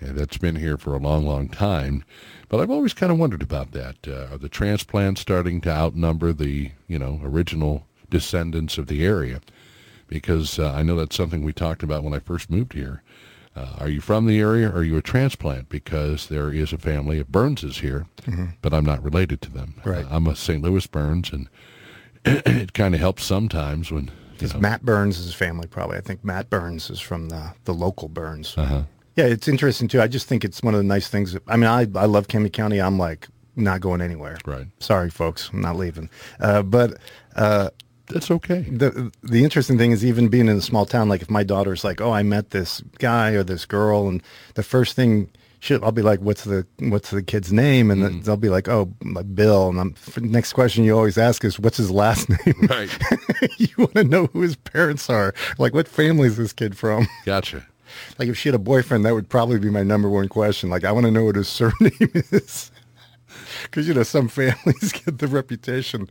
And 0.00 0.16
that's 0.18 0.36
been 0.36 0.56
here 0.56 0.76
for 0.76 0.94
a 0.94 0.98
long, 0.98 1.26
long 1.26 1.48
time. 1.48 2.04
But 2.48 2.60
I've 2.60 2.70
always 2.70 2.92
kind 2.92 3.12
of 3.12 3.18
wondered 3.18 3.42
about 3.42 3.72
that. 3.72 3.96
Uh, 4.06 4.34
are 4.34 4.38
the 4.38 4.48
transplants 4.48 5.20
starting 5.20 5.60
to 5.62 5.70
outnumber 5.70 6.32
the, 6.32 6.72
you 6.88 6.98
know, 6.98 7.20
original 7.22 7.86
descendants 8.10 8.78
of 8.78 8.88
the 8.88 9.04
area? 9.04 9.40
Because 10.12 10.58
uh, 10.58 10.72
I 10.72 10.82
know 10.82 10.96
that's 10.96 11.16
something 11.16 11.42
we 11.42 11.52
talked 11.54 11.82
about 11.82 12.04
when 12.04 12.12
I 12.12 12.18
first 12.18 12.50
moved 12.50 12.74
here. 12.74 13.02
Uh, 13.56 13.76
are 13.78 13.88
you 13.88 14.00
from 14.00 14.26
the 14.26 14.40
area 14.40 14.68
or 14.68 14.78
are 14.78 14.82
you 14.82 14.96
a 14.96 15.02
transplant? 15.02 15.68
Because 15.68 16.28
there 16.28 16.52
is 16.52 16.72
a 16.72 16.78
family 16.78 17.18
of 17.18 17.28
Burnses 17.32 17.78
here, 17.78 18.06
but 18.60 18.72
I'm 18.74 18.84
not 18.84 19.02
related 19.02 19.40
to 19.42 19.50
them. 19.50 19.74
Right. 19.84 20.04
Uh, 20.04 20.08
I'm 20.10 20.26
a 20.26 20.36
St. 20.36 20.62
Louis 20.62 20.86
Burns, 20.86 21.32
and 21.32 21.48
it 22.24 22.72
kind 22.74 22.94
of 22.94 23.00
helps 23.00 23.24
sometimes 23.24 23.90
when, 23.90 24.10
Because 24.32 24.54
Matt 24.54 24.82
Burns 24.84 25.18
is 25.18 25.30
a 25.30 25.36
family, 25.36 25.66
probably. 25.66 25.96
I 25.98 26.00
think 26.00 26.24
Matt 26.24 26.48
Burns 26.50 26.90
is 26.90 27.00
from 27.00 27.28
the 27.28 27.54
the 27.64 27.74
local 27.74 28.08
Burns. 28.08 28.56
uh-huh. 28.56 28.82
Yeah, 29.16 29.26
it's 29.26 29.46
interesting 29.48 29.88
too. 29.88 30.00
I 30.00 30.08
just 30.08 30.26
think 30.26 30.42
it's 30.44 30.62
one 30.62 30.72
of 30.74 30.78
the 30.78 30.84
nice 30.84 31.08
things. 31.08 31.32
That, 31.34 31.42
I 31.46 31.56
mean, 31.56 31.68
I 31.68 31.80
I 31.94 32.06
love 32.06 32.28
Kenny 32.28 32.48
County. 32.48 32.80
I'm 32.80 32.98
like 32.98 33.28
not 33.56 33.82
going 33.82 34.00
anywhere. 34.00 34.38
Right. 34.46 34.66
Sorry, 34.78 35.10
folks, 35.10 35.50
I'm 35.52 35.60
not 35.60 35.76
leaving. 35.76 36.08
Uh, 36.40 36.62
but 36.62 36.96
uh, 37.36 37.68
that's 38.12 38.30
okay. 38.30 38.60
the 38.62 39.12
the 39.22 39.44
interesting 39.44 39.78
thing 39.78 39.92
is 39.92 40.04
even 40.04 40.28
being 40.28 40.48
in 40.48 40.56
a 40.56 40.62
small 40.62 40.86
town. 40.86 41.08
Like 41.08 41.22
if 41.22 41.30
my 41.30 41.42
daughter's 41.42 41.84
like, 41.84 42.00
"Oh, 42.00 42.12
I 42.12 42.22
met 42.22 42.50
this 42.50 42.80
guy 42.98 43.30
or 43.30 43.42
this 43.42 43.64
girl," 43.64 44.08
and 44.08 44.22
the 44.54 44.62
first 44.62 44.96
thing. 44.96 45.30
She'll, 45.60 45.84
I'll 45.84 45.92
be 45.92 46.02
like, 46.02 46.18
"What's 46.18 46.42
the 46.42 46.66
what's 46.80 47.10
the 47.10 47.22
kid's 47.22 47.52
name?" 47.52 47.92
And 47.92 48.02
then 48.02 48.14
mm. 48.14 48.24
they'll 48.24 48.36
be 48.36 48.48
like, 48.48 48.68
"Oh, 48.68 48.86
Bill." 48.86 49.68
And 49.68 49.80
I'm, 49.80 49.94
next 50.16 50.54
question 50.54 50.82
you 50.82 50.96
always 50.96 51.16
ask 51.16 51.44
is, 51.44 51.56
"What's 51.56 51.76
his 51.76 51.88
last 51.88 52.28
name?" 52.46 52.66
Right. 52.68 52.90
you 53.58 53.68
want 53.78 53.94
to 53.94 54.02
know 54.02 54.26
who 54.26 54.40
his 54.40 54.56
parents 54.56 55.08
are. 55.08 55.32
Like, 55.58 55.72
what 55.72 55.86
family 55.86 56.26
is 56.26 56.36
this 56.36 56.52
kid 56.52 56.76
from? 56.76 57.06
Gotcha. 57.24 57.64
Like, 58.18 58.28
if 58.28 58.36
she 58.36 58.48
had 58.48 58.54
a 58.56 58.58
boyfriend, 58.58 59.04
that 59.04 59.14
would 59.14 59.28
probably 59.28 59.60
be 59.60 59.70
my 59.70 59.82
number 59.82 60.08
one 60.08 60.28
question. 60.28 60.68
Like, 60.70 60.84
I 60.84 60.90
want 60.90 61.06
to 61.06 61.12
know 61.12 61.24
what 61.24 61.36
his 61.36 61.48
surname 61.48 61.92
is. 62.12 62.72
Because, 63.62 63.86
you 63.86 63.94
know, 63.94 64.02
some 64.02 64.28
families 64.28 64.92
get 64.92 65.18
the 65.18 65.28
reputation. 65.28 66.08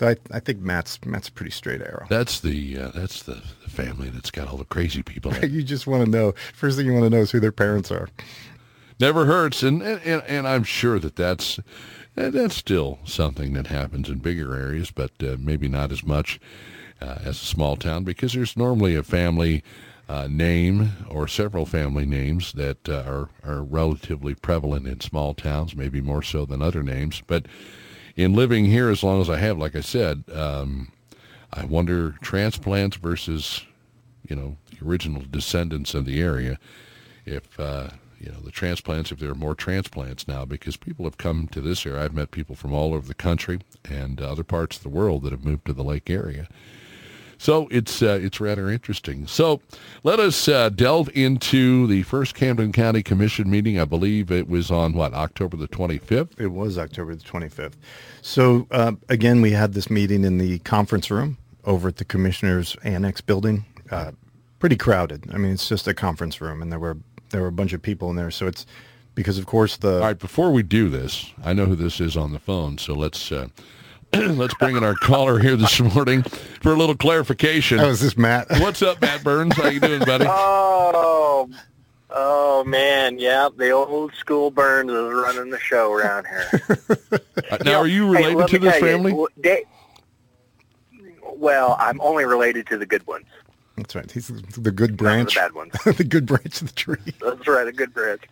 I, 0.00 0.16
I 0.30 0.40
think 0.40 0.60
Matt's 0.60 0.98
Matt's 1.04 1.28
a 1.28 1.32
pretty 1.32 1.50
straight 1.50 1.80
arrow. 1.80 2.06
That's 2.08 2.40
the 2.40 2.78
uh, 2.78 2.88
that's 2.94 3.22
the, 3.22 3.42
the 3.62 3.70
family 3.70 4.10
that's 4.10 4.30
got 4.30 4.48
all 4.48 4.56
the 4.56 4.64
crazy 4.64 5.02
people. 5.02 5.32
You 5.44 5.62
just 5.62 5.86
want 5.86 6.04
to 6.04 6.10
know. 6.10 6.32
First 6.54 6.76
thing 6.76 6.86
you 6.86 6.92
want 6.92 7.04
to 7.04 7.10
know 7.10 7.22
is 7.22 7.30
who 7.30 7.40
their 7.40 7.52
parents 7.52 7.90
are. 7.90 8.08
Never 8.98 9.26
hurts, 9.26 9.62
and 9.62 9.82
and, 9.82 10.22
and 10.22 10.48
I'm 10.48 10.64
sure 10.64 10.98
that 10.98 11.16
that's 11.16 11.58
that's 12.14 12.56
still 12.56 12.98
something 13.04 13.52
that 13.54 13.66
happens 13.66 14.08
in 14.08 14.18
bigger 14.18 14.54
areas, 14.54 14.90
but 14.90 15.10
uh, 15.22 15.36
maybe 15.38 15.68
not 15.68 15.92
as 15.92 16.04
much 16.04 16.40
uh, 17.00 17.18
as 17.24 17.42
a 17.42 17.44
small 17.44 17.76
town 17.76 18.04
because 18.04 18.32
there's 18.32 18.56
normally 18.56 18.94
a 18.94 19.02
family 19.02 19.62
uh, 20.08 20.28
name 20.30 20.92
or 21.08 21.26
several 21.26 21.66
family 21.66 22.06
names 22.06 22.52
that 22.52 22.88
uh, 22.88 23.02
are 23.06 23.28
are 23.44 23.62
relatively 23.62 24.34
prevalent 24.34 24.86
in 24.86 25.00
small 25.00 25.34
towns, 25.34 25.74
maybe 25.74 26.00
more 26.00 26.22
so 26.22 26.44
than 26.44 26.62
other 26.62 26.82
names. 26.82 27.22
But 27.26 27.46
in 28.16 28.34
living 28.34 28.66
here 28.66 28.90
as 28.90 29.02
long 29.02 29.20
as 29.20 29.28
I 29.28 29.38
have, 29.38 29.58
like 29.58 29.74
I 29.74 29.80
said, 29.80 30.24
um, 30.32 30.92
I 31.52 31.64
wonder 31.64 32.16
transplants 32.20 32.96
versus 32.96 33.62
you 34.28 34.34
know 34.34 34.56
the 34.70 34.86
original 34.86 35.22
descendants 35.30 35.94
of 35.94 36.04
the 36.04 36.20
area 36.20 36.58
if 37.24 37.58
uh, 37.60 37.90
you 38.18 38.30
know 38.30 38.40
the 38.40 38.50
transplants 38.50 39.12
if 39.12 39.18
there 39.18 39.30
are 39.30 39.36
more 39.36 39.54
transplants 39.54 40.26
now 40.26 40.44
because 40.44 40.76
people 40.76 41.04
have 41.04 41.18
come 41.18 41.48
to 41.48 41.60
this 41.60 41.84
area. 41.86 42.04
I've 42.04 42.14
met 42.14 42.30
people 42.30 42.56
from 42.56 42.72
all 42.72 42.94
over 42.94 43.06
the 43.06 43.14
country 43.14 43.60
and 43.84 44.20
other 44.20 44.44
parts 44.44 44.76
of 44.76 44.82
the 44.82 44.88
world 44.88 45.22
that 45.22 45.32
have 45.32 45.44
moved 45.44 45.66
to 45.66 45.72
the 45.72 45.84
lake 45.84 46.10
area 46.10 46.48
so 47.44 47.68
it's 47.70 48.02
uh, 48.02 48.18
it's 48.22 48.40
rather 48.40 48.70
interesting 48.70 49.26
so 49.26 49.60
let 50.02 50.18
us 50.18 50.48
uh, 50.48 50.68
delve 50.70 51.10
into 51.14 51.86
the 51.86 52.02
first 52.04 52.34
camden 52.34 52.72
county 52.72 53.02
commission 53.02 53.50
meeting 53.50 53.78
i 53.78 53.84
believe 53.84 54.30
it 54.30 54.48
was 54.48 54.70
on 54.70 54.92
what 54.92 55.12
october 55.12 55.56
the 55.56 55.68
25th 55.68 56.40
It 56.40 56.48
was 56.48 56.78
October 56.78 57.14
the 57.14 57.24
25th. 57.24 57.74
So, 58.22 58.66
uh, 58.70 58.92
again, 59.08 59.42
we 59.42 59.52
had 59.52 59.74
this 59.74 59.90
meeting 59.90 60.24
in 60.24 60.38
the 60.38 60.58
conference 60.60 61.10
room 61.10 61.36
over 61.64 61.88
at 61.88 61.96
the 61.96 62.04
Commissioner's 62.04 62.76
Annex 62.84 63.20
building. 63.20 63.64
Uh, 63.90 64.12
pretty 64.58 64.76
crowded. 64.76 65.24
I 65.32 65.36
mean, 65.38 65.52
it's 65.52 65.68
just 65.68 65.86
a 65.86 65.94
conference 65.94 66.40
room, 66.40 66.62
and 66.62 66.72
there 66.72 66.78
were 66.78 66.96
there 67.30 67.42
were 67.42 67.48
a 67.48 67.52
bunch 67.52 67.72
of 67.72 67.82
people 67.82 68.10
in 68.10 68.16
there. 68.16 68.30
So 68.30 68.46
it's 68.46 68.66
because, 69.14 69.38
of 69.38 69.46
course, 69.46 69.76
the 69.76 69.96
all 69.96 70.00
right 70.06 70.18
before 70.18 70.50
we 70.52 70.62
do 70.62 70.88
this 70.88 71.32
i 71.44 71.52
know 71.52 71.66
who 71.66 71.76
this 71.76 72.00
is 72.00 72.16
on 72.16 72.32
the 72.32 72.38
phone 72.38 72.78
so 72.78 72.94
let's 72.94 73.30
uh, 73.30 73.48
let's 74.36 74.54
bring 74.54 74.76
in 74.76 74.84
our 74.84 74.94
caller 74.94 75.38
here 75.40 75.56
this 75.56 75.80
morning 75.80 76.22
for 76.22 76.72
a 76.72 76.76
little 76.76 76.96
clarification 76.96 77.80
oh, 77.80 77.88
is 77.88 78.00
this 78.00 78.16
Matt? 78.16 78.46
What's 78.60 78.80
up, 78.82 79.00
Matt 79.00 79.24
Burns? 79.24 79.56
How 79.56 79.68
you 79.68 79.80
doing, 79.80 80.04
buddy? 80.04 80.26
Oh, 80.28 81.50
oh 82.10 82.64
man, 82.64 83.18
yeah, 83.18 83.48
the 83.56 83.70
old 83.70 84.14
school 84.14 84.50
Burns 84.50 84.90
is 84.90 85.12
running 85.12 85.50
the 85.50 85.58
show 85.58 85.92
around 85.92 86.26
here. 86.26 86.78
Uh, 87.50 87.58
now, 87.62 87.74
are 87.74 87.86
you 87.86 88.08
related 88.08 88.36
let 88.36 88.48
to 88.48 88.58
me 88.58 88.58
this 88.60 88.78
tell 88.78 88.88
you, 88.88 88.94
family? 88.96 89.26
they- 89.36 89.64
well, 91.36 91.76
I'm 91.78 92.00
only 92.00 92.24
related 92.24 92.66
to 92.68 92.78
the 92.78 92.86
good 92.86 93.06
ones. 93.06 93.26
That's 93.76 93.94
right. 93.94 94.10
He's 94.10 94.28
the 94.28 94.70
good 94.70 94.96
branch. 94.96 95.34
the 95.34 95.40
bad 95.40 95.52
ones. 95.52 95.72
the 95.84 96.04
good 96.04 96.24
branch 96.24 96.62
of 96.62 96.68
the 96.68 96.74
tree. 96.74 96.96
That's 97.20 97.46
right, 97.46 97.66
a 97.66 97.72
good 97.72 97.92
branch. 97.92 98.22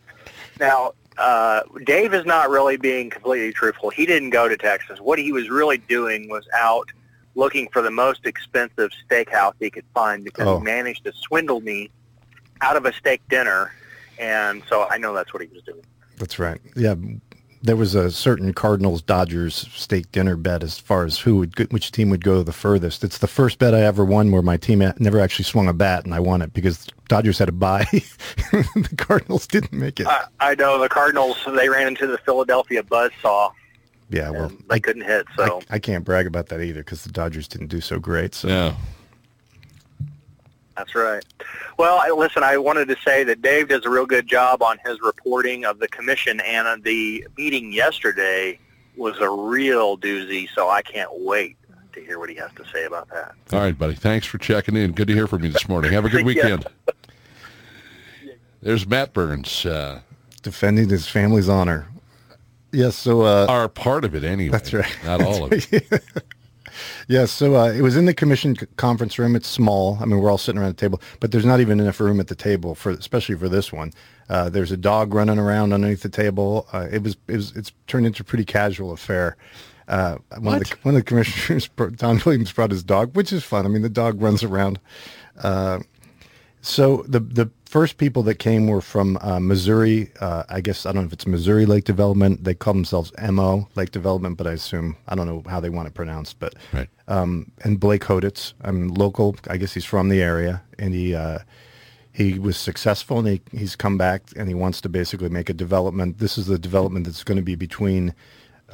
Now, 0.59 0.93
uh, 1.19 1.63
Dave 1.85 2.15
is 2.15 2.25
not 2.27 2.51
really 2.51 2.77
being 2.77 3.11
completely 3.11 3.53
truthful. 3.53 3.91
He 3.91 4.07
didn't 4.07 4.31
go 4.31 4.49
to 4.49 4.57
Texas. 4.57 5.01
What 5.01 5.19
he 5.19 5.33
was 5.33 5.49
really 5.51 5.79
doing 5.79 6.29
was 6.29 6.45
out 6.55 6.91
looking 7.35 7.69
for 7.73 7.81
the 7.83 7.91
most 7.91 8.27
expensive 8.27 8.91
steakhouse 9.09 9.55
he 9.59 9.71
could 9.71 9.85
find 9.95 10.25
because 10.25 10.47
Oh. 10.47 10.59
he 10.59 10.65
managed 10.65 11.05
to 11.05 11.13
swindle 11.13 11.61
me 11.61 11.91
out 12.61 12.77
of 12.77 12.85
a 12.87 12.93
steak 12.93 13.21
dinner, 13.29 13.73
and 14.19 14.63
so 14.69 14.87
I 14.91 14.99
know 14.99 15.15
that's 15.15 15.33
what 15.33 15.43
he 15.43 15.49
was 15.49 15.63
doing. 15.63 15.83
That's 16.19 16.39
right. 16.39 16.61
Yeah, 16.77 16.95
there 17.63 17.77
was 17.77 17.95
a 17.95 18.11
certain 18.11 18.53
Cardinals 18.53 19.03
Dodgers 19.03 19.69
steak 19.73 20.11
dinner 20.11 20.37
bet 20.37 20.63
as 20.63 20.79
far 20.79 21.05
as 21.05 21.19
who 21.19 21.37
would 21.37 21.73
which 21.73 21.93
team 21.93 22.11
would 22.11 22.25
go 22.25 22.43
the 22.43 22.53
furthest. 22.53 23.05
It's 23.05 23.19
the 23.19 23.29
first 23.29 23.59
bet 23.59 23.75
I 23.75 23.83
ever 23.83 24.05
won 24.05 24.33
where 24.33 24.43
my 24.43 24.57
team 24.57 24.79
never 24.99 25.21
actually 25.21 25.45
swung 25.45 25.69
a 25.69 25.73
bat 25.73 26.05
and 26.05 26.13
I 26.13 26.21
won 26.21 26.43
it 26.43 26.53
because 26.53 26.87
Dodgers 27.09 27.39
had 27.39 27.49
a 27.49 27.53
bye. 27.53 27.87
the 27.93 28.95
Cardinals 28.99 29.47
didn't 29.47 29.73
make 29.73 30.01
it. 30.01 30.07
I, 30.07 30.25
I 30.41 30.55
know 30.57 30.79
the 30.81 30.89
Cardinals. 30.89 31.37
They 31.47 31.69
ran 31.69 31.87
into 31.87 32.07
the 32.07 32.19
Philadelphia 32.19 32.83
buzzsaw. 32.83 33.53
yeah, 34.11 34.31
well, 34.31 34.51
They 34.69 34.81
couldn't 34.81 35.05
hit. 35.05 35.27
So 35.37 35.61
I, 35.71 35.77
I 35.77 35.79
can't 35.79 36.05
brag 36.05 36.27
about 36.27 36.49
that 36.49 36.61
either 36.61 36.81
because 36.81 37.05
the 37.05 37.13
Dodgers 37.13 37.47
didn't 37.47 37.69
do 37.69 37.81
so 37.81 37.99
great. 37.99 38.35
So 38.35 38.49
Yeah. 38.49 38.75
That's 40.77 40.95
right. 40.95 41.25
Well, 41.79 41.99
I, 41.99 42.11
listen, 42.11 42.43
I 42.43 42.57
wanted 42.59 42.89
to 42.89 42.97
say 43.05 43.25
that 43.25 43.43
Dave 43.43 43.69
does 43.69 43.85
a 43.85 43.91
real 43.91 44.07
good 44.07 44.27
job 44.27 44.63
on 44.63 44.79
his 44.85 45.01
reporting 45.03 45.65
of 45.65 45.79
the 45.79 45.89
commission, 45.89 46.41
and 46.41 46.67
uh, 46.67 46.77
the 46.83 47.27
meeting 47.37 47.73
yesterday 47.73 48.59
was 48.97 49.17
a 49.21 49.29
real 49.29 49.97
doozy, 49.99 50.49
so 50.55 50.69
I 50.71 50.83
can't 50.83 51.11
wait 51.13 51.57
to 51.93 52.01
hear 52.01 52.19
what 52.19 52.31
he 52.31 52.37
has 52.37 52.51
to 52.57 52.65
say 52.73 52.85
about 52.85 53.09
that. 53.11 53.35
All 53.53 53.61
right, 53.61 53.79
buddy. 53.79 53.95
Thanks 53.95 54.27
for 54.27 54.39
checking 54.39 54.77
in. 54.77 54.93
Good 54.93 55.09
to 55.09 55.15
hear 55.15 55.27
from 55.27 55.45
you 55.45 55.51
this 55.51 55.69
morning. 55.69 55.93
Have 55.93 56.05
a 56.05 56.09
good 56.09 56.21
Yeah. 56.27 56.27
weekend. 56.27 56.67
There's 58.63 58.87
Matt 58.87 59.13
Burns. 59.13 59.67
Uh, 59.67 60.01
defending 60.43 60.89
his 60.89 61.07
family's 61.09 61.49
honor. 61.49 61.87
Yes, 62.73 62.97
so 62.97 63.23
uh, 63.23 63.47
are 63.49 63.69
part 63.69 64.05
of 64.05 64.15
it 64.15 64.25
anyway. 64.25 64.51
That's 64.53 64.73
right. 64.73 64.97
Not 65.05 65.21
all 65.23 65.45
of 65.45 65.53
it. 65.53 66.05
Yeah, 67.09 67.27
so 67.27 67.57
uh, 67.57 67.71
it 67.71 67.83
was 67.83 67.97
in 67.97 68.07
the 68.07 68.15
commission 68.15 68.57
conference 68.77 69.19
room. 69.19 69.37
It's 69.37 69.49
small. 69.49 69.99
I 70.01 70.05
mean, 70.05 70.21
we're 70.21 70.31
all 70.31 70.39
sitting 70.39 70.61
around 70.61 70.71
the 70.77 70.81
table, 70.81 71.01
but 71.21 71.33
there's 71.33 71.45
not 71.45 71.61
even 71.61 71.81
enough 71.81 72.01
room 72.01 72.21
at 72.21 72.29
the 72.29 72.35
table 72.35 72.75
for, 72.75 72.91
especially 72.91 73.37
for 73.37 73.49
this 73.49 73.73
one. 73.73 73.93
Uh, 74.29 74.49
there's 74.49 74.73
a 74.73 74.77
dog 74.77 75.15
running 75.15 75.39
around 75.39 75.73
underneath 75.73 76.03
the 76.03 76.09
table. 76.09 76.67
Uh, 76.73 76.89
it 76.91 77.03
was, 77.03 77.17
it 77.29 77.37
was, 77.37 77.57
it's 77.57 77.73
turned 77.87 78.07
into 78.07 78.23
a 78.23 78.25
pretty 78.25 78.45
casual 78.45 78.93
affair. 78.93 79.37
Uh, 79.89 80.17
one 80.39 80.57
of 80.57 80.69
the 80.69 80.77
one 80.83 80.95
of 80.95 81.01
the 81.01 81.05
commissioners, 81.05 81.69
Don 81.97 82.21
Williams, 82.25 82.53
brought 82.53 82.71
his 82.71 82.85
dog, 82.85 83.15
which 83.17 83.33
is 83.33 83.45
fun. 83.45 83.67
I 83.67 83.69
mean, 83.69 83.83
the 83.83 83.89
dog 83.89 84.23
runs 84.23 84.43
around. 84.43 84.79
Uh, 85.43 85.81
so 86.61 87.05
the 87.09 87.21
the 87.21 87.51
first 87.73 87.97
people 87.97 88.23
that 88.23 88.35
came 88.35 88.67
were 88.67 88.83
from 88.83 89.17
uh, 89.23 89.41
Missouri. 89.41 90.11
Uh, 90.21 90.43
I 90.51 90.61
guess 90.61 90.85
I 90.85 90.93
don't 90.93 91.05
know 91.05 91.07
if 91.07 91.13
it's 91.15 91.27
Missouri 91.27 91.65
Lake 91.65 91.85
Development. 91.85 92.45
They 92.45 92.53
call 92.55 92.75
themselves 92.75 93.11
MO 93.31 93.67
Lake 93.77 93.91
Development, 93.93 94.37
but 94.37 94.47
I 94.47 94.53
assume 94.53 94.95
I 95.09 95.15
don't 95.15 95.27
know 95.27 95.43
how 95.49 95.59
they 95.59 95.71
want 95.71 95.89
it 95.89 95.95
pronounced. 95.95 96.39
But 96.39 96.55
Right. 96.71 96.89
um, 97.09 97.51
and 97.65 97.81
Blake 97.81 98.03
Hoditz, 98.03 98.53
I'm 98.61 98.89
local. 98.89 99.37
I 99.49 99.57
guess 99.57 99.73
he's 99.73 99.87
from 99.87 100.11
the 100.11 100.21
area, 100.21 100.63
and 100.79 100.93
he 100.93 101.15
uh, 101.15 101.39
he 102.13 102.39
was 102.39 102.59
successful, 102.59 103.21
and 103.21 103.27
he, 103.29 103.41
he's 103.57 103.75
come 103.75 103.97
back, 103.97 104.23
and 104.37 104.49
he 104.49 104.55
wants 104.55 104.83
to 104.83 104.91
basically 104.91 105.31
make 105.31 105.49
a 105.49 105.55
development. 105.55 106.19
This 106.19 106.37
is 106.37 106.47
the 106.49 106.59
development 106.59 107.07
that's 107.07 107.25
going 107.25 107.39
to 107.39 107.43
be 107.43 107.55
between. 107.55 108.15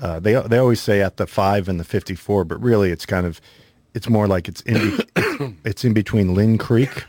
Uh, 0.00 0.18
they 0.18 0.34
they 0.48 0.58
always 0.58 0.80
say 0.80 1.02
at 1.02 1.18
the 1.18 1.26
five 1.28 1.68
and 1.68 1.78
the 1.78 1.84
54, 1.84 2.44
but 2.44 2.60
really 2.60 2.90
it's 2.90 3.06
kind 3.06 3.26
of 3.26 3.40
it's 3.94 4.08
more 4.08 4.26
like 4.26 4.48
it's 4.48 4.60
in 4.62 4.96
be- 4.96 5.56
it's 5.64 5.84
in 5.84 5.92
between 5.92 6.34
Linn 6.34 6.58
Creek 6.58 7.04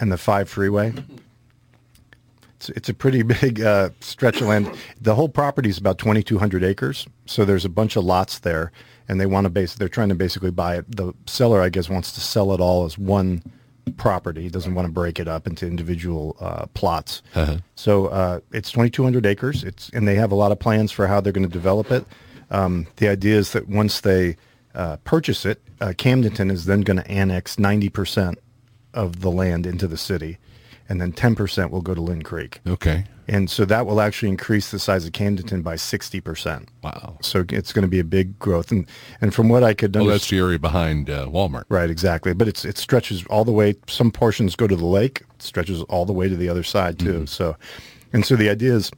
and 0.00 0.10
the 0.10 0.18
five 0.18 0.48
freeway. 0.48 0.92
It's, 2.56 2.68
it's 2.70 2.88
a 2.88 2.94
pretty 2.94 3.22
big 3.40 3.60
uh, 3.60 3.90
stretch 4.00 4.40
of 4.40 4.48
land. 4.48 4.70
The 5.00 5.14
whole 5.14 5.28
property 5.28 5.68
is 5.68 5.78
about 5.78 5.98
2,200 5.98 6.64
acres, 6.64 7.06
so 7.26 7.44
there's 7.44 7.64
a 7.64 7.70
bunch 7.70 7.96
of 7.96 8.04
lots 8.04 8.40
there, 8.40 8.72
and 9.08 9.20
they 9.20 9.26
want 9.26 9.44
to 9.44 9.50
base. 9.50 9.74
They're 9.74 9.88
trying 9.88 10.08
to 10.08 10.14
basically 10.14 10.50
buy 10.50 10.76
it. 10.76 10.96
The 10.96 11.12
seller, 11.26 11.60
I 11.62 11.68
guess, 11.68 11.88
wants 11.88 12.12
to 12.12 12.20
sell 12.20 12.52
it 12.52 12.60
all 12.60 12.84
as 12.84 12.98
one 12.98 13.42
property. 13.96 14.42
He 14.42 14.48
doesn't 14.48 14.74
want 14.74 14.86
to 14.86 14.92
break 14.92 15.18
it 15.18 15.26
up 15.28 15.46
into 15.46 15.66
individual 15.66 16.36
uh, 16.40 16.66
plots. 16.74 17.22
So 17.74 18.06
uh, 18.06 18.40
it's 18.52 18.70
2,200 18.70 19.26
acres. 19.26 19.64
It's 19.64 19.88
and 19.90 20.06
they 20.06 20.14
have 20.16 20.32
a 20.32 20.34
lot 20.34 20.52
of 20.52 20.58
plans 20.58 20.92
for 20.92 21.06
how 21.06 21.20
they're 21.20 21.32
going 21.32 21.46
to 21.46 21.52
develop 21.52 21.90
it. 21.90 22.04
Um, 22.50 22.86
the 22.96 23.08
idea 23.08 23.36
is 23.36 23.52
that 23.52 23.68
once 23.68 24.00
they 24.00 24.36
uh, 24.74 24.96
purchase 24.98 25.46
it, 25.46 25.60
uh, 25.80 25.88
Camdenton 25.88 26.50
is 26.50 26.66
then 26.66 26.82
going 26.82 26.98
to 26.98 27.10
annex 27.10 27.58
90 27.58 27.88
percent 27.88 28.38
of 28.94 29.20
the 29.20 29.30
land 29.30 29.66
into 29.66 29.86
the 29.86 29.96
city, 29.96 30.38
and 30.88 31.00
then 31.00 31.12
10 31.12 31.34
percent 31.34 31.70
will 31.70 31.82
go 31.82 31.94
to 31.94 32.00
Linn 32.00 32.22
Creek. 32.22 32.60
Okay. 32.66 33.04
And 33.28 33.48
so 33.48 33.64
that 33.64 33.86
will 33.86 34.00
actually 34.00 34.28
increase 34.28 34.72
the 34.72 34.80
size 34.80 35.06
of 35.06 35.12
Camdenton 35.12 35.62
by 35.62 35.76
60 35.76 36.20
percent. 36.20 36.68
Wow. 36.82 37.16
So 37.22 37.44
it's 37.48 37.72
going 37.72 37.84
to 37.84 37.88
be 37.88 38.00
a 38.00 38.04
big 38.04 38.38
growth, 38.38 38.72
and 38.72 38.86
and 39.20 39.32
from 39.32 39.48
what 39.48 39.62
I 39.62 39.72
could 39.72 39.96
understand. 39.96 40.14
that's 40.14 40.30
the 40.30 40.38
area 40.38 40.58
behind 40.58 41.08
uh, 41.08 41.26
Walmart. 41.26 41.64
Right, 41.68 41.90
exactly. 41.90 42.34
But 42.34 42.48
it's 42.48 42.64
it 42.64 42.76
stretches 42.76 43.24
all 43.26 43.44
the 43.44 43.52
way. 43.52 43.76
Some 43.86 44.10
portions 44.10 44.56
go 44.56 44.66
to 44.66 44.76
the 44.76 44.86
lake. 44.86 45.22
It 45.34 45.42
stretches 45.42 45.82
all 45.84 46.04
the 46.06 46.12
way 46.12 46.28
to 46.28 46.36
the 46.36 46.48
other 46.48 46.64
side 46.64 46.98
too. 46.98 47.26
So, 47.26 47.56
and 48.12 48.26
so 48.26 48.34
the 48.34 48.50
idea 48.50 48.74
is, 48.74 48.90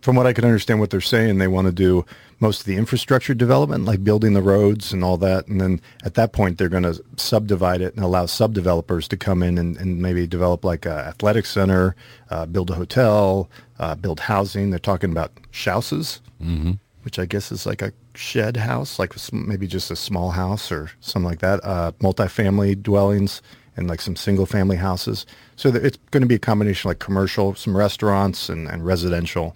from 0.00 0.16
what 0.16 0.26
I 0.26 0.32
can 0.32 0.44
understand, 0.46 0.80
what 0.80 0.88
they're 0.88 1.02
saying, 1.02 1.38
they 1.38 1.48
want 1.48 1.66
to 1.66 1.72
do 1.72 2.06
most 2.40 2.60
of 2.60 2.66
the 2.66 2.76
infrastructure 2.76 3.34
development, 3.34 3.84
like 3.84 4.02
building 4.02 4.32
the 4.32 4.42
roads 4.42 4.92
and 4.92 5.04
all 5.04 5.16
that. 5.18 5.46
And 5.46 5.60
then 5.60 5.80
at 6.02 6.14
that 6.14 6.32
point, 6.32 6.56
they're 6.58 6.68
going 6.70 6.82
to 6.84 7.02
subdivide 7.16 7.82
it 7.82 7.94
and 7.94 8.02
allow 8.04 8.26
sub-developers 8.26 9.06
to 9.08 9.16
come 9.16 9.42
in 9.42 9.58
and, 9.58 9.76
and 9.76 10.00
maybe 10.00 10.26
develop 10.26 10.64
like 10.64 10.86
a 10.86 11.06
athletic 11.06 11.44
center, 11.46 11.94
uh, 12.30 12.46
build 12.46 12.70
a 12.70 12.74
hotel, 12.74 13.48
uh, 13.78 13.94
build 13.94 14.20
housing. 14.20 14.70
They're 14.70 14.78
talking 14.78 15.10
about 15.12 15.32
houses 15.64 16.20
Mm-hmm. 16.42 16.72
which 17.02 17.18
I 17.18 17.26
guess 17.26 17.52
is 17.52 17.66
like 17.66 17.82
a 17.82 17.92
shed 18.14 18.56
house, 18.56 18.98
like 18.98 19.12
maybe 19.30 19.66
just 19.66 19.90
a 19.90 19.96
small 19.96 20.30
house 20.30 20.72
or 20.72 20.90
something 21.00 21.28
like 21.28 21.40
that. 21.40 21.60
Uh, 21.62 21.92
multifamily 22.00 22.82
dwellings 22.82 23.42
and 23.76 23.86
like 23.86 24.00
some 24.00 24.16
single 24.16 24.46
family 24.46 24.76
houses. 24.76 25.26
So 25.56 25.68
it's 25.68 25.98
going 26.10 26.22
to 26.22 26.26
be 26.26 26.36
a 26.36 26.38
combination 26.38 26.88
like 26.88 26.98
commercial, 26.98 27.54
some 27.54 27.76
restaurants 27.76 28.48
and, 28.48 28.68
and 28.68 28.86
residential. 28.86 29.52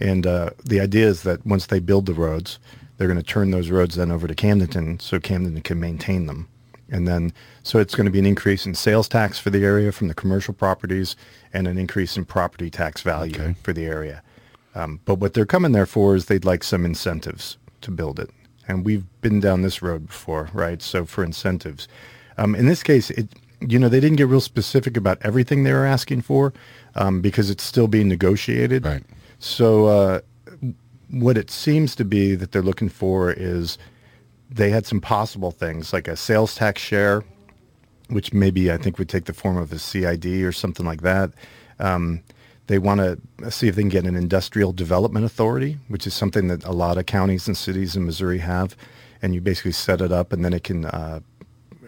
And 0.00 0.26
uh, 0.26 0.50
the 0.64 0.80
idea 0.80 1.06
is 1.06 1.22
that 1.22 1.44
once 1.46 1.66
they 1.66 1.80
build 1.80 2.06
the 2.06 2.14
roads, 2.14 2.58
they're 2.96 3.08
going 3.08 3.18
to 3.18 3.22
turn 3.22 3.50
those 3.50 3.70
roads 3.70 3.96
then 3.96 4.10
over 4.10 4.26
to 4.26 4.34
Camdenton 4.34 5.00
so 5.00 5.18
Camdenton 5.18 5.64
can 5.64 5.80
maintain 5.80 6.26
them. 6.26 6.48
And 6.88 7.08
then, 7.08 7.32
so 7.62 7.78
it's 7.78 7.94
going 7.94 8.04
to 8.04 8.12
be 8.12 8.18
an 8.18 8.26
increase 8.26 8.64
in 8.64 8.74
sales 8.74 9.08
tax 9.08 9.38
for 9.38 9.50
the 9.50 9.64
area 9.64 9.90
from 9.90 10.08
the 10.08 10.14
commercial 10.14 10.54
properties 10.54 11.16
and 11.52 11.66
an 11.66 11.78
increase 11.78 12.16
in 12.16 12.24
property 12.24 12.70
tax 12.70 13.02
value 13.02 13.54
for 13.62 13.72
the 13.72 13.84
area. 13.84 14.22
Um, 14.74 15.00
but 15.04 15.16
what 15.16 15.34
they're 15.34 15.46
coming 15.46 15.72
there 15.72 15.86
for 15.86 16.14
is 16.14 16.26
they'd 16.26 16.44
like 16.44 16.62
some 16.62 16.84
incentives 16.84 17.56
to 17.80 17.90
build 17.90 18.20
it. 18.20 18.30
And 18.68 18.84
we've 18.84 19.04
been 19.20 19.40
down 19.40 19.62
this 19.62 19.82
road 19.82 20.06
before, 20.06 20.50
right? 20.52 20.80
So 20.82 21.04
for 21.04 21.24
incentives, 21.24 21.88
um, 22.38 22.54
in 22.54 22.66
this 22.66 22.82
case, 22.82 23.10
it, 23.10 23.28
you 23.60 23.78
know, 23.78 23.88
they 23.88 24.00
didn't 24.00 24.16
get 24.16 24.28
real 24.28 24.40
specific 24.40 24.96
about 24.96 25.18
everything 25.22 25.64
they 25.64 25.72
were 25.72 25.86
asking 25.86 26.22
for 26.22 26.52
um, 26.94 27.20
because 27.20 27.48
it's 27.50 27.64
still 27.64 27.88
being 27.88 28.08
negotiated. 28.08 28.84
Right. 28.84 29.02
So 29.38 29.86
uh, 29.86 30.20
what 31.10 31.36
it 31.36 31.50
seems 31.50 31.94
to 31.96 32.04
be 32.04 32.34
that 32.34 32.52
they're 32.52 32.62
looking 32.62 32.88
for 32.88 33.30
is 33.30 33.78
they 34.50 34.70
had 34.70 34.86
some 34.86 35.00
possible 35.00 35.50
things 35.50 35.92
like 35.92 36.08
a 36.08 36.16
sales 36.16 36.54
tax 36.54 36.82
share, 36.82 37.24
which 38.08 38.32
maybe 38.32 38.70
I 38.70 38.76
think 38.76 38.98
would 38.98 39.08
take 39.08 39.24
the 39.24 39.32
form 39.32 39.56
of 39.56 39.72
a 39.72 39.78
CID 39.78 40.26
or 40.42 40.52
something 40.52 40.86
like 40.86 41.02
that. 41.02 41.32
Um, 41.78 42.22
they 42.68 42.78
want 42.78 43.00
to 43.00 43.50
see 43.50 43.68
if 43.68 43.76
they 43.76 43.82
can 43.82 43.88
get 43.88 44.06
an 44.06 44.16
industrial 44.16 44.72
development 44.72 45.24
authority, 45.24 45.78
which 45.88 46.06
is 46.06 46.14
something 46.14 46.48
that 46.48 46.64
a 46.64 46.72
lot 46.72 46.98
of 46.98 47.06
counties 47.06 47.46
and 47.46 47.56
cities 47.56 47.94
in 47.94 48.04
Missouri 48.04 48.38
have. 48.38 48.76
And 49.22 49.34
you 49.34 49.40
basically 49.40 49.72
set 49.72 50.00
it 50.00 50.12
up 50.12 50.32
and 50.32 50.44
then 50.44 50.52
it 50.52 50.64
can 50.64 50.84
uh, 50.86 51.20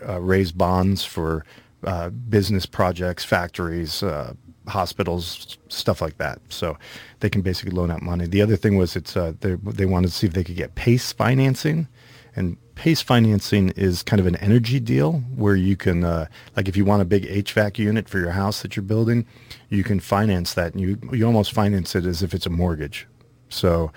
uh, 0.07 0.21
raise 0.21 0.53
bonds 0.53 1.05
for 1.05 1.45
uh, 1.85 2.11
business 2.11 2.67
projects, 2.67 3.25
factories, 3.25 4.03
uh, 4.03 4.35
hospitals, 4.69 5.59
stuff 5.69 6.01
like 6.01 6.19
that. 6.19 6.41
So 6.49 6.77
they 7.21 7.31
can 7.31 7.43
basically 7.43 7.73
loan 7.73 7.91
out 7.91 8.03
money. 8.03 8.27
The 8.27 8.43
other 8.43 8.57
thing 8.57 8.77
was 8.77 8.97
it's 8.97 9.17
uh, 9.17 9.33
they 9.41 9.55
they 9.55 9.87
wanted 9.87 10.09
to 10.09 10.15
see 10.15 10.27
if 10.27 10.35
they 10.35 10.45
could 10.45 10.57
get 10.57 10.75
PACE 10.75 11.13
financing, 11.13 11.89
and 12.37 12.57
PACE 12.75 13.03
financing 13.03 13.71
is 13.71 14.03
kind 14.03 14.21
of 14.21 14.27
an 14.27 14.37
energy 14.37 14.81
deal 14.81 15.15
where 15.35 15.57
you 15.57 15.77
can 15.77 16.05
uh, 16.05 16.27
like 16.57 16.69
if 16.69 16.77
you 16.77 16.85
want 16.85 17.03
a 17.03 17.05
big 17.05 17.25
HVAC 17.25 17.79
unit 17.79 18.09
for 18.09 18.19
your 18.19 18.33
house 18.33 18.63
that 18.63 18.77
you're 18.77 18.85
building, 18.85 19.27
you 19.69 19.83
can 19.83 20.01
finance 20.01 20.55
that, 20.55 20.73
and 20.75 20.81
you 20.81 20.99
you 21.13 21.27
almost 21.27 21.53
finance 21.53 21.95
it 21.95 22.07
as 22.07 22.23
if 22.23 22.35
it's 22.35 22.47
a 22.47 22.51
mortgage. 22.51 23.07
So 23.49 23.93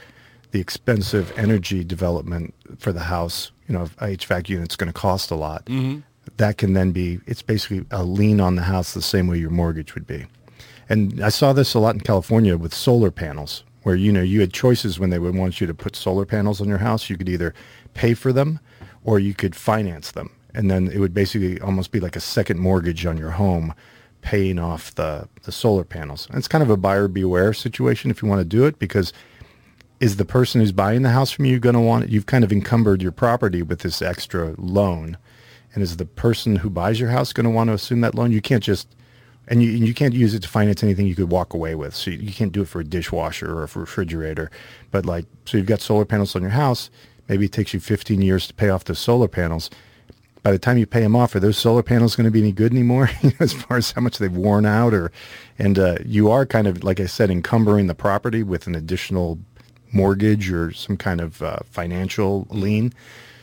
the 0.51 0.59
expensive 0.59 1.33
energy 1.37 1.83
development 1.83 2.53
for 2.77 2.91
the 2.91 3.01
house, 3.01 3.51
you 3.67 3.73
know, 3.73 3.85
HVAC 3.99 4.49
unit's 4.49 4.75
going 4.75 4.91
to 4.91 4.93
cost 4.93 5.31
a 5.31 5.35
lot. 5.35 5.63
That 6.37 6.57
can 6.57 6.73
then 6.73 6.91
be, 6.91 7.19
it's 7.25 7.41
basically 7.41 7.85
a 7.89 8.03
lien 8.03 8.39
on 8.39 8.55
the 8.55 8.61
house 8.63 8.93
the 8.93 9.01
same 9.01 9.27
way 9.27 9.37
your 9.37 9.49
mortgage 9.49 9.95
would 9.95 10.05
be. 10.05 10.25
And 10.91 11.23
I 11.23 11.29
saw 11.29 11.53
this 11.53 11.73
a 11.73 11.79
lot 11.79 11.95
in 11.95 12.01
California 12.01 12.57
with 12.57 12.73
solar 12.73 13.11
panels, 13.11 13.63
where, 13.83 13.95
you 13.95 14.11
know, 14.11 14.21
you 14.21 14.41
had 14.41 14.51
choices 14.51 14.99
when 14.99 15.09
they 15.09 15.19
would 15.19 15.35
want 15.35 15.61
you 15.61 15.67
to 15.67 15.73
put 15.73 15.95
solar 15.95 16.25
panels 16.25 16.59
on 16.59 16.67
your 16.67 16.79
house. 16.79 17.09
You 17.09 17.15
could 17.15 17.29
either 17.29 17.53
pay 17.93 18.13
for 18.13 18.33
them 18.33 18.59
or 19.05 19.17
you 19.17 19.33
could 19.33 19.55
finance 19.55 20.11
them. 20.11 20.31
And 20.53 20.69
then 20.69 20.89
it 20.89 20.99
would 20.99 21.13
basically 21.13 21.61
almost 21.61 21.93
be 21.93 22.01
like 22.01 22.17
a 22.17 22.19
second 22.19 22.59
mortgage 22.59 23.05
on 23.05 23.17
your 23.17 23.31
home 23.31 23.73
paying 24.19 24.59
off 24.59 24.93
the, 24.95 25.29
the 25.43 25.51
solar 25.53 25.85
panels. 25.85 26.27
And 26.27 26.37
it's 26.37 26.49
kind 26.49 26.61
of 26.61 26.69
a 26.69 26.75
buyer 26.75 27.07
beware 27.07 27.53
situation 27.53 28.11
if 28.11 28.21
you 28.21 28.27
want 28.27 28.39
to 28.39 28.45
do 28.45 28.65
it 28.65 28.77
because 28.77 29.13
is 30.01 30.17
the 30.17 30.25
person 30.25 30.59
who's 30.59 30.73
buying 30.73 31.03
the 31.03 31.11
house 31.11 31.31
from 31.31 31.45
you 31.45 31.57
going 31.57 31.75
to 31.75 31.79
want 31.79 32.03
it? 32.03 32.09
You've 32.09 32.25
kind 32.25 32.43
of 32.43 32.51
encumbered 32.51 33.01
your 33.01 33.13
property 33.13 33.61
with 33.61 33.79
this 33.79 34.01
extra 34.01 34.55
loan. 34.57 35.17
And 35.73 35.83
is 35.83 35.95
the 35.95 36.05
person 36.05 36.57
who 36.57 36.69
buys 36.69 36.99
your 36.99 37.11
house 37.11 37.31
going 37.31 37.45
to 37.45 37.49
want 37.49 37.69
to 37.69 37.75
assume 37.75 38.01
that 38.01 38.13
loan? 38.13 38.33
You 38.33 38.41
can't 38.41 38.61
just, 38.61 38.93
and 39.51 39.61
you, 39.61 39.69
you 39.69 39.93
can't 39.93 40.15
use 40.15 40.33
it 40.33 40.41
to 40.41 40.49
finance 40.49 40.81
anything 40.81 41.05
you 41.05 41.13
could 41.13 41.29
walk 41.29 41.53
away 41.53 41.75
with. 41.75 41.93
So 41.93 42.09
you, 42.09 42.17
you 42.17 42.33
can't 42.33 42.51
do 42.51 42.63
it 42.63 42.67
for 42.67 42.79
a 42.79 42.83
dishwasher 42.83 43.51
or 43.51 43.63
a 43.63 43.67
refrigerator. 43.67 44.49
But 44.89 45.05
like, 45.05 45.25
so 45.45 45.57
you've 45.57 45.67
got 45.67 45.81
solar 45.81 46.05
panels 46.05 46.35
on 46.35 46.41
your 46.41 46.51
house. 46.51 46.89
Maybe 47.27 47.45
it 47.45 47.51
takes 47.51 47.73
you 47.73 47.79
15 47.79 48.21
years 48.23 48.47
to 48.47 48.53
pay 48.55 48.69
off 48.69 48.85
the 48.85 48.95
solar 48.95 49.27
panels 49.27 49.69
by 50.43 50.51
the 50.51 50.59
time 50.59 50.77
you 50.77 50.85
pay 50.85 51.01
them 51.01 51.15
off, 51.15 51.35
are 51.35 51.39
those 51.39 51.57
solar 51.57 51.83
panels 51.83 52.15
going 52.15 52.25
to 52.25 52.31
be 52.31 52.39
any 52.39 52.51
good 52.51 52.71
anymore 52.71 53.09
as 53.39 53.53
far 53.53 53.77
as 53.77 53.91
how 53.91 54.01
much 54.01 54.17
they've 54.17 54.35
worn 54.35 54.65
out? 54.65 54.93
Or, 54.93 55.11
and 55.59 55.77
uh, 55.77 55.97
you 56.03 56.31
are 56.31 56.45
kind 56.45 56.67
of, 56.67 56.83
like 56.83 56.99
I 56.99 57.05
said, 57.05 57.29
encumbering 57.29 57.87
the 57.87 57.95
property 57.95 58.43
with 58.43 58.67
an 58.67 58.75
additional 58.75 59.39
mortgage 59.91 60.51
or 60.51 60.71
some 60.71 60.97
kind 60.97 61.21
of 61.21 61.41
uh, 61.41 61.59
financial 61.69 62.47
lien. 62.49 62.93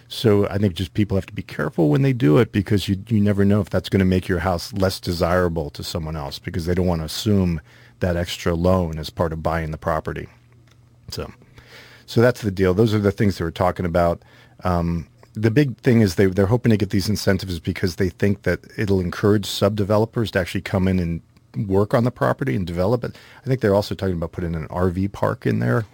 So 0.09 0.49
I 0.49 0.57
think 0.57 0.75
just 0.75 0.95
people 0.95 1.17
have 1.17 1.27
to 1.27 1.35
be 1.35 1.43
careful 1.43 1.91
when 1.91 2.01
they 2.01 2.15
do 2.15 2.39
it 2.39 2.51
because 2.51 2.89
you 2.89 2.97
you 3.09 3.21
never 3.21 3.45
know 3.45 3.61
if 3.61 3.69
that's 3.69 3.91
going 3.91 4.01
to 4.01 4.07
make 4.07 4.27
your 4.27 4.39
house 4.41 4.73
less 4.73 4.99
desirable 4.99 5.69
to 5.71 5.85
someone 5.85 6.17
else 6.17 6.39
because 6.39 6.65
they 6.65 6.75
don't 6.75 6.87
want 6.87 7.03
to 7.03 7.07
assume 7.07 7.61
that 8.01 8.17
extra 8.17 8.55
loan 8.55 8.99
as 8.99 9.11
part 9.11 9.33
of 9.33 9.43
buying 9.43 9.71
the 9.71 9.79
property. 9.79 10.29
So, 11.11 11.31
so 12.07 12.21
that's 12.21 12.41
the 12.41 12.51
deal. 12.51 12.73
Those 12.73 12.95
are 12.95 12.99
the 12.99 13.13
things 13.13 13.37
that 13.37 13.45
we're 13.45 13.51
talking 13.51 13.85
about. 13.85 14.23
Um, 14.65 15.09
the 15.35 15.51
big 15.51 15.77
thing 15.79 16.01
is 16.01 16.15
they 16.15 16.27
they're 16.27 16.47
hoping 16.47 16.71
to 16.71 16.77
get 16.77 16.91
these 16.91 17.09
incentives 17.09 17.61
because 17.61 17.97
they 17.97 18.09
think 18.09 18.43
that 18.43 18.61
it'll 18.77 19.01
encourage 19.01 19.47
sub 19.47 19.77
developers 19.77 20.31
to 20.33 20.39
actually 20.39 20.63
come 20.63 20.89
in 20.89 20.99
and 20.99 21.69
work 21.69 21.93
on 21.93 22.05
the 22.05 22.11
property 22.11 22.57
and 22.57 22.67
develop 22.67 23.05
it. 23.05 23.15
I 23.45 23.47
think 23.47 23.61
they're 23.61 23.75
also 23.75 23.95
talking 23.95 24.15
about 24.15 24.33
putting 24.33 24.55
an 24.55 24.69
RV 24.69 25.13
park 25.13 25.47
in 25.47 25.59
there. 25.59 25.85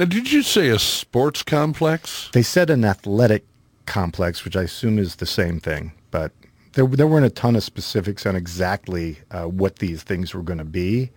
Now, 0.00 0.06
did 0.06 0.32
you 0.32 0.42
say 0.42 0.70
a 0.70 0.78
sports 0.78 1.42
complex? 1.42 2.30
They 2.32 2.42
said 2.42 2.70
an 2.70 2.86
athletic 2.86 3.44
complex, 3.84 4.46
which 4.46 4.56
I 4.56 4.62
assume 4.62 4.98
is 4.98 5.16
the 5.16 5.26
same 5.26 5.60
thing, 5.60 5.92
but 6.10 6.32
there 6.72 6.86
there 6.86 7.06
weren't 7.06 7.26
a 7.26 7.30
ton 7.30 7.54
of 7.54 7.62
specifics 7.62 8.24
on 8.24 8.34
exactly 8.34 9.18
uh, 9.30 9.44
what 9.44 9.76
these 9.76 10.02
things 10.02 10.32
were 10.32 10.40
going 10.40 10.58
to 10.58 10.64
be. 10.64 11.10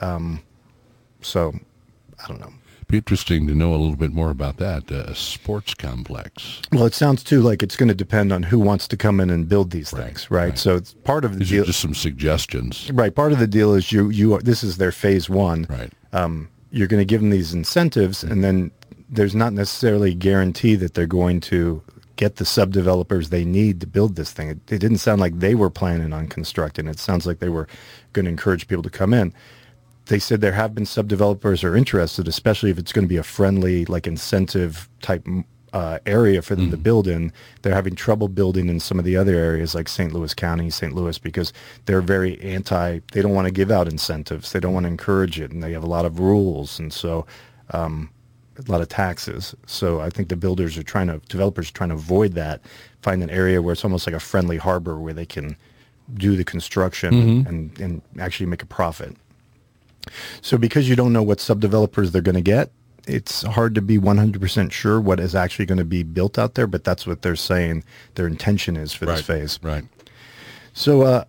Um, 0.00 0.42
so 1.22 1.54
I 2.22 2.28
don't 2.28 2.38
know 2.38 2.52
It'd 2.76 2.88
be 2.88 2.98
interesting 2.98 3.46
to 3.46 3.54
know 3.54 3.70
a 3.70 3.76
little 3.76 3.96
bit 3.96 4.12
more 4.12 4.28
about 4.28 4.58
that 4.58 4.92
uh, 4.92 5.14
sports 5.14 5.72
complex. 5.72 6.60
Well, 6.70 6.84
it 6.84 6.92
sounds 6.92 7.24
too 7.24 7.40
like 7.40 7.62
it's 7.62 7.76
going 7.76 7.88
to 7.88 7.94
depend 7.94 8.30
on 8.30 8.42
who 8.42 8.58
wants 8.58 8.86
to 8.88 8.96
come 8.98 9.20
in 9.20 9.30
and 9.30 9.48
build 9.48 9.70
these 9.70 9.90
right, 9.94 10.04
things, 10.04 10.30
right? 10.30 10.50
right? 10.50 10.58
So 10.58 10.76
it's 10.76 10.92
part 10.92 11.24
of 11.24 11.32
the 11.32 11.38
These 11.38 11.48
deal. 11.48 11.64
just 11.64 11.80
some 11.80 11.94
suggestions, 11.94 12.90
right? 12.92 13.14
Part 13.14 13.32
of 13.32 13.38
the 13.38 13.46
deal 13.46 13.72
is 13.72 13.90
you 13.90 14.10
you 14.10 14.38
this 14.40 14.62
is 14.62 14.76
their 14.76 14.92
phase 14.92 15.30
one, 15.30 15.66
right? 15.70 15.90
Um, 16.12 16.50
you're 16.70 16.88
going 16.88 17.00
to 17.00 17.04
give 17.04 17.20
them 17.20 17.30
these 17.30 17.54
incentives, 17.54 18.22
and 18.22 18.44
then 18.44 18.70
there's 19.08 19.34
not 19.34 19.52
necessarily 19.52 20.12
a 20.12 20.14
guarantee 20.14 20.74
that 20.76 20.94
they're 20.94 21.06
going 21.06 21.40
to 21.40 21.82
get 22.16 22.36
the 22.36 22.44
sub 22.44 22.72
developers 22.72 23.30
they 23.30 23.44
need 23.44 23.80
to 23.80 23.86
build 23.86 24.16
this 24.16 24.32
thing. 24.32 24.48
It, 24.48 24.58
it 24.72 24.78
didn't 24.78 24.98
sound 24.98 25.20
like 25.20 25.38
they 25.38 25.54
were 25.54 25.70
planning 25.70 26.12
on 26.12 26.26
constructing. 26.26 26.88
It 26.88 26.98
sounds 26.98 27.26
like 27.26 27.38
they 27.38 27.48
were 27.48 27.68
going 28.12 28.24
to 28.24 28.30
encourage 28.30 28.66
people 28.68 28.82
to 28.82 28.90
come 28.90 29.14
in 29.14 29.32
they 30.08 30.18
said 30.18 30.40
there 30.40 30.52
have 30.52 30.74
been 30.74 30.86
sub 30.86 31.06
developers 31.06 31.62
are 31.62 31.76
interested, 31.76 32.26
especially 32.26 32.70
if 32.70 32.78
it's 32.78 32.92
going 32.92 33.04
to 33.04 33.08
be 33.08 33.16
a 33.16 33.22
friendly, 33.22 33.84
like 33.86 34.06
incentive 34.06 34.88
type 35.00 35.26
uh, 35.78 35.98
area 36.06 36.42
for 36.42 36.56
them 36.56 36.66
mm 36.66 36.70
to 36.70 36.76
build 36.76 37.06
in. 37.08 37.32
They're 37.62 37.74
having 37.74 37.94
trouble 37.94 38.28
building 38.28 38.68
in 38.68 38.80
some 38.80 38.98
of 38.98 39.04
the 39.04 39.16
other 39.16 39.34
areas 39.34 39.74
like 39.74 39.88
St. 39.88 40.12
Louis 40.12 40.34
County, 40.34 40.70
St. 40.70 40.94
Louis, 40.94 41.16
because 41.18 41.52
they're 41.86 42.02
very 42.02 42.38
anti. 42.42 43.00
They 43.12 43.22
don't 43.22 43.32
want 43.32 43.46
to 43.46 43.52
give 43.52 43.70
out 43.70 43.88
incentives. 43.88 44.52
They 44.52 44.60
don't 44.60 44.74
want 44.74 44.84
to 44.84 44.88
encourage 44.88 45.40
it, 45.40 45.50
and 45.50 45.62
they 45.62 45.72
have 45.72 45.84
a 45.84 45.88
lot 45.88 46.04
of 46.04 46.18
rules, 46.18 46.78
and 46.78 46.92
so 46.92 47.26
um, 47.70 48.10
a 48.58 48.70
lot 48.70 48.80
of 48.80 48.88
taxes. 48.88 49.54
So 49.66 50.00
I 50.00 50.10
think 50.10 50.28
the 50.28 50.36
builders 50.36 50.76
are 50.76 50.82
trying 50.82 51.06
to, 51.06 51.20
developers 51.28 51.70
are 51.70 51.74
trying 51.74 51.90
to 51.90 51.94
avoid 51.94 52.32
that, 52.32 52.60
find 53.02 53.22
an 53.22 53.30
area 53.30 53.62
where 53.62 53.72
it's 53.72 53.84
almost 53.84 54.06
like 54.06 54.16
a 54.16 54.20
friendly 54.20 54.56
harbor 54.56 54.98
where 54.98 55.14
they 55.14 55.26
can 55.26 55.56
do 56.14 56.36
the 56.36 56.44
construction 56.44 57.14
mm-hmm. 57.14 57.48
and, 57.48 57.80
and 57.80 58.02
actually 58.18 58.46
make 58.46 58.62
a 58.62 58.66
profit. 58.66 59.16
So 60.40 60.58
because 60.58 60.88
you 60.88 60.96
don't 60.96 61.12
know 61.12 61.22
what 61.22 61.38
subdevelopers 61.38 62.10
they're 62.10 62.22
going 62.22 62.34
to 62.34 62.40
get, 62.40 62.72
it's 63.08 63.42
hard 63.42 63.74
to 63.74 63.82
be 63.82 63.98
100% 63.98 64.72
sure 64.72 65.00
what 65.00 65.18
is 65.18 65.34
actually 65.34 65.66
going 65.66 65.78
to 65.78 65.84
be 65.84 66.02
built 66.02 66.38
out 66.38 66.54
there, 66.54 66.66
but 66.66 66.84
that's 66.84 67.06
what 67.06 67.22
they're 67.22 67.36
saying 67.36 67.84
their 68.14 68.26
intention 68.26 68.76
is 68.76 68.92
for 68.92 69.06
right, 69.06 69.16
this 69.16 69.26
phase. 69.26 69.58
Right. 69.62 69.84
So, 70.74 71.02
uh, 71.02 71.24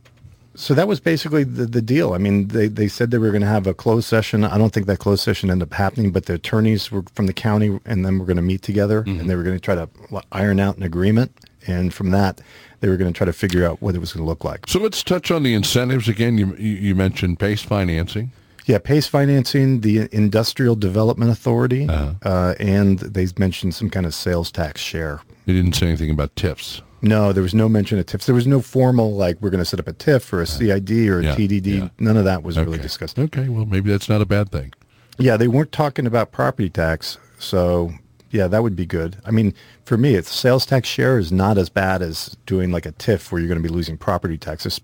so 0.56 0.74
that 0.74 0.88
was 0.88 1.00
basically 1.00 1.44
the, 1.46 1.66
the 1.66 1.82
deal. 1.82 2.14
I 2.14 2.18
mean, 2.18 2.50
they, 2.50 2.68
they 2.68 2.88
said 2.88 3.12
they 3.12 3.18
were 3.18 3.30
going 3.30 3.42
to 3.42 3.48
have 3.48 3.66
a 3.66 3.74
closed 3.74 4.08
session. 4.08 4.44
I 4.44 4.58
don't 4.58 4.74
think 4.74 4.88
that 4.88 5.00
closed 5.00 5.24
session 5.24 5.50
ended 5.50 5.70
up 5.70 5.74
happening, 5.74 6.12
but 6.12 6.26
the 6.26 6.34
attorneys 6.34 6.92
were 6.92 7.04
from 7.14 7.28
the 7.28 7.34
county 7.34 7.80
and 7.86 8.06
then 8.06 8.20
we're 8.20 8.26
going 8.26 8.38
to 8.38 8.44
meet 8.44 8.62
together 8.62 9.04
mm-hmm. 9.04 9.22
and 9.22 9.30
they 9.30 9.36
were 9.36 9.44
going 9.44 9.56
to 9.56 9.62
try 9.62 9.76
to 9.76 9.90
iron 10.32 10.60
out 10.60 10.76
an 10.76 10.84
agreement. 10.84 11.32
And 11.66 11.94
from 11.94 12.12
that, 12.12 12.42
they 12.80 12.90
were 12.90 12.98
going 12.98 13.12
to 13.12 13.18
try 13.18 13.26
to 13.26 13.34
figure 13.34 13.66
out 13.66 13.82
what 13.82 13.96
it 13.96 14.00
was 14.00 14.14
going 14.14 14.24
to 14.24 14.28
look 14.28 14.44
like. 14.44 14.68
So 14.68 14.80
let's 14.80 15.04
touch 15.04 15.32
on 15.32 15.44
the 15.44 15.54
incentives 15.54 16.08
again. 16.08 16.38
You, 16.38 16.56
you 16.56 16.96
mentioned 16.96 17.40
PACE 17.40 17.62
financing. 17.62 18.32
Yeah, 18.70 18.78
PACE 18.78 19.08
Financing, 19.08 19.82
the 19.82 20.08
Industrial 20.12 20.76
Development 20.76 21.32
Authority, 21.32 21.88
uh-huh. 21.90 22.14
uh, 22.22 22.54
and 22.60 23.00
they 23.00 23.26
mentioned 23.40 23.74
some 23.74 23.90
kind 23.90 24.06
of 24.06 24.14
sales 24.14 24.52
tax 24.52 24.80
share. 24.80 25.22
They 25.48 25.54
didn't 25.54 25.74
say 25.74 25.88
anything 25.88 26.12
about 26.12 26.36
TIFs. 26.36 26.84
No, 27.02 27.34
there 27.34 27.42
was 27.42 27.56
no 27.56 27.68
mention 27.68 27.98
of 27.98 28.06
TIFs. 28.06 28.28
There 28.28 28.36
was 28.36 28.46
no 28.46 28.62
formal, 28.62 29.16
like, 29.16 29.42
we're 29.42 29.50
going 29.50 29.58
to 29.58 29.66
set 29.66 29.80
up 29.80 29.88
a 29.88 29.94
TIF 29.94 30.32
or 30.32 30.44
a 30.44 30.46
CID 30.46 30.92
or 31.10 31.20
a 31.20 31.24
yeah, 31.24 31.36
TDD. 31.36 31.80
Yeah. 31.80 31.90
None 31.98 32.16
of 32.16 32.26
that 32.26 32.44
was 32.44 32.60
okay. 32.60 32.66
really 32.66 32.78
discussed. 32.78 33.18
Okay, 33.18 33.50
well, 33.50 33.66
maybe 33.66 33.90
that's 33.90 34.08
not 34.08 34.22
a 34.22 34.26
bad 34.28 34.52
thing. 34.52 34.72
Yeah, 35.18 35.36
they 35.36 35.48
weren't 35.48 35.72
talking 35.72 36.06
about 36.06 36.32
property 36.32 36.70
tax. 36.70 37.18
So, 37.40 37.92
yeah, 38.30 38.46
that 38.46 38.62
would 38.62 38.76
be 38.76 38.86
good. 38.86 39.18
I 39.26 39.32
mean, 39.32 39.56
for 39.84 39.98
me, 39.98 40.14
it's 40.14 40.32
sales 40.32 40.68
tax 40.68 40.88
share 40.88 41.18
is 41.18 41.32
not 41.32 41.58
as 41.58 41.70
bad 41.70 42.04
as 42.04 42.38
doing 42.46 42.72
like 42.72 42.86
a 42.86 42.92
TIF 42.92 43.32
where 43.32 43.42
you're 43.42 43.48
going 43.48 43.62
to 43.62 43.68
be 43.68 43.74
losing 43.74 43.98
property 43.98 44.38
taxes. 44.38 44.80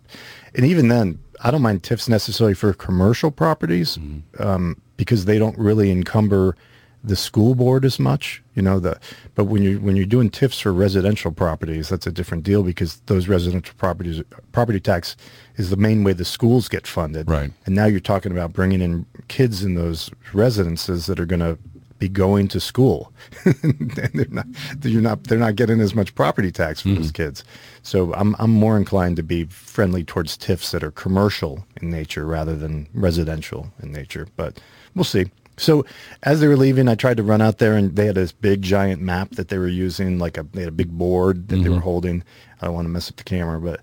And 0.56 0.66
even 0.66 0.88
then, 0.88 1.20
I 1.42 1.52
don't 1.52 1.62
mind 1.62 1.84
TIFs 1.84 2.10
necessarily 2.10 2.54
for 2.54 2.74
commercial 2.74 3.32
properties 3.32 3.98
mm-hmm. 3.98 4.42
um, 4.42 4.82
because 4.98 5.26
they 5.26 5.38
don't 5.38 5.58
really 5.58 5.92
encumber 5.92 6.56
the 7.04 7.16
school 7.16 7.54
board 7.54 7.86
as 7.86 8.00
much, 8.00 8.42
you 8.56 8.62
know. 8.62 8.80
The 8.80 9.00
but 9.36 9.46
when 9.46 9.62
you 9.62 9.80
when 9.80 9.96
you're 9.96 10.06
doing 10.06 10.30
TIFs 10.30 10.60
for 10.60 10.74
residential 10.74 11.32
properties, 11.32 11.90
that's 11.90 12.08
a 12.08 12.12
different 12.12 12.44
deal 12.44 12.64
because 12.64 13.02
those 13.06 13.28
residential 13.28 13.76
properties 13.78 14.24
property 14.52 14.80
tax 14.80 15.16
is 15.56 15.70
the 15.70 15.78
main 15.78 16.04
way 16.04 16.14
the 16.14 16.26
schools 16.26 16.68
get 16.68 16.88
funded. 16.88 17.30
Right. 17.30 17.52
And 17.66 17.76
now 17.76 17.86
you're 17.86 18.00
talking 18.00 18.32
about 18.32 18.54
bringing 18.54 18.82
in 18.82 19.06
kids 19.28 19.64
in 19.64 19.76
those 19.76 20.10
residences 20.34 21.06
that 21.06 21.20
are 21.20 21.26
going 21.26 21.42
to 21.42 21.58
be 22.00 22.10
going 22.10 22.48
to 22.50 22.60
school. 22.60 23.12
and 23.46 23.92
they're 23.92 24.28
not, 24.30 24.48
you're 24.84 25.02
not, 25.02 25.24
they're 25.26 25.38
not 25.38 25.56
getting 25.56 25.80
as 25.80 25.96
much 25.96 26.14
property 26.16 26.52
tax 26.52 26.82
for 26.82 26.90
mm-hmm. 26.90 27.02
those 27.02 27.12
kids. 27.12 27.44
So 27.84 28.14
I'm, 28.14 28.36
I'm 28.40 28.52
more 28.52 28.78
inclined 28.78 29.16
to 29.18 29.24
be 29.24 29.46
friendly 29.46 30.04
towards 30.04 30.38
TIFs 30.38 30.72
that 30.72 30.84
are 30.84 30.92
commercial 30.92 31.66
in 31.82 31.90
nature 31.90 32.26
rather 32.26 32.56
than 32.56 32.88
residential 32.94 33.72
in 33.82 33.92
nature. 33.92 34.28
But 34.36 34.60
we'll 34.94 35.04
see. 35.04 35.32
So 35.58 35.86
as 36.24 36.42
they 36.42 36.48
were 36.48 36.58
leaving, 36.58 36.90
I 36.90 36.96
tried 36.96 37.18
to 37.18 37.24
run 37.24 37.42
out 37.42 37.60
there, 37.60 37.76
and 37.76 37.96
they 37.96 38.08
had 38.08 38.16
this 38.16 38.34
big 38.34 38.62
giant 38.62 39.02
map 39.02 39.32
that 39.32 39.48
they 39.48 39.58
were 39.58 39.70
using, 39.70 40.20
like 40.20 40.38
a 40.38 40.44
they 40.52 40.62
had 40.62 40.70
a 40.70 40.74
big 40.74 40.92
board 40.92 41.48
that 41.48 41.56
mm-hmm. 41.56 41.64
they 41.64 41.70
were 41.70 41.76
mm-hmm. 41.76 41.84
holding. 41.84 42.24
I 42.62 42.66
don't 42.66 42.76
want 42.76 42.86
to 42.86 42.90
mess 42.90 43.10
up 43.10 43.16
the 43.16 43.24
camera, 43.24 43.60
but 43.60 43.80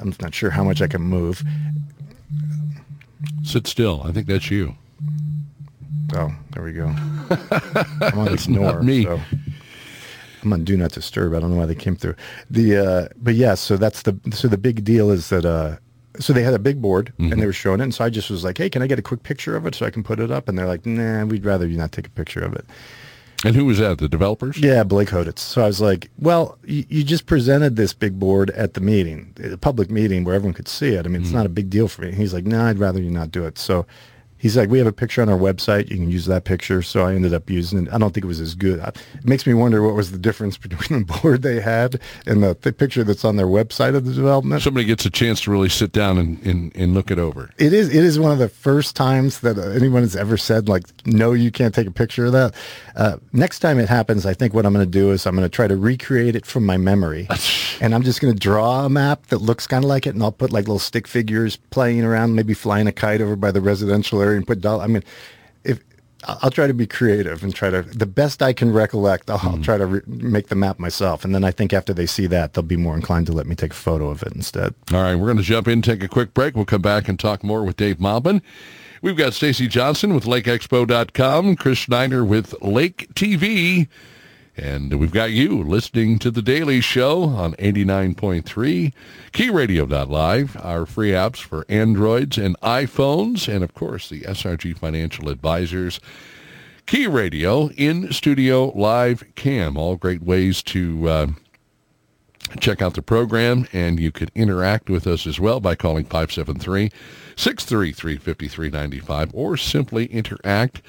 I'm 0.00 0.14
not 0.20 0.34
sure 0.34 0.50
how 0.50 0.64
much 0.64 0.82
I 0.82 0.88
can 0.88 1.02
move. 1.02 1.44
Sit 3.44 3.66
still. 3.66 4.02
I 4.04 4.12
think 4.12 4.26
that's 4.26 4.50
you. 4.50 4.74
Oh, 6.14 6.30
there 6.52 6.62
we 6.62 6.72
go. 6.72 6.86
I'm 8.00 8.18
on 8.18 8.34
ignore. 8.34 8.82
me. 8.82 9.04
So 9.04 9.20
I'm 10.42 10.52
on 10.52 10.64
do 10.64 10.76
not 10.76 10.92
disturb. 10.92 11.34
I 11.34 11.40
don't 11.40 11.50
know 11.50 11.56
why 11.56 11.66
they 11.66 11.74
came 11.74 11.96
through. 11.96 12.16
The 12.50 12.76
uh, 12.76 13.08
but 13.16 13.34
yeah, 13.34 13.54
so 13.54 13.76
that's 13.76 14.02
the 14.02 14.18
so 14.32 14.48
the 14.48 14.58
big 14.58 14.84
deal 14.84 15.10
is 15.10 15.28
that 15.30 15.44
uh, 15.44 15.76
so 16.18 16.32
they 16.32 16.42
had 16.42 16.54
a 16.54 16.58
big 16.58 16.82
board 16.82 17.12
mm-hmm. 17.18 17.32
and 17.32 17.40
they 17.40 17.46
were 17.46 17.52
showing 17.52 17.80
it, 17.80 17.84
and 17.84 17.94
so 17.94 18.04
I 18.04 18.10
just 18.10 18.30
was 18.30 18.44
like, 18.44 18.58
hey, 18.58 18.68
can 18.68 18.82
I 18.82 18.86
get 18.86 18.98
a 18.98 19.02
quick 19.02 19.22
picture 19.22 19.56
of 19.56 19.66
it 19.66 19.74
so 19.74 19.86
I 19.86 19.90
can 19.90 20.02
put 20.02 20.20
it 20.20 20.30
up? 20.30 20.48
And 20.48 20.58
they're 20.58 20.66
like, 20.66 20.84
nah, 20.84 21.24
we'd 21.24 21.44
rather 21.44 21.66
you 21.66 21.76
not 21.76 21.92
take 21.92 22.06
a 22.06 22.10
picture 22.10 22.40
of 22.40 22.54
it. 22.54 22.66
And 23.44 23.56
who 23.56 23.64
was 23.64 23.78
that? 23.78 23.98
The 23.98 24.08
developers? 24.08 24.56
Yeah, 24.58 24.84
Blake 24.84 25.08
Hoditz. 25.08 25.40
So 25.40 25.62
I 25.62 25.66
was 25.66 25.80
like, 25.80 26.10
well, 26.18 26.58
you, 26.64 26.84
you, 26.88 27.02
just 27.02 27.26
presented 27.26 27.74
this 27.74 27.92
big 27.92 28.16
board 28.16 28.50
at 28.50 28.74
the 28.74 28.80
meeting, 28.80 29.34
a 29.42 29.56
public 29.56 29.90
meeting 29.90 30.22
where 30.22 30.36
everyone 30.36 30.54
could 30.54 30.68
see 30.68 30.90
it. 30.90 31.06
I 31.06 31.08
mean, 31.08 31.22
it's 31.22 31.32
mm. 31.32 31.34
not 31.34 31.46
a 31.46 31.48
big 31.48 31.68
deal 31.68 31.88
for 31.88 32.02
me. 32.02 32.12
He's 32.12 32.32
like, 32.32 32.44
no, 32.44 32.58
nah, 32.58 32.68
I'd 32.68 32.78
rather 32.78 33.00
you 33.00 33.10
not 33.10 33.32
do 33.32 33.44
it. 33.44 33.58
So 33.58 33.84
he's 34.42 34.56
like, 34.56 34.68
we 34.68 34.78
have 34.78 34.88
a 34.88 34.92
picture 34.92 35.22
on 35.22 35.28
our 35.28 35.38
website. 35.38 35.88
You 35.88 35.96
can 35.96 36.10
use 36.10 36.26
that 36.26 36.44
picture. 36.44 36.82
So 36.82 37.06
I 37.06 37.14
ended 37.14 37.32
up 37.32 37.48
using 37.48 37.86
it. 37.86 37.92
I 37.92 37.98
don't 37.98 38.12
think 38.12 38.24
it 38.24 38.28
was 38.28 38.40
as 38.40 38.56
good. 38.56 38.80
It 38.80 39.24
makes 39.24 39.46
me 39.46 39.54
wonder 39.54 39.82
what 39.82 39.94
was 39.94 40.10
the 40.10 40.18
difference 40.18 40.56
between 40.58 41.06
the 41.06 41.20
board 41.20 41.42
they 41.42 41.60
had 41.60 42.00
and 42.26 42.42
the, 42.42 42.56
the 42.60 42.72
picture 42.72 43.04
that's 43.04 43.24
on 43.24 43.36
their 43.36 43.46
website 43.46 43.94
of 43.94 44.04
the 44.04 44.12
development. 44.12 44.60
Somebody 44.62 44.84
gets 44.84 45.06
a 45.06 45.10
chance 45.10 45.40
to 45.42 45.52
really 45.52 45.68
sit 45.68 45.92
down 45.92 46.18
and, 46.18 46.44
and, 46.44 46.76
and 46.76 46.92
look 46.92 47.10
it 47.10 47.18
over. 47.18 47.50
It 47.56 47.72
is 47.72 47.88
it 47.88 48.04
is 48.04 48.18
one 48.18 48.32
of 48.32 48.38
the 48.38 48.48
first 48.48 48.96
times 48.96 49.40
that 49.40 49.58
anyone 49.58 50.02
has 50.02 50.16
ever 50.16 50.36
said 50.36 50.68
like, 50.68 50.84
no, 51.06 51.32
you 51.32 51.52
can't 51.52 51.74
take 51.74 51.86
a 51.86 51.92
picture 51.92 52.26
of 52.26 52.32
that. 52.32 52.54
Uh, 52.96 53.16
next 53.32 53.60
time 53.60 53.78
it 53.78 53.88
happens, 53.88 54.26
I 54.26 54.34
think 54.34 54.54
what 54.54 54.66
I'm 54.66 54.72
going 54.72 54.84
to 54.84 54.90
do 54.90 55.12
is 55.12 55.24
I'm 55.26 55.36
going 55.36 55.48
to 55.48 55.54
try 55.54 55.68
to 55.68 55.76
recreate 55.76 56.34
it 56.34 56.44
from 56.44 56.66
my 56.66 56.76
memory, 56.76 57.28
and 57.80 57.94
I'm 57.94 58.02
just 58.02 58.20
going 58.20 58.34
to 58.34 58.38
draw 58.38 58.84
a 58.84 58.88
map 58.88 59.26
that 59.26 59.38
looks 59.38 59.66
kind 59.66 59.84
of 59.84 59.88
like 59.88 60.06
it, 60.06 60.14
and 60.14 60.22
I'll 60.22 60.32
put 60.32 60.52
like 60.52 60.66
little 60.66 60.78
stick 60.78 61.06
figures 61.06 61.56
playing 61.70 62.02
around, 62.04 62.34
maybe 62.34 62.54
flying 62.54 62.86
a 62.86 62.92
kite 62.92 63.20
over 63.20 63.36
by 63.36 63.50
the 63.50 63.60
residential 63.60 64.20
area 64.20 64.31
and 64.36 64.46
put 64.46 64.60
doll. 64.60 64.80
I 64.80 64.86
mean, 64.86 65.02
if 65.64 65.80
I'll 66.24 66.50
try 66.50 66.66
to 66.66 66.74
be 66.74 66.86
creative 66.86 67.42
and 67.42 67.54
try 67.54 67.70
to 67.70 67.82
the 67.82 68.06
best 68.06 68.42
I 68.42 68.52
can 68.52 68.72
recollect. 68.72 69.28
I'll, 69.28 69.40
I'll 69.42 69.58
try 69.58 69.76
to 69.76 69.86
re- 69.86 70.00
make 70.06 70.48
the 70.48 70.54
map 70.54 70.78
myself, 70.78 71.24
and 71.24 71.34
then 71.34 71.42
I 71.42 71.50
think 71.50 71.72
after 71.72 71.92
they 71.92 72.06
see 72.06 72.26
that, 72.28 72.54
they'll 72.54 72.62
be 72.62 72.76
more 72.76 72.94
inclined 72.94 73.26
to 73.26 73.32
let 73.32 73.46
me 73.46 73.54
take 73.56 73.72
a 73.72 73.76
photo 73.76 74.08
of 74.08 74.22
it 74.22 74.32
instead. 74.34 74.74
All 74.92 75.02
right, 75.02 75.16
we're 75.16 75.26
going 75.26 75.38
to 75.38 75.42
jump 75.42 75.66
in, 75.66 75.82
take 75.82 76.02
a 76.02 76.08
quick 76.08 76.32
break. 76.32 76.54
We'll 76.54 76.64
come 76.64 76.82
back 76.82 77.08
and 77.08 77.18
talk 77.18 77.42
more 77.42 77.64
with 77.64 77.76
Dave 77.76 77.98
Maupin. 77.98 78.40
We've 79.02 79.16
got 79.16 79.34
Stacy 79.34 79.66
Johnson 79.66 80.14
with 80.14 80.24
LakeExpo.com, 80.24 81.56
Chris 81.56 81.78
Schneider 81.78 82.24
with 82.24 82.54
Lake 82.62 83.12
TV, 83.14 83.88
and 84.56 85.00
we've 85.00 85.12
got 85.12 85.32
you 85.32 85.62
listening 85.62 86.18
to 86.18 86.30
The 86.30 86.42
Daily 86.42 86.80
Show 86.80 87.22
on 87.24 87.54
89.3, 87.54 88.92
KeyRadio.live, 89.32 90.56
our 90.62 90.84
free 90.84 91.10
apps 91.10 91.38
for 91.38 91.64
Androids 91.68 92.36
and 92.36 92.60
iPhones, 92.60 93.48
and 93.48 93.64
of 93.64 93.74
course 93.74 94.08
the 94.08 94.20
SRG 94.22 94.76
Financial 94.76 95.30
Advisors. 95.30 96.00
Key 96.86 97.06
Radio 97.06 97.68
in 97.70 98.12
studio 98.12 98.72
live 98.78 99.24
cam, 99.36 99.76
all 99.78 99.96
great 99.96 100.22
ways 100.22 100.62
to 100.64 101.08
uh, 101.08 101.26
check 102.60 102.82
out 102.82 102.94
the 102.94 103.02
program, 103.02 103.66
and 103.72 103.98
you 103.98 104.12
could 104.12 104.30
interact 104.34 104.90
with 104.90 105.06
us 105.06 105.26
as 105.26 105.40
well 105.40 105.60
by 105.60 105.74
calling 105.74 106.04
573 106.04 106.90
633 107.36 108.16
5395 108.16 109.30
or 109.34 109.56
simply 109.56 110.06
interact 110.06 110.82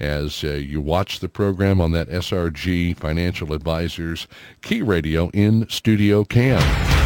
as 0.00 0.44
uh, 0.44 0.48
you 0.48 0.80
watch 0.80 1.20
the 1.20 1.28
program 1.28 1.80
on 1.80 1.92
that 1.92 2.08
SRG 2.08 2.96
Financial 2.96 3.52
Advisors 3.52 4.26
Key 4.62 4.82
Radio 4.82 5.30
in 5.30 5.68
Studio 5.68 6.24
Cam. 6.24 6.97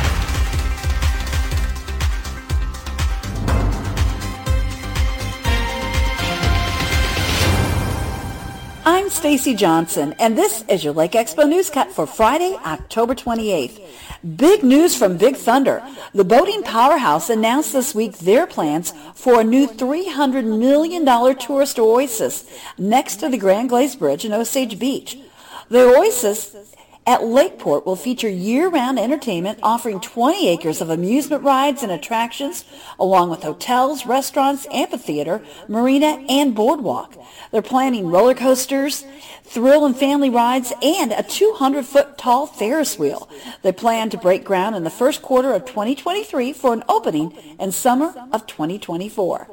Stacy 9.13 9.55
Johnson, 9.55 10.15
and 10.19 10.37
this 10.37 10.65
is 10.69 10.83
your 10.83 10.95
Lake 10.95 11.13
Expo 11.13 11.47
News 11.47 11.69
Cut 11.69 11.93
for 11.93 12.07
Friday, 12.07 12.57
October 12.65 13.15
28th. 13.15 13.79
Big 14.37 14.65
news 14.65 14.97
from 14.97 15.19
Big 15.19 15.37
Thunder. 15.37 15.83
The 16.15 16.25
boating 16.25 16.63
powerhouse 16.63 17.29
announced 17.29 17.75
this 17.75 17.95
week 17.95 18.19
their 18.19 18.47
plans 18.47 18.93
for 19.15 19.41
a 19.41 19.45
new 19.45 19.69
$300 19.69 20.45
million 20.59 21.05
tourist 21.37 21.79
oasis 21.79 22.51
next 22.79 23.17
to 23.17 23.29
the 23.29 23.37
Grand 23.37 23.69
Glaize 23.69 23.97
Bridge 23.97 24.25
in 24.25 24.33
Osage 24.33 24.79
Beach. 24.79 25.19
The 25.69 25.81
oasis 25.81 26.72
at 27.07 27.24
Lakeport 27.24 27.85
will 27.85 27.97
feature 27.97 28.29
year-round 28.29 28.99
entertainment 28.99 29.59
offering 29.62 30.01
20 30.01 30.49
acres 30.49 30.81
of 30.81 30.89
amusement 30.89 31.43
rides 31.43 31.83
and 31.83 31.91
attractions, 31.91 32.65
along 32.99 33.31
with 33.31 33.43
hotels, 33.43 34.07
restaurants, 34.07 34.66
amphitheater, 34.73 35.43
marina, 35.69 36.24
and 36.29 36.55
boardwalk. 36.55 37.16
They're 37.51 37.62
planning 37.62 38.09
roller 38.09 38.35
coasters, 38.35 39.05
thrill 39.43 39.85
and 39.85 39.97
family 39.97 40.31
rides, 40.31 40.73
and 40.83 41.12
a 41.12 41.23
200-foot 41.23 42.19
tall 42.19 42.47
Ferris 42.47 42.99
wheel. 42.99 43.29
They 43.62 43.73
plan 43.73 44.11
to 44.11 44.19
break 44.19 44.45
ground 44.45 44.77
in 44.77 44.85
the 44.85 44.91
first 44.91 45.23
quarter 45.23 45.53
of 45.53 45.65
2023 45.65 46.53
for 46.53 46.73
an 46.73 46.85
opening 46.89 47.33
in 47.59 47.73
summer 47.73 48.15
of 48.33 48.47
2024. 48.47 49.49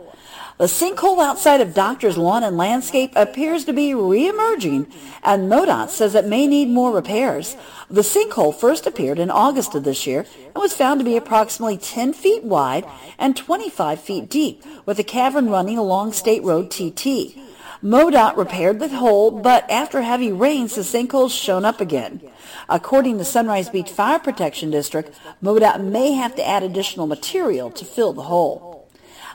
The 0.60 0.66
sinkhole 0.66 1.24
outside 1.24 1.62
of 1.62 1.74
Doctor's 1.74 2.18
Lawn 2.18 2.44
and 2.44 2.58
Landscape 2.58 3.14
appears 3.16 3.64
to 3.64 3.72
be 3.72 3.92
reemerging, 3.92 4.92
and 5.24 5.50
MoDOT 5.50 5.88
says 5.88 6.16
it 6.16 6.26
may 6.26 6.48
need 6.48 6.68
more 6.68 6.92
repairs. 6.92 7.56
The 7.90 8.02
sinkhole 8.02 8.54
first 8.54 8.86
appeared 8.86 9.20
in 9.20 9.32
August 9.32 9.74
of 9.74 9.86
this 9.86 10.06
year 10.06 10.26
and 10.48 10.58
was 10.58 10.74
found 10.74 11.00
to 11.00 11.06
be 11.06 11.16
approximately 11.16 11.78
10 11.78 12.12
feet 12.12 12.44
wide 12.44 12.86
and 13.18 13.38
25 13.38 14.02
feet 14.02 14.30
deep, 14.30 14.62
with 14.86 15.00
a 15.00 15.04
cavern 15.06 15.50
running 15.50 15.78
along 15.78 16.12
State 16.12 16.44
Road 16.44 16.70
TT. 16.70 17.38
MoDOT 17.82 18.36
repaired 18.36 18.80
the 18.80 18.90
hole, 18.90 19.32
but 19.32 19.64
after 19.72 20.02
heavy 20.02 20.34
rains, 20.34 20.76
the 20.76 20.82
sinkhole's 20.82 21.34
shown 21.34 21.64
up 21.64 21.80
again. 21.80 22.20
According 22.68 23.18
to 23.20 23.24
Sunrise 23.24 23.70
Beach 23.70 23.90
Fire 23.90 24.20
Protection 24.20 24.72
District, 24.72 25.18
MoDOT 25.42 25.82
may 25.86 26.12
have 26.12 26.36
to 26.36 26.46
add 26.46 26.64
additional 26.64 27.08
material 27.08 27.72
to 27.72 27.86
fill 27.86 28.12
the 28.12 28.24
hole. 28.24 28.69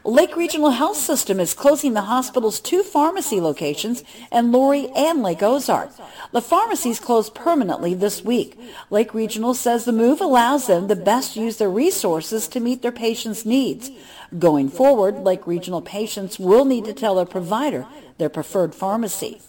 Lake 0.07 0.37
Regional 0.37 0.73
Health 0.73 0.99
System 0.99 1.41
is 1.41 1.55
closing 1.55 1.95
the 1.95 2.03
hospital's 2.03 2.61
two 2.61 2.83
pharmacy 2.83 3.41
locations 3.41 4.05
in 4.31 4.53
Laurie 4.53 4.91
and 4.95 5.23
Lake 5.23 5.43
Ozark. 5.43 5.93
The 6.31 6.43
pharmacies 6.43 7.01
closed 7.01 7.35
permanently 7.35 7.95
this 7.95 8.23
week. 8.23 8.61
Lake 8.91 9.15
Regional 9.15 9.55
says 9.55 9.87
the 9.87 9.93
move 9.93 10.21
allows 10.21 10.67
them 10.67 10.89
to 10.89 10.97
best 10.97 11.37
use 11.37 11.57
their 11.57 11.71
resources 11.71 12.47
to 12.49 12.61
meet 12.61 12.83
their 12.83 12.93
patients' 12.93 13.47
needs. 13.47 13.91
Going 14.39 14.69
forward, 14.69 15.21
Lake 15.21 15.47
Regional 15.47 15.81
patients 15.81 16.39
will 16.39 16.67
need 16.67 16.85
to 16.85 16.93
tell 16.93 17.15
their 17.15 17.25
provider 17.25 17.87
their 18.19 18.29
preferred 18.29 18.75
pharmacy. 18.75 19.41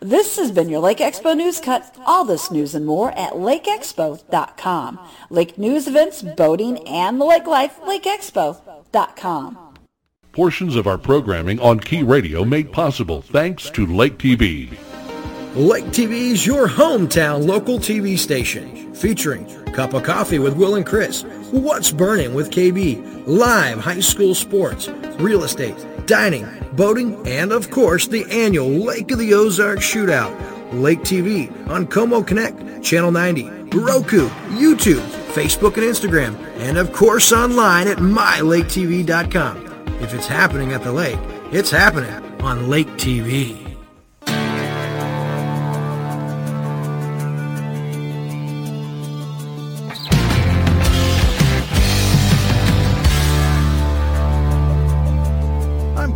This 0.00 0.36
has 0.38 0.50
been 0.50 0.68
your 0.68 0.80
Lake 0.80 0.98
Expo 0.98 1.36
News 1.36 1.60
Cut. 1.60 1.96
All 2.04 2.24
this 2.24 2.50
news 2.50 2.74
and 2.74 2.84
more 2.84 3.12
at 3.12 3.34
lakeexpo.com. 3.34 4.98
Lake 5.30 5.56
news 5.56 5.86
events, 5.86 6.20
boating, 6.22 6.86
and 6.88 7.20
the 7.20 7.24
lake 7.24 7.46
life, 7.46 7.80
lakeexpo.com. 7.82 9.63
Portions 10.34 10.74
of 10.74 10.88
our 10.88 10.98
programming 10.98 11.60
on 11.60 11.78
Key 11.78 12.02
Radio 12.02 12.44
made 12.44 12.72
possible 12.72 13.22
thanks 13.22 13.70
to 13.70 13.86
Lake 13.86 14.18
TV. 14.18 14.68
Lake 15.54 15.84
TV 15.84 16.32
is 16.32 16.44
your 16.44 16.66
hometown 16.66 17.46
local 17.46 17.78
TV 17.78 18.18
station, 18.18 18.92
featuring 18.96 19.46
Cup 19.66 19.94
of 19.94 20.02
Coffee 20.02 20.40
with 20.40 20.56
Will 20.56 20.74
and 20.74 20.84
Chris, 20.84 21.22
What's 21.52 21.92
Burning 21.92 22.34
with 22.34 22.50
KB, 22.50 23.28
live 23.28 23.78
high 23.78 24.00
school 24.00 24.34
sports, 24.34 24.88
real 25.20 25.44
estate, 25.44 25.76
dining, 26.06 26.48
boating, 26.72 27.24
and 27.28 27.52
of 27.52 27.70
course 27.70 28.08
the 28.08 28.24
annual 28.28 28.68
Lake 28.68 29.12
of 29.12 29.20
the 29.20 29.34
Ozarks 29.34 29.84
Shootout. 29.84 30.34
Lake 30.72 31.02
TV 31.02 31.48
on 31.68 31.86
Co-Mo 31.86 32.24
Connect, 32.24 32.82
Channel 32.82 33.12
90, 33.12 33.50
Roku, 33.78 34.28
YouTube, 34.56 35.06
Facebook 35.32 35.74
and 35.74 35.84
Instagram, 35.84 36.34
and 36.58 36.76
of 36.76 36.92
course 36.92 37.30
online 37.30 37.86
at 37.86 37.98
mylaketv.com. 37.98 39.63
If 40.04 40.12
it's 40.12 40.26
happening 40.26 40.74
at 40.74 40.82
the 40.82 40.92
lake, 40.92 41.18
it's 41.50 41.70
happening 41.70 42.12
on 42.42 42.68
Lake 42.68 42.88
TV. 42.98 43.63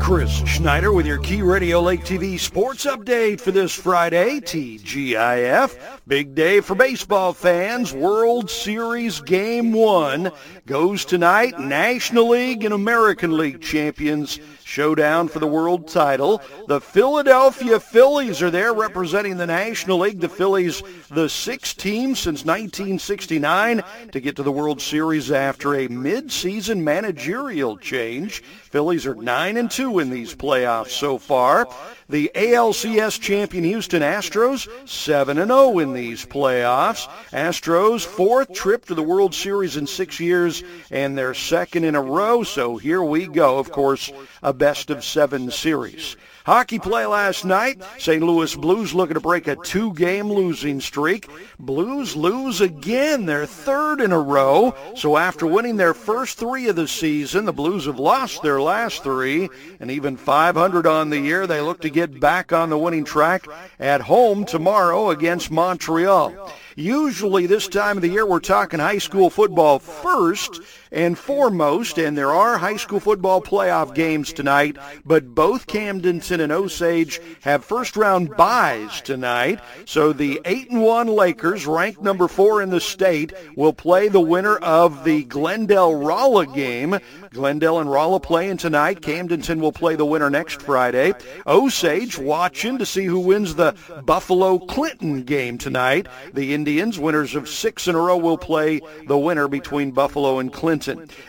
Chris 0.08 0.42
Schneider 0.48 0.90
with 0.90 1.04
your 1.04 1.18
Key 1.18 1.42
Radio 1.42 1.82
Lake 1.82 2.00
TV 2.00 2.40
sports 2.40 2.86
update 2.86 3.42
for 3.42 3.50
this 3.50 3.74
Friday, 3.74 4.40
TGIF. 4.40 5.78
Big 6.06 6.34
day 6.34 6.62
for 6.62 6.74
baseball 6.74 7.34
fans. 7.34 7.92
World 7.92 8.48
Series 8.48 9.20
Game 9.20 9.70
1 9.74 10.32
goes 10.64 11.04
tonight. 11.04 11.60
National 11.60 12.30
League 12.30 12.64
and 12.64 12.72
American 12.72 13.36
League 13.36 13.60
champions 13.60 14.40
showdown 14.68 15.28
for 15.28 15.38
the 15.38 15.46
world 15.46 15.88
title. 15.88 16.42
The 16.66 16.80
Philadelphia 16.80 17.80
Phillies 17.80 18.42
are 18.42 18.50
there 18.50 18.74
representing 18.74 19.38
the 19.38 19.46
National 19.46 19.98
League. 19.98 20.20
The 20.20 20.28
Phillies, 20.28 20.82
the 21.10 21.28
sixth 21.28 21.78
team 21.78 22.14
since 22.14 22.44
1969 22.44 23.82
to 24.12 24.20
get 24.20 24.36
to 24.36 24.42
the 24.42 24.52
World 24.52 24.82
Series 24.82 25.30
after 25.32 25.74
a 25.74 25.88
mid-season 25.88 26.84
managerial 26.84 27.78
change. 27.78 28.42
Phillies 28.70 29.06
are 29.06 29.14
9 29.14 29.56
and 29.56 29.70
2 29.70 29.98
in 30.00 30.10
these 30.10 30.34
playoffs 30.34 30.90
so 30.90 31.16
far. 31.16 31.66
The 32.10 32.30
ALCS 32.34 33.20
champion 33.20 33.64
Houston 33.64 34.02
Astros, 34.02 34.68
7 34.88 35.38
and 35.38 35.50
0 35.50 35.78
in 35.78 35.94
these 35.94 36.26
playoffs. 36.26 37.06
Astros, 37.30 38.04
fourth 38.04 38.52
trip 38.52 38.84
to 38.86 38.94
the 38.94 39.02
World 39.02 39.34
Series 39.34 39.76
in 39.76 39.86
six 39.86 40.20
years 40.20 40.62
and 40.90 41.16
their 41.16 41.32
second 41.32 41.84
in 41.84 41.94
a 41.94 42.02
row. 42.02 42.42
So 42.44 42.76
here 42.76 43.02
we 43.02 43.26
go. 43.26 43.58
Of 43.58 43.72
course, 43.72 44.12
a 44.42 44.52
best 44.58 44.90
of 44.90 45.04
seven 45.04 45.50
series. 45.50 46.16
Hockey 46.44 46.78
play 46.78 47.04
last 47.04 47.44
night. 47.44 47.82
St. 47.98 48.22
Louis 48.22 48.54
Blues 48.56 48.94
looking 48.94 49.14
to 49.14 49.20
break 49.20 49.46
a 49.48 49.56
two-game 49.56 50.32
losing 50.32 50.80
streak. 50.80 51.28
Blues 51.58 52.16
lose 52.16 52.62
again, 52.62 53.26
their 53.26 53.44
third 53.44 54.00
in 54.00 54.12
a 54.12 54.18
row. 54.18 54.74
So 54.96 55.18
after 55.18 55.46
winning 55.46 55.76
their 55.76 55.92
first 55.92 56.38
three 56.38 56.68
of 56.68 56.76
the 56.76 56.88
season, 56.88 57.44
the 57.44 57.52
Blues 57.52 57.84
have 57.84 57.98
lost 57.98 58.42
their 58.42 58.62
last 58.62 59.02
three. 59.02 59.50
And 59.78 59.90
even 59.90 60.16
500 60.16 60.86
on 60.86 61.10
the 61.10 61.20
year, 61.20 61.46
they 61.46 61.60
look 61.60 61.82
to 61.82 61.90
get 61.90 62.18
back 62.18 62.50
on 62.50 62.70
the 62.70 62.78
winning 62.78 63.04
track 63.04 63.46
at 63.78 64.00
home 64.00 64.46
tomorrow 64.46 65.10
against 65.10 65.50
Montreal. 65.50 66.50
Usually 66.76 67.46
this 67.46 67.68
time 67.68 67.98
of 67.98 68.02
the 68.02 68.08
year, 68.08 68.24
we're 68.24 68.40
talking 68.40 68.80
high 68.80 68.98
school 68.98 69.28
football 69.28 69.80
first 69.80 70.62
and 70.90 71.18
foremost, 71.18 71.98
and 71.98 72.16
there 72.16 72.32
are 72.32 72.58
high 72.58 72.76
school 72.76 73.00
football 73.00 73.42
playoff 73.42 73.94
games 73.94 74.32
tonight, 74.32 74.76
but 75.04 75.34
both 75.34 75.66
Camdenton 75.66 76.40
and 76.40 76.52
Osage 76.52 77.20
have 77.42 77.64
first-round 77.64 78.36
byes 78.36 79.00
tonight. 79.02 79.60
So 79.84 80.12
the 80.12 80.40
8 80.44 80.70
and 80.70 80.82
1 80.82 81.08
Lakers, 81.08 81.66
ranked 81.66 82.00
number 82.00 82.28
4 82.28 82.62
in 82.62 82.70
the 82.70 82.80
state, 82.80 83.32
will 83.56 83.72
play 83.72 84.08
the 84.08 84.20
winner 84.20 84.56
of 84.56 85.04
the 85.04 85.24
Glendale-Rolla 85.24 86.46
game. 86.46 86.98
Glendale 87.30 87.80
and 87.80 87.90
Rolla 87.90 88.20
playing 88.20 88.56
tonight. 88.56 89.02
Camdenton 89.02 89.60
will 89.60 89.72
play 89.72 89.96
the 89.96 90.06
winner 90.06 90.30
next 90.30 90.62
Friday. 90.62 91.12
Osage 91.46 92.18
watching 92.18 92.78
to 92.78 92.86
see 92.86 93.04
who 93.04 93.18
wins 93.20 93.54
the 93.54 93.74
Buffalo-Clinton 94.06 95.24
game 95.24 95.58
tonight. 95.58 96.06
The 96.32 96.54
Indians, 96.54 96.98
winners 96.98 97.34
of 97.34 97.48
six 97.48 97.86
in 97.86 97.94
a 97.94 98.00
row, 98.00 98.16
will 98.16 98.38
play 98.38 98.80
the 99.06 99.18
winner 99.18 99.48
between 99.48 99.90
Buffalo 99.90 100.38
and 100.38 100.50
Clinton. 100.52 100.77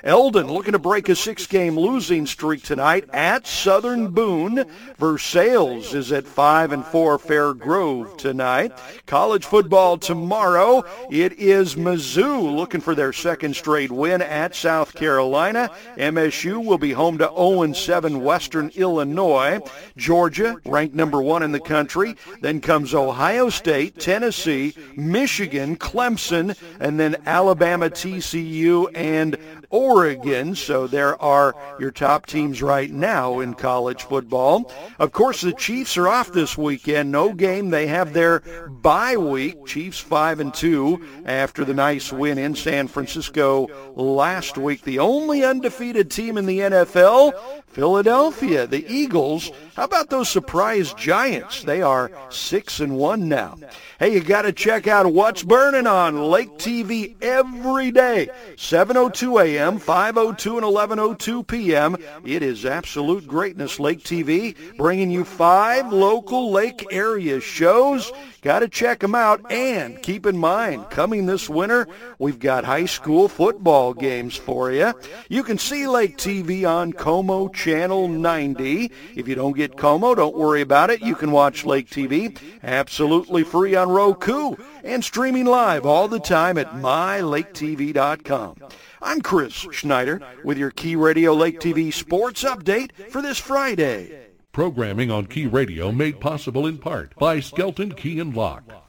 Eldon 0.03 0.47
looking 0.47 0.73
to 0.73 0.80
break 0.80 1.09
a 1.09 1.15
six-game 1.15 1.77
losing 1.77 2.26
streak 2.26 2.63
tonight 2.63 3.09
at 3.13 3.47
Southern 3.47 4.09
Boone. 4.09 4.65
Versailles 4.97 5.93
is 5.93 6.11
at 6.11 6.26
5 6.26 6.71
and 6.71 6.85
4 6.85 7.19
Fair 7.19 7.53
Grove 7.53 8.17
tonight. 8.17 8.71
College 9.05 9.45
football 9.45 9.97
tomorrow. 9.97 10.84
It 11.09 11.34
is 11.34 11.76
Mizzou 11.76 12.55
looking 12.55 12.81
for 12.81 12.95
their 12.95 13.13
second 13.13 13.55
straight 13.55 13.91
win 13.91 14.21
at 14.21 14.55
South 14.55 14.93
Carolina. 14.95 15.69
MSU 15.97 16.63
will 16.63 16.77
be 16.77 16.91
home 16.91 17.17
to 17.17 17.27
0-7 17.27 18.21
Western 18.21 18.69
Illinois. 18.76 19.59
Georgia, 19.97 20.57
ranked 20.65 20.95
number 20.95 21.21
one 21.21 21.43
in 21.43 21.51
the 21.51 21.59
country. 21.59 22.15
Then 22.41 22.61
comes 22.61 22.93
Ohio 22.93 23.49
State, 23.49 23.99
Tennessee, 23.99 24.76
Michigan, 24.95 25.77
Clemson, 25.77 26.55
and 26.80 26.99
then 26.99 27.15
Alabama, 27.26 27.89
TCU, 27.89 28.88
and 28.95 29.38
Oregon. 29.70 30.56
So 30.56 30.88
there 30.88 31.22
are 31.22 31.56
your 31.80 31.91
top 31.91 32.26
teams 32.26 32.61
right 32.61 32.91
now 32.91 33.40
in 33.40 33.53
college 33.53 34.03
football. 34.03 34.72
Of 34.98 35.11
course, 35.11 35.41
the 35.41 35.53
Chiefs 35.53 35.98
are 35.98 36.07
off 36.07 36.32
this 36.32 36.57
weekend. 36.57 37.11
No 37.11 37.34
game. 37.34 37.70
They 37.70 37.88
have 37.88 38.14
their 38.14 38.40
bye 38.70 39.18
week. 39.18 39.66
Chiefs 39.66 39.99
5 39.99 40.40
and 40.40 40.53
2 40.53 41.24
after 41.26 41.64
the 41.66 41.74
nice 41.74 42.11
win 42.11 42.38
in 42.38 42.56
San 42.56 42.88
Francisco 42.88 43.68
last 43.95 44.57
week. 44.57 44.84
The 44.84 44.99
only 44.99 45.44
undefeated 45.44 46.10
team 46.10 46.38
in 46.38 46.45
the 46.45 46.60
NFL, 46.60 47.34
Philadelphia, 47.68 48.68
the 48.68 48.86
Eagles. 48.88 49.52
How 49.76 49.84
about 49.84 50.10
those 50.10 50.30
surprise 50.30 50.94
Giants? 50.94 51.64
They 51.64 51.82
are 51.82 52.11
6 52.30 52.80
and 52.80 52.98
1 52.98 53.30
now. 53.30 53.57
Hey, 53.99 54.14
you 54.14 54.22
got 54.22 54.44
to 54.44 54.53
check 54.53 54.88
out 54.88 55.11
what's 55.14 55.44
burning 55.44 55.88
on 55.88 56.24
Lake 56.24 56.52
TV 56.57 57.16
every 57.22 57.91
day. 57.91 58.30
7:02 58.56 59.28
a.m., 59.38 59.80
5:02 59.80 60.57
and 60.57 60.65
11:02 60.65 61.47
p.m. 61.47 61.95
It 62.26 62.41
is 62.41 62.65
absolute 62.65 63.27
greatness 63.27 63.80
Lake 63.80 64.03
TV 64.03 64.56
bringing 64.77 65.11
you 65.11 65.23
five 65.23 65.93
local 65.93 66.51
lake 66.51 66.88
area 66.91 67.39
shows. 67.39 68.11
Got 68.41 68.60
to 68.60 68.69
check 68.69 68.99
them 68.99 69.15
out 69.15 69.51
and 69.51 70.01
keep 70.01 70.26
in 70.26 70.38
mind 70.38 70.89
coming 70.89 71.26
this 71.26 71.49
winter, 71.49 71.88
we've 72.19 72.39
got 72.39 72.64
high 72.64 72.85
school 72.85 73.27
football 73.27 73.93
games 73.93 74.38
for 74.38 74.72
you. 74.72 74.93
You 75.27 75.43
can 75.43 75.57
see 75.57 75.88
Lake 75.88 76.18
TV 76.18 76.68
on 76.69 76.93
Co-Mo 76.93 77.49
channel 77.49 78.07
90. 78.07 78.91
If 79.15 79.27
you 79.27 79.35
don't 79.35 79.57
get 79.57 79.77
Co-Mo, 79.77 80.15
don't 80.15 80.38
worry 80.38 80.61
about 80.61 80.89
it. 80.89 81.01
You 81.01 81.15
can 81.15 81.31
watch 81.31 81.65
Lake 81.65 81.89
TV 81.89 82.38
absolutely 82.64 83.43
free 83.43 83.76
on 83.76 83.89
Roku 83.89 84.56
and 84.84 85.03
streaming 85.03 85.45
live 85.45 85.85
all 85.85 86.07
the 86.07 86.19
time 86.19 86.57
at 86.57 86.72
mylaketv.com. 86.72 88.56
I'm 89.01 89.21
Chris 89.21 89.53
Schneider 89.53 90.21
with 90.43 90.57
your 90.57 90.71
Key 90.71 90.95
Radio 90.97 91.34
Lake 91.34 91.59
TV 91.61 91.93
sports 91.93 92.43
update 92.43 92.91
for 93.09 93.21
this 93.21 93.38
Friday. 93.38 94.27
Programming 94.51 95.09
on 95.09 95.26
Key 95.26 95.47
Radio 95.47 95.91
made 95.91 96.19
possible 96.19 96.67
in 96.67 96.77
part 96.80 97.15
by 97.15 97.39
Skelton 97.39 97.93
Key 97.93 98.19
and 98.19 98.35
Lock. 98.35 98.89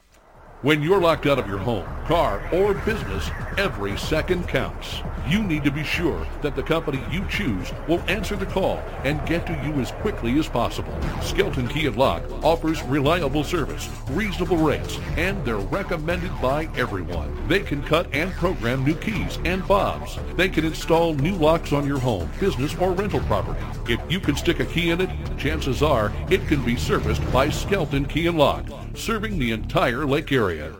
When 0.62 0.82
you're 0.82 1.00
locked 1.00 1.24
out 1.24 1.38
of 1.38 1.48
your 1.48 1.56
home, 1.56 1.86
car, 2.04 2.46
or 2.52 2.74
business, 2.74 3.30
every 3.56 3.96
second 3.96 4.46
counts. 4.46 5.00
You 5.26 5.42
need 5.42 5.64
to 5.64 5.70
be 5.70 5.82
sure 5.82 6.26
that 6.42 6.54
the 6.54 6.62
company 6.62 7.02
you 7.10 7.24
choose 7.30 7.72
will 7.88 8.02
answer 8.08 8.36
the 8.36 8.44
call 8.44 8.76
and 9.04 9.26
get 9.26 9.46
to 9.46 9.54
you 9.64 9.72
as 9.80 9.90
quickly 10.02 10.38
as 10.38 10.48
possible. 10.48 10.92
Skelton 11.22 11.66
Key 11.66 11.86
and 11.86 11.96
Lock 11.96 12.22
offers 12.44 12.82
reliable 12.82 13.42
service, 13.42 13.88
reasonable 14.10 14.58
rates, 14.58 14.98
and 15.16 15.42
they're 15.46 15.56
recommended 15.56 16.32
by 16.42 16.68
everyone. 16.76 17.48
They 17.48 17.60
can 17.60 17.82
cut 17.82 18.06
and 18.12 18.30
program 18.32 18.84
new 18.84 18.96
keys 18.96 19.38
and 19.46 19.64
fobs. 19.64 20.18
They 20.36 20.50
can 20.50 20.66
install 20.66 21.14
new 21.14 21.36
locks 21.36 21.72
on 21.72 21.86
your 21.86 22.00
home, 22.00 22.30
business, 22.38 22.74
or 22.76 22.92
rental 22.92 23.20
property. 23.20 23.64
If 23.90 24.00
you 24.12 24.20
can 24.20 24.36
stick 24.36 24.60
a 24.60 24.66
key 24.66 24.90
in 24.90 25.00
it, 25.00 25.10
chances 25.38 25.82
are 25.82 26.12
it 26.28 26.46
can 26.48 26.62
be 26.62 26.76
serviced 26.76 27.32
by 27.32 27.48
Skelton 27.48 28.04
Key 28.04 28.26
and 28.26 28.36
Lock, 28.36 28.66
serving 28.94 29.38
the 29.38 29.52
entire 29.52 30.04
lake 30.04 30.32
area. 30.32 30.72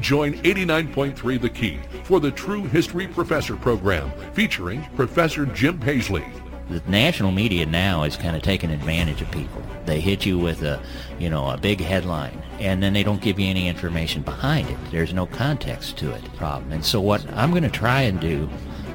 Join 0.00 0.34
89.3 0.34 1.40
The 1.40 1.48
Key 1.48 1.78
for 2.02 2.18
the 2.18 2.32
True 2.32 2.64
History 2.64 3.06
Professor 3.06 3.54
program 3.54 4.10
featuring 4.32 4.84
Professor 4.96 5.46
Jim 5.46 5.78
Paisley. 5.78 6.24
The 6.68 6.82
national 6.88 7.30
media 7.30 7.66
now 7.66 8.02
is 8.02 8.16
kind 8.16 8.34
of 8.34 8.42
taking 8.42 8.70
advantage 8.70 9.20
of 9.22 9.30
people. 9.30 9.62
They 9.84 10.00
hit 10.00 10.26
you 10.26 10.38
with 10.38 10.62
a, 10.62 10.82
you 11.18 11.30
know, 11.30 11.50
a 11.50 11.56
big 11.56 11.80
headline, 11.80 12.42
and 12.58 12.82
then 12.82 12.92
they 12.92 13.02
don't 13.02 13.20
give 13.20 13.38
you 13.38 13.46
any 13.46 13.68
information 13.68 14.22
behind 14.22 14.68
it. 14.70 14.78
There's 14.90 15.12
no 15.12 15.26
context 15.26 15.98
to 15.98 16.10
it. 16.12 16.24
Problem. 16.34 16.72
And 16.72 16.84
so 16.84 17.00
what 17.00 17.24
I'm 17.34 17.50
going 17.50 17.62
to 17.62 17.70
try 17.70 18.02
and 18.02 18.18
do, 18.18 18.48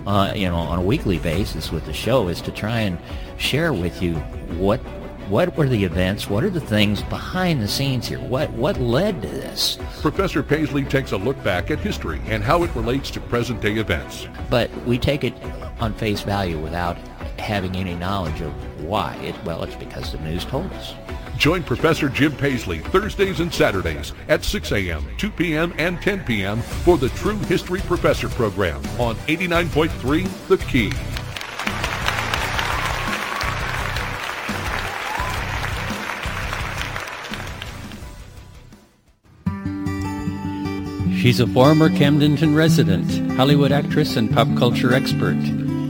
uh, 0.06 0.34
you 0.36 0.50
know, 0.50 0.56
on 0.56 0.80
a 0.80 0.82
weekly 0.84 1.20
basis 1.20 1.72
with 1.72 1.86
the 1.86 1.94
show 1.94 2.28
is 2.28 2.42
to 2.42 2.52
try 2.52 2.82
and 2.82 2.98
share 3.38 3.74
with 3.74 4.02
you 4.02 4.16
what 4.60 4.82
what 5.30 5.58
were 5.58 5.68
the 5.68 5.84
events? 5.84 6.30
What 6.30 6.44
are 6.44 6.50
the 6.50 6.62
things 6.62 7.02
behind 7.04 7.62
the 7.62 7.68
scenes 7.68 8.08
here? 8.08 8.20
What 8.20 8.50
what 8.52 8.80
led 8.80 9.22
to 9.22 9.28
this? 9.28 9.78
Professor 10.02 10.42
Paisley 10.42 10.84
takes 10.84 11.12
a 11.12 11.18
look 11.18 11.42
back 11.44 11.70
at 11.70 11.80
history 11.80 12.22
and 12.28 12.44
how 12.44 12.64
it 12.64 12.74
relates 12.76 13.12
to 13.12 13.20
present 13.20 13.62
day 13.62 13.74
events. 13.74 14.28
But 14.50 14.72
we 14.86 14.98
take 14.98 15.24
it 15.24 15.34
on 15.80 15.94
face 15.94 16.22
value 16.22 16.58
without 16.58 16.98
having 17.40 17.76
any 17.76 17.96
knowledge 17.96 18.42
of 18.42 18.54
why. 18.84 19.16
It, 19.18 19.36
well, 19.44 19.64
it's 19.64 19.76
because 19.76 20.12
the 20.12 20.20
news 20.20 20.46
told 20.46 20.72
us. 20.74 20.94
Join 21.38 21.62
Professor 21.62 22.10
Jim 22.10 22.36
Paisley 22.36 22.80
Thursdays 22.80 23.42
and 23.42 23.54
Saturdays 23.54 24.14
at 24.28 24.44
6 24.44 24.72
a.m., 24.72 25.06
2 25.18 25.30
p.m., 25.32 25.74
and 25.78 26.02
10 26.02 26.24
p.m. 26.24 26.62
for 26.62 26.98
the 26.98 27.10
True 27.10 27.38
History 27.38 27.82
Professor 27.82 28.28
program 28.30 28.78
on 29.00 29.16
89.3 29.28 30.48
The 30.48 30.58
Key. 30.58 30.92
She's 41.28 41.42
a 41.42 41.48
former 41.48 41.90
Camdenton 41.90 42.56
resident, 42.56 43.34
Hollywood 43.34 43.74
actress 43.74 44.16
and 44.16 44.34
pop 44.34 44.48
culture 44.58 44.94
expert. 44.94 45.36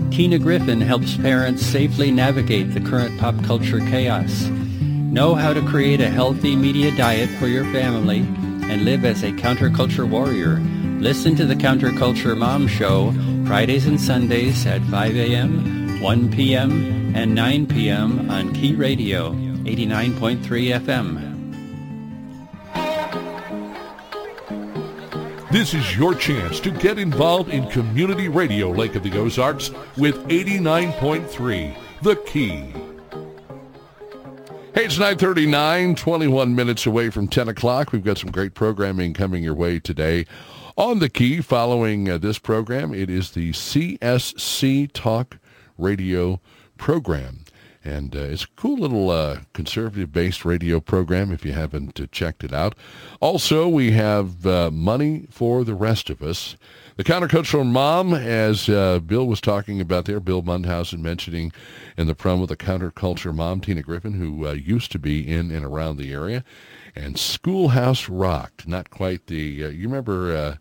Tina 0.10 0.40
Griffin 0.40 0.82
helps 0.82 1.16
parents 1.16 1.64
safely 1.64 2.10
navigate 2.10 2.74
the 2.74 2.82
current 2.82 3.20
pop 3.20 3.36
culture 3.44 3.80
chaos. 3.82 4.48
Know 4.48 5.36
how 5.36 5.54
to 5.54 5.62
create 5.62 6.02
a 6.02 6.10
healthy 6.10 6.56
media 6.56 6.90
diet 6.98 7.30
for 7.38 7.46
your 7.46 7.66
family 7.66 8.22
and 8.68 8.84
live 8.84 9.06
as 9.06 9.22
a 9.22 9.32
counterculture 9.32 10.10
warrior. 10.10 10.60
Listen 11.00 11.36
to 11.36 11.46
the 11.46 11.54
Counterculture 11.54 12.36
Mom 12.36 12.68
Show 12.68 13.14
Fridays 13.46 13.86
and 13.86 14.02
Sundays 14.02 14.66
at 14.66 14.82
5 14.86 15.16
a.m., 15.18 16.02
1 16.02 16.32
p.m., 16.32 17.16
and 17.16 17.36
9 17.36 17.68
p.m. 17.68 18.32
on 18.32 18.56
Key 18.56 18.74
Radio 18.74 19.34
89.3 19.34 20.40
FM. 20.80 21.37
This 25.50 25.74
is 25.74 25.96
your 25.96 26.14
chance 26.14 26.60
to 26.60 26.72
get 26.72 27.00
involved 27.00 27.52
in 27.52 27.70
community 27.70 28.28
radio 28.28 28.70
Lake 28.70 28.96
of 28.96 29.04
the 29.04 29.18
Ozarks 29.18 29.72
with 29.96 30.18
89.3 30.28 31.74
The 32.02 32.18
Key. 32.18 32.74
Hey, 34.74 34.84
it's 34.84 34.98
939, 34.98 35.96
21 35.96 36.54
minutes 36.54 36.86
away 36.86 37.10
from 37.10 37.30
10 37.30 37.48
o'clock. 37.48 37.94
We've 37.94 38.04
got 38.04 38.18
some 38.18 38.30
great 38.30 38.56
programming 38.56 39.14
coming 39.14 39.42
your 39.42 39.54
way 39.54 39.80
today. 39.80 40.26
On 40.76 41.00
the 41.00 41.08
key, 41.08 41.40
following 41.40 42.10
uh, 42.10 42.18
this 42.18 42.40
program, 42.40 42.94
it 42.94 43.10
is 43.10 43.32
the 43.32 43.54
CSC 43.54 44.92
Talk 44.92 45.38
Radio 45.78 46.42
program. 46.78 47.46
And 47.88 48.18
uh, 48.18 48.20
it's 48.20 48.44
a 48.44 48.48
cool 48.58 48.78
little 48.78 49.10
uh, 49.10 49.40
conservative-based 49.54 50.44
radio 50.44 50.82
program 50.82 51.32
if 51.32 51.46
you 51.46 51.54
haven't 51.54 52.02
uh, 52.02 52.08
checked 52.12 52.44
it 52.44 52.52
out. 52.52 52.76
Also, 53.22 53.70
we 53.70 53.92
have 53.92 54.46
uh, 54.46 54.70
Money 54.72 55.26
for 55.32 55.64
the 55.64 55.74
Rest 55.74 56.10
of 56.10 56.22
Us. 56.22 56.58
The 56.98 57.06
countercultural 57.06 57.66
mom, 57.66 58.14
as 58.14 58.68
uh, 58.68 59.00
Bill 59.00 59.26
was 59.26 59.40
talking 59.40 59.80
about 59.80 60.04
there, 60.04 60.20
Bill 60.20 60.42
Mundhausen 60.42 61.02
mentioning 61.02 61.54
in 61.96 62.08
the 62.08 62.16
promo 62.16 62.46
the 62.46 62.58
counterculture 62.58 63.34
mom, 63.34 63.62
Tina 63.62 63.84
Griffin, 63.84 64.14
who 64.14 64.46
uh, 64.46 64.52
used 64.52 64.92
to 64.92 65.00
be 65.00 65.26
in 65.26 65.50
and 65.50 65.64
around 65.64 65.96
the 65.96 66.12
area. 66.12 66.44
And 66.94 67.18
Schoolhouse 67.18 68.10
Rocked, 68.10 68.68
not 68.68 68.90
quite 68.90 69.28
the, 69.28 69.38
you 69.38 69.88
remember 69.88 70.58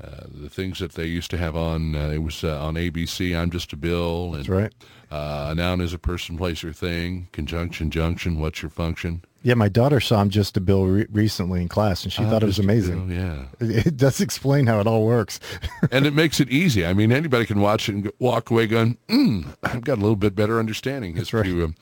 the 0.00 0.48
things 0.48 0.78
that 0.78 0.92
they 0.92 1.06
used 1.06 1.30
to 1.32 1.36
have 1.36 1.56
on, 1.56 1.94
it 1.94 2.22
was 2.22 2.42
on 2.42 2.76
ABC, 2.76 3.38
I'm 3.38 3.50
Just 3.50 3.74
a 3.74 3.76
Bill. 3.76 4.28
And, 4.32 4.36
That's 4.36 4.48
right. 4.48 4.72
A 5.10 5.54
noun 5.54 5.80
is 5.80 5.92
a 5.92 5.98
person, 5.98 6.36
place, 6.36 6.62
or 6.62 6.72
thing. 6.72 7.28
Conjunction, 7.32 7.90
junction, 7.90 8.38
what's 8.38 8.62
your 8.62 8.70
function? 8.70 9.22
Yeah, 9.42 9.54
my 9.54 9.68
daughter 9.68 10.00
saw 10.00 10.20
him 10.20 10.30
just 10.30 10.56
a 10.56 10.60
bill 10.60 10.84
re- 10.86 11.06
recently 11.10 11.62
in 11.62 11.68
class, 11.68 12.02
and 12.02 12.12
she 12.12 12.24
thought 12.24 12.42
it 12.42 12.46
was 12.46 12.58
amazing. 12.58 13.08
Bill, 13.08 13.16
yeah, 13.16 13.44
it, 13.60 13.86
it, 13.86 13.96
does 13.96 14.20
explain 14.20 14.66
how 14.66 14.80
it 14.80 14.86
all 14.86 15.06
works, 15.06 15.38
and 15.92 16.06
it 16.06 16.12
makes 16.12 16.40
it 16.40 16.50
easy. 16.50 16.84
I 16.84 16.92
mean, 16.92 17.12
anybody 17.12 17.46
can 17.46 17.60
watch 17.60 17.88
it 17.88 17.94
and 17.94 18.12
walk 18.18 18.50
away 18.50 18.66
going, 18.66 18.98
mm, 19.08 19.46
"I've 19.62 19.84
got 19.84 19.98
a 19.98 20.02
little 20.02 20.16
bit 20.16 20.34
better 20.34 20.58
understanding 20.58 21.16
as 21.18 21.32
right. 21.32 21.44
to 21.44 21.64
um, 21.64 21.74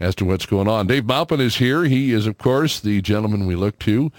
as 0.00 0.14
to 0.16 0.24
what's 0.24 0.46
going 0.46 0.68
on." 0.68 0.88
Dave 0.88 1.06
Maupin 1.06 1.40
is 1.40 1.56
here. 1.56 1.84
He 1.84 2.12
is, 2.12 2.26
of 2.26 2.38
course, 2.38 2.80
the 2.80 3.00
gentleman 3.00 3.46
we 3.46 3.54
look 3.54 3.78
to. 3.80 4.10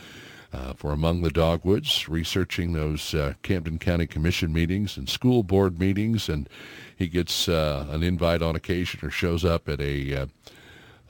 Uh, 0.58 0.74
for 0.74 0.92
Among 0.92 1.22
the 1.22 1.30
Dogwoods, 1.30 2.10
researching 2.10 2.74
those 2.74 3.14
uh, 3.14 3.34
Camden 3.44 3.78
County 3.78 4.08
Commission 4.08 4.52
meetings 4.52 4.98
and 4.98 5.08
school 5.08 5.44
board 5.44 5.80
meetings, 5.80 6.28
and 6.28 6.50
he 6.96 7.08
gets 7.08 7.48
uh, 7.48 7.86
an 7.92 8.02
invite 8.02 8.42
on 8.42 8.56
occasion 8.56 9.00
or 9.04 9.12
shows 9.12 9.46
up 9.46 9.70
at 9.70 9.80
a 9.80 10.16
uh, 10.16 10.26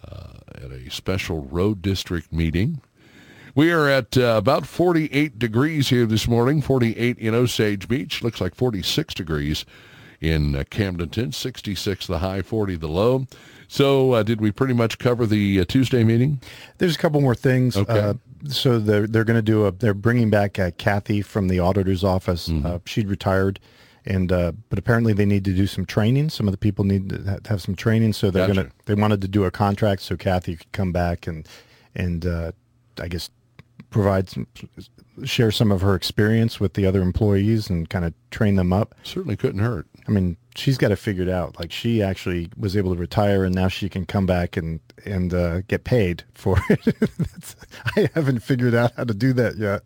uh, 0.06 0.40
at 0.56 0.72
a 0.72 0.90
special 0.92 1.46
road 1.46 1.82
district 1.82 2.34
meeting. 2.34 2.82
We 3.56 3.72
are 3.72 3.88
at 3.88 4.18
uh, 4.18 4.36
about 4.38 4.68
48 4.68 5.40
degrees 5.40 5.90
here 5.90 6.06
this 6.06 6.28
morning, 6.28 6.62
48 6.62 7.18
in 7.18 7.34
Osage 7.34 7.88
Beach. 7.88 8.22
Looks 8.22 8.42
like 8.42 8.54
46 8.54 9.14
degrees 9.14 9.66
in 10.20 10.56
uh, 10.56 10.64
Camdenton, 10.64 11.34
66 11.34 12.08
the 12.08 12.20
high, 12.20 12.42
40 12.42 12.76
the 12.76 12.88
low. 12.88 13.28
So 13.68 14.14
uh, 14.14 14.24
did 14.24 14.42
we 14.42 14.52
pretty 14.52 14.74
much 14.74 15.00
cover 15.00 15.26
the 15.26 15.62
uh, 15.62 15.66
Tuesday 15.66 16.04
meeting? 16.04 16.42
There's 16.78 16.96
a 16.96 17.00
couple 17.00 17.22
more 17.22 17.36
things. 17.36 17.76
Okay. 17.76 18.14
Uh, 18.46 18.50
so 18.50 18.80
they're, 18.80 19.08
they're 19.08 19.24
going 19.24 19.38
to 19.38 19.42
do 19.42 19.66
a, 19.66 19.72
they're 19.72 19.94
bringing 19.94 20.30
back 20.30 20.60
uh, 20.60 20.72
Kathy 20.78 21.22
from 21.22 21.48
the 21.48 21.60
auditor's 21.60 22.04
office. 22.04 22.48
Mm-hmm. 22.48 22.78
she'd 22.86 23.08
retired 23.08 23.60
and 24.08 24.32
uh, 24.32 24.54
but 24.70 24.80
apparently 24.80 25.14
they 25.14 25.26
need 25.26 25.44
to 25.46 25.54
do 25.54 25.68
some 25.68 25.86
training. 25.86 26.30
Some 26.30 26.48
of 26.48 26.54
the 26.54 26.58
people 26.58 26.86
need 26.86 27.10
to 27.10 27.42
have 27.48 27.62
some 27.62 27.76
training, 27.76 28.14
so 28.14 28.32
they're 28.32 28.48
Gotcha. 28.48 28.62
gonna 28.64 28.72
they 28.86 28.94
wanted 28.96 29.22
to 29.22 29.28
do 29.28 29.44
a 29.44 29.52
contract 29.52 30.02
so 30.02 30.16
Kathy 30.16 30.56
could 30.56 30.72
come 30.72 30.92
back 30.92 31.28
and 31.28 31.48
and 31.94 32.26
uh, 32.26 32.54
I 33.00 33.10
guess 33.10 33.30
provide 33.90 34.30
some 34.30 34.48
share 35.24 35.52
some 35.52 35.72
of 35.72 35.82
her 35.82 35.94
experience 35.94 36.60
with 36.60 36.74
the 36.74 36.86
other 36.86 37.02
employees 37.02 37.70
and 37.70 37.90
kind 37.90 38.06
of 38.06 38.14
train 38.32 38.56
them 38.56 38.72
up. 38.72 38.96
Certainly 39.04 39.36
couldn't 39.38 39.62
hurt. 39.62 39.88
I 40.08 40.12
mean, 40.12 40.38
she's 40.56 40.78
got 40.78 40.92
it 40.92 40.96
figured 40.96 41.28
out. 41.28 41.60
Like 41.60 41.72
she 41.72 42.02
actually 42.02 42.50
was 42.58 42.78
able 42.78 42.94
to 42.94 43.00
retire, 43.00 43.44
and 43.44 43.54
now 43.54 43.68
she 43.68 43.90
can 43.90 44.06
come 44.06 44.26
back 44.26 44.56
and 44.56 44.80
and 45.06 45.34
uh, 45.34 45.62
get 45.62 45.84
paid 45.84 46.24
for 46.34 46.58
it. 46.70 47.56
I 47.96 48.10
haven't 48.14 48.40
figured 48.40 48.74
out 48.74 48.94
how 48.96 49.04
to 49.04 49.14
do 49.14 49.34
that 49.34 49.58
yet. 49.58 49.84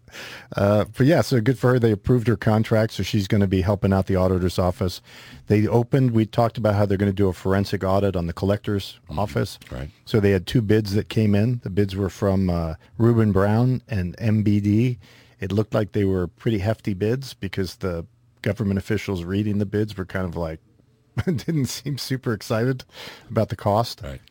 Uh, 0.56 0.86
but 0.96 1.06
yeah, 1.08 1.22
so 1.22 1.42
good 1.42 1.58
for 1.58 1.72
her. 1.74 1.80
They 1.80 1.92
approved 1.92 2.28
her 2.28 2.38
contract, 2.38 2.94
so 2.94 3.04
she's 3.04 3.28
going 3.28 3.42
to 3.42 3.48
be 3.48 3.62
helping 3.62 3.94
out 3.94 4.06
the 4.06 4.16
auditor's 4.16 4.60
office. 4.60 5.02
They 5.48 5.68
opened. 5.68 6.12
We 6.12 6.26
talked 6.26 6.58
about 6.58 6.76
how 6.76 6.86
they're 6.86 6.98
going 6.98 7.12
to 7.12 7.16
do 7.16 7.28
a 7.28 7.34
forensic 7.34 7.84
audit 7.84 8.16
on 8.16 8.28
the 8.28 8.34
collector's 8.34 9.00
office. 9.10 9.58
Right. 9.72 9.90
So 10.06 10.20
they 10.20 10.32
had 10.32 10.46
two 10.46 10.62
bids 10.62 10.94
that 10.94 11.10
came 11.10 11.34
in. 11.34 11.62
The 11.64 11.70
bids 11.70 11.96
were 11.96 12.10
from 12.10 12.50
uh, 12.50 12.76
RubinBrown 13.00 13.82
and 13.88 14.16
MBD. 14.18 14.98
It 15.40 15.52
looked 15.52 15.74
like 15.74 15.94
they 15.94 16.06
were 16.06 16.28
pretty 16.28 16.60
hefty 16.60 16.94
bids 16.94 17.34
because 17.34 17.78
the 17.78 18.06
government 18.42 18.78
officials 18.78 19.24
reading 19.24 19.58
the 19.60 19.66
bids 19.66 19.98
were 19.98 20.06
kind 20.06 20.26
of 20.26 20.36
like 20.36 20.60
didn't 21.26 21.66
seem 21.66 21.98
super 21.98 22.34
excited 22.34 22.84
about 23.30 23.50
the 23.50 23.56
cost. 23.56 24.02
Right. 24.04 24.22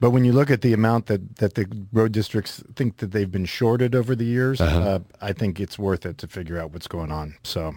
But 0.00 0.10
when 0.10 0.24
you 0.24 0.32
look 0.32 0.50
at 0.50 0.60
the 0.60 0.72
amount 0.72 1.06
that, 1.06 1.36
that 1.36 1.54
the 1.54 1.66
road 1.92 2.12
districts 2.12 2.62
think 2.74 2.98
that 2.98 3.12
they've 3.12 3.30
been 3.30 3.46
shorted 3.46 3.94
over 3.94 4.14
the 4.14 4.24
years, 4.24 4.60
Uh-huh. 4.60 4.78
uh, 4.80 4.98
I 5.20 5.32
think 5.32 5.60
it's 5.60 5.78
worth 5.78 6.04
it 6.04 6.18
to 6.18 6.26
figure 6.26 6.58
out 6.60 6.72
what's 6.72 6.88
going 6.88 7.10
on. 7.12 7.36
So 7.44 7.74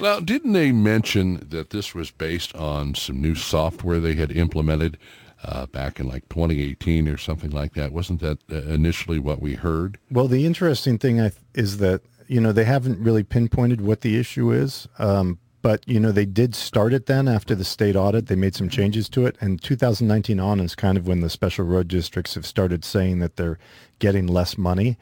Now, 0.00 0.18
didn't 0.20 0.52
they 0.52 0.72
mention 0.72 1.46
that 1.50 1.70
this 1.70 1.94
was 1.94 2.10
based 2.10 2.54
on 2.56 2.94
some 2.94 3.20
new 3.20 3.34
software 3.34 4.00
they 4.00 4.14
had 4.14 4.32
implemented 4.32 4.98
uh, 5.44 5.66
back 5.66 6.00
in 6.00 6.08
like 6.08 6.28
2018 6.30 7.06
or 7.06 7.16
something 7.18 7.50
like 7.50 7.74
that? 7.74 7.92
Wasn't 7.92 8.20
that 8.20 8.38
uh, 8.50 8.56
initially 8.62 9.18
what 9.20 9.40
we 9.40 9.54
heard? 9.54 9.98
Well, 10.10 10.26
the 10.28 10.44
interesting 10.46 10.98
thing 10.98 11.30
is 11.54 11.76
that 11.78 12.00
you 12.28 12.40
know 12.40 12.52
they 12.52 12.64
haven't 12.64 12.98
really 13.00 13.24
pinpointed 13.24 13.80
what 13.80 14.02
the 14.02 14.18
issue 14.18 14.52
is, 14.52 14.86
um, 14.98 15.38
but 15.62 15.86
you 15.88 15.98
know 15.98 16.12
they 16.12 16.26
did 16.26 16.54
start 16.54 16.92
it 16.92 17.06
then 17.06 17.26
after 17.26 17.54
the 17.54 17.64
state 17.64 17.96
audit. 17.96 18.26
They 18.26 18.36
made 18.36 18.54
some 18.54 18.68
changes 18.68 19.08
to 19.10 19.26
it, 19.26 19.36
and 19.40 19.60
2019 19.60 20.38
on 20.38 20.60
is 20.60 20.74
kind 20.74 20.96
of 20.96 21.06
when 21.08 21.20
the 21.20 21.30
special 21.30 21.64
road 21.64 21.88
districts 21.88 22.34
have 22.34 22.46
started 22.46 22.84
saying 22.84 23.18
that 23.18 23.36
they're 23.36 23.58
getting 23.98 24.28
less 24.28 24.56
money. 24.56 24.96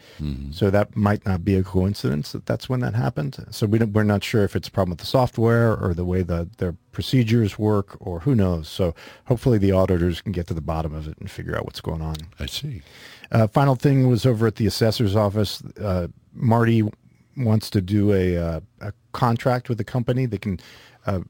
So 0.53 0.71
that 0.71 0.97
might 0.97 1.27
not 1.27 1.45
be 1.45 1.55
a 1.57 1.63
coincidence 1.63 2.33
that 2.33 2.47
that's 2.47 2.69
when 2.69 2.81
that 2.81 2.95
happened. 2.95 3.45
So 3.51 3.67
we 3.67 3.79
don't, 3.79 3.93
we're 3.93 4.05
not 4.05 4.25
sure 4.25 4.43
if 4.43 4.57
it's 4.57 4.69
a 4.69 4.71
problem 4.71 4.93
with 4.93 5.01
the 5.01 5.07
software 5.07 5.77
or 5.77 5.93
the 5.93 6.05
way 6.05 6.23
the 6.23 6.49
their 6.57 6.75
procedures 6.93 7.59
work, 7.59 7.97
or 8.01 8.21
who 8.21 8.35
knows. 8.35 8.69
So 8.69 8.95
hopefully 9.27 9.59
the 9.59 9.73
auditors 9.73 10.23
can 10.23 10.33
get 10.33 10.47
to 10.47 10.55
the 10.55 10.63
bottom 10.63 10.95
of 10.95 11.07
it 11.07 11.19
and 11.19 11.31
figure 11.31 11.57
out 11.57 11.65
what's 11.65 11.83
going 11.83 12.01
on. 12.01 12.17
I 12.39 12.47
see. 12.47 12.81
Uh, 13.31 13.47
final 13.47 13.75
thing 13.75 14.09
was 14.09 14.25
over 14.25 14.47
at 14.47 14.57
the 14.57 14.67
assessor's 14.67 15.15
office. 15.15 15.63
Uh, 15.79 16.07
Marty 16.33 16.83
wants 17.37 17.71
to 17.71 17.81
do 17.81 18.13
a, 18.13 18.37
uh, 18.37 18.61
a 18.81 18.93
contract 19.13 19.69
with 19.69 19.81
a 19.81 19.85
company 19.85 20.27
that 20.27 20.41
can 20.41 20.59
uh, 21.07 21.21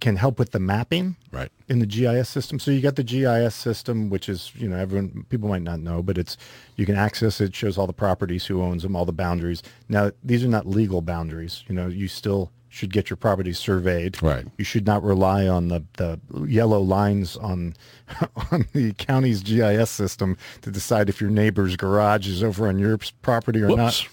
can 0.00 0.16
help 0.16 0.38
with 0.38 0.52
the 0.52 0.58
mapping 0.60 1.16
Right. 1.30 1.52
in 1.68 1.78
the 1.80 1.84
GIS 1.86 2.26
system. 2.30 2.58
So 2.58 2.70
you 2.70 2.80
got 2.80 2.96
the 2.96 3.04
GIS 3.04 3.54
system, 3.54 4.08
which 4.08 4.28
is 4.30 4.50
you 4.56 4.68
know 4.68 4.76
everyone 4.76 5.26
people 5.28 5.48
might 5.48 5.62
not 5.62 5.80
know, 5.80 6.02
but 6.02 6.16
it's 6.16 6.36
you 6.76 6.86
can 6.86 6.94
access 6.96 7.40
it, 7.40 7.54
shows 7.54 7.76
all 7.76 7.86
the 7.86 7.92
properties, 7.92 8.46
who 8.46 8.62
owns 8.62 8.82
them, 8.82 8.96
all 8.96 9.04
the 9.04 9.12
boundaries. 9.12 9.62
Now 9.88 10.10
these 10.24 10.42
are 10.44 10.48
not 10.48 10.66
legal 10.66 11.02
boundaries. 11.02 11.64
You 11.68 11.74
know 11.74 11.86
you 11.88 12.08
still 12.08 12.50
should 12.72 12.92
get 12.92 13.10
your 13.10 13.16
property 13.16 13.52
surveyed. 13.52 14.22
Right. 14.22 14.46
You 14.56 14.64
should 14.64 14.86
not 14.86 15.02
rely 15.02 15.48
on 15.48 15.68
the, 15.68 15.82
the 15.96 16.20
yellow 16.46 16.80
lines 16.80 17.36
on 17.36 17.74
on 18.52 18.66
the 18.72 18.92
county's 18.94 19.42
GIS 19.42 19.90
system 19.90 20.36
to 20.62 20.70
decide 20.70 21.08
if 21.10 21.20
your 21.20 21.30
neighbor's 21.30 21.76
garage 21.76 22.26
is 22.28 22.42
over 22.42 22.68
on 22.68 22.78
your 22.78 22.96
property 23.22 23.60
or 23.60 23.66
Whoops. 23.68 23.76
not. 23.76 24.08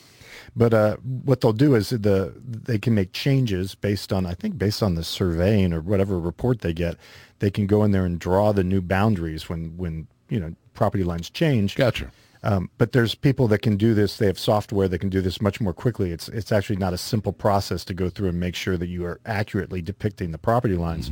But 0.57 0.73
uh, 0.73 0.97
what 0.97 1.41
they'll 1.41 1.53
do 1.53 1.75
is 1.75 1.89
the 1.91 2.33
they 2.43 2.79
can 2.79 2.95
make 2.95 3.13
changes 3.13 3.75
based 3.75 4.11
on 4.11 4.25
I 4.25 4.33
think 4.33 4.57
based 4.57 4.81
on 4.81 4.95
the 4.95 5.03
surveying 5.03 5.71
or 5.71 5.81
whatever 5.81 6.19
report 6.19 6.61
they 6.61 6.73
get. 6.73 6.97
They 7.39 7.51
can 7.51 7.67
go 7.67 7.83
in 7.83 7.91
there 7.91 8.05
and 8.05 8.17
draw 8.17 8.51
the 8.51 8.63
new 8.63 8.81
boundaries 8.81 9.47
when 9.47 9.77
when 9.77 10.07
you 10.29 10.39
know 10.39 10.55
property 10.73 11.03
lines 11.03 11.29
change. 11.29 11.75
Gotcha. 11.75 12.11
Um, 12.43 12.69
but 12.77 12.91
there's 12.91 13.15
people 13.15 13.47
that 13.47 13.59
can 13.59 13.77
do 13.77 13.93
this. 13.93 14.17
They 14.17 14.27
have 14.27 14.39
software 14.39 14.87
that 14.87 14.99
can 14.99 15.09
do 15.09 15.21
this 15.21 15.41
much 15.41 15.59
more 15.59 15.73
quickly. 15.73 16.11
It's 16.11 16.29
it's 16.29 16.51
actually 16.51 16.77
not 16.77 16.93
a 16.93 16.97
simple 16.97 17.33
process 17.33 17.83
to 17.85 17.93
go 17.93 18.09
through 18.09 18.29
and 18.29 18.39
make 18.39 18.55
sure 18.55 18.77
that 18.77 18.87
you 18.87 19.05
are 19.05 19.19
accurately 19.25 19.81
depicting 19.81 20.31
the 20.31 20.37
property 20.37 20.75
lines. 20.75 21.09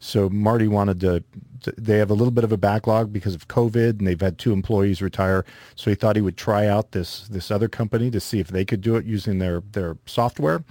So 0.00 0.28
Marty 0.28 0.68
wanted 0.68 1.00
to, 1.00 1.24
to. 1.62 1.74
They 1.76 1.98
have 1.98 2.10
a 2.10 2.14
little 2.14 2.30
bit 2.30 2.44
of 2.44 2.52
a 2.52 2.56
backlog 2.56 3.12
because 3.12 3.34
of 3.34 3.48
COVID, 3.48 3.98
and 3.98 4.06
they've 4.06 4.20
had 4.20 4.38
two 4.38 4.52
employees 4.52 5.02
retire. 5.02 5.44
So 5.74 5.90
he 5.90 5.94
thought 5.94 6.16
he 6.16 6.22
would 6.22 6.36
try 6.36 6.66
out 6.66 6.92
this 6.92 7.26
this 7.28 7.50
other 7.50 7.68
company 7.68 8.10
to 8.10 8.20
see 8.20 8.38
if 8.38 8.48
they 8.48 8.64
could 8.64 8.80
do 8.80 8.96
it 8.96 9.04
using 9.04 9.38
their 9.38 9.62
their 9.72 9.96
software. 10.06 10.64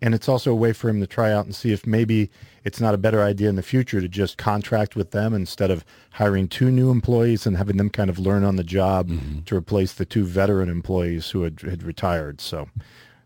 And 0.00 0.14
it's 0.14 0.28
also 0.28 0.52
a 0.52 0.54
way 0.54 0.72
for 0.72 0.88
him 0.88 1.00
to 1.00 1.06
try 1.08 1.32
out 1.32 1.44
and 1.44 1.54
see 1.54 1.72
if 1.72 1.84
maybe 1.84 2.30
it's 2.68 2.82
not 2.82 2.92
a 2.92 2.98
better 2.98 3.22
idea 3.22 3.48
in 3.48 3.56
the 3.56 3.62
future 3.62 3.98
to 3.98 4.08
just 4.08 4.36
contract 4.36 4.94
with 4.94 5.10
them 5.12 5.32
instead 5.32 5.70
of 5.70 5.86
hiring 6.12 6.46
two 6.46 6.70
new 6.70 6.90
employees 6.90 7.46
and 7.46 7.56
having 7.56 7.78
them 7.78 7.88
kind 7.88 8.10
of 8.10 8.18
learn 8.18 8.44
on 8.44 8.56
the 8.56 8.62
job 8.62 9.08
mm-hmm. 9.08 9.40
to 9.40 9.56
replace 9.56 9.94
the 9.94 10.04
two 10.04 10.26
veteran 10.26 10.68
employees 10.68 11.30
who 11.30 11.44
had, 11.44 11.58
had 11.62 11.82
retired. 11.82 12.42
So, 12.42 12.68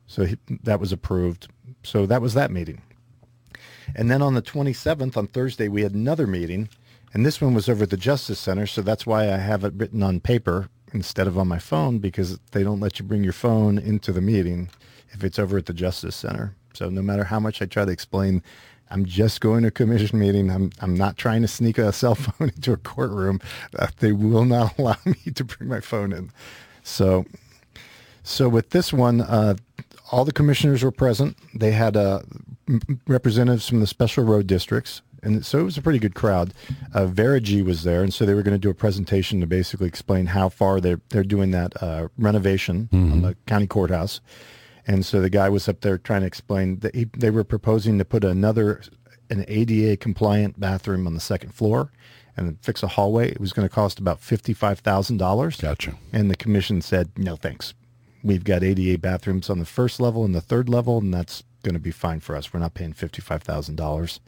so 0.07 0.27
he, 0.27 0.39
that 0.63 0.79
was 0.79 0.93
approved. 0.93 1.49
So 1.83 2.07
that 2.07 2.23
was 2.23 2.35
that 2.35 2.53
meeting. 2.53 2.83
And 3.97 4.09
then 4.09 4.23
on 4.23 4.35
the 4.35 4.43
27th, 4.43 5.17
on 5.17 5.27
Thursday, 5.27 5.67
we 5.67 5.83
had 5.83 5.93
another 5.93 6.29
meeting, 6.29 6.69
and 7.13 7.27
this 7.27 7.41
one 7.41 7.53
was 7.53 7.69
over 7.69 7.83
at 7.83 7.91
the 7.91 7.97
Justice 7.97 8.39
Center. 8.39 8.69
So 8.69 8.81
that's 8.81 9.07
why 9.07 9.25
I 9.25 9.39
have 9.39 9.65
it 9.65 9.75
written 9.75 10.05
on 10.05 10.21
paper 10.21 10.69
instead 10.95 11.27
of 11.27 11.37
on 11.37 11.49
my 11.49 11.59
phone 11.59 11.99
because 11.99 12.39
they 12.53 12.63
don't 12.63 12.79
let 12.79 13.01
you 13.01 13.05
bring 13.05 13.25
your 13.25 13.33
phone 13.33 13.77
into 13.77 14.13
the 14.13 14.21
meeting 14.21 14.71
if 15.11 15.25
it's 15.25 15.41
over 15.41 15.59
at 15.59 15.67
the 15.67 15.75
Justice 15.75 16.15
Center. 16.15 16.55
So 16.75 16.89
no 16.89 17.03
matter 17.03 17.25
how 17.25 17.41
much 17.41 17.61
I 17.61 17.67
try 17.67 17.85
to 17.85 17.91
explain, 17.91 18.41
I'm 18.93 19.07
just 19.07 19.41
going 19.41 19.63
to 19.63 19.69
a 19.69 19.71
commission 19.71 20.19
meeting. 20.19 20.51
I'm 20.51 20.71
I'm 20.81 20.95
not 20.95 21.17
trying 21.17 21.43
to 21.43 21.49
sneak 21.49 21.79
a 21.79 21.93
cell 21.93 22.15
phone 22.15 22.51
into 22.51 22.73
a 22.73 22.77
courtroom. 22.77 23.41
Uh, 23.77 23.89
they 23.99 24.13
will 24.13 24.45
not 24.45 24.79
allow 24.79 24.97
me 25.05 25.33
to 25.35 25.45
bring 25.45 25.69
my 25.69 25.81
phone 25.81 26.13
in. 26.13 26.31
So, 26.83 27.25
so 28.23 28.49
with 28.49 28.71
this 28.71 28.93
one, 28.93 29.23
uh, 29.23 29.55
all 30.11 30.25
the 30.25 30.33
commissioners 30.33 30.83
were 30.83 30.91
present. 30.91 31.37
They 31.55 31.73
had 31.73 31.97
uh, 31.97 32.21
representatives 33.07 33.69
from 33.69 33.81
the 33.81 33.87
special 33.87 34.25
road 34.25 34.47
districts, 34.47 35.01
and 35.23 35.47
so 35.47 35.61
it 35.61 35.65
was 35.65 35.79
a 35.79 35.83
pretty 35.83 35.99
good 35.99 36.15
crowd. 36.15 36.53
Uh, 36.93 37.07
Veregy 37.07 37.63
was 37.63 37.85
there, 37.85 38.03
and 38.03 38.13
so 38.13 38.27
they 38.27 38.35
were 38.35 38.43
going 38.43 38.55
to 38.55 38.59
do 38.59 38.71
a 38.71 38.75
presentation 38.75 39.41
to 39.41 39.47
basically 39.47 39.89
explain 39.89 40.27
how 40.27 40.51
far 40.51 40.81
they're 40.81 41.01
they're 41.09 41.25
doing 41.25 41.51
that 41.53 41.83
uh, 41.83 42.09
renovation 42.19 42.91
mm-hmm. 42.93 43.13
on 43.13 43.23
the 43.23 43.37
county 43.47 43.67
courthouse. 43.67 44.21
And 44.87 45.07
so 45.07 45.21
the 45.21 45.31
guy 45.31 45.49
was 45.49 45.69
up 45.69 45.81
there 45.81 45.99
trying 45.99 46.23
to 46.23 46.27
explain 46.27 46.81
that 46.81 46.95
he, 46.95 47.07
they 47.17 47.31
were 47.31 47.45
proposing 47.45 47.99
to 47.99 48.05
put 48.05 48.25
another 48.25 48.83
an 49.31 49.45
ADA 49.49 49.97
compliant 49.97 50.61
bathroom 50.61 51.07
on 51.07 51.15
the 51.15 51.21
second 51.21 51.55
floor 51.55 51.91
and 52.37 52.59
fix 52.61 52.83
a 52.83 52.89
hallway. 52.89 53.31
It 53.31 53.41
was 53.41 53.53
going 53.53 53.69
to 53.69 53.75
cost 53.75 53.99
about 53.99 54.21
fifty 54.21 54.53
five 54.53 54.81
thousand 54.81 55.19
dollars. 55.19 55.57
Gotcha. 55.57 55.95
And 56.13 56.31
the 56.31 56.37
commission 56.37 56.83
said 56.83 57.11
no 57.17 57.37
thanks. 57.37 57.75
We've 58.25 58.45
got 58.45 58.63
ADA 58.63 58.99
bathrooms 58.99 59.51
on 59.51 59.59
the 59.59 59.65
first 59.65 60.01
level 60.01 60.25
and 60.25 60.35
the 60.35 60.41
third 60.41 60.69
level, 60.69 60.99
and 60.99 61.13
that's 61.13 61.43
going 61.63 61.75
to 61.75 61.81
be 61.81 61.91
fine 61.91 62.21
for 62.21 62.37
us. 62.37 62.53
We're 62.53 62.61
not 62.61 62.75
paying 62.75 62.93
fifty 62.93 63.23
five 63.23 63.43
thousand 63.43 63.77
dollars 63.77 64.21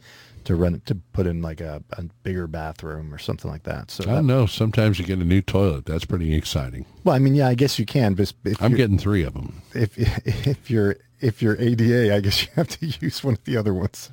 to 0.45 0.55
rent 0.55 0.85
to 0.85 0.95
put 0.95 1.27
in 1.27 1.41
like 1.41 1.59
a, 1.59 1.83
a 1.93 2.03
bigger 2.23 2.47
bathroom 2.47 3.13
or 3.13 3.17
something 3.17 3.51
like 3.51 3.63
that. 3.63 3.91
So 3.91 4.03
I 4.03 4.15
don't 4.15 4.27
know. 4.27 4.45
Sometimes 4.45 4.97
you 4.97 5.05
get 5.05 5.19
a 5.19 5.25
new 5.25 5.41
toilet. 5.41 5.85
That's 5.85 6.05
pretty 6.05 6.33
exciting. 6.35 6.85
Well, 7.03 7.15
I 7.15 7.19
mean, 7.19 7.35
yeah, 7.35 7.47
I 7.47 7.55
guess 7.55 7.77
you 7.77 7.85
can, 7.85 8.13
but 8.13 8.33
I'm 8.59 8.75
getting 8.75 8.97
three 8.97 9.23
of 9.23 9.33
them. 9.33 9.61
If 9.73 9.97
if 10.47 10.69
you're 10.69 10.97
if 11.19 11.41
you're 11.41 11.59
ADA, 11.59 12.15
I 12.15 12.19
guess 12.21 12.43
you 12.43 12.49
have 12.55 12.67
to 12.69 12.85
use 13.01 13.23
one 13.23 13.33
of 13.33 13.43
the 13.43 13.57
other 13.57 13.73
ones. 13.73 14.11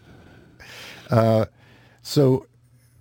Uh, 1.11 1.47
so 2.01 2.47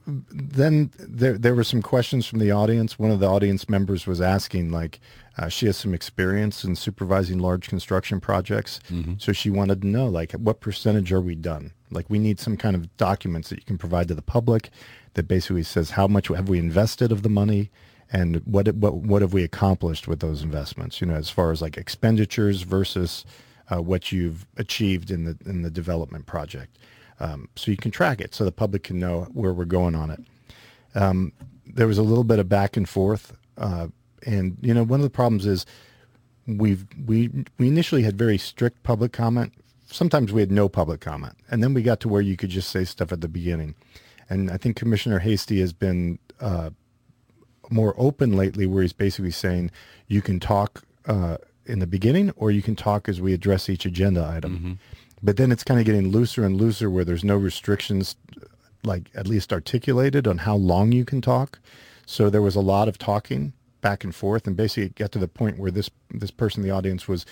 then 0.05 0.91
there 0.99 1.37
there 1.37 1.55
were 1.55 1.63
some 1.63 1.81
questions 1.81 2.25
from 2.25 2.39
the 2.39 2.51
audience. 2.51 2.99
One 2.99 3.11
of 3.11 3.19
the 3.19 3.27
audience 3.27 3.67
members 3.67 4.05
was 4.05 4.21
asking 4.21 4.71
like. 4.71 4.99
Uh, 5.37 5.47
she 5.47 5.65
has 5.65 5.77
some 5.77 5.93
experience 5.93 6.65
in 6.65 6.75
supervising 6.75 7.39
large 7.39 7.69
construction 7.69 8.19
projects, 8.19 8.81
mm-hmm. 8.89 9.13
so 9.17 9.31
she 9.31 9.49
wanted 9.49 9.81
to 9.81 9.87
know 9.87 10.05
like 10.05 10.33
what 10.33 10.59
percentage 10.59 11.13
are 11.13 11.21
we 11.21 11.35
done? 11.35 11.71
Like 11.91 12.09
we 12.09 12.19
need 12.19 12.39
some 12.39 12.57
kind 12.57 12.75
of 12.75 12.95
documents 12.97 13.49
that 13.49 13.59
you 13.59 13.65
can 13.65 13.77
provide 13.77 14.07
to 14.07 14.15
the 14.15 14.21
public 14.21 14.69
that 15.13 15.27
basically 15.27 15.63
says 15.63 15.91
how 15.91 16.07
much 16.07 16.27
have 16.29 16.49
we 16.49 16.59
invested 16.59 17.11
of 17.11 17.23
the 17.23 17.29
money 17.29 17.69
and 18.11 18.41
what 18.45 18.67
what 18.75 18.95
what 18.95 19.21
have 19.21 19.33
we 19.33 19.43
accomplished 19.43 20.07
with 20.07 20.19
those 20.19 20.43
investments? 20.43 20.99
You 21.01 21.07
know, 21.07 21.15
as 21.15 21.29
far 21.29 21.51
as 21.51 21.61
like 21.61 21.77
expenditures 21.77 22.63
versus 22.63 23.25
uh, 23.71 23.81
what 23.81 24.11
you've 24.11 24.45
achieved 24.57 25.11
in 25.11 25.23
the 25.25 25.37
in 25.45 25.61
the 25.61 25.71
development 25.71 26.25
project. 26.25 26.77
Um, 27.19 27.49
so 27.55 27.71
you 27.71 27.77
can 27.77 27.91
track 27.91 28.19
it, 28.19 28.33
so 28.33 28.43
the 28.43 28.51
public 28.51 28.83
can 28.83 28.99
know 28.99 29.27
where 29.33 29.53
we're 29.53 29.65
going 29.65 29.95
on 29.95 30.09
it. 30.09 30.19
Um, 30.95 31.33
there 31.65 31.87
was 31.87 31.97
a 31.97 32.03
little 32.03 32.23
bit 32.23 32.39
of 32.39 32.49
back 32.49 32.75
and 32.75 32.89
forth, 32.89 33.37
uh, 33.57 33.87
and 34.25 34.57
you 34.61 34.73
know, 34.73 34.83
one 34.83 34.99
of 34.99 35.03
the 35.03 35.09
problems 35.09 35.45
is 35.45 35.65
we've 36.47 36.85
we 37.05 37.29
we 37.57 37.67
initially 37.67 38.03
had 38.03 38.17
very 38.17 38.37
strict 38.37 38.83
public 38.83 39.13
comment 39.13 39.53
sometimes 39.91 40.31
we 40.31 40.41
had 40.41 40.51
no 40.51 40.69
public 40.69 41.01
comment. 41.01 41.35
And 41.49 41.63
then 41.63 41.73
we 41.73 41.83
got 41.83 41.99
to 42.01 42.09
where 42.09 42.21
you 42.21 42.37
could 42.37 42.49
just 42.49 42.69
say 42.69 42.85
stuff 42.85 43.11
at 43.11 43.21
the 43.21 43.27
beginning. 43.27 43.75
And 44.29 44.49
I 44.49 44.57
think 44.57 44.75
Commissioner 44.75 45.19
Hasty 45.19 45.59
has 45.59 45.73
been 45.73 46.19
uh, 46.39 46.71
more 47.69 47.93
open 47.97 48.35
lately 48.35 48.65
where 48.65 48.81
he's 48.81 48.93
basically 48.93 49.31
saying 49.31 49.71
you 50.07 50.21
can 50.21 50.39
talk 50.39 50.83
uh, 51.05 51.37
in 51.65 51.79
the 51.79 51.87
beginning 51.87 52.31
or 52.35 52.51
you 52.51 52.61
can 52.61 52.75
talk 52.75 53.09
as 53.09 53.21
we 53.21 53.33
address 53.33 53.69
each 53.69 53.85
agenda 53.85 54.25
item. 54.25 54.57
Mm-hmm. 54.57 54.73
But 55.23 55.37
then 55.37 55.51
it's 55.51 55.63
kind 55.63 55.79
of 55.79 55.85
getting 55.85 56.09
looser 56.09 56.43
and 56.43 56.55
looser 56.55 56.89
where 56.89 57.05
there's 57.05 57.23
no 57.23 57.35
restrictions, 57.35 58.15
like 58.83 59.09
at 59.13 59.27
least 59.27 59.53
articulated 59.53 60.27
on 60.27 60.39
how 60.39 60.55
long 60.55 60.91
you 60.91 61.05
can 61.05 61.21
talk. 61.21 61.59
So 62.05 62.29
there 62.29 62.41
was 62.41 62.55
a 62.55 62.61
lot 62.61 62.87
of 62.87 62.97
talking 62.97 63.53
back 63.81 64.03
and 64.03 64.13
forth 64.13 64.45
and 64.45 64.55
basically 64.55 64.83
it 64.83 64.95
got 64.95 65.11
to 65.11 65.19
the 65.19 65.27
point 65.27 65.57
where 65.57 65.71
this 65.71 65.89
this 66.11 66.29
person 66.29 66.61
in 66.61 66.69
the 66.69 66.75
audience 66.75 67.07
was 67.07 67.25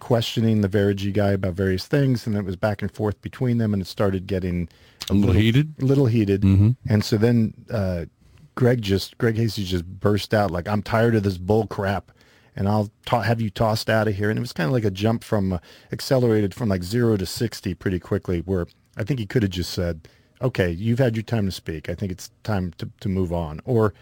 questioning 0.00 0.60
the 0.60 0.68
Veregy 0.68 1.12
guy 1.12 1.30
about 1.32 1.54
various 1.54 1.86
things, 1.86 2.26
and 2.26 2.36
it 2.36 2.44
was 2.44 2.56
back 2.56 2.82
and 2.82 2.90
forth 2.90 3.20
between 3.22 3.58
them, 3.58 3.72
and 3.72 3.82
it 3.82 3.86
started 3.86 4.26
getting 4.26 4.68
a, 5.08 5.12
a 5.12 5.14
little, 5.14 5.28
little, 5.28 5.42
heated. 5.42 5.82
Little 5.82 6.06
heated, 6.06 6.42
mm-hmm. 6.42 6.70
and 6.88 7.04
so 7.04 7.16
then 7.16 7.54
uh, 7.70 8.06
Greg 8.54 8.82
just 8.82 9.18
Greg 9.18 9.36
Hasty 9.36 9.64
just 9.64 9.84
burst 9.84 10.34
out 10.34 10.50
like, 10.50 10.68
"I'm 10.68 10.82
tired 10.82 11.14
of 11.14 11.22
this 11.22 11.38
bull 11.38 11.66
crap." 11.66 12.12
And 12.58 12.70
I'll 12.70 12.90
ta- 13.04 13.20
have 13.20 13.38
you 13.38 13.50
tossed 13.50 13.90
out 13.90 14.08
of 14.08 14.14
here. 14.14 14.30
And 14.30 14.38
it 14.38 14.40
was 14.40 14.54
kind 14.54 14.66
of 14.66 14.72
like 14.72 14.86
a 14.86 14.90
jump 14.90 15.22
from 15.22 15.52
uh, 15.52 15.58
accelerated 15.92 16.54
from 16.54 16.70
like 16.70 16.82
zero 16.82 17.18
to 17.18 17.26
60 17.26 17.74
pretty 17.74 17.98
quickly, 17.98 18.40
where 18.40 18.66
I 18.96 19.04
think 19.04 19.20
he 19.20 19.26
could 19.26 19.42
have 19.42 19.50
just 19.50 19.72
said, 19.72 20.08
okay, 20.40 20.70
you've 20.70 20.98
had 20.98 21.16
your 21.16 21.22
time 21.22 21.46
to 21.46 21.52
speak. 21.52 21.88
I 21.88 21.94
think 21.94 22.12
it's 22.12 22.30
time 22.44 22.72
to, 22.78 22.88
to 23.00 23.08
move 23.08 23.32
on. 23.32 23.60
Or 23.64 23.92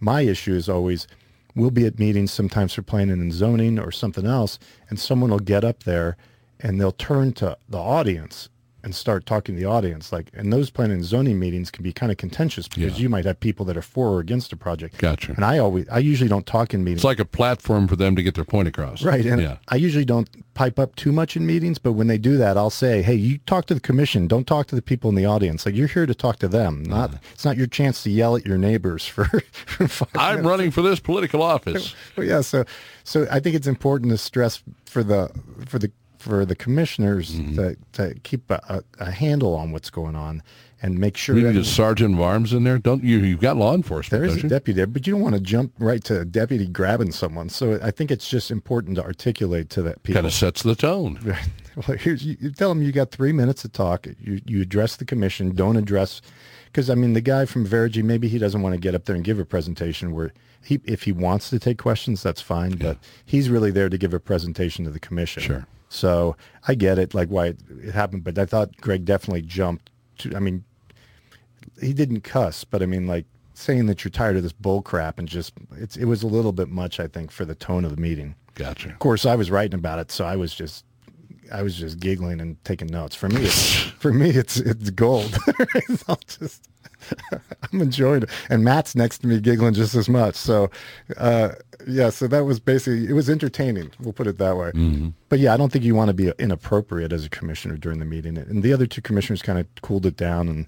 my 0.00 0.22
issue 0.22 0.54
is 0.54 0.68
always, 0.68 1.06
we'll 1.58 1.70
be 1.70 1.86
at 1.86 1.98
meetings 1.98 2.32
sometimes 2.32 2.72
for 2.72 2.82
planning 2.82 3.20
and 3.20 3.32
zoning 3.32 3.78
or 3.78 3.90
something 3.90 4.26
else, 4.26 4.58
and 4.88 4.98
someone 4.98 5.30
will 5.30 5.38
get 5.38 5.64
up 5.64 5.82
there 5.82 6.16
and 6.60 6.80
they'll 6.80 6.92
turn 6.92 7.32
to 7.32 7.56
the 7.68 7.78
audience 7.78 8.48
and 8.84 8.94
start 8.94 9.26
talking 9.26 9.56
to 9.56 9.60
the 9.60 9.66
audience. 9.66 10.12
Like, 10.12 10.30
and 10.34 10.52
those 10.52 10.70
planning 10.70 10.98
and 10.98 11.04
zoning 11.04 11.38
meetings 11.38 11.70
can 11.70 11.82
be 11.82 11.92
kind 11.92 12.12
of 12.12 12.18
contentious 12.18 12.68
because 12.68 12.94
yeah. 12.94 13.02
you 13.02 13.08
might 13.08 13.24
have 13.24 13.40
people 13.40 13.64
that 13.66 13.76
are 13.76 13.82
for 13.82 14.08
or 14.08 14.20
against 14.20 14.52
a 14.52 14.56
project. 14.56 14.98
Gotcha. 14.98 15.32
And 15.32 15.44
I 15.44 15.58
always, 15.58 15.88
I 15.88 15.98
usually 15.98 16.28
don't 16.28 16.46
talk 16.46 16.74
in 16.74 16.84
meetings. 16.84 16.98
It's 16.98 17.04
like 17.04 17.18
a 17.18 17.24
platform 17.24 17.88
for 17.88 17.96
them 17.96 18.14
to 18.14 18.22
get 18.22 18.36
their 18.36 18.44
point 18.44 18.68
across. 18.68 19.02
Right. 19.02 19.26
And 19.26 19.42
yeah. 19.42 19.56
I 19.68 19.76
usually 19.76 20.04
don't 20.04 20.28
pipe 20.54 20.78
up 20.78 20.94
too 20.94 21.10
much 21.10 21.36
in 21.36 21.44
meetings, 21.44 21.78
but 21.78 21.92
when 21.92 22.06
they 22.06 22.18
do 22.18 22.36
that, 22.36 22.56
I'll 22.56 22.70
say, 22.70 23.02
hey, 23.02 23.14
you 23.14 23.38
talk 23.38 23.66
to 23.66 23.74
the 23.74 23.80
commission. 23.80 24.28
Don't 24.28 24.46
talk 24.46 24.68
to 24.68 24.76
the 24.76 24.82
people 24.82 25.10
in 25.10 25.16
the 25.16 25.26
audience. 25.26 25.66
Like, 25.66 25.74
you're 25.74 25.88
here 25.88 26.06
to 26.06 26.14
talk 26.14 26.38
to 26.38 26.48
them. 26.48 26.84
Not, 26.84 27.14
uh, 27.14 27.18
it's 27.32 27.44
not 27.44 27.56
your 27.56 27.66
chance 27.66 28.04
to 28.04 28.10
yell 28.10 28.36
at 28.36 28.46
your 28.46 28.58
neighbors 28.58 29.06
for, 29.06 29.24
for 29.88 30.06
I'm 30.14 30.36
minutes. 30.36 30.48
running 30.48 30.70
for 30.70 30.82
this 30.82 31.00
political 31.00 31.42
office. 31.42 31.94
well, 32.16 32.26
yeah. 32.26 32.42
So, 32.42 32.64
so 33.02 33.26
I 33.30 33.40
think 33.40 33.56
it's 33.56 33.66
important 33.66 34.12
to 34.12 34.18
stress 34.18 34.62
for 34.84 35.02
the, 35.02 35.30
for 35.66 35.80
the 35.80 35.90
for 36.28 36.44
the 36.44 36.54
commissioners 36.54 37.36
mm-hmm. 37.36 37.56
to, 37.56 37.76
to 37.92 38.20
keep 38.20 38.50
a, 38.50 38.84
a, 38.98 39.10
handle 39.10 39.54
on 39.54 39.72
what's 39.72 39.88
going 39.88 40.14
on 40.14 40.42
and 40.82 40.98
make 40.98 41.16
sure. 41.16 41.34
You 41.34 41.50
need 41.50 41.56
a 41.56 41.64
sergeant 41.64 42.14
of 42.14 42.20
arms 42.20 42.52
in 42.52 42.64
there, 42.64 42.76
don't 42.76 43.02
you? 43.02 43.16
You've 43.20 43.40
got 43.40 43.56
law 43.56 43.74
enforcement. 43.74 44.22
There 44.22 44.30
is 44.30 44.44
a 44.44 44.46
deputy 44.46 44.76
there, 44.76 44.86
but 44.86 45.06
you 45.06 45.14
don't 45.14 45.22
want 45.22 45.36
to 45.36 45.40
jump 45.40 45.72
right 45.78 46.04
to 46.04 46.20
a 46.20 46.24
deputy 46.26 46.66
grabbing 46.66 47.12
someone. 47.12 47.48
So 47.48 47.80
I 47.82 47.90
think 47.90 48.10
it's 48.10 48.28
just 48.28 48.50
important 48.50 48.96
to 48.96 49.04
articulate 49.04 49.70
to 49.70 49.82
that 49.84 50.02
people. 50.02 50.18
Kind 50.18 50.26
of 50.26 50.34
sets 50.34 50.62
the 50.62 50.74
tone. 50.74 51.18
well, 51.76 51.96
here's 51.96 52.26
you, 52.26 52.36
you 52.38 52.52
tell 52.52 52.68
them 52.68 52.82
you 52.82 52.92
got 52.92 53.10
three 53.10 53.32
minutes 53.32 53.62
to 53.62 53.70
talk. 53.70 54.06
You 54.20 54.42
you 54.44 54.60
address 54.60 54.96
the 54.96 55.06
commission. 55.06 55.54
Don't 55.54 55.76
address 55.76 56.20
because 56.66 56.90
I 56.90 56.94
mean 56.94 57.14
the 57.14 57.22
guy 57.22 57.46
from 57.46 57.64
Veregy 57.64 58.02
maybe 58.02 58.28
he 58.28 58.38
doesn't 58.38 58.60
want 58.60 58.74
to 58.74 58.80
get 58.80 58.94
up 58.94 59.06
there 59.06 59.16
and 59.16 59.24
give 59.24 59.38
a 59.38 59.46
presentation 59.46 60.12
where 60.12 60.34
he 60.62 60.78
if 60.84 61.04
he 61.04 61.12
wants 61.12 61.48
to 61.48 61.58
take 61.58 61.78
questions 61.78 62.22
that's 62.22 62.42
fine, 62.42 62.72
yeah. 62.72 62.76
but 62.80 62.98
he's 63.24 63.48
really 63.48 63.70
there 63.70 63.88
to 63.88 63.96
give 63.96 64.12
a 64.12 64.20
presentation 64.20 64.84
to 64.84 64.90
the 64.90 65.00
commission. 65.00 65.42
Sure. 65.42 65.66
So 65.88 66.36
I 66.66 66.74
get 66.74 66.98
it, 66.98 67.14
like 67.14 67.28
why 67.28 67.46
it, 67.46 67.60
it 67.82 67.94
happened, 67.94 68.24
but 68.24 68.38
I 68.38 68.44
thought 68.44 68.76
Greg 68.80 69.04
definitely 69.04 69.42
jumped. 69.42 69.90
To, 70.18 70.36
I 70.36 70.40
mean, 70.40 70.64
he 71.80 71.92
didn't 71.92 72.20
cuss, 72.20 72.64
but 72.64 72.82
I 72.82 72.86
mean, 72.86 73.06
like 73.06 73.26
saying 73.54 73.86
that 73.86 74.04
you're 74.04 74.10
tired 74.10 74.36
of 74.36 74.42
this 74.42 74.52
bull 74.52 74.82
crap 74.82 75.18
and 75.18 75.28
just 75.28 75.52
it's 75.76 75.96
it 75.96 76.04
was 76.04 76.22
a 76.22 76.26
little 76.26 76.52
bit 76.52 76.68
much, 76.68 77.00
I 77.00 77.06
think, 77.06 77.30
for 77.30 77.44
the 77.44 77.54
tone 77.54 77.84
of 77.84 77.94
the 77.94 78.00
meeting. 78.00 78.34
Gotcha. 78.54 78.90
Of 78.90 78.98
course, 78.98 79.24
I 79.24 79.34
was 79.34 79.50
writing 79.50 79.78
about 79.78 79.98
it, 79.98 80.10
so 80.10 80.24
I 80.24 80.36
was 80.36 80.54
just 80.54 80.84
I 81.52 81.62
was 81.62 81.76
just 81.76 81.98
giggling 81.98 82.40
and 82.40 82.62
taking 82.64 82.88
notes. 82.88 83.14
For 83.14 83.28
me, 83.28 83.42
it's, 83.42 83.74
for 83.98 84.12
me, 84.12 84.30
it's 84.30 84.58
it's 84.58 84.90
gold. 84.90 85.36
I'll 86.08 86.20
just 86.26 86.67
I'm 87.72 87.80
enjoying 87.80 88.22
it, 88.22 88.30
and 88.48 88.64
Matt's 88.64 88.94
next 88.94 89.18
to 89.18 89.26
me 89.26 89.40
giggling 89.40 89.74
just 89.74 89.94
as 89.94 90.08
much. 90.08 90.34
So, 90.34 90.70
uh, 91.16 91.50
yeah, 91.86 92.10
so 92.10 92.26
that 92.28 92.44
was 92.44 92.60
basically 92.60 93.06
it 93.08 93.12
was 93.12 93.30
entertaining. 93.30 93.90
We'll 94.00 94.12
put 94.12 94.26
it 94.26 94.38
that 94.38 94.56
way. 94.56 94.72
Mm-hmm. 94.72 95.08
But 95.28 95.38
yeah, 95.38 95.54
I 95.54 95.56
don't 95.56 95.72
think 95.72 95.84
you 95.84 95.94
want 95.94 96.08
to 96.08 96.14
be 96.14 96.32
inappropriate 96.38 97.12
as 97.12 97.24
a 97.24 97.30
commissioner 97.30 97.76
during 97.76 97.98
the 97.98 98.04
meeting. 98.04 98.36
And 98.36 98.62
the 98.62 98.72
other 98.72 98.86
two 98.86 99.02
commissioners 99.02 99.42
kind 99.42 99.58
of 99.58 99.66
cooled 99.82 100.06
it 100.06 100.16
down 100.16 100.48
and. 100.48 100.66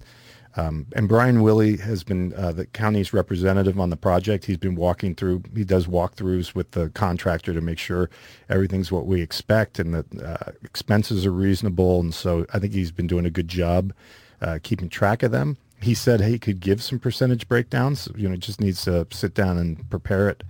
Um, 0.57 0.87
and 0.97 1.07
Brian 1.07 1.43
Willie 1.43 1.77
has 1.77 2.03
been 2.03 2.33
uh, 2.33 2.51
the 2.51 2.65
county's 2.65 3.13
representative 3.13 3.79
on 3.79 3.89
the 3.89 3.95
project. 3.95 4.43
He's 4.43 4.57
been 4.57 4.75
walking 4.75 5.15
through. 5.15 5.43
He 5.55 5.63
does 5.63 5.87
walkthroughs 5.87 6.53
with 6.53 6.71
the 6.71 6.89
contractor 6.89 7.53
to 7.53 7.61
make 7.61 7.79
sure 7.79 8.09
everything's 8.49 8.91
what 8.91 9.05
we 9.05 9.21
expect 9.21 9.79
and 9.79 9.93
that 9.93 10.21
uh, 10.21 10.51
expenses 10.61 11.25
are 11.25 11.31
reasonable. 11.31 12.01
And 12.01 12.13
so 12.13 12.45
I 12.53 12.59
think 12.59 12.73
he's 12.73 12.91
been 12.91 13.07
doing 13.07 13.25
a 13.25 13.29
good 13.29 13.47
job 13.47 13.93
uh, 14.41 14.59
keeping 14.61 14.89
track 14.89 15.23
of 15.23 15.31
them. 15.31 15.57
He 15.81 15.93
said 15.93 16.21
he 16.21 16.39
could 16.39 16.59
give 16.59 16.81
some 16.81 16.99
percentage 16.99 17.47
breakdowns. 17.47 18.07
You 18.15 18.29
know, 18.29 18.35
just 18.35 18.61
needs 18.61 18.83
to 18.85 19.07
sit 19.11 19.33
down 19.33 19.57
and 19.57 19.89
prepare 19.89 20.29
it. 20.29 20.43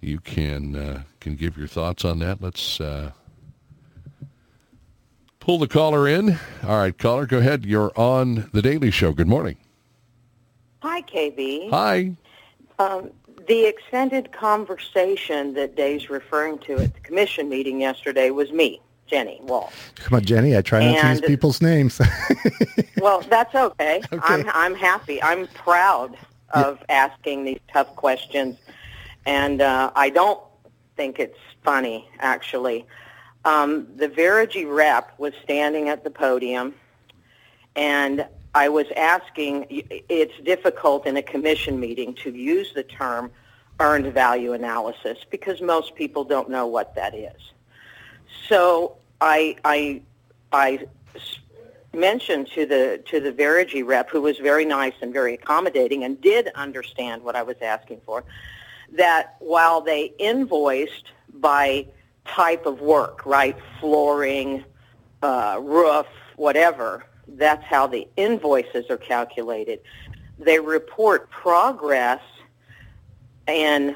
you 0.00 0.20
can 0.20 0.76
uh, 0.76 1.02
can 1.20 1.36
give 1.36 1.56
your 1.56 1.68
thoughts 1.68 2.04
on 2.04 2.18
that. 2.18 2.42
Let's 2.42 2.78
uh, 2.78 3.12
pull 5.40 5.58
the 5.58 5.68
caller 5.68 6.06
in. 6.06 6.38
All 6.64 6.78
right, 6.78 6.96
caller, 6.96 7.24
go 7.24 7.38
ahead. 7.38 7.64
You're 7.64 7.92
on 7.98 8.50
the 8.52 8.60
Daily 8.60 8.90
Show. 8.90 9.12
Good 9.12 9.28
morning. 9.28 9.56
Hi, 10.82 11.00
KB. 11.02 11.70
Hi. 11.70 12.12
Um, 12.78 13.10
the 13.48 13.64
extended 13.64 14.32
conversation 14.32 15.54
that 15.54 15.76
Dave's 15.76 16.10
referring 16.10 16.58
to 16.60 16.74
at 16.74 16.92
the 16.92 17.00
commission 17.00 17.48
meeting 17.48 17.80
yesterday 17.80 18.30
was 18.30 18.52
me, 18.52 18.82
Jenny 19.12 19.38
Wall. 19.42 19.70
Come 19.96 20.16
on, 20.16 20.24
Jenny. 20.24 20.56
I 20.56 20.62
try 20.62 20.80
not 20.80 21.04
and, 21.04 21.18
to 21.18 21.22
use 21.22 21.28
people's 21.28 21.60
names. 21.60 22.00
well, 22.98 23.20
that's 23.20 23.54
okay. 23.54 24.00
okay. 24.10 24.18
I'm 24.22 24.48
I'm 24.54 24.74
happy. 24.74 25.22
I'm 25.22 25.46
proud 25.48 26.16
of 26.54 26.78
yeah. 26.88 27.08
asking 27.08 27.44
these 27.44 27.60
tough 27.70 27.94
questions, 27.94 28.56
and 29.26 29.60
uh, 29.60 29.92
I 29.94 30.08
don't 30.08 30.40
think 30.96 31.18
it's 31.18 31.38
funny 31.62 32.08
actually. 32.20 32.86
Um, 33.44 33.86
the 33.96 34.08
Veregy 34.08 34.64
rep 34.64 35.18
was 35.18 35.34
standing 35.42 35.90
at 35.90 36.04
the 36.04 36.10
podium, 36.10 36.74
and 37.76 38.26
I 38.54 38.68
was 38.68 38.86
asking, 38.96 39.66
it's 39.68 40.38
difficult 40.44 41.06
in 41.06 41.16
a 41.16 41.22
commission 41.22 41.80
meeting 41.80 42.14
to 42.22 42.30
use 42.30 42.72
the 42.72 42.82
term 42.82 43.30
earned 43.80 44.12
value 44.14 44.52
analysis 44.52 45.18
because 45.28 45.60
most 45.60 45.96
people 45.96 46.24
don't 46.24 46.48
know 46.48 46.66
what 46.66 46.94
that 46.94 47.14
is. 47.14 47.52
So 48.48 48.96
I, 49.22 49.54
I, 49.64 50.02
I 50.50 50.86
mentioned 51.94 52.48
to 52.54 52.66
the 52.66 53.00
to 53.06 53.20
the 53.20 53.30
Veregy 53.30 53.84
rep, 53.84 54.10
who 54.10 54.20
was 54.20 54.36
very 54.38 54.64
nice 54.64 54.94
and 55.00 55.12
very 55.12 55.34
accommodating 55.34 56.02
and 56.02 56.20
did 56.20 56.48
understand 56.56 57.22
what 57.22 57.36
I 57.36 57.44
was 57.44 57.54
asking 57.62 58.00
for, 58.04 58.24
that 58.90 59.36
while 59.38 59.80
they 59.80 60.12
invoiced 60.18 61.12
by 61.34 61.86
type 62.26 62.66
of 62.66 62.80
work, 62.80 63.24
right? 63.24 63.56
Flooring, 63.78 64.64
uh, 65.22 65.60
roof, 65.62 66.06
whatever. 66.34 67.04
That's 67.28 67.64
how 67.64 67.86
the 67.86 68.08
invoices 68.16 68.90
are 68.90 68.96
calculated. 68.96 69.82
They 70.36 70.58
report 70.58 71.30
progress 71.30 72.20
in 73.46 73.94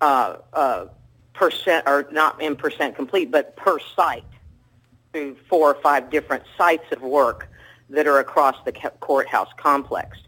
uh, 0.00 0.36
uh, 0.52 0.86
percent, 1.34 1.82
or 1.88 2.06
not 2.12 2.40
in 2.40 2.54
percent 2.54 2.94
complete, 2.94 3.32
but 3.32 3.56
per 3.56 3.80
site 3.96 4.22
through 5.16 5.34
four 5.48 5.70
or 5.70 5.80
five 5.80 6.10
different 6.10 6.44
sites 6.58 6.84
of 6.92 7.00
work 7.00 7.48
that 7.88 8.06
are 8.06 8.18
across 8.18 8.54
the 8.66 8.72
courthouse 9.00 9.48
complex. 9.56 10.18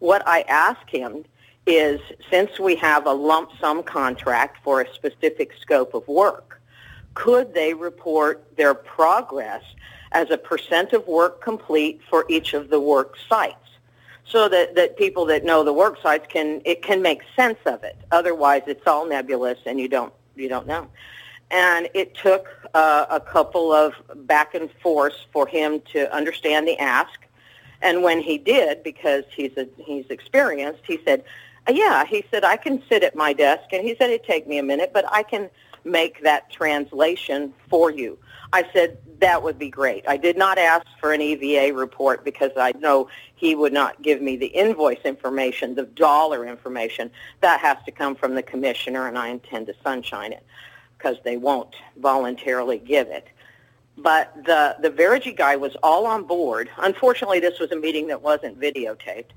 What 0.00 0.22
I 0.26 0.42
ask 0.42 0.86
him 0.90 1.24
is 1.66 2.02
since 2.30 2.60
we 2.60 2.76
have 2.76 3.06
a 3.06 3.12
lump 3.12 3.48
sum 3.58 3.82
contract 3.82 4.58
for 4.62 4.82
a 4.82 4.94
specific 4.94 5.52
scope 5.58 5.94
of 5.94 6.06
work, 6.06 6.60
could 7.14 7.54
they 7.54 7.72
report 7.72 8.44
their 8.58 8.74
progress 8.74 9.62
as 10.12 10.30
a 10.30 10.36
percent 10.36 10.92
of 10.92 11.08
work 11.08 11.40
complete 11.40 12.02
for 12.10 12.26
each 12.28 12.52
of 12.52 12.68
the 12.68 12.78
work 12.78 13.16
sites? 13.30 13.56
So 14.26 14.50
that, 14.50 14.74
that 14.74 14.98
people 14.98 15.24
that 15.26 15.46
know 15.46 15.64
the 15.64 15.72
work 15.72 15.96
sites 16.02 16.26
can 16.28 16.60
it 16.66 16.82
can 16.82 17.00
make 17.00 17.22
sense 17.34 17.58
of 17.64 17.84
it. 17.84 17.96
Otherwise 18.12 18.64
it's 18.66 18.86
all 18.86 19.06
nebulous 19.06 19.60
and 19.64 19.80
you 19.80 19.88
don't 19.88 20.12
you 20.34 20.50
don't 20.50 20.66
know 20.66 20.88
and 21.50 21.88
it 21.94 22.14
took 22.14 22.48
uh, 22.74 23.06
a 23.08 23.20
couple 23.20 23.72
of 23.72 23.94
back 24.26 24.54
and 24.54 24.70
forth 24.82 25.14
for 25.32 25.46
him 25.46 25.80
to 25.92 26.12
understand 26.14 26.66
the 26.66 26.78
ask 26.78 27.20
and 27.82 28.02
when 28.02 28.20
he 28.20 28.38
did 28.38 28.82
because 28.82 29.24
he's 29.34 29.56
a, 29.56 29.68
he's 29.78 30.06
experienced 30.10 30.80
he 30.86 30.98
said 31.04 31.22
yeah 31.70 32.04
he 32.04 32.24
said 32.30 32.44
i 32.44 32.56
can 32.56 32.82
sit 32.88 33.02
at 33.02 33.14
my 33.14 33.32
desk 33.32 33.64
and 33.72 33.82
he 33.86 33.94
said 33.96 34.10
it'd 34.10 34.26
take 34.26 34.46
me 34.46 34.58
a 34.58 34.62
minute 34.62 34.90
but 34.92 35.04
i 35.12 35.22
can 35.22 35.48
make 35.86 36.22
that 36.22 36.50
translation 36.50 37.54
for 37.70 37.90
you. 37.90 38.18
I 38.52 38.68
said, 38.72 38.98
that 39.20 39.42
would 39.42 39.58
be 39.58 39.70
great. 39.70 40.04
I 40.06 40.18
did 40.18 40.36
not 40.36 40.58
ask 40.58 40.84
for 41.00 41.12
an 41.12 41.22
EVA 41.22 41.74
report 41.74 42.24
because 42.24 42.50
I 42.56 42.72
know 42.72 43.08
he 43.34 43.54
would 43.54 43.72
not 43.72 44.02
give 44.02 44.20
me 44.20 44.36
the 44.36 44.48
invoice 44.48 45.00
information, 45.04 45.74
the 45.74 45.84
dollar 45.84 46.46
information. 46.46 47.10
That 47.40 47.60
has 47.60 47.78
to 47.86 47.92
come 47.92 48.14
from 48.14 48.34
the 48.34 48.42
commissioner, 48.42 49.08
and 49.08 49.16
I 49.16 49.28
intend 49.28 49.68
to 49.68 49.74
sunshine 49.82 50.32
it 50.32 50.44
because 51.06 51.22
they 51.24 51.36
won't 51.36 51.74
voluntarily 51.98 52.78
give 52.78 53.08
it. 53.08 53.28
But 53.96 54.34
the, 54.44 54.76
the 54.80 54.90
Veregy 54.90 55.32
guy 55.32 55.56
was 55.56 55.76
all 55.82 56.04
on 56.04 56.24
board. 56.24 56.68
Unfortunately, 56.78 57.38
this 57.40 57.58
was 57.60 57.70
a 57.70 57.76
meeting 57.76 58.08
that 58.08 58.20
wasn't 58.22 58.60
videotaped. 58.60 59.30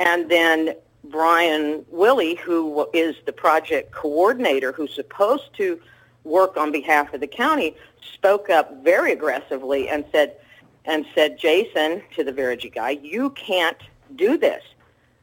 And 0.00 0.28
then 0.30 0.74
Brian 1.04 1.84
Willie, 1.88 2.34
who 2.34 2.88
is 2.92 3.14
the 3.26 3.32
project 3.32 3.92
coordinator 3.92 4.72
who's 4.72 4.92
supposed 4.92 5.54
to 5.56 5.80
work 6.24 6.56
on 6.56 6.72
behalf 6.72 7.14
of 7.14 7.20
the 7.20 7.26
county, 7.28 7.76
spoke 8.14 8.50
up 8.50 8.82
very 8.82 9.12
aggressively 9.12 9.88
and 9.88 10.04
said, 10.10 10.36
and 10.84 11.06
said, 11.14 11.38
Jason, 11.38 12.02
to 12.16 12.24
the 12.24 12.32
Veregy 12.32 12.70
guy, 12.70 12.90
you 12.90 13.30
can't 13.30 13.78
do 14.16 14.36
this. 14.36 14.64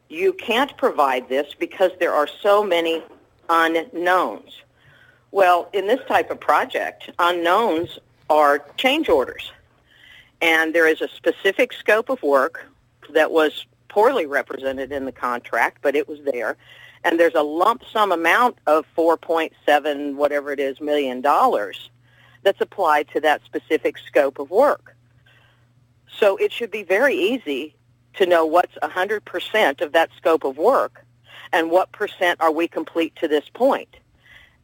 You 0.08 0.32
can't 0.32 0.74
provide 0.76 1.28
this 1.28 1.54
because 1.58 1.90
there 2.00 2.14
are 2.14 2.26
so 2.26 2.64
many 2.64 3.02
unknowns. 3.48 4.62
Well, 5.32 5.70
in 5.72 5.86
this 5.86 6.00
type 6.06 6.30
of 6.30 6.38
project, 6.38 7.10
unknowns 7.18 7.98
are 8.28 8.64
change 8.76 9.08
orders. 9.08 9.50
And 10.42 10.74
there 10.74 10.86
is 10.86 11.00
a 11.00 11.08
specific 11.08 11.72
scope 11.72 12.10
of 12.10 12.22
work 12.22 12.66
that 13.10 13.30
was 13.30 13.64
poorly 13.88 14.26
represented 14.26 14.92
in 14.92 15.06
the 15.06 15.12
contract, 15.12 15.78
but 15.80 15.96
it 15.96 16.06
was 16.06 16.18
there. 16.24 16.58
And 17.02 17.18
there's 17.18 17.34
a 17.34 17.42
lump 17.42 17.82
sum 17.90 18.12
amount 18.12 18.58
of 18.66 18.84
4.7 18.96 20.14
whatever 20.16 20.52
it 20.52 20.60
is 20.60 20.80
million 20.80 21.22
dollars 21.22 21.90
that's 22.42 22.60
applied 22.60 23.08
to 23.08 23.20
that 23.20 23.42
specific 23.44 23.96
scope 23.98 24.38
of 24.38 24.50
work. 24.50 24.96
So 26.18 26.36
it 26.36 26.52
should 26.52 26.70
be 26.70 26.82
very 26.82 27.14
easy 27.14 27.74
to 28.14 28.26
know 28.26 28.44
what's 28.44 28.74
100% 28.82 29.80
of 29.80 29.92
that 29.92 30.10
scope 30.16 30.44
of 30.44 30.58
work 30.58 31.06
and 31.52 31.70
what 31.70 31.90
percent 31.92 32.40
are 32.40 32.52
we 32.52 32.68
complete 32.68 33.16
to 33.16 33.28
this 33.28 33.48
point. 33.54 33.96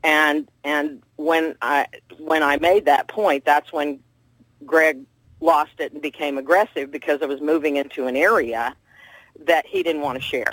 And 0.02 0.48
and 0.64 1.02
when 1.16 1.56
I 1.60 1.86
when 2.18 2.42
I 2.42 2.56
made 2.58 2.84
that 2.86 3.08
point, 3.08 3.44
that's 3.44 3.72
when 3.72 4.00
Greg 4.64 5.00
lost 5.40 5.72
it 5.78 5.92
and 5.92 6.02
became 6.02 6.38
aggressive 6.38 6.90
because 6.90 7.22
I 7.22 7.26
was 7.26 7.40
moving 7.40 7.76
into 7.76 8.06
an 8.06 8.16
area 8.16 8.74
that 9.46 9.66
he 9.66 9.82
didn't 9.82 10.02
want 10.02 10.16
to 10.16 10.22
share. 10.22 10.52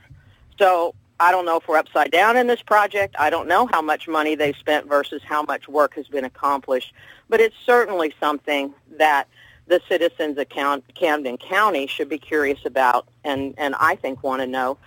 So 0.60 0.94
I 1.20 1.32
don't 1.32 1.46
know 1.46 1.58
if 1.58 1.68
we're 1.68 1.78
upside 1.78 2.12
down 2.12 2.38
in 2.38 2.48
this 2.48 2.62
project. 2.62 3.16
I 3.18 3.30
don't 3.30 3.48
know 3.48 3.68
how 3.72 3.82
much 3.82 4.08
money 4.08 4.36
they've 4.36 4.56
spent 4.56 4.88
versus 4.88 5.22
how 5.24 5.44
much 5.44 5.68
work 5.68 5.96
has 5.96 6.08
been 6.08 6.26
accomplished. 6.26 6.94
But 7.30 7.40
it's 7.40 7.56
certainly 7.66 8.14
something 8.20 8.74
that 8.98 9.28
the 9.68 9.82
citizens 9.90 10.38
of 10.38 10.48
Camden 10.50 11.38
County 11.38 11.88
should 11.88 12.10
be 12.10 12.20
curious 12.20 12.60
about 12.66 13.08
and, 13.24 13.56
and 13.58 13.76
I 13.80 13.96
think 13.96 14.24
want 14.24 14.42
to 14.42 14.48
know. 14.48 14.78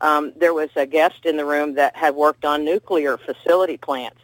Um, 0.00 0.32
there 0.36 0.52
was 0.52 0.70
a 0.76 0.86
guest 0.86 1.24
in 1.24 1.36
the 1.36 1.44
room 1.44 1.74
that 1.74 1.96
had 1.96 2.14
worked 2.14 2.44
on 2.44 2.64
nuclear 2.64 3.16
facility 3.16 3.76
plants. 3.76 4.18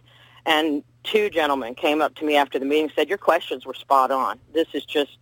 And 0.45 0.83
two 1.05 1.31
gentlemen 1.31 1.75
came 1.75 2.03
up 2.03 2.15
to 2.17 2.25
me 2.25 2.37
after 2.37 2.59
the 2.59 2.65
meeting 2.65 2.85
and 2.85 2.93
said, 2.95 3.09
your 3.09 3.19
questions 3.19 3.65
were 3.65 3.75
spot 3.75 4.11
on. 4.11 4.39
This 4.53 4.69
is 4.75 4.85
just 4.85 5.17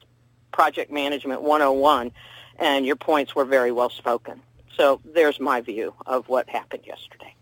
project 0.52 0.90
management 0.90 1.43
101, 1.43 2.10
and 2.59 2.85
your 2.85 2.97
points 2.97 3.35
were 3.35 3.44
very 3.44 3.72
well 3.72 3.90
spoken. 3.90 4.40
So 4.77 5.01
there's 5.05 5.39
my 5.39 5.60
view 5.60 5.94
of 6.06 6.28
what 6.28 6.48
happened 6.48 6.85
yesterday. 6.86 7.35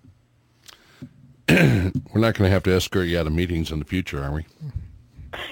We're 2.12 2.20
not 2.20 2.34
going 2.34 2.48
to 2.48 2.50
have 2.50 2.62
to 2.64 2.72
escort 2.74 3.06
you 3.06 3.18
out 3.18 3.26
of 3.26 3.32
meetings 3.32 3.70
in 3.70 3.78
the 3.78 3.84
future, 3.84 4.22
are 4.22 4.32
we? 4.32 4.44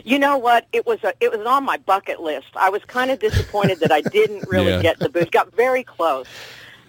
You 0.05 0.19
know 0.19 0.37
what? 0.37 0.66
It 0.73 0.87
was 0.87 1.03
a, 1.05 1.12
it 1.20 1.31
was 1.31 1.47
on 1.47 1.65
my 1.65 1.77
bucket 1.77 2.20
list. 2.20 2.49
I 2.57 2.70
was 2.70 2.85
kind 2.85 3.11
of 3.11 3.19
disappointed 3.19 3.81
that 3.81 3.93
I 3.93 4.01
didn't 4.01 4.49
really 4.49 4.70
yeah. 4.73 4.83
get 4.83 4.99
the 4.99 5.09
booth. 5.09 5.31
Got 5.31 5.55
very 5.55 5.85
close, 5.85 6.27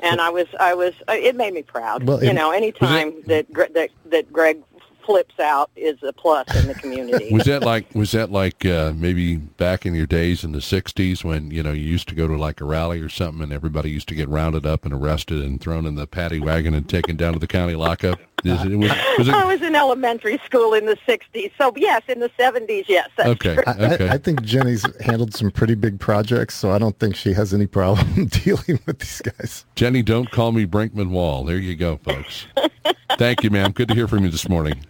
and 0.02 0.22
I 0.22 0.30
was 0.30 0.48
I 0.60 0.74
was 0.74 0.94
it 1.08 1.36
made 1.36 1.54
me 1.54 1.64
proud. 1.64 2.04
Well, 2.04 2.24
you 2.24 2.34
know, 2.34 2.52
anytime 2.52 3.10
it, 3.28 3.48
that 3.54 3.74
that 3.74 3.90
that 4.06 4.32
Greg 4.32 4.62
flips 5.08 5.40
out 5.40 5.72
is 5.78 5.98
a 6.04 6.12
plus 6.12 6.54
in 6.56 6.68
the 6.68 6.76
community. 6.76 7.30
was 7.32 7.46
that 7.46 7.64
like 7.64 7.94
was 7.96 8.12
that 8.12 8.30
like 8.30 8.66
uh, 8.66 8.92
maybe 8.96 9.38
back 9.38 9.86
in 9.86 9.96
your 9.96 10.06
days 10.06 10.44
in 10.44 10.52
the 10.52 10.60
'60s 10.60 11.24
when 11.24 11.50
you 11.50 11.64
know 11.64 11.72
you 11.72 11.84
used 11.84 12.10
to 12.10 12.16
go 12.16 12.28
to 12.28 12.36
like 12.36 12.60
a 12.60 12.66
rally 12.66 13.00
or 13.00 13.10
something 13.10 13.42
and 13.42 13.54
everybody 13.54 13.90
used 13.90 14.10
to 14.10 14.16
get 14.16 14.28
rounded 14.28 14.66
up 14.66 14.84
and 14.84 14.94
arrested 14.94 15.42
and 15.42 15.62
thrown 15.62 15.86
in 15.86 15.96
the 15.96 16.06
paddy 16.06 16.40
wagon 16.40 16.74
and 16.74 16.90
taken 16.90 17.16
down 17.16 17.34
to 17.34 17.40
the 17.40 17.48
county 17.48 17.76
lockup? 17.76 18.20
Is 18.44 18.64
it, 18.64 18.76
was, 18.76 18.92
was 19.18 19.28
it... 19.28 19.34
I 19.34 19.46
was 19.46 19.64
in 19.64 19.76
elementary 19.76 20.40
school 20.46 20.76
in 20.76 20.86
the 20.86 20.96
'60s, 21.08 21.52
so 21.58 21.74
yes, 21.76 22.04
in 22.08 22.20
the 22.20 22.30
'70s, 22.38 22.86
yes. 22.88 23.10
okay, 23.18 23.58
okay. 23.58 24.08
I, 24.08 24.14
I, 24.14 24.18
think 24.20 24.44
Jenny's 24.44 24.86
handled 25.02 25.34
some 25.34 25.50
pretty 25.50 25.74
big 25.74 26.00
projects, 26.00 26.54
so 26.56 26.72
I 26.72 26.78
don't 26.78 26.98
think 27.00 27.16
she 27.16 27.34
has 27.34 27.52
any 27.52 27.66
problem 27.66 28.26
dealing 28.44 28.80
with 28.86 29.00
these 29.00 29.22
guys. 29.22 29.66
Jenny, 29.74 30.04
don't 30.04 30.30
call 30.30 30.52
me 30.52 30.68
Brinkman 30.68 31.10
Wall. 31.10 31.46
There 31.46 31.58
you 31.58 31.76
go, 31.76 31.98
folks. 31.98 32.46
Thank 33.18 33.44
you, 33.44 33.50
ma'am. 33.50 33.72
Good 33.72 33.88
to 33.88 33.96
hear 33.96 34.08
from 34.08 34.24
you 34.24 34.30
this 34.30 34.48
morning. 34.48 34.86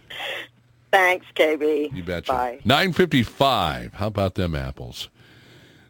Thanks, 0.90 1.24
KB. 1.34 1.94
You 1.94 2.02
betcha. 2.02 2.32
Bye. 2.32 2.60
955. 2.66 3.94
How 3.94 4.06
about 4.08 4.34
them 4.34 4.54
apples? 4.54 5.08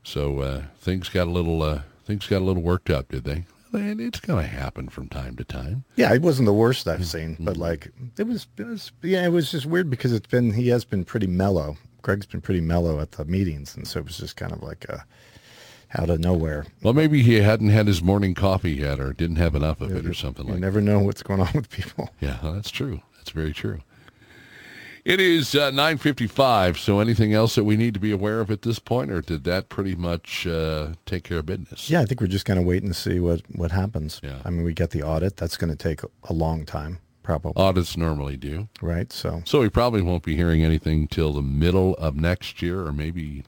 So 0.05 0.41
uh, 0.41 0.63
things 0.79 1.09
got 1.09 1.27
a 1.27 1.31
little 1.31 1.63
uh, 1.63 1.83
things 2.05 2.27
got 2.27 2.39
a 2.39 2.45
little 2.45 2.63
worked 2.63 2.89
up, 2.89 3.09
did 3.09 3.25
they? 3.25 3.45
And 3.73 4.01
it's 4.01 4.21
going 4.21 4.45
to 4.45 4.51
happen 4.51 4.89
from 4.89 5.09
time 5.09 5.37
to 5.37 5.45
time. 5.45 5.85
Yeah, 5.97 6.15
it 6.15 6.23
wasn't 6.23 6.47
the 6.47 6.53
worst 6.53 6.89
I've 6.89 7.07
seen, 7.07 7.37
but 7.41 7.53
mm-hmm. 7.55 7.63
like 7.63 7.93
it 8.17 8.27
was, 8.27 8.47
it 8.57 8.67
was, 8.67 8.93
yeah, 9.03 9.25
it 9.25 9.31
was 9.31 9.51
just 9.51 9.67
weird 9.67 9.91
because 9.91 10.13
it's 10.13 10.27
been 10.27 10.53
he 10.53 10.69
has 10.69 10.85
been 10.85 11.05
pretty 11.05 11.27
mellow. 11.27 11.77
Greg's 12.03 12.27
been 12.27 12.41
pretty 12.41 12.61
mellow 12.61 13.01
at 13.01 13.13
the 13.13 13.25
meetings, 13.25 13.77
and 13.77 13.87
so 13.87 14.01
it 14.01 14.07
was 14.07 14.19
just 14.19 14.37
kind 14.37 14.53
of 14.53 14.63
like 14.63 14.85
a 14.87 15.05
out 15.99 16.11
of 16.11 16.21
nowhere. 16.21 16.67
Well, 16.83 16.95
maybe 16.95 17.23
he 17.23 17.41
hadn't 17.41 17.71
had 17.71 17.87
his 17.87 18.03
morning 18.03 18.35
coffee 18.35 18.73
yet, 18.73 19.01
or 19.01 19.13
didn't 19.13 19.37
have 19.37 19.55
enough 19.55 19.81
of 19.81 19.95
it, 19.95 20.07
or 20.07 20.15
something 20.15 20.47
like. 20.47 20.55
You 20.55 20.61
never 20.61 20.81
know 20.81 20.99
what's 21.01 21.23
going 21.23 21.41
on 21.41 21.53
with 21.55 21.71
people. 21.71 22.11
Yeah, 22.21 22.39
well, 22.43 22.53
that's 22.53 22.71
true. 22.71 23.01
That's 23.17 23.31
very 23.31 23.53
true. 23.53 23.81
It 25.09 25.21
is 25.21 25.55
uh, 25.55 25.71
9.55, 25.71 26.77
so 26.77 27.01
anything 27.01 27.33
else 27.33 27.55
that 27.55 27.65
we 27.65 27.79
need 27.79 27.95
to 27.95 28.01
be 28.01 28.13
aware 28.13 28.43
of 28.43 28.51
at 28.51 28.61
this 28.61 28.79
point, 28.79 29.11
or 29.11 29.23
did 29.23 29.45
that 29.45 29.71
pretty 29.71 29.95
much 29.95 30.47
uh, 30.47 30.89
take 31.07 31.25
care 31.25 31.39
of 31.39 31.47
business? 31.47 31.89
Yeah, 31.89 32.03
I 32.03 32.05
think 32.05 32.21
we're 32.21 32.27
just 32.27 32.45
kind 32.45 32.59
of 32.59 32.67
waiting 32.67 32.91
to 32.91 32.95
see 32.95 33.19
what, 33.19 33.41
what 33.53 33.71
happens. 33.71 34.21
Yeah. 34.23 34.43
I 34.45 34.51
mean, 34.51 34.65
we 34.65 34.75
get 34.75 34.91
the 34.91 35.03
audit. 35.03 35.39
That's 35.39 35.57
going 35.57 35.71
to 35.71 35.77
take 35.77 36.03
a 36.25 36.33
long 36.35 36.67
time, 36.67 36.99
probably. 37.23 37.55
Audits 37.57 37.97
normally 37.97 38.37
do. 38.37 38.69
Right, 38.83 39.11
so. 39.11 39.41
So 39.47 39.61
we 39.61 39.71
probably 39.71 40.03
won't 40.03 40.25
be 40.25 40.37
hearing 40.37 40.63
anything 40.63 41.09
till 41.09 41.33
the 41.33 41.41
middle 41.41 41.95
of 41.95 42.15
next 42.15 42.61
year 42.61 42.85
or 42.85 42.93
maybe 42.93 43.45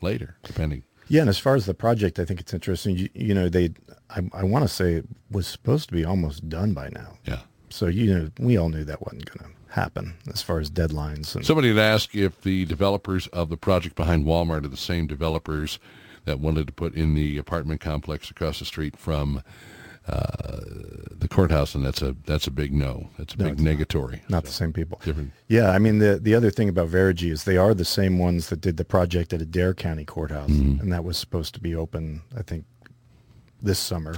later, 0.00 0.36
depending. 0.44 0.84
Yeah, 1.08 1.22
and 1.22 1.28
as 1.28 1.38
far 1.38 1.56
as 1.56 1.66
the 1.66 1.74
project, 1.74 2.20
I 2.20 2.24
think 2.24 2.38
it's 2.38 2.54
interesting. 2.54 2.96
You, 2.96 3.08
you 3.14 3.34
know, 3.34 3.48
they, 3.48 3.70
I, 4.10 4.30
I 4.32 4.44
want 4.44 4.62
to 4.62 4.68
say 4.68 4.94
it 4.94 5.08
was 5.28 5.48
supposed 5.48 5.88
to 5.88 5.92
be 5.92 6.04
almost 6.04 6.48
done 6.48 6.72
by 6.72 6.88
now. 6.90 7.18
Yeah. 7.24 7.40
So, 7.68 7.86
you 7.88 8.14
know, 8.14 8.30
we 8.38 8.56
all 8.56 8.68
knew 8.68 8.84
that 8.84 9.02
wasn't 9.02 9.24
going 9.24 9.50
to 9.50 9.59
happen 9.70 10.14
as 10.30 10.42
far 10.42 10.58
as 10.58 10.70
deadlines. 10.70 11.34
And 11.34 11.44
Somebody 11.44 11.68
had 11.68 11.78
asked 11.78 12.14
if 12.14 12.40
the 12.42 12.64
developers 12.64 13.26
of 13.28 13.48
the 13.48 13.56
project 13.56 13.96
behind 13.96 14.26
Walmart 14.26 14.64
are 14.64 14.68
the 14.68 14.76
same 14.76 15.06
developers 15.06 15.78
that 16.24 16.40
wanted 16.40 16.66
to 16.66 16.72
put 16.72 16.94
in 16.94 17.14
the 17.14 17.38
apartment 17.38 17.80
complex 17.80 18.30
across 18.30 18.58
the 18.58 18.64
street 18.64 18.96
from 18.96 19.42
uh, 20.08 20.60
the 21.12 21.28
courthouse, 21.28 21.74
and 21.74 21.84
that's 21.84 22.02
a 22.02 22.16
that's 22.24 22.46
a 22.46 22.50
big 22.50 22.72
no. 22.72 23.10
That's 23.16 23.34
a 23.34 23.38
no, 23.38 23.44
big 23.44 23.58
negatory. 23.58 24.22
Not, 24.22 24.30
not 24.30 24.44
so, 24.44 24.48
the 24.48 24.52
same 24.54 24.72
people. 24.72 25.00
Different. 25.04 25.32
Yeah, 25.46 25.70
I 25.70 25.78
mean 25.78 25.98
the 25.98 26.18
the 26.20 26.34
other 26.34 26.50
thing 26.50 26.68
about 26.68 26.88
Veregy 26.88 27.30
is 27.30 27.44
they 27.44 27.56
are 27.56 27.74
the 27.74 27.84
same 27.84 28.18
ones 28.18 28.48
that 28.48 28.60
did 28.60 28.76
the 28.76 28.84
project 28.84 29.32
at 29.32 29.40
Adair 29.40 29.74
County 29.74 30.04
Courthouse, 30.04 30.50
mm-hmm. 30.50 30.80
and 30.80 30.92
that 30.92 31.04
was 31.04 31.16
supposed 31.16 31.54
to 31.54 31.60
be 31.60 31.74
open, 31.74 32.22
I 32.36 32.42
think, 32.42 32.64
this 33.62 33.78
summer. 33.78 34.16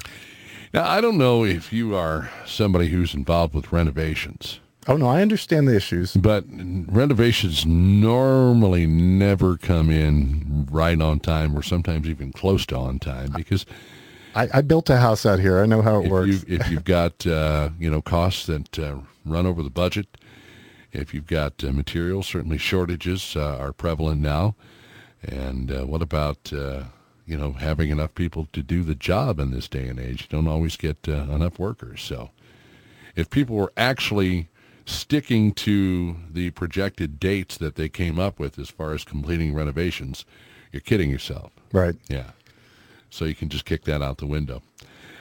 Now 0.72 0.88
I 0.88 1.00
don't 1.00 1.18
know 1.18 1.44
if 1.44 1.72
you 1.72 1.94
are 1.94 2.30
somebody 2.46 2.88
who's 2.88 3.12
involved 3.12 3.52
with 3.52 3.72
renovations. 3.72 4.60
Oh 4.88 4.96
no, 4.96 5.06
I 5.06 5.22
understand 5.22 5.68
the 5.68 5.76
issues. 5.76 6.14
But 6.14 6.44
renovations 6.48 7.64
normally 7.64 8.86
never 8.86 9.56
come 9.56 9.90
in 9.90 10.66
right 10.70 11.00
on 11.00 11.20
time, 11.20 11.56
or 11.56 11.62
sometimes 11.62 12.08
even 12.08 12.32
close 12.32 12.66
to 12.66 12.76
on 12.76 12.98
time, 12.98 13.32
because 13.36 13.64
I, 14.34 14.48
I 14.54 14.60
built 14.62 14.90
a 14.90 14.96
house 14.96 15.24
out 15.24 15.38
here. 15.38 15.60
I 15.60 15.66
know 15.66 15.82
how 15.82 16.00
it 16.00 16.06
if 16.06 16.10
works. 16.10 16.44
You, 16.46 16.56
if 16.56 16.68
you've 16.68 16.84
got 16.84 17.26
uh, 17.26 17.70
you 17.78 17.90
know 17.90 18.02
costs 18.02 18.46
that 18.46 18.78
uh, 18.78 18.96
run 19.24 19.46
over 19.46 19.62
the 19.62 19.70
budget, 19.70 20.08
if 20.90 21.14
you've 21.14 21.28
got 21.28 21.62
uh, 21.62 21.70
materials, 21.70 22.26
certainly 22.26 22.58
shortages 22.58 23.36
uh, 23.36 23.58
are 23.58 23.72
prevalent 23.72 24.20
now. 24.20 24.56
And 25.22 25.70
uh, 25.70 25.84
what 25.84 26.02
about 26.02 26.52
uh, 26.52 26.84
you 27.24 27.36
know 27.36 27.52
having 27.52 27.90
enough 27.90 28.16
people 28.16 28.48
to 28.52 28.62
do 28.64 28.82
the 28.82 28.96
job 28.96 29.38
in 29.38 29.52
this 29.52 29.68
day 29.68 29.86
and 29.86 30.00
age? 30.00 30.22
You 30.22 30.28
don't 30.28 30.48
always 30.48 30.76
get 30.76 31.06
enough 31.06 31.60
workers. 31.60 32.02
So 32.02 32.30
if 33.14 33.30
people 33.30 33.54
were 33.54 33.72
actually 33.76 34.48
sticking 34.86 35.52
to 35.52 36.16
the 36.30 36.50
projected 36.50 37.18
dates 37.20 37.56
that 37.58 37.76
they 37.76 37.88
came 37.88 38.18
up 38.18 38.38
with 38.38 38.58
as 38.58 38.68
far 38.68 38.92
as 38.92 39.04
completing 39.04 39.54
renovations, 39.54 40.24
you're 40.72 40.80
kidding 40.80 41.10
yourself. 41.10 41.52
Right. 41.72 41.94
Yeah. 42.08 42.30
So 43.10 43.24
you 43.24 43.34
can 43.34 43.48
just 43.48 43.64
kick 43.64 43.84
that 43.84 44.02
out 44.02 44.18
the 44.18 44.26
window. 44.26 44.62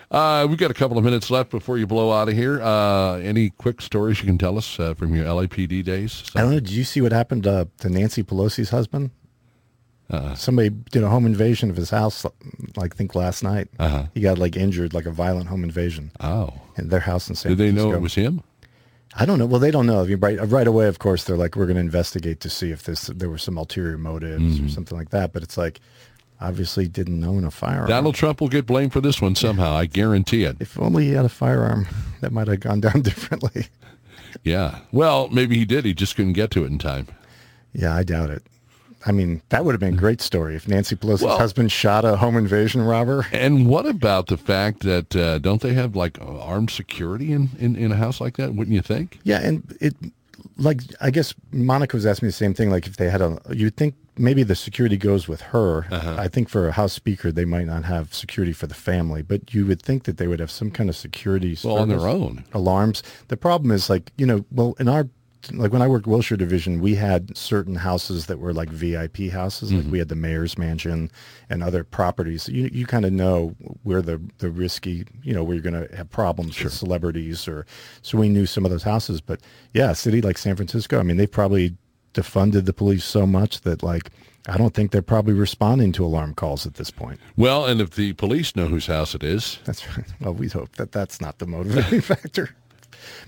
Uh, 0.09 0.45
we've 0.49 0.57
got 0.57 0.71
a 0.71 0.73
couple 0.73 0.97
of 0.97 1.03
minutes 1.05 1.31
left 1.31 1.49
before 1.49 1.77
you 1.77 1.87
blow 1.87 2.11
out 2.11 2.27
of 2.27 2.35
here. 2.35 2.61
Uh, 2.61 3.15
any 3.19 3.49
quick 3.49 3.81
stories 3.81 4.19
you 4.19 4.25
can 4.25 4.37
tell 4.37 4.57
us 4.57 4.77
uh, 4.79 4.93
from 4.93 5.15
your 5.15 5.25
LAPD 5.25 5.83
days? 5.85 6.11
Something? 6.11 6.39
I 6.39 6.41
don't 6.43 6.51
know. 6.51 6.59
Did 6.59 6.71
you 6.71 6.83
see 6.83 6.99
what 6.99 7.13
happened 7.13 7.43
to 7.43 7.67
Nancy 7.85 8.21
Pelosi's 8.23 8.71
husband? 8.71 9.11
Uh-uh. 10.09 10.35
Somebody 10.35 10.69
did 10.69 11.03
a 11.03 11.09
home 11.09 11.25
invasion 11.25 11.69
of 11.69 11.77
his 11.77 11.89
house, 11.89 12.25
like 12.75 12.93
I 12.93 12.97
think 12.97 13.15
last 13.15 13.43
night. 13.43 13.69
Uh-huh. 13.79 14.07
He 14.13 14.19
got 14.19 14.37
like 14.37 14.57
injured, 14.57 14.93
like 14.93 15.05
a 15.05 15.11
violent 15.11 15.47
home 15.47 15.63
invasion. 15.63 16.11
Oh, 16.19 16.53
in 16.77 16.89
their 16.89 16.99
house 16.99 17.29
in 17.29 17.35
San. 17.35 17.51
Did 17.51 17.59
they 17.59 17.67
Francisco. 17.67 17.91
know 17.91 17.95
it 17.95 18.01
was 18.01 18.15
him? 18.15 18.41
I 19.15 19.25
don't 19.25 19.39
know. 19.39 19.45
Well, 19.45 19.59
they 19.59 19.71
don't 19.71 19.87
know. 19.87 20.01
I 20.01 20.05
mean, 20.05 20.19
right, 20.19 20.39
right 20.47 20.67
away, 20.67 20.87
of 20.87 20.99
course, 20.99 21.25
they're 21.25 21.37
like, 21.37 21.55
we're 21.55 21.65
going 21.65 21.75
to 21.75 21.81
investigate 21.81 22.39
to 22.41 22.49
see 22.49 22.71
if 22.71 22.83
this 22.83 23.07
there 23.07 23.29
were 23.29 23.37
some 23.37 23.57
ulterior 23.57 23.97
motives 23.97 24.55
mm-hmm. 24.55 24.65
or 24.65 24.69
something 24.69 24.97
like 24.97 25.09
that. 25.09 25.33
But 25.33 25.43
it's 25.43 25.57
like, 25.57 25.81
obviously, 26.39 26.87
didn't 26.87 27.23
own 27.23 27.43
a 27.43 27.51
firearm. 27.51 27.87
Donald 27.87 28.15
Trump 28.15 28.39
will 28.39 28.47
get 28.47 28.65
blamed 28.65 28.93
for 28.93 29.01
this 29.01 29.21
one 29.21 29.35
somehow. 29.35 29.73
I 29.73 29.85
guarantee 29.85 30.43
it. 30.43 30.57
If 30.59 30.79
only 30.79 31.05
he 31.05 31.11
had 31.11 31.25
a 31.25 31.29
firearm, 31.29 31.87
that 32.21 32.31
might 32.31 32.47
have 32.47 32.61
gone 32.61 32.79
down 32.79 33.01
differently. 33.01 33.67
yeah. 34.43 34.79
Well, 34.91 35.27
maybe 35.29 35.57
he 35.57 35.65
did. 35.65 35.83
He 35.83 35.93
just 35.93 36.15
couldn't 36.15 36.33
get 36.33 36.51
to 36.51 36.63
it 36.63 36.67
in 36.67 36.77
time. 36.77 37.07
Yeah, 37.73 37.95
I 37.95 38.03
doubt 38.03 38.29
it. 38.29 38.43
I 39.05 39.11
mean, 39.11 39.41
that 39.49 39.65
would 39.65 39.73
have 39.73 39.79
been 39.79 39.95
a 39.95 39.97
great 39.97 40.21
story 40.21 40.55
if 40.55 40.67
Nancy 40.67 40.95
Pelosi's 40.95 41.23
well, 41.23 41.37
husband 41.37 41.71
shot 41.71 42.05
a 42.05 42.17
home 42.17 42.37
invasion 42.37 42.81
robber. 42.81 43.27
And 43.31 43.67
what 43.67 43.85
about 43.85 44.27
the 44.27 44.37
fact 44.37 44.81
that 44.81 45.15
uh, 45.15 45.39
don't 45.39 45.61
they 45.61 45.73
have 45.73 45.95
like 45.95 46.17
armed 46.21 46.69
security 46.69 47.31
in, 47.31 47.49
in, 47.57 47.75
in 47.75 47.91
a 47.91 47.95
house 47.95 48.21
like 48.21 48.37
that? 48.37 48.53
Wouldn't 48.53 48.75
you 48.75 48.81
think? 48.81 49.19
Yeah, 49.23 49.39
and 49.41 49.75
it 49.79 49.95
like 50.57 50.81
I 50.99 51.09
guess 51.09 51.33
Monica 51.51 51.95
was 51.95 52.05
asking 52.05 52.27
me 52.27 52.29
the 52.29 52.33
same 52.33 52.53
thing. 52.53 52.69
Like 52.69 52.87
if 52.87 52.97
they 52.97 53.09
had 53.09 53.21
a, 53.21 53.39
you'd 53.51 53.77
think 53.77 53.95
maybe 54.17 54.43
the 54.43 54.55
security 54.55 54.97
goes 54.97 55.27
with 55.27 55.41
her. 55.41 55.87
Uh-huh. 55.91 56.15
I 56.17 56.27
think 56.27 56.49
for 56.49 56.67
a 56.67 56.71
house 56.71 56.93
speaker, 56.93 57.31
they 57.31 57.45
might 57.45 57.65
not 57.65 57.85
have 57.85 58.13
security 58.13 58.53
for 58.53 58.67
the 58.67 58.75
family, 58.75 59.21
but 59.21 59.53
you 59.53 59.65
would 59.65 59.81
think 59.81 60.03
that 60.03 60.17
they 60.17 60.27
would 60.27 60.39
have 60.39 60.51
some 60.51 60.71
kind 60.71 60.89
of 60.89 60.95
security. 60.95 61.57
Well, 61.63 61.77
on 61.77 61.89
their 61.89 62.07
own 62.07 62.45
alarms. 62.53 63.03
The 63.29 63.37
problem 63.37 63.71
is 63.71 63.89
like 63.89 64.11
you 64.17 64.25
know, 64.25 64.45
well, 64.51 64.75
in 64.79 64.87
our 64.87 65.07
like 65.51 65.73
when 65.73 65.81
I 65.81 65.87
worked 65.87 66.07
Wilshire 66.07 66.37
Division, 66.37 66.81
we 66.81 66.95
had 66.95 67.35
certain 67.35 67.75
houses 67.75 68.27
that 68.27 68.39
were 68.39 68.53
like 68.53 68.69
VIP 68.69 69.31
houses. 69.31 69.69
Mm-hmm. 69.69 69.81
Like 69.81 69.91
we 69.91 69.99
had 69.99 70.09
the 70.09 70.15
mayor's 70.15 70.57
mansion 70.57 71.11
and 71.49 71.63
other 71.63 71.83
properties. 71.83 72.47
You 72.47 72.69
you 72.71 72.85
kind 72.85 73.05
of 73.05 73.13
know 73.13 73.55
where 73.83 74.01
the 74.01 74.21
the 74.37 74.49
risky, 74.49 75.05
you 75.23 75.33
know, 75.33 75.43
where 75.43 75.55
you're 75.55 75.63
going 75.63 75.87
to 75.87 75.95
have 75.95 76.09
problems 76.09 76.55
sure. 76.55 76.65
with 76.65 76.73
celebrities 76.73 77.47
or 77.47 77.65
so 78.01 78.17
we 78.17 78.29
knew 78.29 78.45
some 78.45 78.65
of 78.65 78.71
those 78.71 78.83
houses. 78.83 79.21
But 79.21 79.41
yeah, 79.73 79.91
a 79.91 79.95
city 79.95 80.21
like 80.21 80.37
San 80.37 80.55
Francisco, 80.55 80.99
I 80.99 81.03
mean, 81.03 81.17
they 81.17 81.27
probably 81.27 81.75
defunded 82.13 82.65
the 82.65 82.73
police 82.73 83.05
so 83.05 83.25
much 83.25 83.61
that 83.61 83.83
like 83.83 84.11
I 84.47 84.57
don't 84.57 84.73
think 84.73 84.91
they're 84.91 85.01
probably 85.01 85.33
responding 85.33 85.91
to 85.93 86.05
alarm 86.05 86.33
calls 86.33 86.65
at 86.65 86.75
this 86.75 86.89
point. 86.89 87.19
Well, 87.35 87.65
and 87.65 87.79
if 87.79 87.91
the 87.91 88.13
police 88.13 88.55
know 88.55 88.67
whose 88.67 88.87
house 88.87 89.13
it 89.13 89.23
is, 89.23 89.59
that's 89.65 89.87
right. 89.95 90.07
Well, 90.19 90.33
we 90.33 90.47
hope 90.47 90.75
that 90.77 90.91
that's 90.91 91.21
not 91.21 91.37
the 91.37 91.45
motivating 91.45 92.01
factor. 92.01 92.55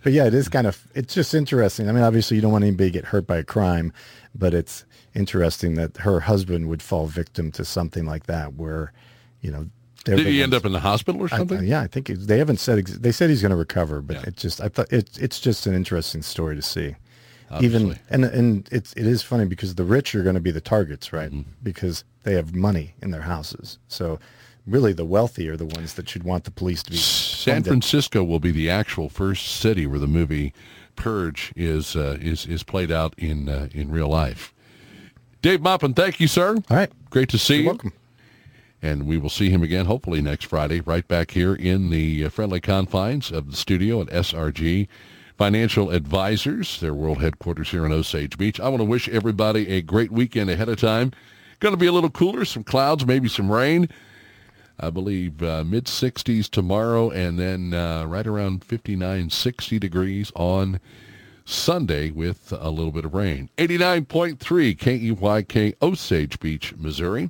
But 0.04 0.14
yeah, 0.14 0.26
it 0.26 0.34
is 0.34 0.50
kind 0.50 0.68
of 0.68 0.88
it's 0.94 1.14
just 1.14 1.34
interesting. 1.34 1.90
I 1.90 1.92
mean, 1.92 2.04
obviously 2.04 2.36
you 2.36 2.42
don't 2.42 2.52
want 2.52 2.64
anybody 2.64 2.90
to 2.90 2.94
get 2.94 3.06
hurt 3.06 3.28
by 3.28 3.38
a 3.38 3.44
crime, 3.44 3.94
but 4.36 4.54
it's 4.54 4.86
interesting 5.16 5.76
that 5.76 5.98
her 5.98 6.22
husband 6.22 6.70
would 6.70 6.82
fall 6.82 7.08
victim 7.08 7.52
to 7.54 7.66
something 7.66 8.06
like 8.06 8.26
that, 8.26 8.54
where 8.54 8.92
you 9.42 9.52
know. 9.52 9.70
Did 10.06 10.20
he 10.20 10.26
ones, 10.26 10.40
end 10.40 10.54
up 10.54 10.66
in 10.66 10.74
the 10.74 10.82
hospital 10.82 11.22
or 11.22 11.30
something? 11.30 11.60
I, 11.60 11.64
yeah, 11.64 11.82
I 11.82 11.88
think 11.88 12.08
they 12.08 12.38
haven't 12.38 12.60
said. 12.60 12.86
They 12.86 13.14
said 13.14 13.30
he's 13.30 13.42
going 13.42 13.52
to 13.52 13.56
recover, 13.56 14.02
but 14.02 14.18
yeah. 14.18 14.24
it 14.28 14.36
just 14.36 14.60
I 14.60 14.68
thought 14.68 14.92
it, 14.92 15.18
it's 15.18 15.40
just 15.40 15.66
an 15.66 15.74
interesting 15.74 16.22
story 16.22 16.56
to 16.56 16.62
see. 16.62 16.96
Obviously. 17.50 17.80
Even 17.80 18.00
and 18.10 18.26
and 18.26 18.70
it's 18.72 18.94
it 18.94 19.08
is 19.08 19.22
funny 19.22 19.46
because 19.46 19.76
the 19.76 19.86
rich 19.86 20.14
are 20.16 20.24
going 20.24 20.36
to 20.36 20.42
be 20.42 20.52
the 20.52 20.62
targets, 20.62 21.14
right? 21.14 21.32
Mm-hmm. 21.32 21.52
Because 21.62 22.04
they 22.24 22.34
have 22.34 22.54
money 22.54 22.96
in 23.02 23.12
their 23.12 23.22
houses. 23.22 23.78
So 23.88 24.20
really 24.66 24.94
the 24.94 25.06
wealthy 25.06 25.50
are 25.50 25.58
the 25.58 25.66
ones 25.66 25.94
that 25.96 26.10
should 26.10 26.24
want 26.24 26.44
the 26.44 26.52
police 26.52 26.84
to 26.84 26.92
be. 26.92 26.98
San 26.98 27.56
funded. 27.56 27.70
Francisco 27.70 28.24
will 28.24 28.40
be 28.40 28.52
the 28.52 28.70
actual 28.70 29.10
first 29.10 29.48
city 29.48 29.86
where 29.86 30.00
the 30.00 30.08
movie 30.08 30.54
Purge 30.96 31.52
is 31.56 31.96
uh, 31.96 32.18
is 32.22 32.46
is 32.46 32.64
played 32.64 32.92
out 32.92 33.14
in 33.18 33.50
uh, 33.50 33.68
in 33.74 33.92
real 33.92 34.10
life. 34.10 34.54
Dave 35.42 35.62
Maupin, 35.62 35.94
thank 35.94 36.20
you, 36.20 36.28
sir. 36.28 36.56
All 36.70 36.78
right, 36.78 36.92
great 37.10 37.30
to 37.30 37.38
see 37.38 37.56
You're 37.56 37.64
you. 37.64 37.70
Welcome. 37.70 37.94
And 38.82 39.08
we 39.08 39.18
will 39.18 39.30
see 39.30 39.50
him 39.50 39.64
again, 39.64 39.86
hopefully 39.86 40.22
next 40.22 40.46
Friday, 40.46 40.82
right 40.82 41.08
back 41.08 41.32
here 41.32 41.56
in 41.56 41.90
the 41.90 42.26
uh, 42.26 42.30
friendly 42.30 42.60
confines 42.60 43.32
of 43.32 43.50
the 43.50 43.56
studio 43.56 44.02
at 44.02 44.08
SRG 44.08 44.90
Financial 45.38 45.90
Advisors, 45.90 46.82
their 46.82 46.94
world 46.94 47.22
headquarters 47.22 47.72
here 47.72 47.86
in 47.86 47.94
Osage 47.94 48.38
Beach. 48.38 48.60
I 48.60 48.68
want 48.68 48.82
to 48.82 48.86
wish 48.86 49.08
everybody 49.08 49.70
a 49.70 49.82
great 49.82 50.12
weekend 50.12 50.50
ahead 50.50 50.68
of 50.68 50.80
time. 50.80 51.12
Going 51.60 51.74
to 51.74 51.78
be 51.78 51.88
a 51.88 51.94
little 51.94 52.10
cooler, 52.10 52.44
some 52.44 52.66
clouds, 52.66 53.06
maybe 53.06 53.30
some 53.30 53.50
rain. 53.50 53.88
I 54.80 54.90
believe 54.90 55.42
uh, 55.42 55.64
mid 55.64 55.86
60s 55.86 56.50
tomorrow, 56.50 57.10
and 57.10 57.40
then 57.40 57.74
uh, 57.74 58.06
right 58.06 58.28
around 58.28 58.64
59, 58.64 59.30
60 59.30 59.80
degrees 59.80 60.32
on 60.36 60.80
Sunday 61.46 62.12
with 62.12 62.54
a 62.58 62.70
little 62.70 62.92
bit 62.92 63.06
of 63.06 63.14
rain. 63.14 63.50
89.3 63.58 64.38
KEYK 64.78 65.76
Osage 65.82 66.40
Beach, 66.40 66.74
Missouri. 66.78 67.30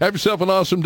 Have 0.00 0.14
yourself 0.14 0.40
an 0.40 0.48
awesome 0.48 0.78
day. 0.78 0.78